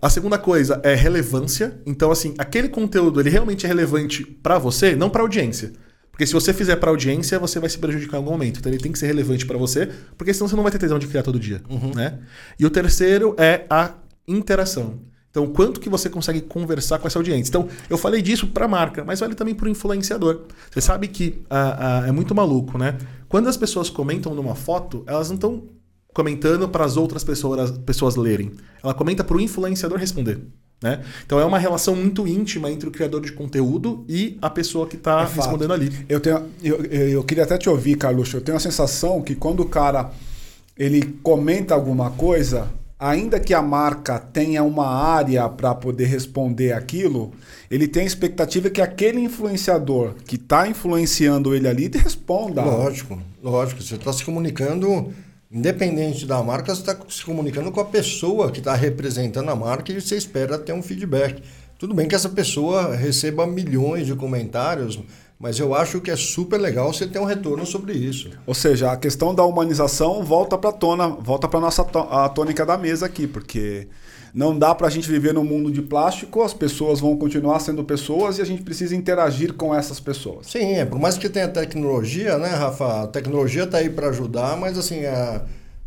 A 0.00 0.08
segunda 0.08 0.38
coisa 0.38 0.80
é 0.84 0.94
relevância. 0.94 1.80
Então, 1.84 2.10
assim, 2.10 2.34
aquele 2.38 2.68
conteúdo 2.68 3.18
ele 3.18 3.30
realmente 3.30 3.64
é 3.64 3.68
relevante 3.68 4.24
para 4.24 4.58
você, 4.58 4.94
não 4.94 5.10
para 5.10 5.22
audiência. 5.22 5.72
Porque 6.12 6.26
se 6.26 6.32
você 6.32 6.52
fizer 6.54 6.76
para 6.76 6.90
audiência, 6.90 7.38
você 7.38 7.58
vai 7.60 7.68
se 7.68 7.78
prejudicar 7.78 8.16
em 8.16 8.20
algum 8.20 8.30
momento. 8.30 8.58
Então 8.58 8.72
ele 8.72 8.80
tem 8.80 8.90
que 8.90 8.98
ser 8.98 9.06
relevante 9.06 9.44
para 9.44 9.58
você, 9.58 9.90
porque 10.16 10.32
senão 10.32 10.48
você 10.48 10.56
não 10.56 10.62
vai 10.62 10.72
ter 10.72 10.78
tesão 10.78 10.98
de 10.98 11.06
criar 11.06 11.22
todo 11.22 11.38
dia, 11.38 11.60
né? 11.94 12.20
E 12.58 12.64
o 12.64 12.70
terceiro 12.70 13.34
é 13.38 13.66
a 13.68 13.92
interação. 14.26 14.98
Então, 15.36 15.46
quanto 15.48 15.78
que 15.78 15.90
você 15.90 16.08
consegue 16.08 16.40
conversar 16.40 16.98
com 16.98 17.06
essa 17.06 17.18
audiência? 17.18 17.50
Então, 17.50 17.68
eu 17.90 17.98
falei 17.98 18.22
disso 18.22 18.46
para 18.46 18.64
a 18.64 18.68
marca, 18.68 19.04
mas 19.04 19.20
vale 19.20 19.34
também 19.34 19.54
para 19.54 19.66
o 19.66 19.68
influenciador. 19.68 20.46
Você 20.70 20.80
sabe 20.80 21.08
que 21.08 21.42
ah, 21.50 22.04
ah, 22.04 22.08
é 22.08 22.10
muito 22.10 22.34
maluco, 22.34 22.78
né? 22.78 22.96
Quando 23.28 23.46
as 23.46 23.54
pessoas 23.54 23.90
comentam 23.90 24.34
numa 24.34 24.54
foto, 24.54 25.04
elas 25.06 25.28
não 25.28 25.34
estão 25.34 25.64
comentando 26.14 26.66
para 26.70 26.86
as 26.86 26.96
outras 26.96 27.22
pessoas, 27.22 27.70
pessoas 27.70 28.16
lerem. 28.16 28.52
Ela 28.82 28.94
comenta 28.94 29.22
para 29.22 29.36
o 29.36 29.40
influenciador 29.40 29.98
responder. 29.98 30.40
Né? 30.82 31.02
Então 31.26 31.38
é 31.38 31.44
uma 31.44 31.58
relação 31.58 31.94
muito 31.94 32.26
íntima 32.26 32.70
entre 32.70 32.88
o 32.88 32.90
criador 32.90 33.20
de 33.20 33.32
conteúdo 33.32 34.06
e 34.08 34.38
a 34.40 34.48
pessoa 34.48 34.86
que 34.86 34.96
está 34.96 35.20
É 35.20 35.34
respondendo 35.34 35.74
ali. 35.74 35.92
Eu, 36.08 36.18
tenho, 36.18 36.44
eu, 36.62 36.82
eu 36.82 37.24
queria 37.24 37.44
até 37.44 37.58
te 37.58 37.68
ouvir, 37.68 37.96
Carluxo. 37.96 38.38
Eu 38.38 38.40
tenho 38.40 38.56
a 38.56 38.60
sensação 38.60 39.20
que 39.20 39.34
quando 39.34 39.60
o 39.60 39.66
cara 39.66 40.10
ele 40.78 41.02
comenta 41.22 41.74
alguma 41.74 42.10
coisa, 42.10 42.68
ainda 42.98 43.38
que 43.38 43.52
a 43.52 43.60
marca 43.60 44.18
tenha 44.18 44.62
uma 44.62 44.86
área 44.86 45.48
para 45.48 45.74
poder 45.74 46.06
responder 46.06 46.72
aquilo, 46.72 47.32
ele 47.70 47.86
tem 47.86 48.02
a 48.02 48.06
expectativa 48.06 48.70
que 48.70 48.80
aquele 48.80 49.20
influenciador 49.20 50.14
que 50.24 50.36
está 50.36 50.66
influenciando 50.66 51.54
ele 51.54 51.68
ali 51.68 51.90
responda. 51.92 52.62
Lógico, 52.62 53.20
lógico. 53.42 53.82
Você 53.82 53.96
está 53.96 54.12
se 54.12 54.24
comunicando, 54.24 55.12
independente 55.50 56.26
da 56.26 56.42
marca, 56.42 56.74
você 56.74 56.80
está 56.80 56.96
se 57.08 57.24
comunicando 57.24 57.70
com 57.70 57.80
a 57.80 57.84
pessoa 57.84 58.50
que 58.50 58.58
está 58.58 58.74
representando 58.74 59.50
a 59.50 59.56
marca 59.56 59.92
e 59.92 60.00
você 60.00 60.16
espera 60.16 60.58
ter 60.58 60.72
um 60.72 60.82
feedback. 60.82 61.42
Tudo 61.78 61.92
bem 61.92 62.08
que 62.08 62.14
essa 62.14 62.30
pessoa 62.30 62.94
receba 62.96 63.46
milhões 63.46 64.06
de 64.06 64.14
comentários, 64.14 64.98
mas 65.38 65.58
eu 65.58 65.74
acho 65.74 66.00
que 66.00 66.10
é 66.10 66.16
super 66.16 66.58
legal 66.58 66.92
você 66.92 67.06
ter 67.06 67.18
um 67.18 67.24
retorno 67.24 67.66
sobre 67.66 67.92
isso. 67.92 68.30
Ou 68.46 68.54
seja, 68.54 68.92
a 68.92 68.96
questão 68.96 69.34
da 69.34 69.44
humanização 69.44 70.24
volta 70.24 70.56
para 70.56 70.72
tona, 70.72 71.08
volta 71.08 71.46
para 71.46 71.60
nossa 71.60 71.82
a 71.82 72.28
tônica 72.28 72.64
da 72.64 72.78
mesa 72.78 73.06
aqui, 73.06 73.26
porque 73.26 73.88
não 74.32 74.58
dá 74.58 74.74
para 74.74 74.86
a 74.86 74.90
gente 74.90 75.08
viver 75.08 75.32
num 75.34 75.44
mundo 75.44 75.70
de 75.70 75.80
plástico, 75.82 76.42
as 76.42 76.52
pessoas 76.54 77.00
vão 77.00 77.16
continuar 77.16 77.58
sendo 77.60 77.82
pessoas 77.84 78.38
e 78.38 78.42
a 78.42 78.44
gente 78.46 78.62
precisa 78.62 78.94
interagir 78.96 79.54
com 79.54 79.74
essas 79.74 80.00
pessoas. 80.00 80.46
Sim, 80.46 80.74
é, 80.74 80.84
por 80.84 80.98
mais 80.98 81.16
que 81.18 81.28
tenha 81.28 81.48
tecnologia, 81.48 82.38
né, 82.38 82.48
Rafa? 82.48 83.02
A 83.02 83.06
tecnologia 83.06 83.64
está 83.64 83.78
aí 83.78 83.90
para 83.90 84.08
ajudar, 84.08 84.56
mas 84.56 84.76
assim, 84.78 85.04
a- 85.06 85.42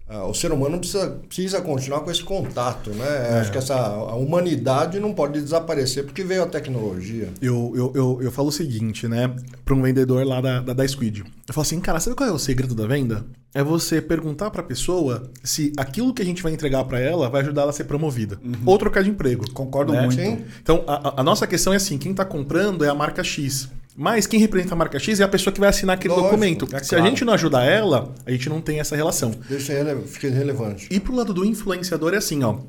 a- 0.10 0.26
o 0.26 0.34
ser 0.34 0.52
humano 0.52 0.80
precisa, 0.80 1.10
precisa 1.28 1.62
continuar 1.62 2.00
com 2.02 2.10
esse 2.12 2.24
contato, 2.24 2.90
né? 2.92 3.40
Acho 3.40 3.52
que 3.52 3.58
essa 3.58 3.76
a 3.76 4.16
humanidade 4.16 5.00
não 5.00 5.14
pode 5.14 5.40
desaparecer 5.40 6.04
porque 6.06 6.24
veio 6.24 6.44
a 6.44 6.48
tecnologia. 6.48 7.30
Eu, 7.42 7.72
eu, 7.76 7.92
eu, 7.96 8.20
eu 8.24 8.32
falo 8.32 8.48
o 8.50 8.52
seguinte, 8.52 9.08
né? 9.08 9.34
Para 9.64 9.76
um 9.76 9.82
vendedor 9.82 10.26
lá 10.26 10.42
da, 10.42 10.62
da, 10.62 10.74
da 10.74 10.88
Squid. 10.88 11.24
Eu 11.48 11.54
falo 11.54 11.62
assim, 11.64 11.80
cara, 11.80 12.00
sabe 12.00 12.16
qual 12.16 12.28
é 12.30 12.32
o 12.32 12.40
segredo 12.40 12.76
da 12.76 12.86
venda? 12.88 13.26
É 13.54 13.64
você 13.64 14.00
perguntar 14.02 14.52
para 14.52 14.62
a 14.62 14.64
pessoa 14.64 15.30
se 15.44 15.72
aquilo 15.78 16.14
que 16.14 16.22
a 16.22 16.26
gente 16.26 16.44
vai 16.44 16.52
entregar 16.54 16.84
para 16.86 17.00
ela 17.00 17.30
vai 17.30 17.42
ajudar 17.42 17.62
ela 17.64 17.72
a 17.72 17.74
ser 17.74 17.86
promovida. 17.86 18.40
Ou 18.66 18.78
trocar 18.78 19.04
de 19.04 19.10
emprego. 19.10 19.50
Concordo 19.52 19.92
né? 19.94 20.02
muito. 20.02 20.16
Sim. 20.16 20.44
Então, 20.62 20.84
a, 20.88 21.10
a- 21.10 21.14
a 21.22 21.24
nossa 21.24 21.48
questão 21.48 21.74
é 21.74 21.78
assim: 21.78 21.98
quem 21.98 22.12
está 22.12 22.24
comprando 22.24 22.86
é 22.86 22.90
a 22.90 22.94
marca 22.96 23.24
X. 23.24 23.68
Mas 24.02 24.26
quem 24.26 24.40
representa 24.40 24.74
a 24.74 24.78
marca 24.78 24.98
X 24.98 25.20
é 25.20 25.24
a 25.24 25.28
pessoa 25.28 25.54
que 25.54 25.60
vai 25.60 25.68
assinar 25.68 25.96
aquele 25.98 26.14
Lógico, 26.14 26.30
documento. 26.30 26.68
é 26.74 26.80
Se 26.82 26.90
claro. 26.92 27.04
a 27.04 27.08
gente 27.10 27.26
não 27.26 27.34
ajudar 27.34 27.66
ela, 27.66 28.14
a 28.26 28.32
gente 28.32 28.48
não 28.48 28.62
tem 28.62 28.80
essa 28.80 28.96
relação. 28.96 29.32
Deixa 29.50 29.74
rele- 29.74 30.04
fica 30.08 30.28
irrelevante. 30.28 30.88
E 30.90 31.00
pro 31.02 31.14
lado 31.14 31.34
do 31.34 31.44
influenciador 31.44 32.14
é 32.14 32.18
assim, 32.18 32.42
ó. 32.44 32.60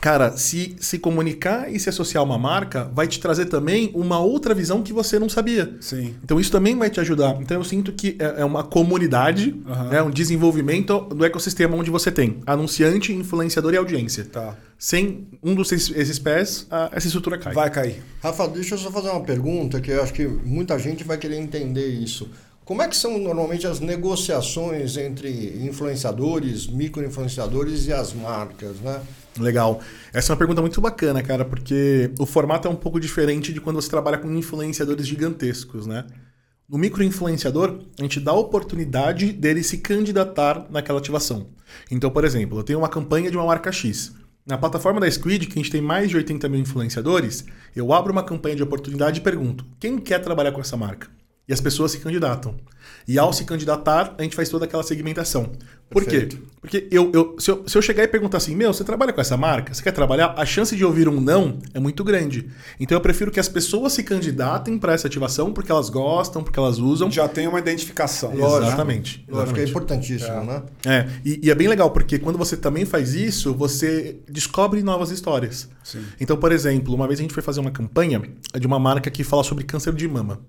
Cara, 0.00 0.36
se 0.36 0.76
se 0.78 0.96
comunicar 0.98 1.70
e 1.70 1.78
se 1.80 1.88
associar 1.88 2.22
a 2.22 2.24
uma 2.24 2.38
marca, 2.38 2.88
vai 2.94 3.08
te 3.08 3.18
trazer 3.18 3.46
também 3.46 3.90
uma 3.94 4.20
outra 4.20 4.54
visão 4.54 4.80
que 4.80 4.92
você 4.92 5.18
não 5.18 5.28
sabia. 5.28 5.74
Sim. 5.80 6.14
Então 6.22 6.38
isso 6.38 6.52
também 6.52 6.76
vai 6.78 6.88
te 6.88 7.00
ajudar. 7.00 7.36
Então 7.40 7.56
eu 7.56 7.64
sinto 7.64 7.90
que 7.92 8.16
é 8.18 8.42
é 8.42 8.44
uma 8.44 8.62
comunidade, 8.62 9.54
Aham. 9.68 9.88
né, 9.88 10.02
um 10.02 10.10
desenvolvimento 10.10 11.00
do 11.00 11.24
ecossistema 11.24 11.76
onde 11.76 11.90
você 11.90 12.12
tem 12.12 12.38
anunciante, 12.46 13.12
influenciador 13.12 13.74
e 13.74 13.76
audiência. 13.76 14.24
Tá. 14.24 14.54
Sem 14.78 15.26
um 15.42 15.54
dos 15.56 15.72
esses, 15.72 15.90
esses 15.96 16.18
pés, 16.20 16.66
a- 16.70 16.88
essa 16.92 17.06
estrutura 17.08 17.36
cai. 17.36 17.52
Vai 17.52 17.68
cair. 17.70 18.02
Rafa, 18.22 18.46
deixa 18.46 18.74
eu 18.74 18.78
só 18.78 18.90
fazer 18.92 19.08
uma 19.10 19.22
pergunta 19.24 19.80
que 19.80 19.90
eu 19.90 20.02
acho 20.02 20.12
que 20.12 20.26
muita 20.26 20.78
gente 20.78 21.02
vai 21.02 21.18
querer 21.18 21.36
entender 21.36 21.88
isso. 21.88 22.28
Como 22.64 22.80
é 22.82 22.86
que 22.88 22.96
são 22.96 23.18
normalmente 23.18 23.66
as 23.66 23.80
negociações 23.80 24.96
entre 24.96 25.28
influenciadores, 25.66 26.66
micro-influenciadores 26.66 27.86
e 27.86 27.92
as 27.92 28.12
marcas, 28.12 28.76
né? 28.80 29.00
Legal. 29.40 29.80
Essa 30.12 30.30
é 30.30 30.34
uma 30.34 30.38
pergunta 30.38 30.60
muito 30.60 30.80
bacana, 30.80 31.22
cara, 31.22 31.44
porque 31.44 32.12
o 32.18 32.26
formato 32.26 32.68
é 32.68 32.70
um 32.70 32.76
pouco 32.76 33.00
diferente 33.00 33.52
de 33.52 33.60
quando 33.60 33.76
você 33.76 33.88
trabalha 33.88 34.18
com 34.18 34.30
influenciadores 34.32 35.06
gigantescos, 35.06 35.86
né? 35.86 36.04
No 36.68 36.76
microinfluenciador, 36.76 37.80
a 37.98 38.02
gente 38.02 38.20
dá 38.20 38.32
a 38.32 38.34
oportunidade 38.38 39.32
dele 39.32 39.62
se 39.62 39.78
candidatar 39.78 40.66
naquela 40.70 40.98
ativação. 40.98 41.46
Então, 41.90 42.10
por 42.10 42.24
exemplo, 42.24 42.58
eu 42.58 42.62
tenho 42.62 42.78
uma 42.80 42.88
campanha 42.88 43.30
de 43.30 43.36
uma 43.36 43.46
marca 43.46 43.72
X. 43.72 44.12
Na 44.48 44.56
plataforma 44.56 44.98
da 44.98 45.10
Squid, 45.10 45.46
que 45.46 45.58
a 45.58 45.62
gente 45.62 45.70
tem 45.70 45.82
mais 45.82 46.08
de 46.08 46.16
80 46.16 46.48
mil 46.48 46.58
influenciadores, 46.58 47.44
eu 47.76 47.92
abro 47.92 48.10
uma 48.10 48.22
campanha 48.22 48.56
de 48.56 48.62
oportunidade 48.62 49.20
e 49.20 49.22
pergunto: 49.22 49.62
quem 49.78 49.98
quer 49.98 50.20
trabalhar 50.20 50.52
com 50.52 50.60
essa 50.62 50.74
marca? 50.74 51.06
E 51.48 51.52
as 51.52 51.60
pessoas 51.60 51.92
se 51.92 51.98
candidatam. 51.98 52.54
E 53.06 53.18
ao 53.18 53.32
se 53.32 53.44
candidatar, 53.44 54.14
a 54.18 54.22
gente 54.22 54.36
faz 54.36 54.50
toda 54.50 54.66
aquela 54.66 54.82
segmentação. 54.82 55.50
Por 55.88 56.04
Perfeito. 56.04 56.36
quê? 56.36 56.42
Porque 56.60 56.88
eu, 56.90 57.10
eu, 57.14 57.36
se, 57.38 57.50
eu, 57.50 57.66
se 57.66 57.78
eu 57.78 57.80
chegar 57.80 58.02
e 58.02 58.08
perguntar 58.08 58.36
assim, 58.36 58.54
meu, 58.54 58.70
você 58.74 58.84
trabalha 58.84 59.10
com 59.10 59.20
essa 59.22 59.36
marca? 59.36 59.72
Você 59.72 59.82
quer 59.82 59.92
trabalhar? 59.92 60.34
A 60.36 60.44
chance 60.44 60.76
de 60.76 60.84
ouvir 60.84 61.08
um 61.08 61.18
não 61.18 61.58
é 61.72 61.80
muito 61.80 62.04
grande. 62.04 62.50
Então 62.78 62.96
eu 62.96 63.00
prefiro 63.00 63.30
que 63.30 63.40
as 63.40 63.48
pessoas 63.48 63.94
se 63.94 64.02
candidatem 64.02 64.78
para 64.78 64.92
essa 64.92 65.06
ativação 65.06 65.50
porque 65.50 65.72
elas 65.72 65.88
gostam, 65.88 66.44
porque 66.44 66.58
elas 66.58 66.78
usam. 66.78 67.10
Já 67.10 67.26
tem 67.26 67.48
uma 67.48 67.58
identificação. 67.58 68.34
Lógico. 68.34 68.66
Exatamente. 68.66 69.24
Eu 69.26 69.40
acho 69.40 69.54
que 69.54 69.60
é 69.60 69.64
importantíssimo, 69.64 70.44
né? 70.44 70.62
É, 70.84 71.08
e, 71.24 71.40
e 71.44 71.50
é 71.50 71.54
bem 71.54 71.68
legal, 71.68 71.90
porque 71.90 72.18
quando 72.18 72.36
você 72.36 72.58
também 72.58 72.84
faz 72.84 73.14
isso, 73.14 73.54
você 73.54 74.18
descobre 74.28 74.82
novas 74.82 75.10
histórias. 75.10 75.70
Sim. 75.82 76.04
Então, 76.20 76.36
por 76.36 76.52
exemplo, 76.52 76.94
uma 76.94 77.06
vez 77.06 77.18
a 77.18 77.22
gente 77.22 77.32
foi 77.32 77.42
fazer 77.42 77.60
uma 77.60 77.70
campanha 77.70 78.20
de 78.60 78.66
uma 78.66 78.78
marca 78.78 79.10
que 79.10 79.24
fala 79.24 79.42
sobre 79.42 79.64
câncer 79.64 79.94
de 79.94 80.06
mama. 80.06 80.40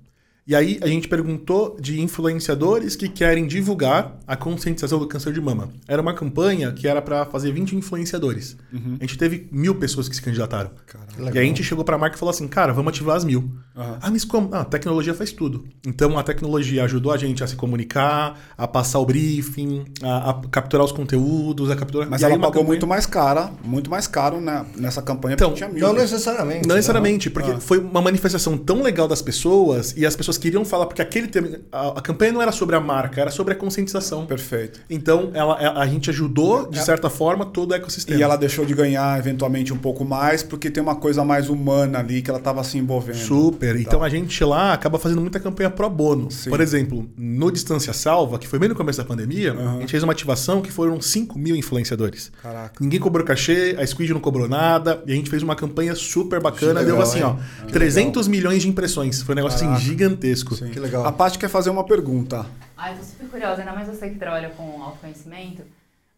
E 0.50 0.56
aí 0.56 0.80
a 0.82 0.88
gente 0.88 1.08
perguntou 1.08 1.78
de 1.80 2.02
influenciadores 2.02 2.96
que 2.96 3.08
querem 3.08 3.46
divulgar 3.46 4.18
a 4.26 4.36
conscientização 4.36 4.98
do 4.98 5.06
câncer 5.08 5.32
de 5.32 5.40
mama. 5.40 5.70
Era 5.88 6.02
uma 6.02 6.12
campanha 6.12 6.72
que 6.72 6.88
era 6.88 7.04
para 7.04 7.24
fazer 7.28 7.52
20 7.52 7.76
influenciadores. 7.76 8.58
A 8.74 9.04
gente 9.04 9.16
teve 9.16 9.48
mil 9.52 9.76
pessoas 9.76 10.10
que 10.10 10.16
se 10.16 10.22
candidataram. 10.24 10.72
E 11.20 11.38
aí 11.38 11.46
a 11.46 11.48
gente 11.48 11.64
chegou 11.64 11.86
para 11.86 11.98
a 11.98 12.00
marca 12.00 12.16
e 12.16 12.20
falou 12.20 12.32
assim, 12.32 12.48
cara, 12.48 12.74
vamos 12.74 12.90
ativar 12.90 13.16
as 13.16 13.24
mil. 13.24 13.48
Aham. 13.78 14.00
Ah, 14.02 14.10
mas 14.10 14.26
como? 14.26 14.50
Ah, 14.52 14.62
a 14.62 14.66
tecnologia 14.66 15.14
faz 15.14 15.32
tudo. 15.32 15.66
Então 15.86 16.18
a 16.18 16.24
tecnologia 16.24 16.84
ajudou 16.86 17.12
a 17.12 17.18
gente 17.18 17.44
a 17.44 17.48
se 17.48 17.56
comunicar, 17.56 18.40
a 18.58 18.68
passar 18.68 18.98
o 18.98 19.06
briefing, 19.06 19.86
a, 20.02 20.32
a 20.32 20.34
capturar 20.50 20.84
os 20.84 20.92
conteúdos, 20.92 21.70
a 21.70 21.76
capturar. 21.76 22.10
Mas 22.10 22.22
E 22.22 22.26
aí 22.26 22.32
ela 22.32 22.40
pagou 22.42 22.54
campanha- 22.54 22.68
muito 22.70 22.88
mais 22.88 23.06
cara, 23.06 23.52
muito 23.64 23.88
mais 23.92 24.08
caro 24.08 24.42
né, 24.42 24.66
nessa 24.76 25.00
campanha 25.04 25.36
Então, 25.36 25.54
tinha 25.54 25.70
mil. 25.70 25.80
Não 25.86 25.94
necessariamente. 25.94 26.64
Não 26.68 26.70
né? 26.74 26.80
necessariamente, 26.80 27.30
porque 27.30 27.52
Ah. 27.52 27.60
foi 27.60 27.78
uma 27.78 28.02
manifestação 28.02 28.58
tão 28.58 28.82
legal 28.82 29.08
das 29.08 29.22
pessoas 29.22 29.94
e 29.96 30.08
as 30.08 30.16
pessoas 30.16 30.39
queriam 30.40 30.64
falar, 30.66 30.86
porque 30.86 31.02
aquele 31.02 31.28
tema, 31.28 31.48
a, 31.72 31.90
a 32.00 32.02
campanha 32.02 32.32
não 32.32 32.42
era 32.42 32.52
sobre 32.52 32.76
a 32.76 32.80
marca, 32.80 33.22
era 33.22 33.30
sobre 33.32 33.54
a 33.54 33.56
conscientização. 33.56 34.26
Perfeito. 34.26 34.80
Então, 34.90 35.32
ela, 35.34 35.54
a, 35.56 35.82
a 35.82 35.88
gente 35.88 36.10
ajudou, 36.10 36.70
de 36.70 36.80
certa 36.84 37.10
forma, 37.10 37.46
todo 37.46 37.72
o 37.72 37.76
ecossistema. 37.76 38.20
E 38.20 38.24
ela 38.24 38.36
deixou 38.36 38.66
de 38.66 38.74
ganhar 38.74 39.18
eventualmente 39.20 39.74
um 39.74 39.78
pouco 39.78 40.04
mais, 40.06 40.42
porque 40.44 40.70
tem 40.70 40.82
uma 40.82 40.96
coisa 40.96 41.24
mais 41.24 41.50
humana 41.50 42.00
ali 42.00 42.22
que 42.22 42.30
ela 42.30 42.40
estava 42.40 42.64
se 42.64 42.78
envolvendo. 42.78 43.18
Super. 43.18 43.76
Então 43.76 44.04
a 44.04 44.10
gente 44.10 44.44
lá 44.44 44.74
acaba 44.74 44.98
fazendo 44.98 45.22
muita 45.22 45.40
campanha 45.40 45.70
pro 45.70 45.90
bono. 45.90 46.32
Sim. 46.32 46.50
Por 46.50 46.62
exemplo, 46.62 47.10
no 47.18 47.52
Distância 47.52 47.94
Salva, 47.94 48.38
que 48.40 48.48
foi 48.48 48.58
bem 48.60 48.70
no 48.70 48.76
começo 48.76 48.98
da 49.00 49.06
pandemia, 49.06 49.54
Aham. 49.54 49.78
a 49.78 49.80
gente 49.82 49.92
fez 49.92 50.04
uma 50.04 50.14
ativação 50.14 50.62
que 50.62 50.72
foram 50.72 51.02
5 51.02 51.38
mil 51.38 51.56
influenciadores. 51.56 52.32
Caraca. 52.42 52.74
Ninguém 52.80 53.00
cobrou 53.00 53.26
cachê, 53.26 53.76
a 53.80 53.86
Squid 53.86 54.14
não 54.14 54.20
cobrou 54.20 54.48
nada, 54.48 55.02
e 55.06 55.12
a 55.12 55.16
gente 55.16 55.30
fez 55.30 55.44
uma 55.44 55.56
campanha 55.56 55.96
super 55.96 56.40
bacana, 56.42 56.80
Que 56.80 56.86
deu 56.86 56.96
legal, 56.96 57.02
assim, 57.10 57.20
hein? 57.20 57.26
ó, 57.62 57.66
Que 57.66 57.74
300 57.74 58.28
milhões 58.28 58.62
de 58.62 58.70
impressões. 58.70 59.22
Foi 59.22 59.34
um 59.34 59.38
negócio 59.38 59.60
Caraca. 59.60 59.78
assim 59.78 59.86
gigantesco. 59.86 60.19
Sim. 60.56 60.70
Que 60.70 60.80
legal. 60.80 61.06
A 61.06 61.12
Paty 61.12 61.38
quer 61.40 61.50
fazer 61.50 61.70
uma 61.70 61.84
pergunta. 61.84 62.46
Ai, 62.78 62.96
tô 62.96 63.04
super 63.04 63.28
curiosa, 63.30 63.62
ainda 63.62 63.74
mais 63.74 63.88
você 63.88 64.10
que 64.10 64.20
trabalha 64.20 64.50
com 64.52 64.82
autoconhecimento. 64.84 65.64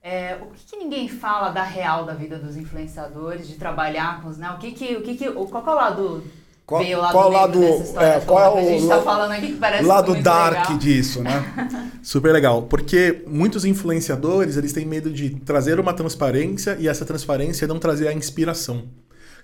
É, 0.04 0.38
o 0.42 0.48
que, 0.48 0.66
que 0.66 0.78
ninguém 0.78 1.08
fala 1.08 1.50
da 1.50 1.64
real 1.64 2.06
da 2.06 2.14
vida 2.14 2.40
dos 2.40 2.58
influenciadores, 2.58 3.48
de 3.48 3.54
trabalhar 3.56 4.22
com 4.22 4.30
os, 4.30 4.38
né? 4.38 4.50
O 4.52 4.58
que 4.58 4.72
que, 4.72 4.96
o 4.96 5.02
que 5.02 5.16
que, 5.16 5.30
o, 5.30 5.46
qual 5.46 5.64
que 5.64 5.70
é 5.70 5.72
o 5.72 5.76
lado 5.76 6.24
Qual- 6.66 6.84
B, 6.84 6.96
o 6.96 7.00
lado 7.02 7.12
qual 7.12 7.30
lado- 7.30 7.60
dessa 7.60 7.84
história 7.84 8.08
é, 8.08 8.20
qual 8.22 8.40
é 8.40 8.52
que 8.54 8.68
a 8.68 8.72
gente 8.72 8.84
o 8.86 8.88
tá 8.88 8.96
la- 8.96 9.02
falando 9.04 9.32
aqui 9.32 9.48
que 9.48 9.58
parece 9.58 9.84
Lado 9.84 10.16
dark 10.24 10.58
legal. 10.64 10.78
disso, 10.78 11.22
né? 11.22 11.54
Super 12.02 12.32
legal, 12.32 12.64
porque 12.64 13.24
muitos 13.28 13.64
influenciadores 13.66 14.58
eles 14.58 14.72
têm 14.74 14.86
medo 14.86 15.12
de 15.12 15.32
trazer 15.42 15.80
uma 15.80 15.94
transparência 15.94 16.78
e 16.80 16.88
essa 16.88 17.06
transparência 17.06 17.68
não 17.68 17.78
trazer 17.78 18.08
a 18.08 18.14
inspiração. 18.14 18.86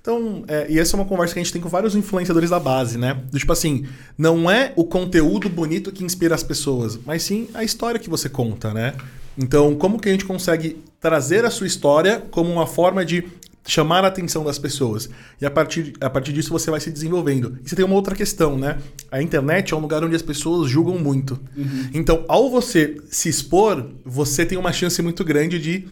Então, 0.02 0.44
é, 0.48 0.68
e 0.70 0.80
essa 0.80 0.96
é 0.96 1.00
uma 1.00 1.06
conversa 1.06 1.34
que 1.34 1.40
a 1.40 1.44
gente 1.44 1.54
tem 1.54 1.62
com 1.62 1.70
vários 1.70 1.96
influenciadores 1.96 2.50
da 2.50 2.60
base, 2.60 2.98
né? 2.98 3.22
Do 3.32 3.38
tipo 3.38 3.52
assim, 3.52 3.86
não 4.18 4.50
é 4.50 4.74
o 4.76 4.86
conteúdo 4.86 5.50
bonito 5.50 5.92
que 5.92 6.04
inspira 6.04 6.36
as 6.36 6.44
pessoas, 6.44 6.98
mas 7.06 7.24
sim 7.24 7.48
a 7.54 7.64
história 7.64 8.00
que 8.00 8.10
você 8.10 8.30
conta, 8.30 8.74
né? 8.74 8.94
Então, 9.38 9.76
como 9.76 10.00
que 10.00 10.10
a 10.10 10.12
gente 10.12 10.26
consegue 10.26 10.82
trazer 11.00 11.46
a 11.46 11.50
sua 11.50 11.68
história 11.68 12.24
como 12.32 12.52
uma 12.52 12.66
forma 12.66 13.06
de 13.06 13.24
chamar 13.68 14.06
a 14.06 14.08
atenção 14.08 14.44
das 14.44 14.58
pessoas. 14.58 15.10
E 15.42 15.46
a 15.46 15.52
partir, 15.52 15.94
a 16.00 16.10
partir 16.10 16.32
disso 16.32 16.52
você 16.52 16.72
vai 16.72 16.80
se 16.80 16.90
desenvolvendo. 16.90 17.60
E 17.64 17.70
você 17.70 17.76
tem 17.76 17.84
uma 17.84 17.96
outra 17.96 18.16
questão, 18.16 18.58
né? 18.58 18.78
A 19.12 19.22
internet 19.22 19.74
é 19.74 19.78
um 19.78 19.82
lugar 19.82 20.04
onde 20.04 20.16
as 20.16 20.22
pessoas 20.22 20.70
julgam 20.70 20.98
muito. 20.98 21.38
Uhum. 21.56 21.90
Então, 21.94 22.24
ao 22.28 22.50
você 22.50 22.98
se 23.12 23.28
expor, 23.28 23.86
você 24.06 24.46
tem 24.46 24.58
uma 24.58 24.72
chance 24.72 25.02
muito 25.02 25.24
grande 25.24 25.60
de 25.60 25.88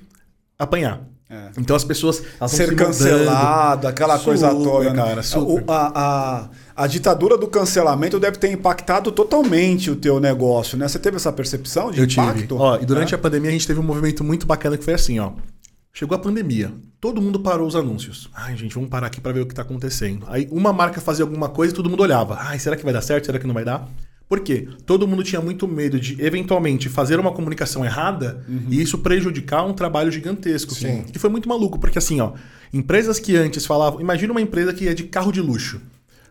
apanhar. 0.57 1.05
É. 1.29 1.49
Então 1.57 1.75
as 1.75 1.83
pessoas 1.83 2.21
elas 2.39 2.51
Ser 2.51 2.69
se 2.69 2.75
cancelado, 2.75 3.87
aquela 3.87 4.19
coisa 4.19 4.49
toda. 4.53 4.93
né? 4.93 4.95
cara, 5.03 5.23
super. 5.23 5.63
A, 5.67 6.49
a, 6.75 6.83
a 6.83 6.87
ditadura 6.87 7.35
do 7.37 7.47
cancelamento 7.47 8.19
deve 8.19 8.37
ter 8.37 8.51
impactado 8.51 9.11
totalmente 9.11 9.89
o 9.89 9.95
teu 9.95 10.19
negócio, 10.19 10.77
né? 10.77 10.87
Você 10.87 10.99
teve 10.99 11.17
essa 11.17 11.31
percepção 11.33 11.89
de 11.91 11.99
Eu 11.99 12.05
impacto? 12.05 12.41
tive. 12.41 12.53
Ó, 12.53 12.77
e 12.79 12.85
durante 12.85 13.13
É? 13.13 13.17
a 13.17 13.19
pandemia 13.19 13.49
a 13.49 13.53
gente 13.53 13.65
teve 13.65 13.79
um 13.79 13.83
movimento 13.83 14.23
muito 14.23 14.45
bacana 14.45 14.77
que 14.77 14.83
foi 14.83 14.93
assim, 14.93 15.17
ó. 15.19 15.31
Chegou 15.91 16.15
a 16.15 16.19
pandemia, 16.19 16.71
todo 16.99 17.21
mundo 17.21 17.39
parou 17.39 17.65
os 17.65 17.75
anúncios. 17.75 18.29
Ai, 18.35 18.55
gente, 18.57 18.75
vamos 18.75 18.89
parar 18.89 19.07
aqui 19.07 19.19
pra 19.21 19.31
ver 19.31 19.39
o 19.39 19.45
que 19.47 19.55
tá 19.55 19.61
acontecendo. 19.61 20.25
Aí 20.29 20.47
uma 20.51 20.73
marca 20.73 20.99
fazia 21.01 21.23
alguma 21.23 21.47
coisa 21.49 21.73
e 21.73 21.75
todo 21.75 21.89
mundo 21.89 22.03
olhava. 22.03 22.37
Ai, 22.39 22.59
será 22.59 22.75
que 22.75 22.83
vai 22.83 22.93
dar 22.93 23.01
certo? 23.01 23.25
Será 23.25 23.39
que 23.39 23.47
não 23.47 23.53
vai 23.53 23.63
dar? 23.65 23.87
Por 24.27 24.39
quê? 24.39 24.67
Todo 24.85 25.07
mundo 25.07 25.23
tinha 25.23 25.39
muito 25.39 25.67
medo 25.67 25.99
de, 25.99 26.19
eventualmente, 26.23 26.89
fazer 26.89 27.19
uma 27.19 27.31
comunicação 27.31 27.85
errada 27.85 28.43
e 28.69 28.81
isso 28.81 28.97
prejudicar 28.97 29.63
um 29.65 29.73
trabalho 29.73 30.11
gigantesco. 30.11 30.73
Sim. 30.73 31.03
Que 31.03 31.19
foi 31.19 31.29
muito 31.29 31.47
maluco, 31.47 31.77
porque 31.79 31.99
assim, 31.99 32.19
ó, 32.21 32.31
empresas 32.73 33.19
que 33.19 33.35
antes 33.35 33.65
falavam. 33.65 34.01
Imagina 34.01 34.31
uma 34.31 34.41
empresa 34.41 34.73
que 34.73 34.87
é 34.87 34.93
de 34.93 35.03
carro 35.03 35.31
de 35.31 35.41
luxo. 35.41 35.79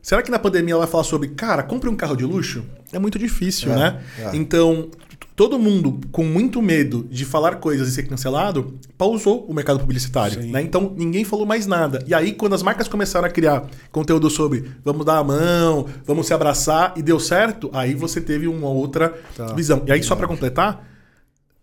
Será 0.03 0.23
que 0.23 0.31
na 0.31 0.39
pandemia 0.39 0.75
ela 0.75 0.83
vai 0.83 0.91
falar 0.91 1.05
sobre, 1.05 1.29
cara, 1.29 1.63
compre 1.63 1.89
um 1.89 1.97
carro 1.97 2.17
de 2.17 2.25
luxo? 2.25 2.65
É 2.93 2.99
muito 2.99 3.19
difícil, 3.19 3.73
É, 3.73 3.77
né? 3.77 4.03
é. 4.19 4.37
Então, 4.37 4.91
todo 5.37 5.59
mundo 5.59 6.01
com 6.13 6.25
muito 6.25 6.63
medo 6.63 7.07
de 7.11 7.25
falar 7.25 7.57
coisas 7.57 7.89
e 7.89 7.93
ser 7.93 8.05
cancelado, 8.05 8.75
pausou 8.97 9.45
o 9.47 9.53
mercado 9.55 9.81
publicitário. 9.81 10.41
Né? 10.47 10.63
Então, 10.63 10.95
ninguém 10.97 11.25
falou 11.25 11.45
mais 11.45 11.67
nada. 11.67 12.05
E 12.07 12.15
aí, 12.15 12.33
quando 12.33 12.55
as 12.55 12.63
marcas 12.63 12.87
começaram 12.87 13.27
a 13.27 13.31
criar 13.31 13.69
conteúdo 13.91 14.31
sobre 14.31 14.71
vamos 14.85 15.05
dar 15.05 15.19
a 15.19 15.25
mão, 15.25 15.87
vamos 16.05 16.27
se 16.27 16.35
abraçar, 16.35 16.95
e 16.97 17.03
deu 17.03 17.19
certo, 17.19 17.69
aí 17.73 17.95
você 17.95 18.21
teve 18.21 18.47
uma 18.47 18.69
outra 18.69 19.13
Tá. 19.37 19.53
visão. 19.55 19.83
E 19.87 19.93
aí, 19.93 20.03
só 20.03 20.15
para 20.15 20.29
completar, 20.29 20.89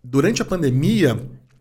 durante 0.04 0.42
a 0.42 0.44
pandemia, 0.44 1.18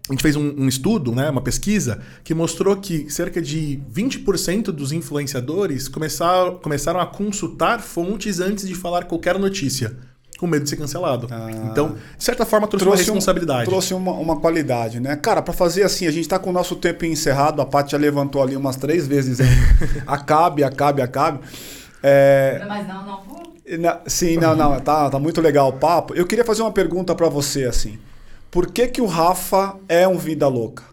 a 0.09 0.12
gente 0.14 0.22
fez 0.22 0.36
um, 0.36 0.53
um 0.57 0.68
estudo, 0.68 1.14
né, 1.14 1.30
uma 1.30 1.41
pesquisa, 1.41 2.01
que 2.24 2.34
mostrou 2.34 2.76
que 2.76 3.09
cerca 3.09 3.41
de 3.41 3.80
20% 3.93 4.66
dos 4.66 4.91
influenciadores 4.91 5.88
começaram, 5.88 6.55
começaram 6.55 6.99
a 6.99 7.05
consultar 7.05 7.80
fontes 7.80 8.41
antes 8.41 8.68
de 8.68 8.76
falar 8.76 9.05
qualquer 9.05 9.39
notícia, 9.39 9.95
com 10.42 10.48
medo 10.48 10.64
de 10.64 10.70
ser 10.72 10.76
cancelado. 10.76 11.28
Ah. 11.32 11.50
Então, 11.72 11.96
de 12.18 12.24
certa 12.24 12.46
forma, 12.46 12.68
trouxe, 12.68 12.86
uma 12.86 12.94
um- 12.94 12.98
responsabilidade. 12.98 13.66
trouxe 13.70 13.94
uma, 13.94 14.12
uma 14.14 14.39
qualidade, 14.39 15.00
né? 15.00 15.16
Cara, 15.16 15.39
pra 15.42 15.54
fazer 15.54 15.84
assim, 15.84 16.08
a 16.08 16.12
gente 16.12 16.28
tá 16.28 16.39
com 16.39 16.50
o 16.50 16.54
nosso 16.54 16.76
tempo 16.76 17.06
encerrado, 17.06 17.62
a 17.62 17.66
Paty 17.66 17.92
já 17.92 17.98
levantou 18.00 18.42
ali 18.42 18.58
umas 18.58 18.76
três 18.76 19.08
vezes, 19.08 19.38
acabe, 20.08 20.64
acabe, 20.64 21.02
acabe. 21.04 21.39
É, 22.02 22.64
Mas 22.68 22.88
não, 22.88 23.06
não 23.06 23.22
vou. 23.24 23.42
Na- 23.80 24.00
Sim, 24.08 24.38
não, 24.38 24.56
não, 24.56 24.80
tá, 24.80 25.10
tá 25.10 25.20
muito 25.20 25.39
legal 25.39 25.70
o 25.70 25.74
papo. 25.74 26.14
Eu 26.16 26.26
queria 26.26 26.44
fazer 26.44 26.62
uma 26.64 26.72
pergunta 26.72 27.14
pra 27.16 27.30
você, 27.30 27.66
assim. 27.66 28.00
Por 28.50 28.68
que 28.68 28.88
que 28.88 29.00
o 29.02 29.06
Rafa 29.06 29.76
é 29.88 30.08
um 30.08 30.18
vida 30.18 30.48
louca? 30.48 30.84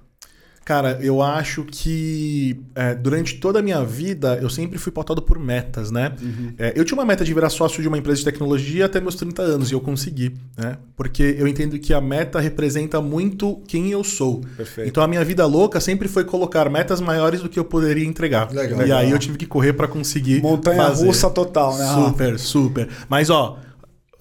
Cara, 0.69 0.99
eu 1.01 1.23
acho 1.23 1.65
que 1.65 2.61
é, 2.75 2.95
durante 2.95 3.37
toda 3.37 3.61
a 3.61 3.63
minha 3.63 3.83
vida 3.83 4.39
eu 4.43 4.51
sempre 4.51 4.77
fui 4.77 4.93
pautado 4.93 5.23
por 5.23 5.39
metas, 5.39 5.91
né? 5.91 6.13
Uhum. 6.21 6.53
É, 6.59 6.75
eu 6.77 6.85
tinha 6.85 6.95
uma 6.95 7.07
meta 7.07 7.25
de 7.25 7.33
virar 7.33 7.49
sócio 7.49 7.81
de 7.81 7.89
uma 7.89 7.97
empresa 7.97 8.19
de 8.19 8.25
tecnologia 8.27 8.85
até 8.85 9.01
meus 9.01 9.15
30 9.15 9.41
anos 9.41 9.71
e 9.71 9.75
eu 9.75 9.81
consegui, 9.81 10.35
né? 10.59 10.77
Porque 10.95 11.37
eu 11.39 11.49
entendo 11.49 11.79
que 11.79 11.95
a 11.95 12.03
meta 12.03 12.39
representa 12.39 13.01
muito 13.01 13.63
quem 13.67 13.93
eu 13.93 14.05
sou. 14.05 14.43
Perfeito. 14.59 14.91
Então 14.91 15.03
a 15.03 15.09
minha 15.09 15.25
vida 15.25 15.47
louca 15.47 15.81
sempre 15.81 16.07
foi 16.07 16.25
colocar 16.25 16.69
metas 16.69 17.01
maiores 17.01 17.41
do 17.41 17.49
que 17.49 17.59
eu 17.59 17.65
poderia 17.65 18.05
entregar. 18.05 18.53
Legal. 18.53 18.87
E 18.87 18.93
aí 18.93 19.11
eu 19.11 19.19
tive 19.19 19.39
que 19.39 19.47
correr 19.47 19.73
para 19.73 19.89
conseguir 19.89 20.43
Montanha 20.43 20.83
fazer. 20.83 21.07
russa 21.07 21.31
total, 21.31 21.79
né? 21.79 21.87
Super, 21.95 22.39
super. 22.39 22.89
Mas 23.09 23.31
ó, 23.31 23.59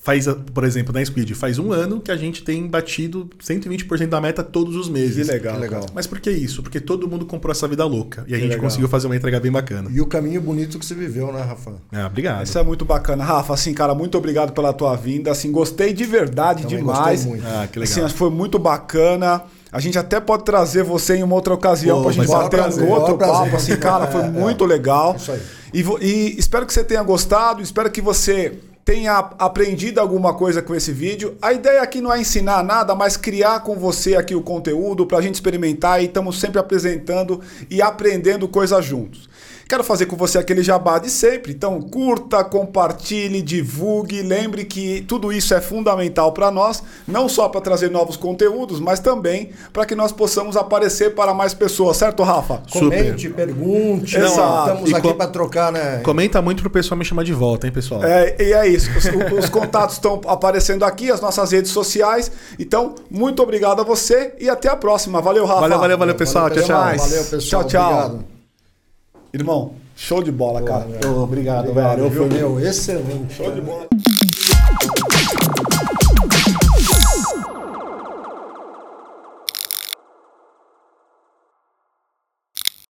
faz, 0.08 0.26
por 0.53 0.64
exemplo, 0.64 0.93
na 0.93 1.03
Squid, 1.03 1.36
faz 1.36 1.60
um 1.60 1.74
ano 1.74 1.99
que 1.99 2.10
a 2.10 2.16
gente 2.16 2.41
tem 2.41 2.66
batido 2.66 3.30
120% 3.43 4.08
da 4.08 4.22
meta 4.22 4.41
todos 4.41 4.74
os 4.78 4.88
meses. 4.88 5.28
Que 5.28 5.34
legal. 5.34 5.55
Que 5.55 5.60
legal. 5.60 5.86
Mas 5.93 6.08
por 6.08 6.22
que 6.22 6.32
isso? 6.32 6.64
Porque 6.64 6.80
todo 6.80 7.10
mundo 7.10 7.26
comprou 7.26 7.51
essa 7.51 7.68
vida 7.68 7.84
louca. 7.84 8.22
E 8.26 8.34
a 8.34 8.38
Que 8.38 8.43
gente 8.43 8.51
legal. 8.51 8.64
conseguiu 8.64 8.88
fazer 8.88 9.08
uma 9.08 9.18
entrega 9.18 9.38
bem 9.41 9.51
bacana. 9.51 9.89
E 9.93 9.99
o 9.99 10.05
caminho 10.05 10.39
bonito 10.39 10.80
que 10.80 10.86
você 10.86 10.95
viveu, 10.95 11.30
né, 11.34 11.41
Rafa? 11.41 11.74
Ah, 11.91 12.08
obrigado. 12.08 12.45
Isso 12.45 12.58
é 12.58 12.64
muito 12.64 12.86
bacana. 12.86 13.22
Rafa, 13.22 13.53
assim, 13.53 13.74
cara, 13.74 13.93
muito 13.93 14.18
obrigado 14.18 14.53
pela 14.53 14.72
tua 14.72 14.95
vinda. 14.95 15.30
Assim, 15.30 15.51
gostei 15.51 15.91
de 15.91 16.05
verdade 16.05 16.64
Também 16.64 16.78
demais. 16.78 17.26
gostei 17.26 17.30
muito. 17.30 17.45
Ah, 17.45 17.68
que 17.70 17.78
legal. 17.80 17.91
Assim, 17.91 18.01
acho 18.01 18.14
que 18.14 18.20
foi 18.20 18.30
muito 18.30 18.58
bacana. 18.58 19.43
A 19.74 19.82
gente 19.82 19.99
até 19.99 20.22
pode 20.22 20.45
trazer 20.45 20.84
você 20.84 21.16
em 21.18 21.24
uma 21.24 21.36
outra 21.36 21.53
ocasião 21.53 21.97
Pô, 21.97 22.03
pra 22.05 22.14
gente 22.14 22.28
bater 22.28 22.58
prazer, 22.62 22.84
um 22.86 22.89
outro 22.91 23.18
prazer. 23.18 23.36
papo. 23.43 23.55
Assim, 23.58 23.76
cara, 23.76 24.08
foi 24.08 24.22
É, 24.22 24.26
é. 24.28 24.30
muito 24.30 24.64
legal. 24.64 25.18
Isso 25.18 25.34
aí. 25.34 25.41
E, 25.74 25.82
e 26.01 26.39
espero 26.39 26.66
que 26.66 26.72
você 26.74 26.82
tenha 26.86 27.03
gostado, 27.03 27.62
espero 27.62 27.91
que 27.91 27.99
você 27.99 28.53
tenha 28.88 29.17
aprendido 29.38 29.99
alguma 29.99 30.33
coisa 30.33 30.61
com 30.61 30.73
esse 30.73 30.93
vídeo. 30.93 31.35
A 31.41 31.51
ideia 31.51 31.81
aqui 31.81 31.99
não 31.99 32.13
é 32.13 32.21
ensinar 32.21 32.63
nada, 32.63 32.95
mas 32.95 33.17
criar 33.17 33.59
com 33.59 33.75
você 33.75 34.15
aqui 34.15 34.33
o 34.33 34.41
conteúdo 34.41 35.05
pra 35.05 35.19
gente 35.19 35.35
experimentar 35.35 36.01
e 36.01 36.05
estamos 36.05 36.39
sempre 36.39 36.57
apresentando 36.57 37.41
e 37.69 37.81
aprendendo 37.81 38.47
coisas 38.47 38.85
juntos. 38.85 39.26
Quero 39.68 39.84
fazer 39.84 40.05
com 40.05 40.15
você 40.15 40.38
aquele 40.38 40.63
jabá 40.63 40.97
de 40.97 41.09
sempre. 41.09 41.51
Então, 41.51 41.82
curta, 41.82 42.43
compartilhe, 42.43 43.41
divulgue. 43.41 44.22
Lembre 44.22 44.65
que 44.65 45.01
tudo 45.07 45.32
isso 45.32 45.53
é 45.53 45.61
fundamental 45.61 46.32
para 46.32 46.49
nós, 46.49 46.82
não 47.07 47.28
só 47.28 47.49
para 47.49 47.61
trazer 47.61 47.91
novos 47.91 48.15
conteúdos, 48.15 48.80
mas 48.80 48.99
também 48.99 49.51
para 49.74 49.86
que 49.86 49.95
nós 49.95 50.11
possamos 50.11 50.55
aparecer 50.55 51.13
para 51.15 51.34
mais 51.34 51.53
pessoas, 51.53 51.97
certo, 51.97 52.24
Rafa? 52.24 52.61
Super. 52.68 53.03
Comente, 53.03 53.30
pergunte. 53.30 54.18
Exato. 54.18 54.70
Estamos 54.70 54.89
E 54.89 54.95
aqui 54.95 55.13
para 55.13 55.28
trocar, 55.28 55.72
né? 55.72 55.99
Comenta 56.03 56.41
muito 56.41 56.61
pro 56.61 56.70
pessoal 56.70 56.97
me 56.97 57.05
chamar 57.05 57.24
de 57.24 57.34
volta, 57.34 57.68
hein, 57.68 57.74
pessoal? 57.74 58.03
É, 58.03 58.36
e 58.39 58.53
é 58.53 58.68
isso. 58.68 58.89
Os, 58.97 59.43
os 59.43 59.49
contatos 59.49 59.95
estão 59.95 60.22
aparecendo 60.28 60.84
aqui, 60.84 61.11
as 61.11 61.20
nossas 61.20 61.51
redes 61.51 61.72
sociais. 61.72 62.32
Então, 62.57 62.95
muito 63.09 63.43
obrigado 63.43 63.82
a 63.82 63.84
você 63.84 64.34
e 64.39 64.49
até 64.49 64.70
a 64.70 64.76
próxima. 64.76 65.22
Valeu, 65.22 65.45
Rafa. 65.45 65.61
Valeu, 65.61 65.80
valeu, 65.80 65.97
valeu, 65.97 66.15
pessoal. 66.15 66.49
Valeu, 66.49 66.63
tchau, 66.63 66.68
tchau. 66.68 66.97
Valeu, 66.97 67.24
pessoal. 67.26 67.39
Tchau, 67.39 67.63
tchau. 67.63 68.05
Obrigado. 68.05 68.36
Irmão, 69.38 69.73
show 69.95 70.23
de 70.23 70.31
bola, 70.31 70.63
cara. 70.63 70.88
Ô, 71.05 71.21
obrigado, 71.21 71.71
velho. 71.71 72.09
viu, 72.09 72.25
meu? 72.27 72.59
Excelente. 72.59 73.35
Show 73.35 73.51
de 73.51 73.61
bola. 73.61 73.88